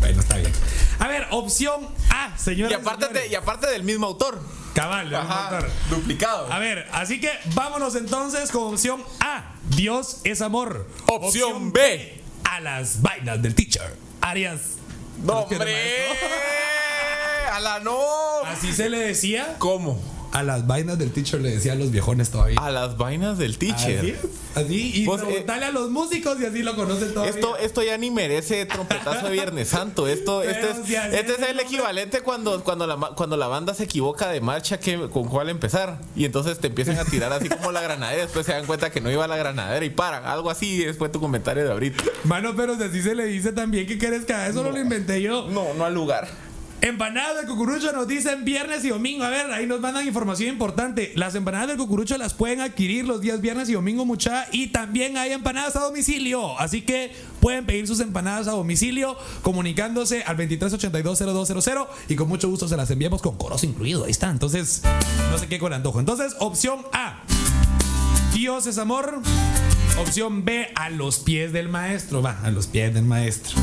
Bueno, 0.00 0.20
está 0.20 0.36
bien. 0.36 0.52
A 1.00 1.08
ver, 1.08 1.26
opción 1.32 1.88
A, 2.10 2.32
Y 2.36 2.40
señores. 2.40 2.78
aparte, 2.78 3.08
de- 3.08 3.26
y 3.28 3.34
aparte 3.34 3.66
del 3.68 3.82
mismo 3.82 4.06
autor. 4.06 4.40
Cabal, 4.74 5.12
Ajá, 5.12 5.58
duplicado. 5.90 6.52
A 6.52 6.58
ver, 6.60 6.86
así 6.92 7.20
que 7.20 7.30
vámonos 7.54 7.96
entonces 7.96 8.52
con 8.52 8.74
opción 8.74 9.02
A. 9.20 9.54
Dios 9.70 10.20
es 10.22 10.40
amor. 10.40 10.88
Opción 11.06 11.72
B. 11.72 12.22
A 12.44 12.60
las 12.60 13.02
vainas 13.02 13.42
del 13.42 13.56
teacher. 13.56 13.96
Arias. 14.20 14.60
¡No, 15.24 15.48
a. 17.48 17.56
¡A 17.56 17.60
la 17.60 17.80
no! 17.80 17.98
Así 18.46 18.72
se 18.72 18.88
le 18.88 18.98
decía. 18.98 19.56
¿Cómo? 19.58 19.98
A 20.30 20.42
las 20.42 20.66
vainas 20.66 20.98
del 20.98 21.10
teacher 21.10 21.40
le 21.40 21.50
decían 21.50 21.78
los 21.78 21.90
viejones 21.90 22.30
todavía. 22.30 22.60
A 22.60 22.70
las 22.70 22.98
vainas 22.98 23.38
del 23.38 23.52
Así 23.52 23.58
teacher. 23.58 24.04
es, 24.04 24.18
Así. 24.54 25.02
Y 25.02 25.06
Pues, 25.06 25.22
eh, 25.22 25.24
preguntarle 25.24 25.66
a 25.66 25.70
los 25.70 25.90
músicos 25.90 26.38
y 26.40 26.44
así 26.44 26.62
lo 26.62 26.76
conocen 26.76 27.14
todavía. 27.14 27.32
Esto, 27.34 27.56
esto 27.56 27.82
ya 27.82 27.96
ni 27.96 28.10
merece 28.10 28.66
trompetazo 28.66 29.26
de 29.26 29.32
Viernes 29.32 29.68
Santo. 29.68 30.06
Esto, 30.06 30.42
este, 30.42 30.70
es, 30.70 30.86
si 30.86 30.96
así 30.96 31.16
este 31.16 31.32
es 31.32 31.38
es 31.38 31.48
el 31.48 31.60
equivalente 31.60 32.20
cuando, 32.20 32.62
cuando, 32.62 32.86
la, 32.86 32.96
cuando 33.16 33.38
la 33.38 33.46
banda 33.46 33.72
se 33.72 33.84
equivoca 33.84 34.28
de 34.28 34.40
marcha 34.42 34.78
que, 34.78 35.08
con 35.08 35.28
cuál 35.28 35.48
empezar. 35.48 35.98
Y 36.14 36.26
entonces 36.26 36.58
te 36.58 36.66
empiezan 36.66 36.98
a 36.98 37.04
tirar 37.06 37.32
así 37.32 37.48
como 37.48 37.72
la 37.72 37.80
granadera. 37.80 38.22
Después 38.22 38.44
se 38.44 38.52
dan 38.52 38.66
cuenta 38.66 38.90
que 38.90 39.00
no 39.00 39.10
iba 39.10 39.26
la 39.26 39.36
granadera 39.36 39.84
y 39.84 39.90
paran. 39.90 40.26
Algo 40.26 40.50
así. 40.50 40.84
Después 40.84 41.10
tu 41.10 41.20
comentario 41.20 41.64
de 41.64 41.72
ahorita. 41.72 42.04
Mano, 42.24 42.54
pero 42.54 42.76
si 42.76 42.82
así 42.82 43.00
se 43.02 43.14
le 43.14 43.24
dice 43.24 43.52
también 43.52 43.86
que 43.86 43.96
quieres 43.96 44.26
que 44.26 44.34
eso 44.46 44.62
no 44.62 44.70
lo 44.70 44.78
inventé 44.78 45.22
yo. 45.22 45.48
No, 45.48 45.72
no 45.72 45.86
al 45.86 45.94
lugar. 45.94 46.28
Empanadas 46.80 47.40
de 47.40 47.48
cucurucho 47.48 47.92
nos 47.92 48.06
dicen 48.06 48.44
viernes 48.44 48.84
y 48.84 48.90
domingo. 48.90 49.24
A 49.24 49.30
ver, 49.30 49.50
ahí 49.50 49.66
nos 49.66 49.80
mandan 49.80 50.06
información 50.06 50.48
importante. 50.50 51.12
Las 51.16 51.34
empanadas 51.34 51.68
del 51.68 51.76
cucurucho 51.76 52.16
las 52.18 52.34
pueden 52.34 52.60
adquirir 52.60 53.04
los 53.04 53.20
días 53.20 53.40
viernes 53.40 53.68
y 53.68 53.72
domingo, 53.72 54.04
mucha. 54.04 54.46
Y 54.52 54.68
también 54.68 55.16
hay 55.16 55.32
empanadas 55.32 55.74
a 55.74 55.80
domicilio. 55.80 56.58
Así 56.58 56.82
que 56.82 57.12
pueden 57.40 57.66
pedir 57.66 57.88
sus 57.88 57.98
empanadas 57.98 58.46
a 58.46 58.52
domicilio 58.52 59.16
comunicándose 59.42 60.22
al 60.22 60.36
23820200 60.36 61.88
y 62.08 62.14
con 62.14 62.28
mucho 62.28 62.48
gusto 62.48 62.68
se 62.68 62.76
las 62.76 62.90
enviamos 62.90 63.22
con 63.22 63.36
coros 63.36 63.64
incluido. 63.64 64.04
Ahí 64.04 64.12
está. 64.12 64.30
Entonces, 64.30 64.82
no 65.32 65.38
sé 65.38 65.48
qué 65.48 65.58
con 65.58 65.72
antojo. 65.72 65.98
Entonces, 65.98 66.36
opción 66.38 66.78
A. 66.92 67.22
Dios 68.34 68.68
es 68.68 68.78
amor. 68.78 69.20
Opción 69.98 70.44
B, 70.44 70.68
a 70.76 70.90
los 70.90 71.18
pies 71.18 71.52
del 71.52 71.68
maestro. 71.68 72.22
Va, 72.22 72.38
a 72.44 72.52
los 72.52 72.68
pies 72.68 72.94
del 72.94 73.04
maestro. 73.04 73.56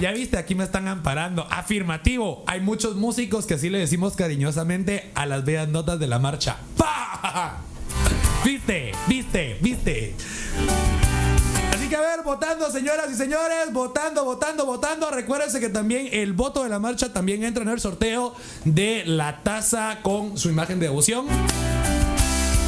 Ya 0.00 0.12
viste, 0.12 0.36
aquí 0.36 0.54
me 0.54 0.64
están 0.64 0.88
amparando. 0.88 1.46
Afirmativo. 1.50 2.44
Hay 2.46 2.60
muchos 2.60 2.96
músicos 2.96 3.46
que 3.46 3.54
así 3.54 3.70
le 3.70 3.78
decimos 3.78 4.14
cariñosamente 4.14 5.10
a 5.14 5.24
las 5.24 5.44
bellas 5.44 5.68
notas 5.68 5.98
de 5.98 6.06
la 6.06 6.18
marcha. 6.18 6.58
¿Viste? 8.44 8.92
¿Viste? 9.06 9.56
¿Viste? 9.62 10.14
Así 11.72 11.88
que 11.88 11.96
a 11.96 12.00
ver, 12.00 12.22
votando, 12.22 12.70
señoras 12.70 13.10
y 13.10 13.14
señores, 13.14 13.72
votando, 13.72 14.24
votando, 14.26 14.66
votando. 14.66 15.10
Recuérdense 15.10 15.60
que 15.60 15.70
también 15.70 16.08
el 16.12 16.34
voto 16.34 16.62
de 16.62 16.68
la 16.68 16.78
marcha 16.78 17.14
también 17.14 17.42
entra 17.42 17.62
en 17.62 17.70
el 17.70 17.80
sorteo 17.80 18.34
de 18.66 19.02
la 19.06 19.42
taza 19.42 20.00
con 20.02 20.36
su 20.36 20.50
imagen 20.50 20.78
de 20.78 20.86
devoción. 20.86 21.26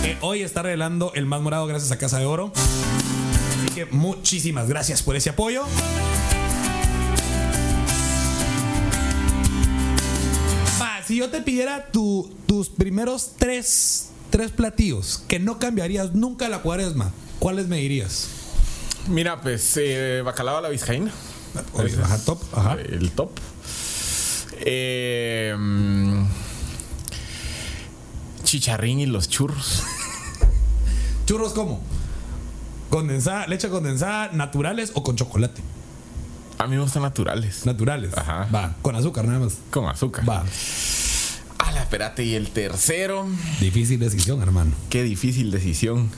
Que 0.02 0.16
hoy 0.22 0.42
está 0.42 0.62
revelando 0.62 1.12
el 1.14 1.26
más 1.26 1.42
morado 1.42 1.66
gracias 1.66 1.92
a 1.92 1.98
Casa 1.98 2.18
de 2.20 2.24
Oro. 2.24 2.52
Así 2.54 3.74
que 3.74 3.84
muchísimas 3.84 4.66
gracias 4.66 5.02
por 5.02 5.14
ese 5.14 5.28
apoyo. 5.28 5.64
Yo 11.18 11.30
te 11.30 11.40
pidiera 11.42 11.86
tu- 11.92 12.34
tus 12.46 12.68
primeros 12.68 13.32
tres, 13.38 14.08
tres 14.30 14.50
platillos 14.50 15.22
que 15.28 15.38
no 15.38 15.58
cambiarías 15.58 16.14
nunca 16.14 16.48
la 16.48 16.60
cuaresma, 16.62 17.12
¿cuáles 17.38 17.68
me 17.68 17.76
dirías? 17.78 18.28
Mira, 19.08 19.40
pues 19.40 19.74
eh, 19.76 20.22
bacalao 20.24 20.58
a 20.58 20.60
la 20.60 20.68
vizcaína. 20.68 21.10
Ajá, 22.02 22.18
top, 22.24 22.40
ajá. 22.52 22.74
El 22.74 23.10
top. 23.12 23.30
Eh, 24.60 25.54
chicharrín 28.44 29.00
y 29.00 29.06
los 29.06 29.28
churros. 29.28 29.82
¿Churros 31.26 31.52
cómo? 31.52 31.80
Condensada, 32.90 33.46
leche 33.46 33.68
condensada, 33.68 34.30
naturales 34.32 34.92
o 34.94 35.02
con 35.02 35.16
chocolate. 35.16 35.62
A 36.58 36.66
mí 36.66 36.76
me 36.76 36.82
gustan 36.82 37.02
naturales. 37.02 37.64
Naturales. 37.66 38.16
Ajá. 38.16 38.48
Va, 38.54 38.76
con 38.82 38.96
azúcar 38.96 39.24
nada 39.26 39.38
más. 39.40 39.54
Con 39.70 39.86
azúcar. 39.86 40.28
Va. 40.28 40.44
Ala, 41.58 41.82
espérate. 41.82 42.24
Y 42.24 42.34
el 42.34 42.50
tercero. 42.50 43.26
Difícil 43.60 43.98
decisión, 43.98 44.42
hermano. 44.42 44.72
Qué 44.90 45.02
difícil 45.02 45.50
decisión. 45.50 46.10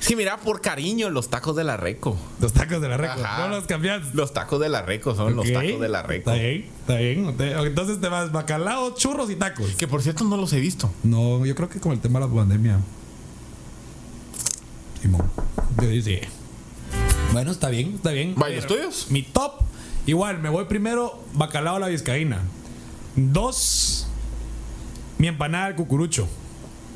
Es 0.00 0.06
que 0.06 0.16
mira, 0.16 0.36
por 0.38 0.60
cariño, 0.60 1.10
los 1.10 1.28
tacos 1.30 1.56
de 1.56 1.64
la 1.64 1.76
Reco. 1.76 2.16
Los 2.40 2.52
tacos 2.52 2.80
de 2.80 2.88
la 2.88 2.96
Reco. 2.96 3.20
Ajá. 3.22 3.48
No 3.48 3.54
los 3.54 3.64
cambias. 3.66 4.14
Los 4.14 4.32
tacos 4.32 4.60
de 4.60 4.68
la 4.68 4.82
Reco 4.82 5.14
son 5.14 5.36
los 5.36 5.50
tacos 5.50 5.80
de 5.80 5.88
la 5.88 6.02
Reco. 6.02 6.30
Está 6.30 6.96
bien, 6.96 7.28
está 7.28 7.44
bien. 7.44 7.66
Entonces 7.66 8.00
te 8.00 8.08
vas 8.08 8.32
bacalao, 8.32 8.94
churros 8.94 9.30
y 9.30 9.36
tacos. 9.36 9.70
Que 9.76 9.88
por 9.88 10.02
cierto 10.02 10.24
no 10.24 10.36
los 10.36 10.52
he 10.52 10.60
visto. 10.60 10.90
No, 11.02 11.44
yo 11.46 11.54
creo 11.54 11.68
que 11.68 11.80
con 11.80 11.92
el 11.92 12.00
tema 12.00 12.20
de 12.20 12.26
la 12.26 12.32
pandemia. 12.32 12.80
Simón. 15.00 15.30
Yo 15.80 16.02
sí. 16.02 16.20
Bueno, 17.32 17.50
está 17.50 17.68
bien, 17.68 17.94
está 17.94 18.10
bien. 18.10 18.34
¿Va, 18.40 18.50
y 18.50 18.56
los 18.56 18.66
Pero 18.66 18.80
tuyos? 18.80 19.06
Mi 19.10 19.22
top, 19.22 19.60
igual, 20.06 20.40
me 20.40 20.48
voy 20.48 20.64
primero 20.64 21.22
bacalao 21.34 21.76
a 21.76 21.80
la 21.80 21.88
vizcaína. 21.88 22.40
Dos, 23.14 24.06
mi 25.18 25.28
empanada 25.28 25.66
al 25.66 25.76
cucurucho. 25.76 26.28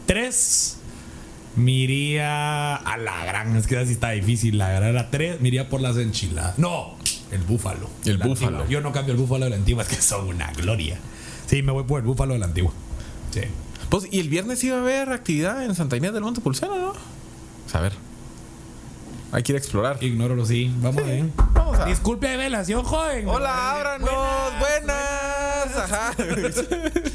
Tres, 0.07 0.79
me 1.57 1.73
iría 1.73 2.77
a 2.77 2.97
la 2.97 3.25
gran. 3.25 3.57
Es 3.57 3.67
que 3.67 3.77
así 3.77 3.93
está 3.93 4.11
difícil. 4.11 4.59
La 4.59 4.71
gran 4.71 4.97
a 4.97 5.11
tres, 5.11 5.41
me 5.41 5.49
iría 5.49 5.69
por 5.69 5.81
las 5.81 5.97
enchiladas. 5.97 6.59
No, 6.59 6.97
el 7.31 7.43
búfalo. 7.43 7.89
El 8.05 8.19
búfalo. 8.19 8.59
antigua. 8.59 8.67
Yo 8.69 8.81
no 8.81 8.93
cambio 8.93 9.13
el 9.15 9.21
búfalo 9.21 9.45
de 9.45 9.51
la 9.51 9.57
antigua, 9.57 9.83
es 9.83 9.89
que 9.89 9.97
son 9.97 10.27
una 10.27 10.53
gloria. 10.53 10.99
Sí, 11.47 11.63
me 11.63 11.73
voy 11.73 11.85
por 11.85 12.01
el 12.01 12.07
búfalo 12.07 12.35
de 12.35 12.41
la 12.41 12.47
antigua. 12.47 12.73
Sí. 13.31 13.43
Pues, 13.89 14.07
y 14.11 14.21
el 14.21 14.29
viernes 14.29 14.63
iba 14.63 14.77
a 14.77 14.81
haber 14.81 15.11
actividad 15.11 15.65
en 15.65 15.75
Santa 15.75 15.97
Inés 15.97 16.13
del 16.13 16.23
Monte 16.23 16.41
Pulsero, 16.41 16.79
¿no? 16.79 16.93
Pues, 17.65 17.75
a 17.75 17.81
ver. 17.81 17.93
Hay 19.33 19.43
que 19.43 19.53
ir 19.53 19.57
a 19.57 19.59
explorar. 19.59 20.03
Ignóralo, 20.03 20.45
sí. 20.45 20.73
Vamos 20.79 21.05
bien. 21.05 21.33
Vamos 21.55 21.79
a. 21.79 21.85
Disculpe 21.87 22.29
de 22.29 22.37
velación, 22.37 22.83
joven. 22.83 23.29
Hola, 23.29 23.73
ábranos. 23.73 24.11
Buenas. 24.59 25.77
Ajá. 25.77 26.15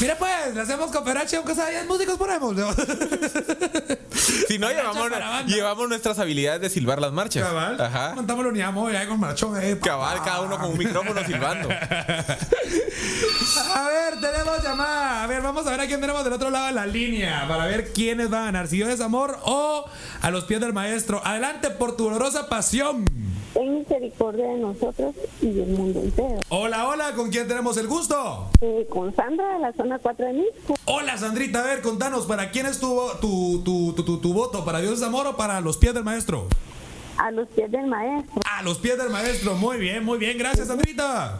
Mira, 0.00 0.16
pues, 0.18 0.54
le 0.54 0.60
hacemos 0.60 0.90
cooperación, 0.90 1.38
aunque 1.38 1.54
sea 1.54 1.68
10 1.68 1.86
músicos 1.86 2.18
ponemos. 2.18 2.54
¿no? 2.54 2.70
Si 4.48 4.58
no, 4.58 4.70
llevamos, 4.70 5.10
llevamos 5.46 5.88
nuestras 5.88 6.18
habilidades 6.18 6.60
de 6.60 6.70
silbar 6.70 7.00
las 7.00 7.12
marchas. 7.12 7.42
Cabal. 7.42 7.80
Ajá. 7.80 8.12
Montamos 8.14 8.44
la 8.44 8.50
unidad 8.50 8.72
móvil 8.72 8.96
ahí 8.96 9.06
con 9.06 9.20
marchón. 9.20 9.60
Eh. 9.60 9.78
Cabal, 9.82 10.22
cada 10.24 10.42
uno 10.42 10.58
con 10.58 10.70
un 10.70 10.78
micrófono 10.78 11.22
silbando. 11.24 11.68
A 13.74 13.88
ver, 13.88 14.20
tenemos 14.20 14.62
llamada. 14.62 15.24
A 15.24 15.26
ver, 15.26 15.42
vamos 15.42 15.66
a 15.66 15.70
ver 15.70 15.80
a 15.80 15.86
quién 15.86 16.00
tenemos 16.00 16.24
del 16.24 16.32
otro 16.32 16.50
lado 16.50 16.66
de 16.66 16.72
la 16.72 16.86
línea 16.86 17.46
para 17.48 17.66
ver 17.66 17.92
quiénes 17.92 18.30
van 18.30 18.42
a 18.42 18.44
ganar. 18.46 18.68
Si 18.68 18.76
Dios 18.76 18.88
es 18.88 19.00
amor 19.00 19.38
o 19.42 19.84
a 20.22 20.30
los 20.30 20.44
pies 20.44 20.60
del 20.60 20.72
maestro. 20.72 21.20
Adelante 21.24 21.70
por 21.70 21.96
tu 21.96 22.04
dolorosa 22.04 22.48
pasión. 22.48 23.04
Ten 23.54 23.78
misericordia 23.78 24.46
de 24.48 24.56
nosotros 24.58 25.14
y 25.40 25.50
del 25.52 25.68
mundo 25.68 26.00
entero. 26.00 26.40
Hola, 26.48 26.88
hola, 26.88 27.12
¿con 27.14 27.30
quién 27.30 27.46
tenemos 27.46 27.76
el 27.76 27.86
gusto? 27.86 28.48
Eh, 28.60 28.86
con 28.90 29.14
Sandra 29.14 29.54
de 29.54 29.60
la 29.60 29.72
zona 29.72 29.98
4 30.00 30.26
de 30.26 30.32
Misco. 30.32 30.74
Hola, 30.86 31.16
Sandrita. 31.16 31.60
A 31.60 31.62
ver, 31.66 31.80
contanos, 31.80 32.26
¿para 32.26 32.50
quién 32.50 32.66
es 32.66 32.80
tu, 32.80 33.00
tu, 33.20 33.62
tu, 33.64 33.92
tu, 33.94 34.04
tu- 34.04 34.18
tu 34.18 34.32
voto? 34.34 34.64
¿Para 34.64 34.80
Dios 34.80 34.94
es 34.94 35.02
amor 35.02 35.26
o 35.28 35.36
para 35.36 35.60
los 35.60 35.76
pies 35.76 35.94
del 35.94 36.02
maestro? 36.04 36.48
A 37.16 37.30
los 37.30 37.46
pies 37.48 37.70
del 37.70 37.86
maestro. 37.86 38.42
A 38.44 38.62
los 38.64 38.78
pies 38.78 38.98
del 38.98 39.10
maestro. 39.10 39.54
Muy 39.54 39.76
bien, 39.78 40.04
muy 40.04 40.18
bien. 40.18 40.36
Gracias, 40.36 40.66
Sandrita. 40.66 41.38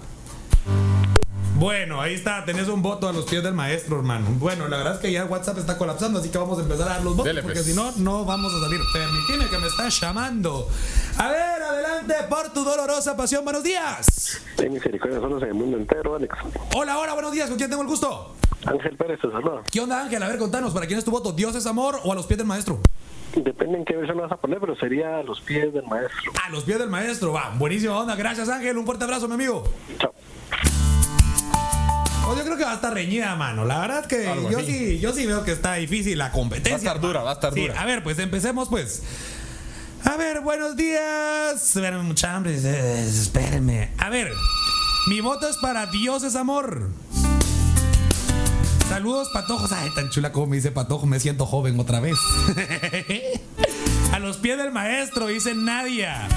Bueno, 1.56 2.00
ahí 2.00 2.14
está, 2.14 2.44
tenés 2.44 2.66
un 2.66 2.82
voto 2.82 3.08
a 3.08 3.12
los 3.12 3.26
pies 3.26 3.42
del 3.42 3.54
maestro, 3.54 3.96
hermano. 3.98 4.26
Bueno, 4.38 4.66
la 4.66 4.78
verdad 4.78 4.94
es 4.94 4.98
que 4.98 5.12
ya 5.12 5.24
WhatsApp 5.24 5.58
está 5.58 5.78
colapsando, 5.78 6.18
así 6.18 6.28
que 6.28 6.36
vamos 6.36 6.58
a 6.58 6.62
empezar 6.62 6.88
a 6.88 6.94
dar 6.94 7.04
los 7.04 7.14
votos, 7.14 7.26
Dele, 7.26 7.42
porque 7.42 7.60
pues. 7.60 7.66
si 7.66 7.74
no, 7.74 7.92
no 7.98 8.24
vamos 8.24 8.52
a 8.52 8.60
salir. 8.60 8.80
Permitime 8.92 9.48
que 9.48 9.58
me 9.58 9.68
está 9.68 9.88
llamando. 9.88 10.68
A 11.16 11.28
ver, 11.28 11.62
adelante. 11.62 12.14
por 12.28 12.52
tu 12.52 12.64
dolorosa 12.64 13.16
pasión. 13.16 13.44
Buenos 13.44 13.62
días. 13.62 14.42
Ten 14.56 14.72
misericordia 14.72 15.18
en 15.18 15.42
el 15.44 15.54
mundo 15.54 15.76
entero, 15.76 16.16
Alex. 16.16 16.36
Hola, 16.74 16.98
hola, 16.98 17.14
buenos 17.14 17.30
días. 17.30 17.48
¿Con 17.48 17.56
quién 17.56 17.70
tengo 17.70 17.82
el 17.82 17.88
gusto? 17.88 18.34
Ángel 18.66 18.96
Pérez 18.96 19.20
te 19.20 19.30
saluda. 19.30 19.62
¿Qué 19.70 19.78
onda, 19.78 20.02
Ángel? 20.02 20.22
A 20.24 20.28
ver, 20.28 20.38
contanos, 20.38 20.72
¿para 20.74 20.86
quién 20.86 20.98
es 20.98 21.04
tu 21.04 21.12
voto? 21.12 21.32
¿Dios 21.32 21.54
es 21.54 21.66
amor 21.66 22.00
o 22.02 22.10
a 22.10 22.14
los 22.16 22.26
pies 22.26 22.38
del 22.38 22.48
maestro? 22.48 22.80
Depende 23.36 23.78
en 23.78 23.84
qué 23.84 23.96
versión 23.96 24.18
vas 24.18 24.32
a 24.32 24.36
poner, 24.36 24.58
pero 24.58 24.74
sería 24.76 25.18
a 25.18 25.22
los 25.22 25.40
pies 25.40 25.72
del 25.72 25.84
maestro. 25.86 26.32
A 26.44 26.50
los 26.50 26.64
pies 26.64 26.78
del 26.78 26.88
maestro, 26.88 27.32
va. 27.32 27.52
Buenísima 27.56 27.96
onda. 27.96 28.16
Gracias, 28.16 28.48
Ángel. 28.48 28.76
Un 28.76 28.86
fuerte 28.86 29.04
abrazo, 29.04 29.28
mi 29.28 29.34
amigo. 29.34 29.64
Chao. 29.98 30.12
Pues 32.24 32.38
yo 32.38 32.44
creo 32.44 32.56
que 32.56 32.64
va 32.64 32.72
a 32.72 32.74
estar 32.76 32.92
reñida, 32.94 33.34
mano. 33.36 33.64
La 33.64 33.78
verdad 33.80 34.06
que 34.06 34.26
Algo 34.28 34.50
yo 34.50 34.58
así. 34.58 34.66
sí, 34.66 34.98
yo 34.98 35.12
sí 35.12 35.26
veo 35.26 35.44
que 35.44 35.52
está 35.52 35.74
difícil 35.74 36.18
la 36.18 36.30
competencia. 36.32 36.72
Va 36.72 36.76
a 36.76 36.78
estar 36.78 37.00
dura, 37.00 37.22
va 37.22 37.30
a 37.30 37.34
estar 37.34 37.52
Sí, 37.54 37.60
dura. 37.62 37.80
A 37.80 37.84
ver, 37.86 38.02
pues 38.02 38.18
empecemos, 38.18 38.68
pues. 38.68 39.02
A 40.04 40.16
ver, 40.16 40.40
buenos 40.40 40.76
días. 40.76 41.54
Espérenme, 41.54 42.02
mucha 42.02 42.34
hambre. 42.34 42.56
eh, 42.62 43.06
Espérenme. 43.08 43.90
A 43.98 44.08
ver, 44.10 44.32
mi 45.08 45.20
voto 45.20 45.48
es 45.48 45.56
para 45.58 45.86
Dios 45.86 46.22
es 46.24 46.34
amor. 46.36 46.90
Saludos, 48.88 49.28
patojos. 49.32 49.72
Ay, 49.72 49.90
tan 49.94 50.10
chula 50.10 50.30
como 50.32 50.46
me 50.48 50.56
dice 50.56 50.70
patojo. 50.70 51.06
Me 51.06 51.18
siento 51.20 51.46
joven 51.46 51.78
otra 51.80 52.00
vez. 52.00 52.16
A 54.12 54.18
los 54.18 54.36
pies 54.36 54.56
del 54.58 54.72
maestro, 54.72 55.26
dice 55.26 55.54
Nadia. 55.54 56.28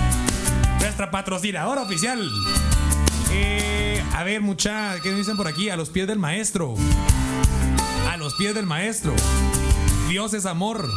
Nuestra 0.80 1.12
patrocinadora 1.12 1.82
oficial. 1.82 2.28
Eh, 3.32 3.67
a 4.18 4.24
ver, 4.24 4.42
mucha, 4.42 5.00
¿qué 5.04 5.14
dicen 5.14 5.38
por 5.38 5.48
aquí? 5.48 5.70
A 5.70 5.78
los 5.78 5.90
pies 5.90 6.08
del 6.08 6.18
maestro. 6.18 6.74
A 8.10 8.18
los 8.18 8.34
pies 8.34 8.56
del 8.56 8.66
maestro. 8.66 9.14
Dios 10.10 10.34
es 10.34 10.48
amor. 10.48 10.90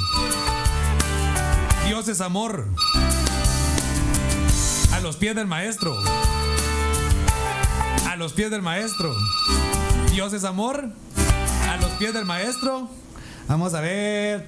Dios 1.86 2.08
es 2.08 2.22
amor. 2.22 2.66
A 4.94 5.00
los 5.00 5.16
pies 5.16 5.34
del 5.36 5.46
maestro. 5.46 5.94
A 8.08 8.16
los 8.16 8.32
pies 8.32 8.50
del 8.50 8.62
maestro. 8.62 9.14
Dios 10.12 10.32
es 10.32 10.44
amor. 10.44 10.88
A 11.68 11.76
los 11.76 11.90
pies 11.98 12.14
del 12.14 12.24
maestro. 12.24 12.88
Vamos 13.48 13.74
a 13.74 13.82
ver. 13.82 14.46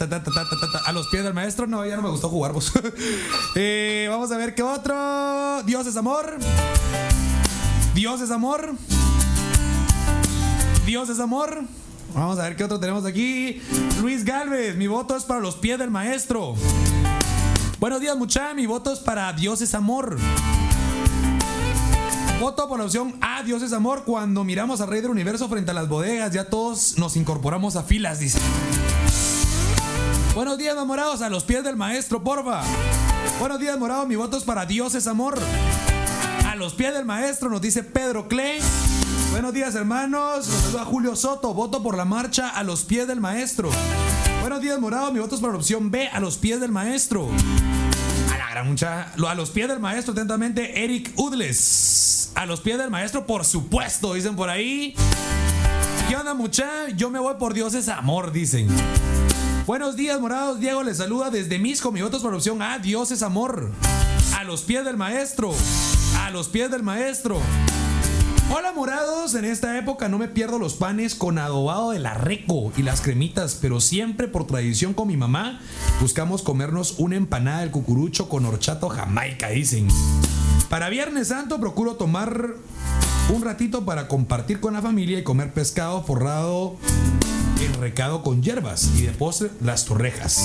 A 0.86 0.92
los 0.92 1.08
pies 1.08 1.24
del 1.24 1.34
maestro. 1.34 1.66
No, 1.66 1.84
ya 1.84 1.96
no 1.96 2.02
me 2.02 2.08
gustó 2.08 2.30
jugar. 2.30 2.54
vos. 2.54 2.72
Eh, 3.54 4.06
vamos 4.08 4.32
a 4.32 4.38
ver 4.38 4.54
qué 4.54 4.62
otro. 4.62 5.62
Dios 5.64 5.86
es 5.86 5.96
amor. 5.98 6.38
Dios 7.94 8.22
es 8.22 8.30
amor. 8.30 8.74
Dios 10.86 11.10
es 11.10 11.20
amor. 11.20 11.62
Vamos 12.14 12.38
a 12.38 12.44
ver 12.44 12.56
qué 12.56 12.64
otro 12.64 12.80
tenemos 12.80 13.04
aquí. 13.04 13.60
Luis 14.00 14.24
Galvez, 14.24 14.76
mi 14.76 14.86
voto 14.86 15.14
es 15.14 15.24
para 15.24 15.40
los 15.40 15.56
pies 15.56 15.78
del 15.78 15.90
maestro. 15.90 16.54
Buenos 17.78 18.00
días, 18.00 18.16
mucha. 18.16 18.54
Mi 18.54 18.64
voto 18.64 18.92
es 18.92 18.98
para 18.98 19.32
Dios 19.34 19.60
es 19.60 19.74
amor. 19.74 20.18
Voto 22.40 22.66
por 22.68 22.78
la 22.78 22.86
opción 22.86 23.14
A, 23.20 23.42
Dios 23.42 23.62
es 23.62 23.74
amor. 23.74 24.04
Cuando 24.04 24.42
miramos 24.42 24.80
al 24.80 24.88
Rey 24.88 25.02
del 25.02 25.10
Universo 25.10 25.48
frente 25.48 25.70
a 25.70 25.74
las 25.74 25.88
bodegas, 25.88 26.32
ya 26.32 26.48
todos 26.48 26.98
nos 26.98 27.16
incorporamos 27.16 27.76
a 27.76 27.82
filas, 27.82 28.18
dice. 28.18 28.38
Buenos 30.34 30.56
días, 30.56 30.72
enamorados, 30.72 31.20
a 31.20 31.28
los 31.28 31.44
pies 31.44 31.62
del 31.62 31.76
maestro, 31.76 32.24
porfa. 32.24 32.62
Buenos 33.38 33.60
días, 33.60 33.78
morado. 33.78 34.06
Mi 34.06 34.16
voto 34.16 34.38
es 34.38 34.44
para 34.44 34.64
Dios 34.64 34.94
es 34.94 35.06
amor. 35.06 35.38
A 36.52 36.54
los 36.54 36.74
pies 36.74 36.92
del 36.92 37.06
maestro, 37.06 37.48
nos 37.48 37.62
dice 37.62 37.82
Pedro 37.82 38.28
Clay. 38.28 38.60
Buenos 39.30 39.54
días, 39.54 39.74
hermanos. 39.74 40.46
Nos 40.46 40.60
saluda 40.64 40.84
Julio 40.84 41.16
Soto. 41.16 41.54
Voto 41.54 41.82
por 41.82 41.96
la 41.96 42.04
marcha 42.04 42.50
a 42.50 42.62
los 42.62 42.84
pies 42.84 43.06
del 43.06 43.22
maestro. 43.22 43.70
Buenos 44.42 44.60
días, 44.60 44.78
morado. 44.78 45.10
Mi 45.12 45.18
voto 45.18 45.34
es 45.34 45.40
para 45.40 45.54
la 45.54 45.58
opción 45.58 45.90
B, 45.90 46.08
a 46.08 46.20
los 46.20 46.36
pies 46.36 46.60
del 46.60 46.70
maestro. 46.70 47.30
A 48.34 48.36
la 48.36 48.50
gran 48.50 48.68
mucha. 48.68 49.14
A 49.14 49.34
los 49.34 49.48
pies 49.48 49.66
del 49.66 49.80
maestro, 49.80 50.12
atentamente, 50.12 50.84
Eric 50.84 51.14
Udles. 51.16 52.32
A 52.34 52.44
los 52.44 52.60
pies 52.60 52.76
del 52.76 52.90
maestro, 52.90 53.26
por 53.26 53.46
supuesto, 53.46 54.12
dicen 54.12 54.36
por 54.36 54.50
ahí. 54.50 54.94
¿Qué 56.10 56.16
onda, 56.16 56.34
mucha? 56.34 56.90
Yo 56.94 57.08
me 57.08 57.18
voy 57.18 57.36
por 57.38 57.54
Dios 57.54 57.72
es 57.72 57.88
amor, 57.88 58.30
dicen. 58.30 58.68
Buenos 59.66 59.96
días, 59.96 60.20
morados. 60.20 60.60
Diego 60.60 60.82
les 60.82 60.98
saluda 60.98 61.30
desde 61.30 61.58
Misco. 61.58 61.92
Mi 61.92 62.02
voto 62.02 62.18
es 62.18 62.22
por 62.22 62.34
opción 62.34 62.60
A. 62.60 62.78
Dios 62.78 63.10
es 63.10 63.22
amor. 63.22 63.70
A 64.36 64.44
los 64.44 64.60
pies 64.60 64.84
del 64.84 64.98
maestro. 64.98 65.54
A 66.22 66.30
los 66.30 66.46
pies 66.46 66.70
del 66.70 66.84
maestro. 66.84 67.40
Hola, 68.54 68.72
morados. 68.72 69.34
En 69.34 69.44
esta 69.44 69.76
época 69.76 70.08
no 70.08 70.18
me 70.18 70.28
pierdo 70.28 70.60
los 70.60 70.74
panes 70.74 71.16
con 71.16 71.36
adobado 71.36 71.90
de 71.90 71.98
la 71.98 72.14
reco 72.14 72.72
y 72.76 72.82
las 72.82 73.00
cremitas, 73.00 73.58
pero 73.60 73.80
siempre 73.80 74.28
por 74.28 74.46
tradición 74.46 74.94
con 74.94 75.08
mi 75.08 75.16
mamá 75.16 75.60
buscamos 76.00 76.42
comernos 76.42 76.94
una 76.98 77.16
empanada 77.16 77.62
del 77.62 77.72
cucurucho 77.72 78.28
con 78.28 78.46
horchato 78.46 78.88
jamaica, 78.88 79.48
dicen. 79.48 79.88
Para 80.70 80.90
Viernes 80.90 81.28
Santo 81.28 81.58
procuro 81.58 81.96
tomar 81.96 82.54
un 83.34 83.42
ratito 83.42 83.84
para 83.84 84.06
compartir 84.06 84.60
con 84.60 84.74
la 84.74 84.80
familia 84.80 85.18
y 85.18 85.24
comer 85.24 85.52
pescado 85.52 86.04
forrado 86.04 86.76
en 87.60 87.80
recado 87.80 88.22
con 88.22 88.42
hierbas 88.42 88.90
y 88.96 89.02
de 89.02 89.10
postre 89.10 89.50
las 89.60 89.86
torrejas. 89.86 90.40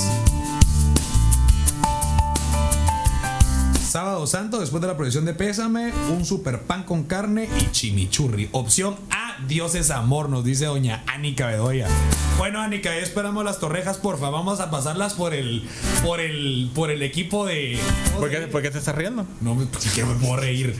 Sábado 3.88 4.26
Santo, 4.26 4.60
después 4.60 4.82
de 4.82 4.86
la 4.86 4.98
procesión 4.98 5.24
de 5.24 5.32
Pésame, 5.32 5.94
un 6.10 6.26
super 6.26 6.60
pan 6.60 6.82
con 6.82 7.04
carne 7.04 7.48
y 7.58 7.72
chimichurri. 7.72 8.50
Opción 8.52 8.96
A, 9.10 9.42
Dios 9.46 9.74
es 9.74 9.90
amor, 9.90 10.28
nos 10.28 10.44
dice 10.44 10.66
doña 10.66 11.02
Anika 11.06 11.46
Bedoya. 11.46 11.88
Bueno, 12.36 12.60
Anika, 12.60 12.90
ya 12.90 13.00
esperamos 13.00 13.46
las 13.46 13.60
torrejas, 13.60 13.96
porfa. 13.96 14.28
Vamos 14.28 14.60
a 14.60 14.70
pasarlas 14.70 15.14
por 15.14 15.32
el, 15.32 15.66
por 16.04 16.20
el, 16.20 16.70
por 16.74 16.90
el 16.90 17.02
equipo 17.02 17.46
de. 17.46 17.78
¿Por 18.18 18.28
qué, 18.28 18.40
por 18.40 18.60
qué 18.60 18.70
te 18.70 18.76
estás 18.76 18.94
riendo? 18.94 19.24
No 19.40 19.54
me, 19.54 19.66
que 19.94 20.04
me 20.04 20.14
puedo 20.16 20.36
reír. 20.36 20.78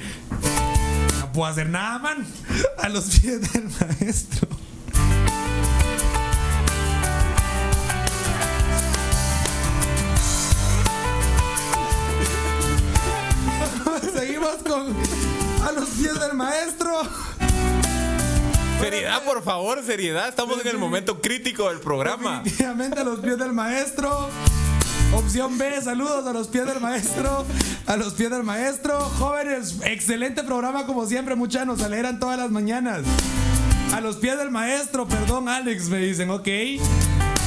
No 1.21 1.33
puedo 1.33 1.47
hacer 1.47 1.71
nada, 1.71 1.99
man. 2.01 2.27
A 2.77 2.91
los 2.91 3.07
pies 3.07 3.53
del 3.55 3.71
maestro. 3.81 4.49
Seguimos 14.19 14.57
con 14.67 14.97
a 15.65 15.73
los 15.73 15.89
pies 15.91 16.19
del 16.19 16.35
maestro. 16.35 16.91
Seriedad, 18.81 19.23
por 19.23 19.45
favor, 19.45 19.85
seriedad. 19.85 20.29
Estamos 20.29 20.61
en 20.61 20.67
el 20.67 20.77
momento 20.77 21.21
crítico 21.21 21.69
del 21.69 21.79
programa. 21.79 22.41
Definitivamente 22.43 22.99
a 22.99 23.05
los 23.05 23.21
pies 23.21 23.39
del 23.39 23.53
maestro. 23.53 24.29
Opción 25.15 25.57
B, 25.57 25.81
saludos 25.83 26.27
a 26.27 26.33
los 26.33 26.49
pies 26.49 26.67
del 26.67 26.81
maestro. 26.81 27.47
A 27.87 27.97
los 27.97 28.15
pies 28.15 28.31
del 28.31 28.43
maestro. 28.43 28.99
Jóvenes, 28.99 29.77
excelente 29.85 30.43
programa 30.43 30.85
como 30.85 31.07
siempre, 31.07 31.37
muchachos. 31.37 31.69
Nos 31.69 31.83
alegran 31.83 32.19
todas 32.19 32.41
las 32.41 32.51
mañanas. 32.51 33.03
A 33.95 34.01
los 34.01 34.17
pies 34.17 34.37
del 34.37 34.51
maestro, 34.51 35.07
perdón, 35.07 35.49
Alex, 35.49 35.91
me 35.91 35.99
dicen, 35.99 36.31
ok. 36.31 36.49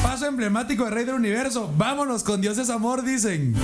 Paso 0.01 0.25
emblemático 0.25 0.85
de 0.85 0.91
Rey 0.91 1.03
del 1.03 1.15
Universo. 1.15 1.69
Vámonos 1.75 2.23
con 2.23 2.39
Dios 2.39 2.57
es 2.57 2.69
amor, 2.69 3.03
dicen. 3.03 3.55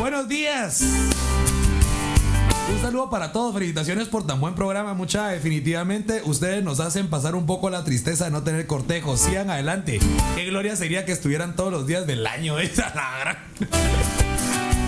Buenos 0.00 0.26
días. 0.26 0.82
Un 2.70 2.80
saludo 2.80 3.10
para 3.10 3.32
todos, 3.32 3.54
felicitaciones 3.54 4.08
por 4.08 4.26
tan 4.26 4.40
buen 4.40 4.54
programa, 4.54 4.94
mucha. 4.94 5.28
Definitivamente 5.28 6.22
ustedes 6.24 6.64
nos 6.64 6.80
hacen 6.80 7.08
pasar 7.08 7.34
un 7.34 7.46
poco 7.46 7.68
la 7.70 7.84
tristeza 7.84 8.24
de 8.26 8.30
no 8.30 8.42
tener 8.42 8.66
cortejo. 8.66 9.16
Sigan 9.16 9.50
adelante. 9.50 10.00
Qué 10.34 10.46
gloria 10.46 10.74
sería 10.76 11.04
que 11.04 11.12
estuvieran 11.12 11.56
todos 11.56 11.70
los 11.72 11.86
días 11.86 12.06
del 12.06 12.26
año. 12.26 12.58
Esa 12.64 12.92
la 12.94 13.18
gran. 13.20 13.38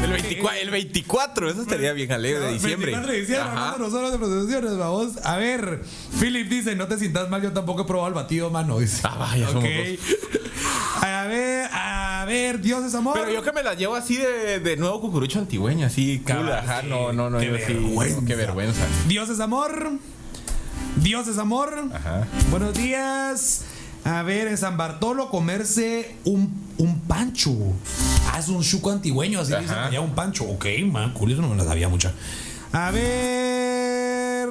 El 0.02 0.12
24, 0.12 0.60
el 0.60 0.70
24 0.70 1.50
eso 1.50 1.62
estaría 1.62 1.92
bien 1.92 2.12
alegre 2.12 2.40
de 2.40 2.52
diciembre. 2.54 2.92
24 2.92 3.12
de 3.12 3.20
diciembre, 3.20 3.50
Ajá. 3.52 3.76
nosotros 3.78 4.12
de 4.12 4.18
procesiones, 4.18 4.76
vamos. 4.76 5.12
A 5.24 5.36
ver, 5.36 5.82
Philip 6.20 6.48
dice, 6.48 6.76
no 6.76 6.86
te 6.86 6.98
sientas 6.98 7.28
mal, 7.28 7.42
yo 7.42 7.52
tampoco 7.52 7.82
he 7.82 7.84
probado 7.86 8.08
el 8.08 8.14
batido, 8.14 8.50
mano. 8.50 8.78
Dice. 8.78 9.00
Ah, 9.04 9.16
vaya, 9.18 9.48
somos 9.48 9.64
Ok. 9.64 9.70
A 11.02 11.24
ver, 11.24 11.68
a 11.72 12.05
ver, 12.26 12.60
Dios 12.60 12.84
es 12.84 12.94
amor. 12.94 13.14
Pero 13.18 13.32
yo 13.32 13.42
que 13.42 13.52
me 13.52 13.62
la 13.62 13.72
llevo 13.74 13.94
así 13.94 14.16
de, 14.16 14.60
de 14.60 14.76
nuevo 14.76 15.00
cucurucho 15.00 15.38
antigüeño, 15.38 15.86
así, 15.86 16.22
cool, 16.26 16.52
ajá, 16.52 16.82
no, 16.82 17.12
no, 17.14 17.30
no, 17.30 17.38
Qué 17.38 17.46
yo 17.46 17.52
vergüenza. 17.52 18.20
qué 18.26 18.34
vergüenza. 18.34 18.82
Dios 19.08 19.30
es 19.30 19.40
amor. 19.40 19.92
Dios 21.02 21.26
es 21.28 21.38
amor. 21.38 21.88
Ajá. 21.94 22.26
Buenos 22.50 22.74
días. 22.74 23.62
A 24.04 24.22
ver, 24.22 24.46
en 24.48 24.56
San 24.56 24.76
Bartolo 24.76 25.30
comerse 25.30 26.14
un, 26.24 26.52
un 26.78 27.00
pancho. 27.00 27.52
Es 28.38 28.48
un 28.48 28.62
chuco 28.62 28.90
antigüeño, 28.90 29.40
así 29.40 29.52
dicen 29.58 29.76
allá 29.78 30.00
un 30.00 30.14
pancho. 30.14 30.44
Ok, 30.44 30.66
man, 30.90 31.12
cool, 31.14 31.32
eso 31.32 31.42
no 31.42 31.48
me 31.48 31.56
la 31.56 31.64
sabía 31.64 31.88
mucha. 31.88 32.12
A 32.72 32.90
ver. 32.92 34.48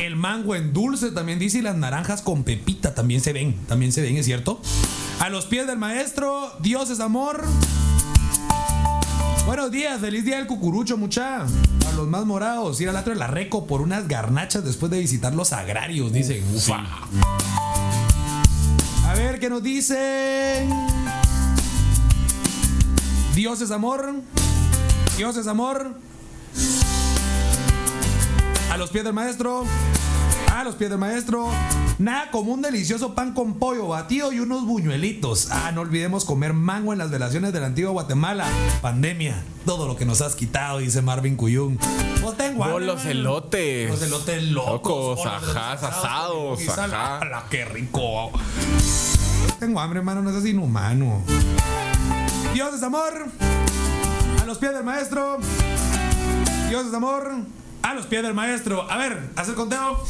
El 0.00 0.16
mango 0.16 0.54
en 0.56 0.72
dulce 0.72 1.10
también 1.10 1.38
dice 1.38 1.58
y 1.58 1.62
las 1.62 1.76
naranjas 1.76 2.22
con 2.22 2.42
pepita 2.42 2.94
también 2.94 3.20
se 3.20 3.32
ven. 3.32 3.54
También 3.68 3.92
se 3.92 4.00
ven, 4.02 4.16
es 4.16 4.24
cierto. 4.26 4.60
A 5.20 5.28
los 5.28 5.44
pies 5.44 5.66
del 5.66 5.76
maestro, 5.76 6.50
Dios 6.60 6.88
es 6.88 6.98
amor. 6.98 7.44
Buenos 9.44 9.70
días, 9.70 10.00
feliz 10.00 10.24
día 10.24 10.38
del 10.38 10.46
cucurucho, 10.46 10.96
mucha. 10.96 11.42
A 11.42 11.92
los 11.94 12.08
más 12.08 12.24
morados, 12.24 12.80
ir 12.80 12.88
al 12.88 12.96
atrio 12.96 13.12
de 13.12 13.20
la 13.20 13.26
Reco 13.26 13.66
por 13.66 13.82
unas 13.82 14.08
garnachas 14.08 14.64
después 14.64 14.90
de 14.90 14.98
visitar 14.98 15.34
los 15.34 15.52
agrarios, 15.52 16.10
dicen. 16.10 16.42
Ufa. 16.56 16.86
A 19.06 19.14
ver 19.14 19.38
qué 19.38 19.50
nos 19.50 19.62
dicen. 19.62 20.70
Dios 23.34 23.60
es 23.60 23.70
amor. 23.72 24.22
Dios 25.18 25.36
es 25.36 25.46
amor. 25.46 25.98
A 28.72 28.76
los 28.78 28.88
pies 28.88 29.04
del 29.04 29.12
maestro. 29.12 29.66
A 30.52 30.64
los 30.64 30.74
pies 30.74 30.90
del 30.90 30.98
maestro. 30.98 31.48
Nada 31.98 32.30
como 32.30 32.52
un 32.52 32.62
delicioso 32.62 33.14
pan 33.14 33.34
con 33.34 33.54
pollo 33.58 33.88
batido 33.88 34.32
y 34.32 34.40
unos 34.40 34.64
buñuelitos. 34.66 35.48
Ah, 35.50 35.70
no 35.72 35.80
olvidemos 35.82 36.24
comer 36.24 36.52
mango 36.54 36.92
en 36.92 36.98
las 36.98 37.10
velaciones 37.10 37.52
de 37.52 37.60
la 37.60 37.66
antigua 37.66 37.90
Guatemala. 37.92 38.46
Pandemia, 38.82 39.42
todo 39.64 39.86
lo 39.86 39.96
que 39.96 40.04
nos 40.04 40.20
has 40.20 40.34
quitado, 40.34 40.78
dice 40.78 41.02
Marvin 41.02 41.36
Cuyún. 41.36 41.78
Pues 42.22 42.36
tengo 42.36 42.64
Oh, 42.64 42.78
los 42.78 43.04
elotes. 43.06 43.90
Los 43.90 44.02
elotes 44.02 44.42
locos. 44.44 45.18
Locos, 45.18 45.24
los 45.24 45.26
ajá, 45.56 45.72
asados, 45.72 46.60
ajá. 46.68 47.18
¡Hala, 47.18 47.44
qué 47.50 47.64
rico! 47.64 48.30
Tengo 49.58 49.80
hambre, 49.80 50.00
hermano, 50.00 50.22
no 50.22 50.30
seas 50.32 50.46
inhumano. 50.46 51.22
Dios 52.54 52.74
es 52.74 52.82
amor. 52.82 53.26
A 54.42 54.44
los 54.46 54.58
pies 54.58 54.72
del 54.72 54.84
maestro. 54.84 55.38
Dios 56.68 56.86
es 56.86 56.94
amor. 56.94 57.30
A 57.82 57.94
los 57.94 58.06
pies 58.06 58.22
del 58.22 58.34
maestro. 58.34 58.90
A 58.90 58.96
ver, 58.96 59.30
haz 59.36 59.48
el 59.48 59.54
conteo. 59.54 60.02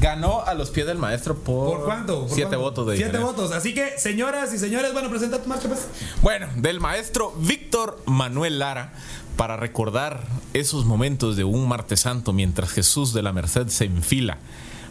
Ganó 0.00 0.42
a 0.42 0.54
los 0.54 0.70
pies 0.70 0.86
del 0.86 0.98
maestro 0.98 1.36
por. 1.38 1.76
¿Por 1.78 1.84
cuánto? 1.84 2.20
¿Por 2.20 2.28
siete 2.30 2.42
cuánto? 2.50 2.60
votos 2.60 2.86
de 2.88 2.96
Siete 2.96 3.12
diferencia. 3.12 3.42
votos. 3.42 3.56
Así 3.56 3.74
que, 3.74 3.98
señoras 3.98 4.52
y 4.54 4.58
señores, 4.58 4.92
bueno, 4.92 5.10
presenta 5.10 5.42
tu 5.42 5.48
marcha, 5.48 5.68
pues. 5.68 5.88
Bueno, 6.22 6.46
del 6.56 6.80
maestro 6.80 7.32
Víctor 7.38 8.00
Manuel 8.06 8.58
Lara, 8.58 8.92
para 9.36 9.56
recordar 9.56 10.24
esos 10.54 10.84
momentos 10.84 11.36
de 11.36 11.44
un 11.44 11.68
martes 11.68 12.00
santo 12.00 12.32
mientras 12.32 12.70
Jesús 12.70 13.12
de 13.12 13.22
la 13.22 13.32
Merced 13.32 13.68
se 13.68 13.84
enfila 13.86 14.38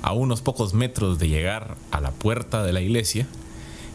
a 0.01 0.13
unos 0.13 0.41
pocos 0.41 0.73
metros 0.73 1.19
de 1.19 1.27
llegar 1.29 1.75
a 1.91 1.99
la 2.01 2.11
puerta 2.11 2.63
de 2.63 2.73
la 2.73 2.81
iglesia, 2.81 3.27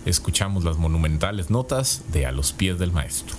escuchamos 0.04 0.64
las 0.64 0.76
monumentales 0.78 1.50
notas 1.50 2.02
de 2.12 2.26
A 2.26 2.32
los 2.32 2.52
pies 2.52 2.78
del 2.78 2.90
maestro. 2.92 3.34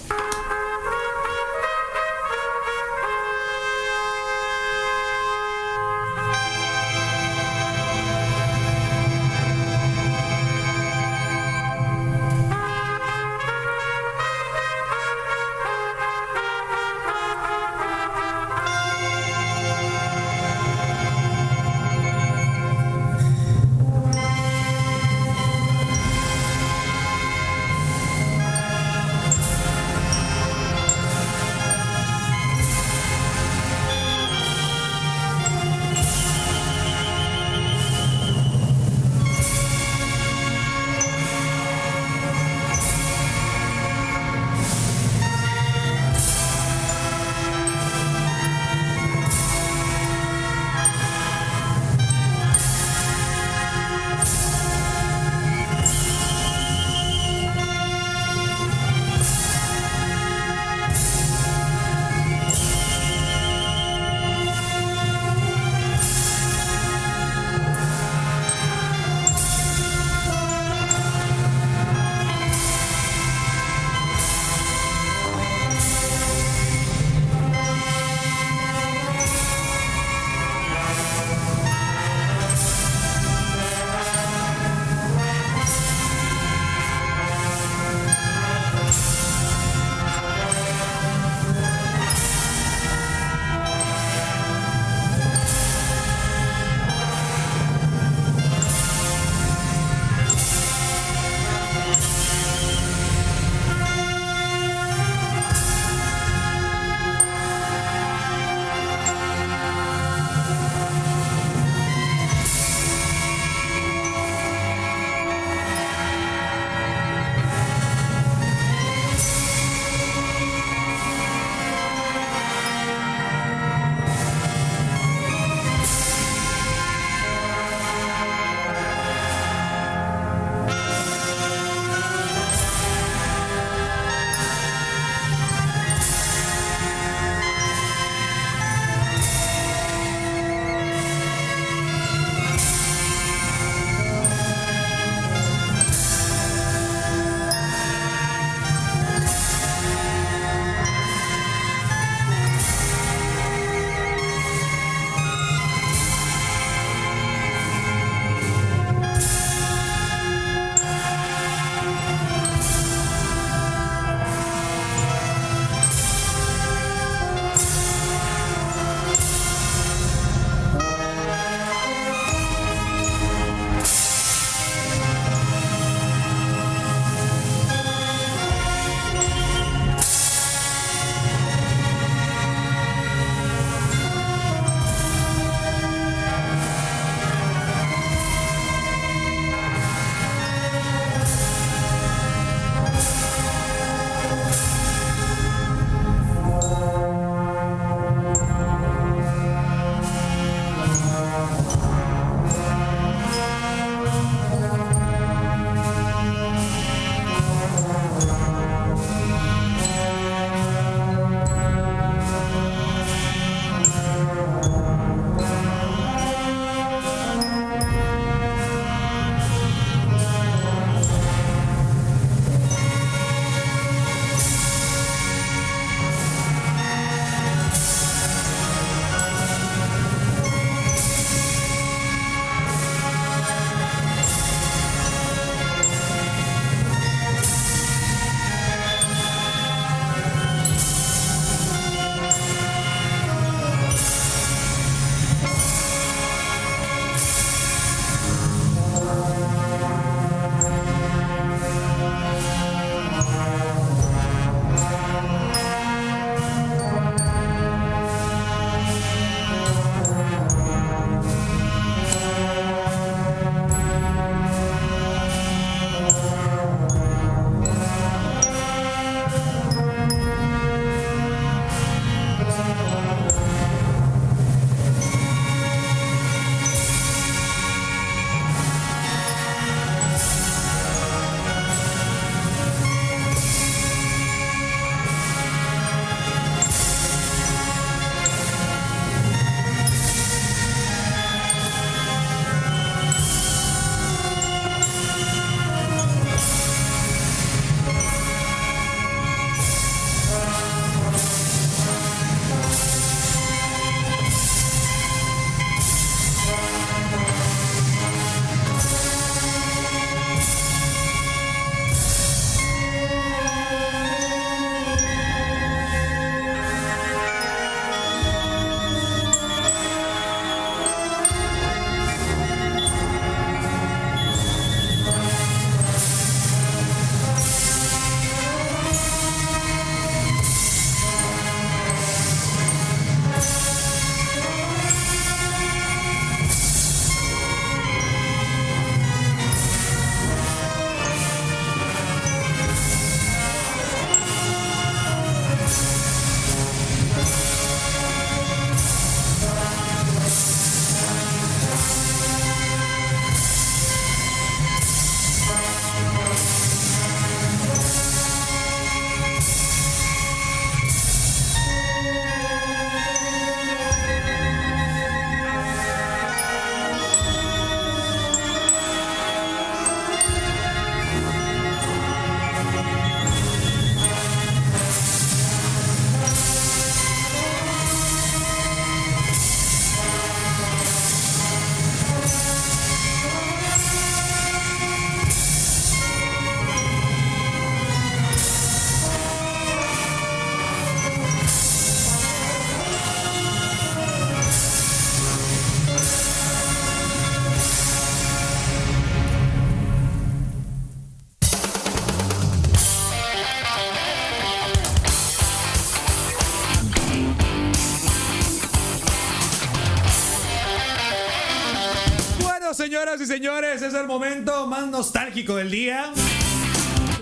Señoras 413.14 413.22
y 413.22 413.26
señores, 413.26 413.82
es 413.84 413.94
el 413.94 414.08
momento 414.08 414.66
más 414.66 414.88
nostálgico 414.88 415.56
del 415.56 415.70
día. 415.70 416.12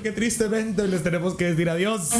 Qué 0.01 0.13
tristemente 0.13 0.87
les 0.87 1.03
tenemos 1.03 1.35
que 1.35 1.45
decir 1.45 1.69
adiós. 1.69 2.11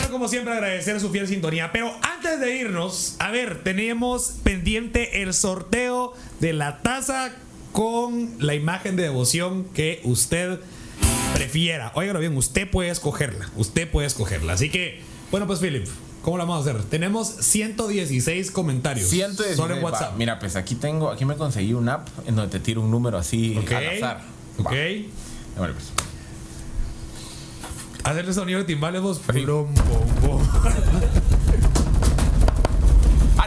Pero 0.00 0.12
como 0.12 0.26
siempre 0.26 0.54
agradecer 0.54 1.00
su 1.00 1.10
fiel 1.10 1.28
sintonía. 1.28 1.70
Pero 1.70 1.94
antes 2.00 2.40
de 2.40 2.56
irnos, 2.56 3.16
a 3.18 3.30
ver, 3.30 3.62
tenemos 3.62 4.36
pendiente 4.42 5.22
el 5.22 5.34
sorteo 5.34 6.14
de 6.40 6.54
la 6.54 6.78
taza 6.78 7.30
con 7.72 8.36
la 8.38 8.54
imagen 8.54 8.96
de 8.96 9.02
devoción 9.02 9.64
que 9.64 10.00
usted 10.04 10.60
prefiera. 11.34 11.92
Óigalo 11.94 12.20
bien, 12.20 12.34
usted 12.38 12.70
puede 12.70 12.88
escogerla. 12.88 13.50
Usted 13.56 13.90
puede 13.90 14.06
escogerla. 14.06 14.54
Así 14.54 14.70
que, 14.70 15.02
bueno, 15.30 15.46
pues 15.46 15.60
Philip, 15.60 15.86
¿cómo 16.28 16.36
la 16.36 16.44
vamos 16.44 16.66
a 16.66 16.70
hacer? 16.70 16.82
Tenemos 16.82 17.26
116 17.26 18.50
comentarios. 18.50 19.08
116. 19.08 19.56
Solo 19.56 19.74
en 19.74 19.80
Va, 19.80 19.84
WhatsApp. 19.90 20.14
Mira, 20.18 20.38
pues 20.38 20.56
aquí 20.56 20.74
tengo, 20.74 21.08
aquí 21.08 21.24
me 21.24 21.36
conseguí 21.36 21.72
una 21.72 21.94
app 21.94 22.08
en 22.26 22.36
donde 22.36 22.50
te 22.50 22.60
tiro 22.60 22.82
un 22.82 22.90
número 22.90 23.16
así 23.16 23.56
Ok. 23.56 23.72
al 23.72 23.88
azar. 23.96 24.20
Ok. 24.58 24.66
Va. 24.66 24.70
Démosle, 24.74 25.72
pues. 25.72 25.86
Hacerle 28.04 28.34
sonido 28.34 28.58
de 28.58 28.66
timbales 28.66 29.00
vos. 29.00 29.22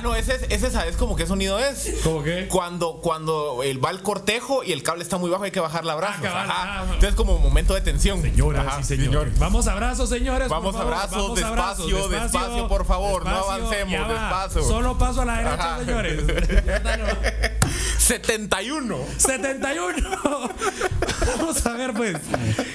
no, 0.01 0.15
ese, 0.15 0.35
es- 0.35 0.45
ese 0.49 0.71
sabes 0.71 0.95
como 0.97 1.15
qué 1.15 1.25
sonido 1.25 1.59
es. 1.59 1.95
¿Cómo 2.03 2.23
qué? 2.23 2.47
Cuando, 2.49 2.99
cuando 3.01 3.63
el, 3.63 3.83
va 3.83 3.91
el 3.91 4.01
cortejo 4.01 4.63
y 4.63 4.71
el 4.71 4.83
cable 4.83 5.03
está 5.03 5.17
muy 5.17 5.29
bajo, 5.29 5.43
hay 5.43 5.51
que 5.51 5.59
bajar 5.59 5.85
la 5.85 5.95
brazo. 5.95 6.21
Ah, 6.25 6.45
ah. 6.49 6.83
Entonces, 6.93 7.15
como 7.15 7.37
momento 7.39 7.73
de 7.73 7.81
tensión. 7.81 8.21
Señoras 8.21 8.65
Ajá, 8.67 8.81
y 8.81 8.83
señores. 8.83 9.37
Vamos 9.39 9.67
a 9.67 9.73
abrazos, 9.73 10.09
señores. 10.09 10.49
Vamos 10.49 10.75
a 10.75 10.79
favor. 10.79 10.93
abrazos, 10.93 11.17
Vamos 11.21 11.41
a 11.43 11.47
abrazos, 11.47 11.87
despacio, 11.87 12.09
despacio, 12.09 12.67
por 12.67 12.85
favor, 12.85 13.25
no 13.25 13.31
avancemos, 13.31 14.07
despacio. 14.07 14.63
Solo 14.63 14.97
paso 14.97 15.21
a 15.21 15.25
la 15.25 15.37
derecha, 15.37 15.53
Ajá. 15.75 15.79
señores. 15.79 16.21
Ya 18.11 18.17
está, 18.17 18.37
no. 18.37 18.41
71. 18.41 18.97
71. 19.17 20.49
Vamos 21.37 21.65
a 21.65 21.73
ver, 21.73 21.93
pues. 21.93 22.17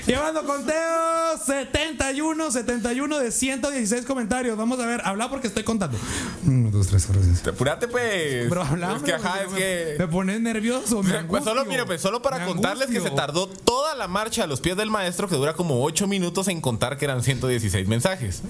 Llevando 0.06 0.44
conteo 0.44 1.38
71, 1.44 2.50
71 2.50 3.18
de 3.18 3.30
116 3.30 4.06
comentarios. 4.06 4.56
Vamos 4.56 4.80
a 4.80 4.86
ver, 4.86 5.02
habla 5.04 5.28
porque 5.28 5.48
estoy 5.48 5.62
contando. 5.62 5.98
1, 6.46 6.70
2, 6.70 6.86
3, 6.86 7.06
4, 7.06 7.22
5. 7.22 7.50
Apúrate, 7.50 7.88
pues. 7.88 8.46
Pero 8.48 8.62
hablamos. 8.62 8.96
Es 8.98 9.02
que, 9.02 9.12
ajá, 9.12 9.42
es 9.42 9.52
que. 9.52 9.96
Me 9.98 10.08
pones 10.08 10.40
nervioso. 10.40 11.02
Me 11.02 11.24
Pues 11.24 11.44
solo, 11.44 11.66
mira, 11.66 11.84
pues 11.84 12.00
solo 12.00 12.22
para 12.22 12.38
Me 12.38 12.46
contarles 12.46 12.88
que 12.88 13.00
se 13.00 13.10
tardó 13.10 13.46
toda 13.46 13.94
la 13.94 14.08
marcha 14.08 14.44
a 14.44 14.46
los 14.46 14.60
pies 14.60 14.76
del 14.76 14.90
maestro, 14.90 15.28
que 15.28 15.36
dura 15.36 15.52
como 15.52 15.84
8 15.84 16.06
minutos 16.06 16.48
en 16.48 16.62
contar 16.62 16.96
que 16.96 17.04
eran 17.04 17.22
116 17.22 17.86
mensajes. 17.88 18.42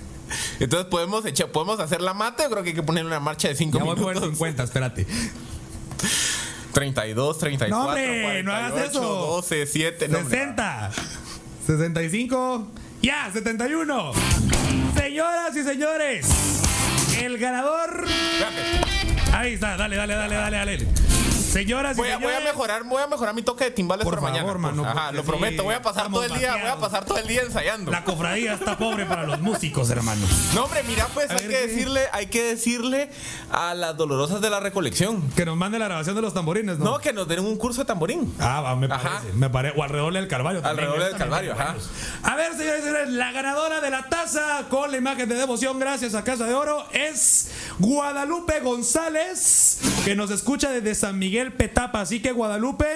Entonces 0.60 0.88
podemos 0.88 1.24
echar, 1.26 1.50
podemos 1.50 1.80
hacer 1.80 2.00
la 2.00 2.14
mate, 2.14 2.44
yo 2.44 2.50
creo 2.50 2.62
que 2.62 2.70
hay 2.70 2.74
que 2.74 2.82
poner 2.82 3.04
una 3.04 3.18
marcha 3.20 3.48
de 3.48 3.56
5 3.56 3.78
Ya 3.78 3.84
voy 3.84 3.94
el 3.94 3.98
minutos. 3.98 4.22
50, 4.30 4.62
espérate. 4.62 5.06
32, 6.76 7.38
34, 7.38 7.74
No, 7.74 7.86
hombre, 7.86 8.42
no 8.42 8.52
hagas 8.52 8.72
48, 8.72 8.98
eso. 9.00 9.14
12, 9.14 9.66
7, 9.66 10.08
no, 10.08 10.18
hombre. 10.18 10.38
60, 10.38 10.90
65, 11.66 12.72
ya, 13.00 13.30
71. 13.32 14.12
Señoras 14.94 15.56
y 15.56 15.62
señores, 15.62 16.28
el 17.18 17.38
ganador. 17.38 18.04
Ahí 19.32 19.54
está, 19.54 19.78
dale, 19.78 19.96
dale, 19.96 20.16
dale, 20.16 20.34
dale, 20.34 20.56
dale. 20.58 21.05
Señoras 21.56 21.96
y 21.96 22.00
Voy 22.00 22.08
a, 22.10 22.16
voy 22.18 22.26
señores. 22.26 22.48
a 22.48 22.52
mejorar, 22.52 22.84
voy 22.84 23.02
a 23.02 23.06
mejorar 23.06 23.34
mi 23.34 23.42
toque 23.42 23.64
de 23.64 23.70
timbales 23.70 24.04
Por 24.04 24.20
para 24.20 24.32
favor, 24.32 24.58
mañana. 24.58 24.82
mano, 24.82 25.00
Ajá, 25.00 25.12
lo 25.12 25.24
prometo, 25.24 25.62
voy 25.64 25.74
a 25.74 25.80
pasar 25.80 26.10
todo 26.10 26.22
el 26.24 26.34
día, 26.34 26.52
voy 26.56 26.68
a 26.70 26.76
pasar 26.76 27.04
todo 27.06 27.16
el 27.16 27.26
día 27.26 27.40
ensayando. 27.42 27.90
La 27.90 28.04
cofradía 28.04 28.52
está 28.54 28.76
pobre 28.76 29.06
para 29.06 29.22
los 29.24 29.40
músicos, 29.40 29.88
hermano. 29.88 30.20
No, 30.54 30.64
hombre, 30.64 30.82
mira, 30.86 31.06
pues 31.14 31.30
A 31.30 31.34
hay 31.36 31.40
que 31.40 31.48
¿qué? 31.48 31.66
decirle, 31.66 32.02
hay 32.12 32.26
que 32.26 32.42
decirle 32.42 33.10
a 33.50 33.72
las 33.74 33.96
dolorosas 33.96 34.42
de 34.42 34.50
la 34.50 34.60
recolección. 34.60 35.22
Que 35.30 35.46
nos 35.46 35.56
mande 35.56 35.78
la 35.78 35.86
grabación 35.86 36.14
de 36.14 36.20
los 36.20 36.34
tamborines, 36.34 36.78
¿no? 36.78 36.84
No, 36.84 36.98
que 36.98 37.14
nos 37.14 37.26
den 37.26 37.40
un 37.40 37.56
curso 37.56 37.80
de 37.80 37.86
tamborín. 37.86 38.34
Ah, 38.38 38.60
va, 38.60 38.76
me 38.76 38.86
Ajá. 38.86 39.20
parece. 39.20 39.32
Me 39.32 39.48
parece. 39.48 39.78
O 39.78 39.82
alrededor 39.82 40.12
del 40.12 40.28
Calvario. 40.28 40.60
también, 40.60 40.86
Alrededor 40.88 41.08
del 41.10 41.18
Calvario, 41.18 41.52
ajá. 41.54 41.64
buenos. 41.72 41.90
A 42.22 42.36
ver, 42.36 42.52
señores 42.54 42.80
y 42.80 42.82
señores, 42.84 43.08
la 43.10 43.32
ganadora 43.32 43.80
de 43.80 43.90
la 43.90 44.02
taza 44.10 44.64
con 44.68 44.90
la 44.90 44.98
imagen 44.98 45.26
de 45.28 45.36
devoción, 45.36 45.78
gracias 45.78 46.14
a 46.14 46.22
Casa 46.22 46.44
de 46.44 46.52
Oro, 46.52 46.84
es 46.92 47.48
Guadalupe 47.78 48.60
González, 48.60 49.78
que 50.04 50.14
nos 50.14 50.30
escucha 50.30 50.70
desde 50.70 50.94
San 50.94 51.18
Miguel 51.18 51.45
Petapa. 51.52 52.00
Así 52.00 52.20
que, 52.20 52.32
Guadalupe. 52.32 52.86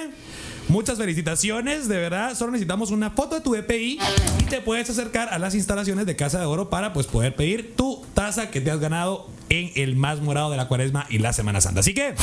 Muchas 0.69 0.99
felicitaciones, 0.99 1.89
de 1.89 1.97
verdad. 1.97 2.37
Solo 2.37 2.53
necesitamos 2.53 2.93
una 2.93 3.11
foto 3.11 3.35
de 3.35 3.41
tu 3.41 3.55
DPI 3.55 3.99
y 4.39 4.45
te 4.45 4.61
puedes 4.61 4.89
acercar 4.89 5.29
a 5.31 5.39
las 5.41 5.57
instalaciones 5.57 6.07
de 6.07 6.15
Casa 6.15 6.39
de 6.39 6.47
Oro 6.47 6.71
para 6.71 6.93
pues 6.93 7.09
poder 7.09 7.35
pedir 7.35 7.75
tu 7.75 8.07
taza 8.15 8.51
que 8.51 8.61
te 8.61 8.71
has 8.71 8.79
ganado 8.79 9.29
en 9.49 9.73
el 9.75 9.97
más 9.97 10.21
morado 10.21 10.49
de 10.51 10.57
la 10.57 10.69
Cuaresma 10.69 11.07
y 11.09 11.19
la 11.19 11.33
Semana 11.33 11.61
Santa. 11.61 11.81
Así 11.81 11.93
que 11.93 12.15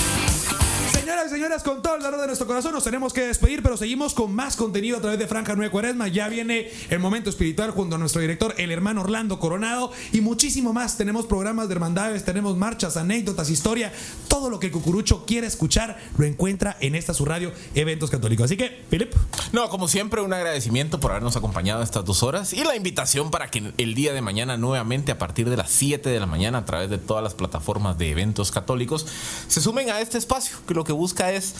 Señoras 1.08 1.28
y 1.28 1.36
señores, 1.36 1.64
con 1.64 1.82
todo 1.82 1.96
el 1.96 2.02
dolor 2.02 2.20
de 2.20 2.28
nuestro 2.28 2.46
corazón 2.48 2.74
nos 2.74 2.84
tenemos 2.84 3.14
que 3.14 3.22
despedir, 3.22 3.64
pero 3.64 3.78
seguimos 3.78 4.14
con 4.14 4.36
más 4.36 4.58
contenido 4.58 4.98
a 4.98 5.00
través 5.00 5.18
de 5.18 5.26
Franja 5.26 5.56
9 5.56 5.72
Cuaresma. 5.72 6.10
Ya 6.10 6.28
viene 6.28 6.70
el 6.90 7.00
momento 7.00 7.30
espiritual 7.30 7.72
junto 7.72 7.96
a 7.96 7.98
nuestro 7.98 8.20
director, 8.20 8.54
el 8.58 8.72
hermano 8.72 9.00
Orlando 9.00 9.40
Coronado, 9.40 9.94
y 10.12 10.20
muchísimo 10.20 10.74
más. 10.74 10.98
Tenemos 10.98 11.26
programas 11.26 11.70
de 11.70 11.76
hermandades, 11.76 12.26
tenemos 12.26 12.58
marchas, 12.58 12.98
anécdotas, 12.98 13.50
historia. 13.50 13.94
Todo 14.28 14.50
lo 14.50 14.60
que 14.60 14.68
el 14.68 14.74
Cucurucho 14.74 15.24
quiere 15.26 15.48
escuchar 15.48 15.98
lo 16.18 16.26
encuentra 16.26 16.76
en 16.82 16.94
esta 16.94 17.14
su 17.14 17.24
radio, 17.24 17.54
Eventos 17.74 18.10
Católicos. 18.10 18.44
Así 18.44 18.58
que, 18.58 18.84
Philip, 18.90 19.14
No, 19.54 19.70
como 19.70 19.88
siempre, 19.88 20.20
un 20.20 20.34
agradecimiento 20.34 21.00
por 21.00 21.12
habernos 21.12 21.38
acompañado 21.38 21.84
estas 21.84 22.04
dos 22.04 22.22
horas 22.22 22.52
y 22.52 22.66
la 22.66 22.76
invitación 22.76 23.32
para 23.32 23.50
que 23.50 23.72
el 23.78 23.96
día 23.96 24.12
de 24.12 24.22
mañana, 24.22 24.58
nuevamente 24.58 25.14
a 25.14 25.18
partir 25.18 25.50
de 25.50 25.56
las 25.56 25.72
7 25.72 26.10
de 26.10 26.20
la 26.20 26.26
mañana, 26.26 26.58
a 26.58 26.66
través 26.66 26.90
de 26.90 26.98
todas 26.98 27.24
las 27.24 27.34
plataformas 27.34 27.98
de 27.98 28.10
eventos 28.10 28.52
católicos, 28.52 29.08
se 29.48 29.62
sumen 29.62 29.90
a 29.90 30.02
este 30.02 30.18
espacio 30.18 30.58
que 30.68 30.74
lo 30.74 30.84
que 30.84 30.97
busca 30.98 31.32
es 31.32 31.56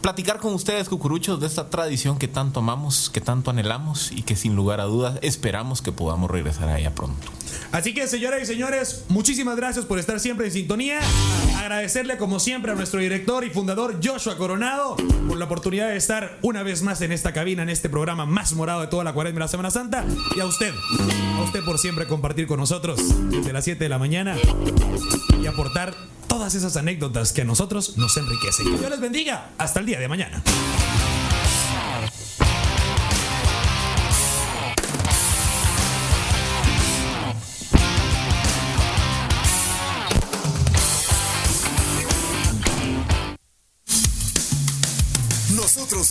platicar 0.00 0.38
con 0.38 0.54
ustedes, 0.54 0.88
cucuruchos, 0.88 1.40
de 1.40 1.46
esta 1.46 1.68
tradición 1.68 2.18
que 2.18 2.28
tanto 2.28 2.60
amamos, 2.60 3.10
que 3.10 3.20
tanto 3.20 3.50
anhelamos 3.50 4.12
y 4.12 4.22
que 4.22 4.34
sin 4.36 4.56
lugar 4.56 4.80
a 4.80 4.84
dudas 4.84 5.18
esperamos 5.22 5.82
que 5.82 5.92
podamos 5.92 6.30
regresar 6.30 6.68
a 6.68 6.78
ella 6.78 6.94
pronto. 6.94 7.28
Así 7.72 7.94
que, 7.94 8.06
señoras 8.08 8.42
y 8.42 8.46
señores, 8.46 9.04
muchísimas 9.08 9.56
gracias 9.56 9.84
por 9.84 9.98
estar 9.98 10.18
siempre 10.18 10.46
en 10.46 10.52
sintonía. 10.52 11.00
Agradecerle, 11.58 12.16
como 12.16 12.40
siempre, 12.40 12.72
a 12.72 12.74
nuestro 12.74 13.00
director 13.00 13.44
y 13.44 13.50
fundador, 13.50 14.00
Joshua 14.02 14.36
Coronado, 14.36 14.96
por 15.28 15.36
la 15.36 15.44
oportunidad 15.44 15.88
de 15.88 15.96
estar 15.96 16.38
una 16.42 16.62
vez 16.62 16.82
más 16.82 17.00
en 17.02 17.12
esta 17.12 17.32
cabina, 17.32 17.62
en 17.62 17.68
este 17.68 17.88
programa 17.88 18.26
más 18.26 18.54
morado 18.54 18.80
de 18.80 18.86
toda 18.86 19.04
la 19.04 19.12
cuaresma 19.12 19.38
y 19.38 19.40
la 19.40 19.48
Semana 19.48 19.70
Santa. 19.70 20.04
Y 20.34 20.40
a 20.40 20.46
usted, 20.46 20.72
a 21.36 21.42
usted 21.42 21.64
por 21.64 21.78
siempre 21.78 22.06
compartir 22.06 22.46
con 22.46 22.58
nosotros 22.58 23.00
desde 23.30 23.52
las 23.52 23.64
7 23.64 23.84
de 23.84 23.88
la 23.88 23.98
mañana 23.98 24.36
y 25.40 25.46
aportar 25.46 25.94
todas 26.30 26.54
esas 26.54 26.76
anécdotas 26.76 27.32
que 27.32 27.42
a 27.42 27.44
nosotros 27.44 27.98
nos 27.98 28.16
enriquecen. 28.16 28.64
Que 28.64 28.78
Dios 28.78 28.90
les 28.90 29.00
bendiga. 29.00 29.50
Hasta 29.58 29.80
el 29.80 29.86
día 29.86 29.98
de 29.98 30.06
mañana. 30.06 30.40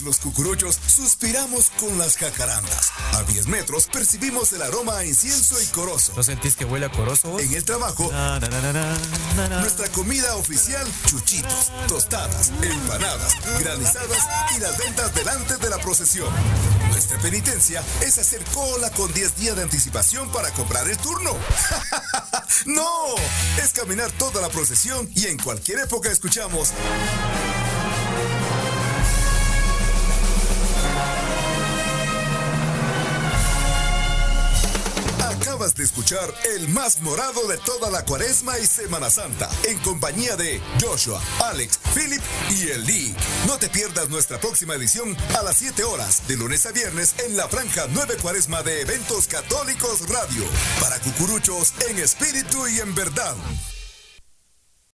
Los 0.04 0.20
cucuruchos 0.20 0.78
suspiramos 0.88 1.72
con 1.80 1.98
las 1.98 2.16
jacarandas. 2.18 2.92
A 3.14 3.24
10 3.24 3.48
metros 3.48 3.88
percibimos 3.92 4.54
el 4.54 4.62
aroma 4.62 4.98
a 4.98 5.06
incienso 5.06 5.62
y 5.62 5.66
corozo. 5.68 6.14
¿No 6.16 6.24
sentís 6.24 6.56
que 6.56 6.64
huele 6.66 6.86
a 6.86 6.92
corozo 6.92 7.32
vos? 7.32 7.42
En 7.42 7.54
el 7.54 7.64
trabajo, 7.64 8.10
na, 8.12 8.40
na, 8.40 8.74
na. 8.74 9.62
nuestra 9.62 9.90
comida 9.90 10.36
oficial, 10.36 10.88
chuchitos, 11.06 11.72
tostadas, 11.88 12.52
empanadas, 12.62 13.34
granizadas 13.60 14.28
y 14.56 14.60
las 14.60 14.78
ventas 14.78 15.14
delante 15.14 15.58
de 15.58 15.70
la 15.70 15.78
procesión. 15.80 16.30
Nuestra 16.92 17.18
penitencia 17.20 17.84
es 18.02 18.18
hacer 18.18 18.44
cola 18.54 18.90
con 18.92 19.12
10 19.14 19.36
días 19.38 19.56
de 19.56 19.64
anticipación 19.64 20.32
para 20.32 20.52
comprar 20.52 20.88
el 20.88 20.98
turno. 20.98 21.36
¡No! 22.66 23.16
Es 23.62 23.74
caminar 23.74 24.12
toda 24.14 24.42
la 24.42 24.50
procesión 24.50 25.10
y 25.16 25.28
en 25.28 25.38
cualquier 25.38 25.80
época 25.80 26.10
escuchamos 26.10 26.74
De 35.76 35.84
escuchar 35.84 36.34
el 36.56 36.68
más 36.70 37.00
morado 37.00 37.48
de 37.48 37.58
toda 37.60 37.90
la 37.92 38.04
cuaresma 38.04 38.58
y 38.60 38.66
Semana 38.66 39.10
Santa, 39.10 39.50
en 39.64 39.78
compañía 39.80 40.36
de 40.36 40.60
Joshua, 40.82 41.22
Alex, 41.46 41.80
Philip 41.94 42.22
y 42.50 42.70
el. 42.70 42.86
No 43.46 43.58
te 43.58 43.70
pierdas 43.70 44.10
nuestra 44.10 44.40
próxima 44.40 44.74
edición 44.74 45.16
a 45.38 45.44
las 45.44 45.58
7 45.58 45.84
horas, 45.84 46.28
de 46.28 46.38
lunes 46.38 46.66
a 46.66 46.72
viernes, 46.72 47.14
en 47.26 47.38
la 47.38 47.48
franja 47.48 47.86
9 47.90 48.18
cuaresma 48.22 48.64
de 48.64 48.82
Eventos 48.82 49.28
Católicos 49.28 50.10
Radio. 50.10 50.44
Para 50.80 51.00
cucuruchos 51.00 51.74
en 51.88 52.00
espíritu 52.00 52.68
y 52.68 52.80
en 52.80 52.96
verdad. 52.96 53.36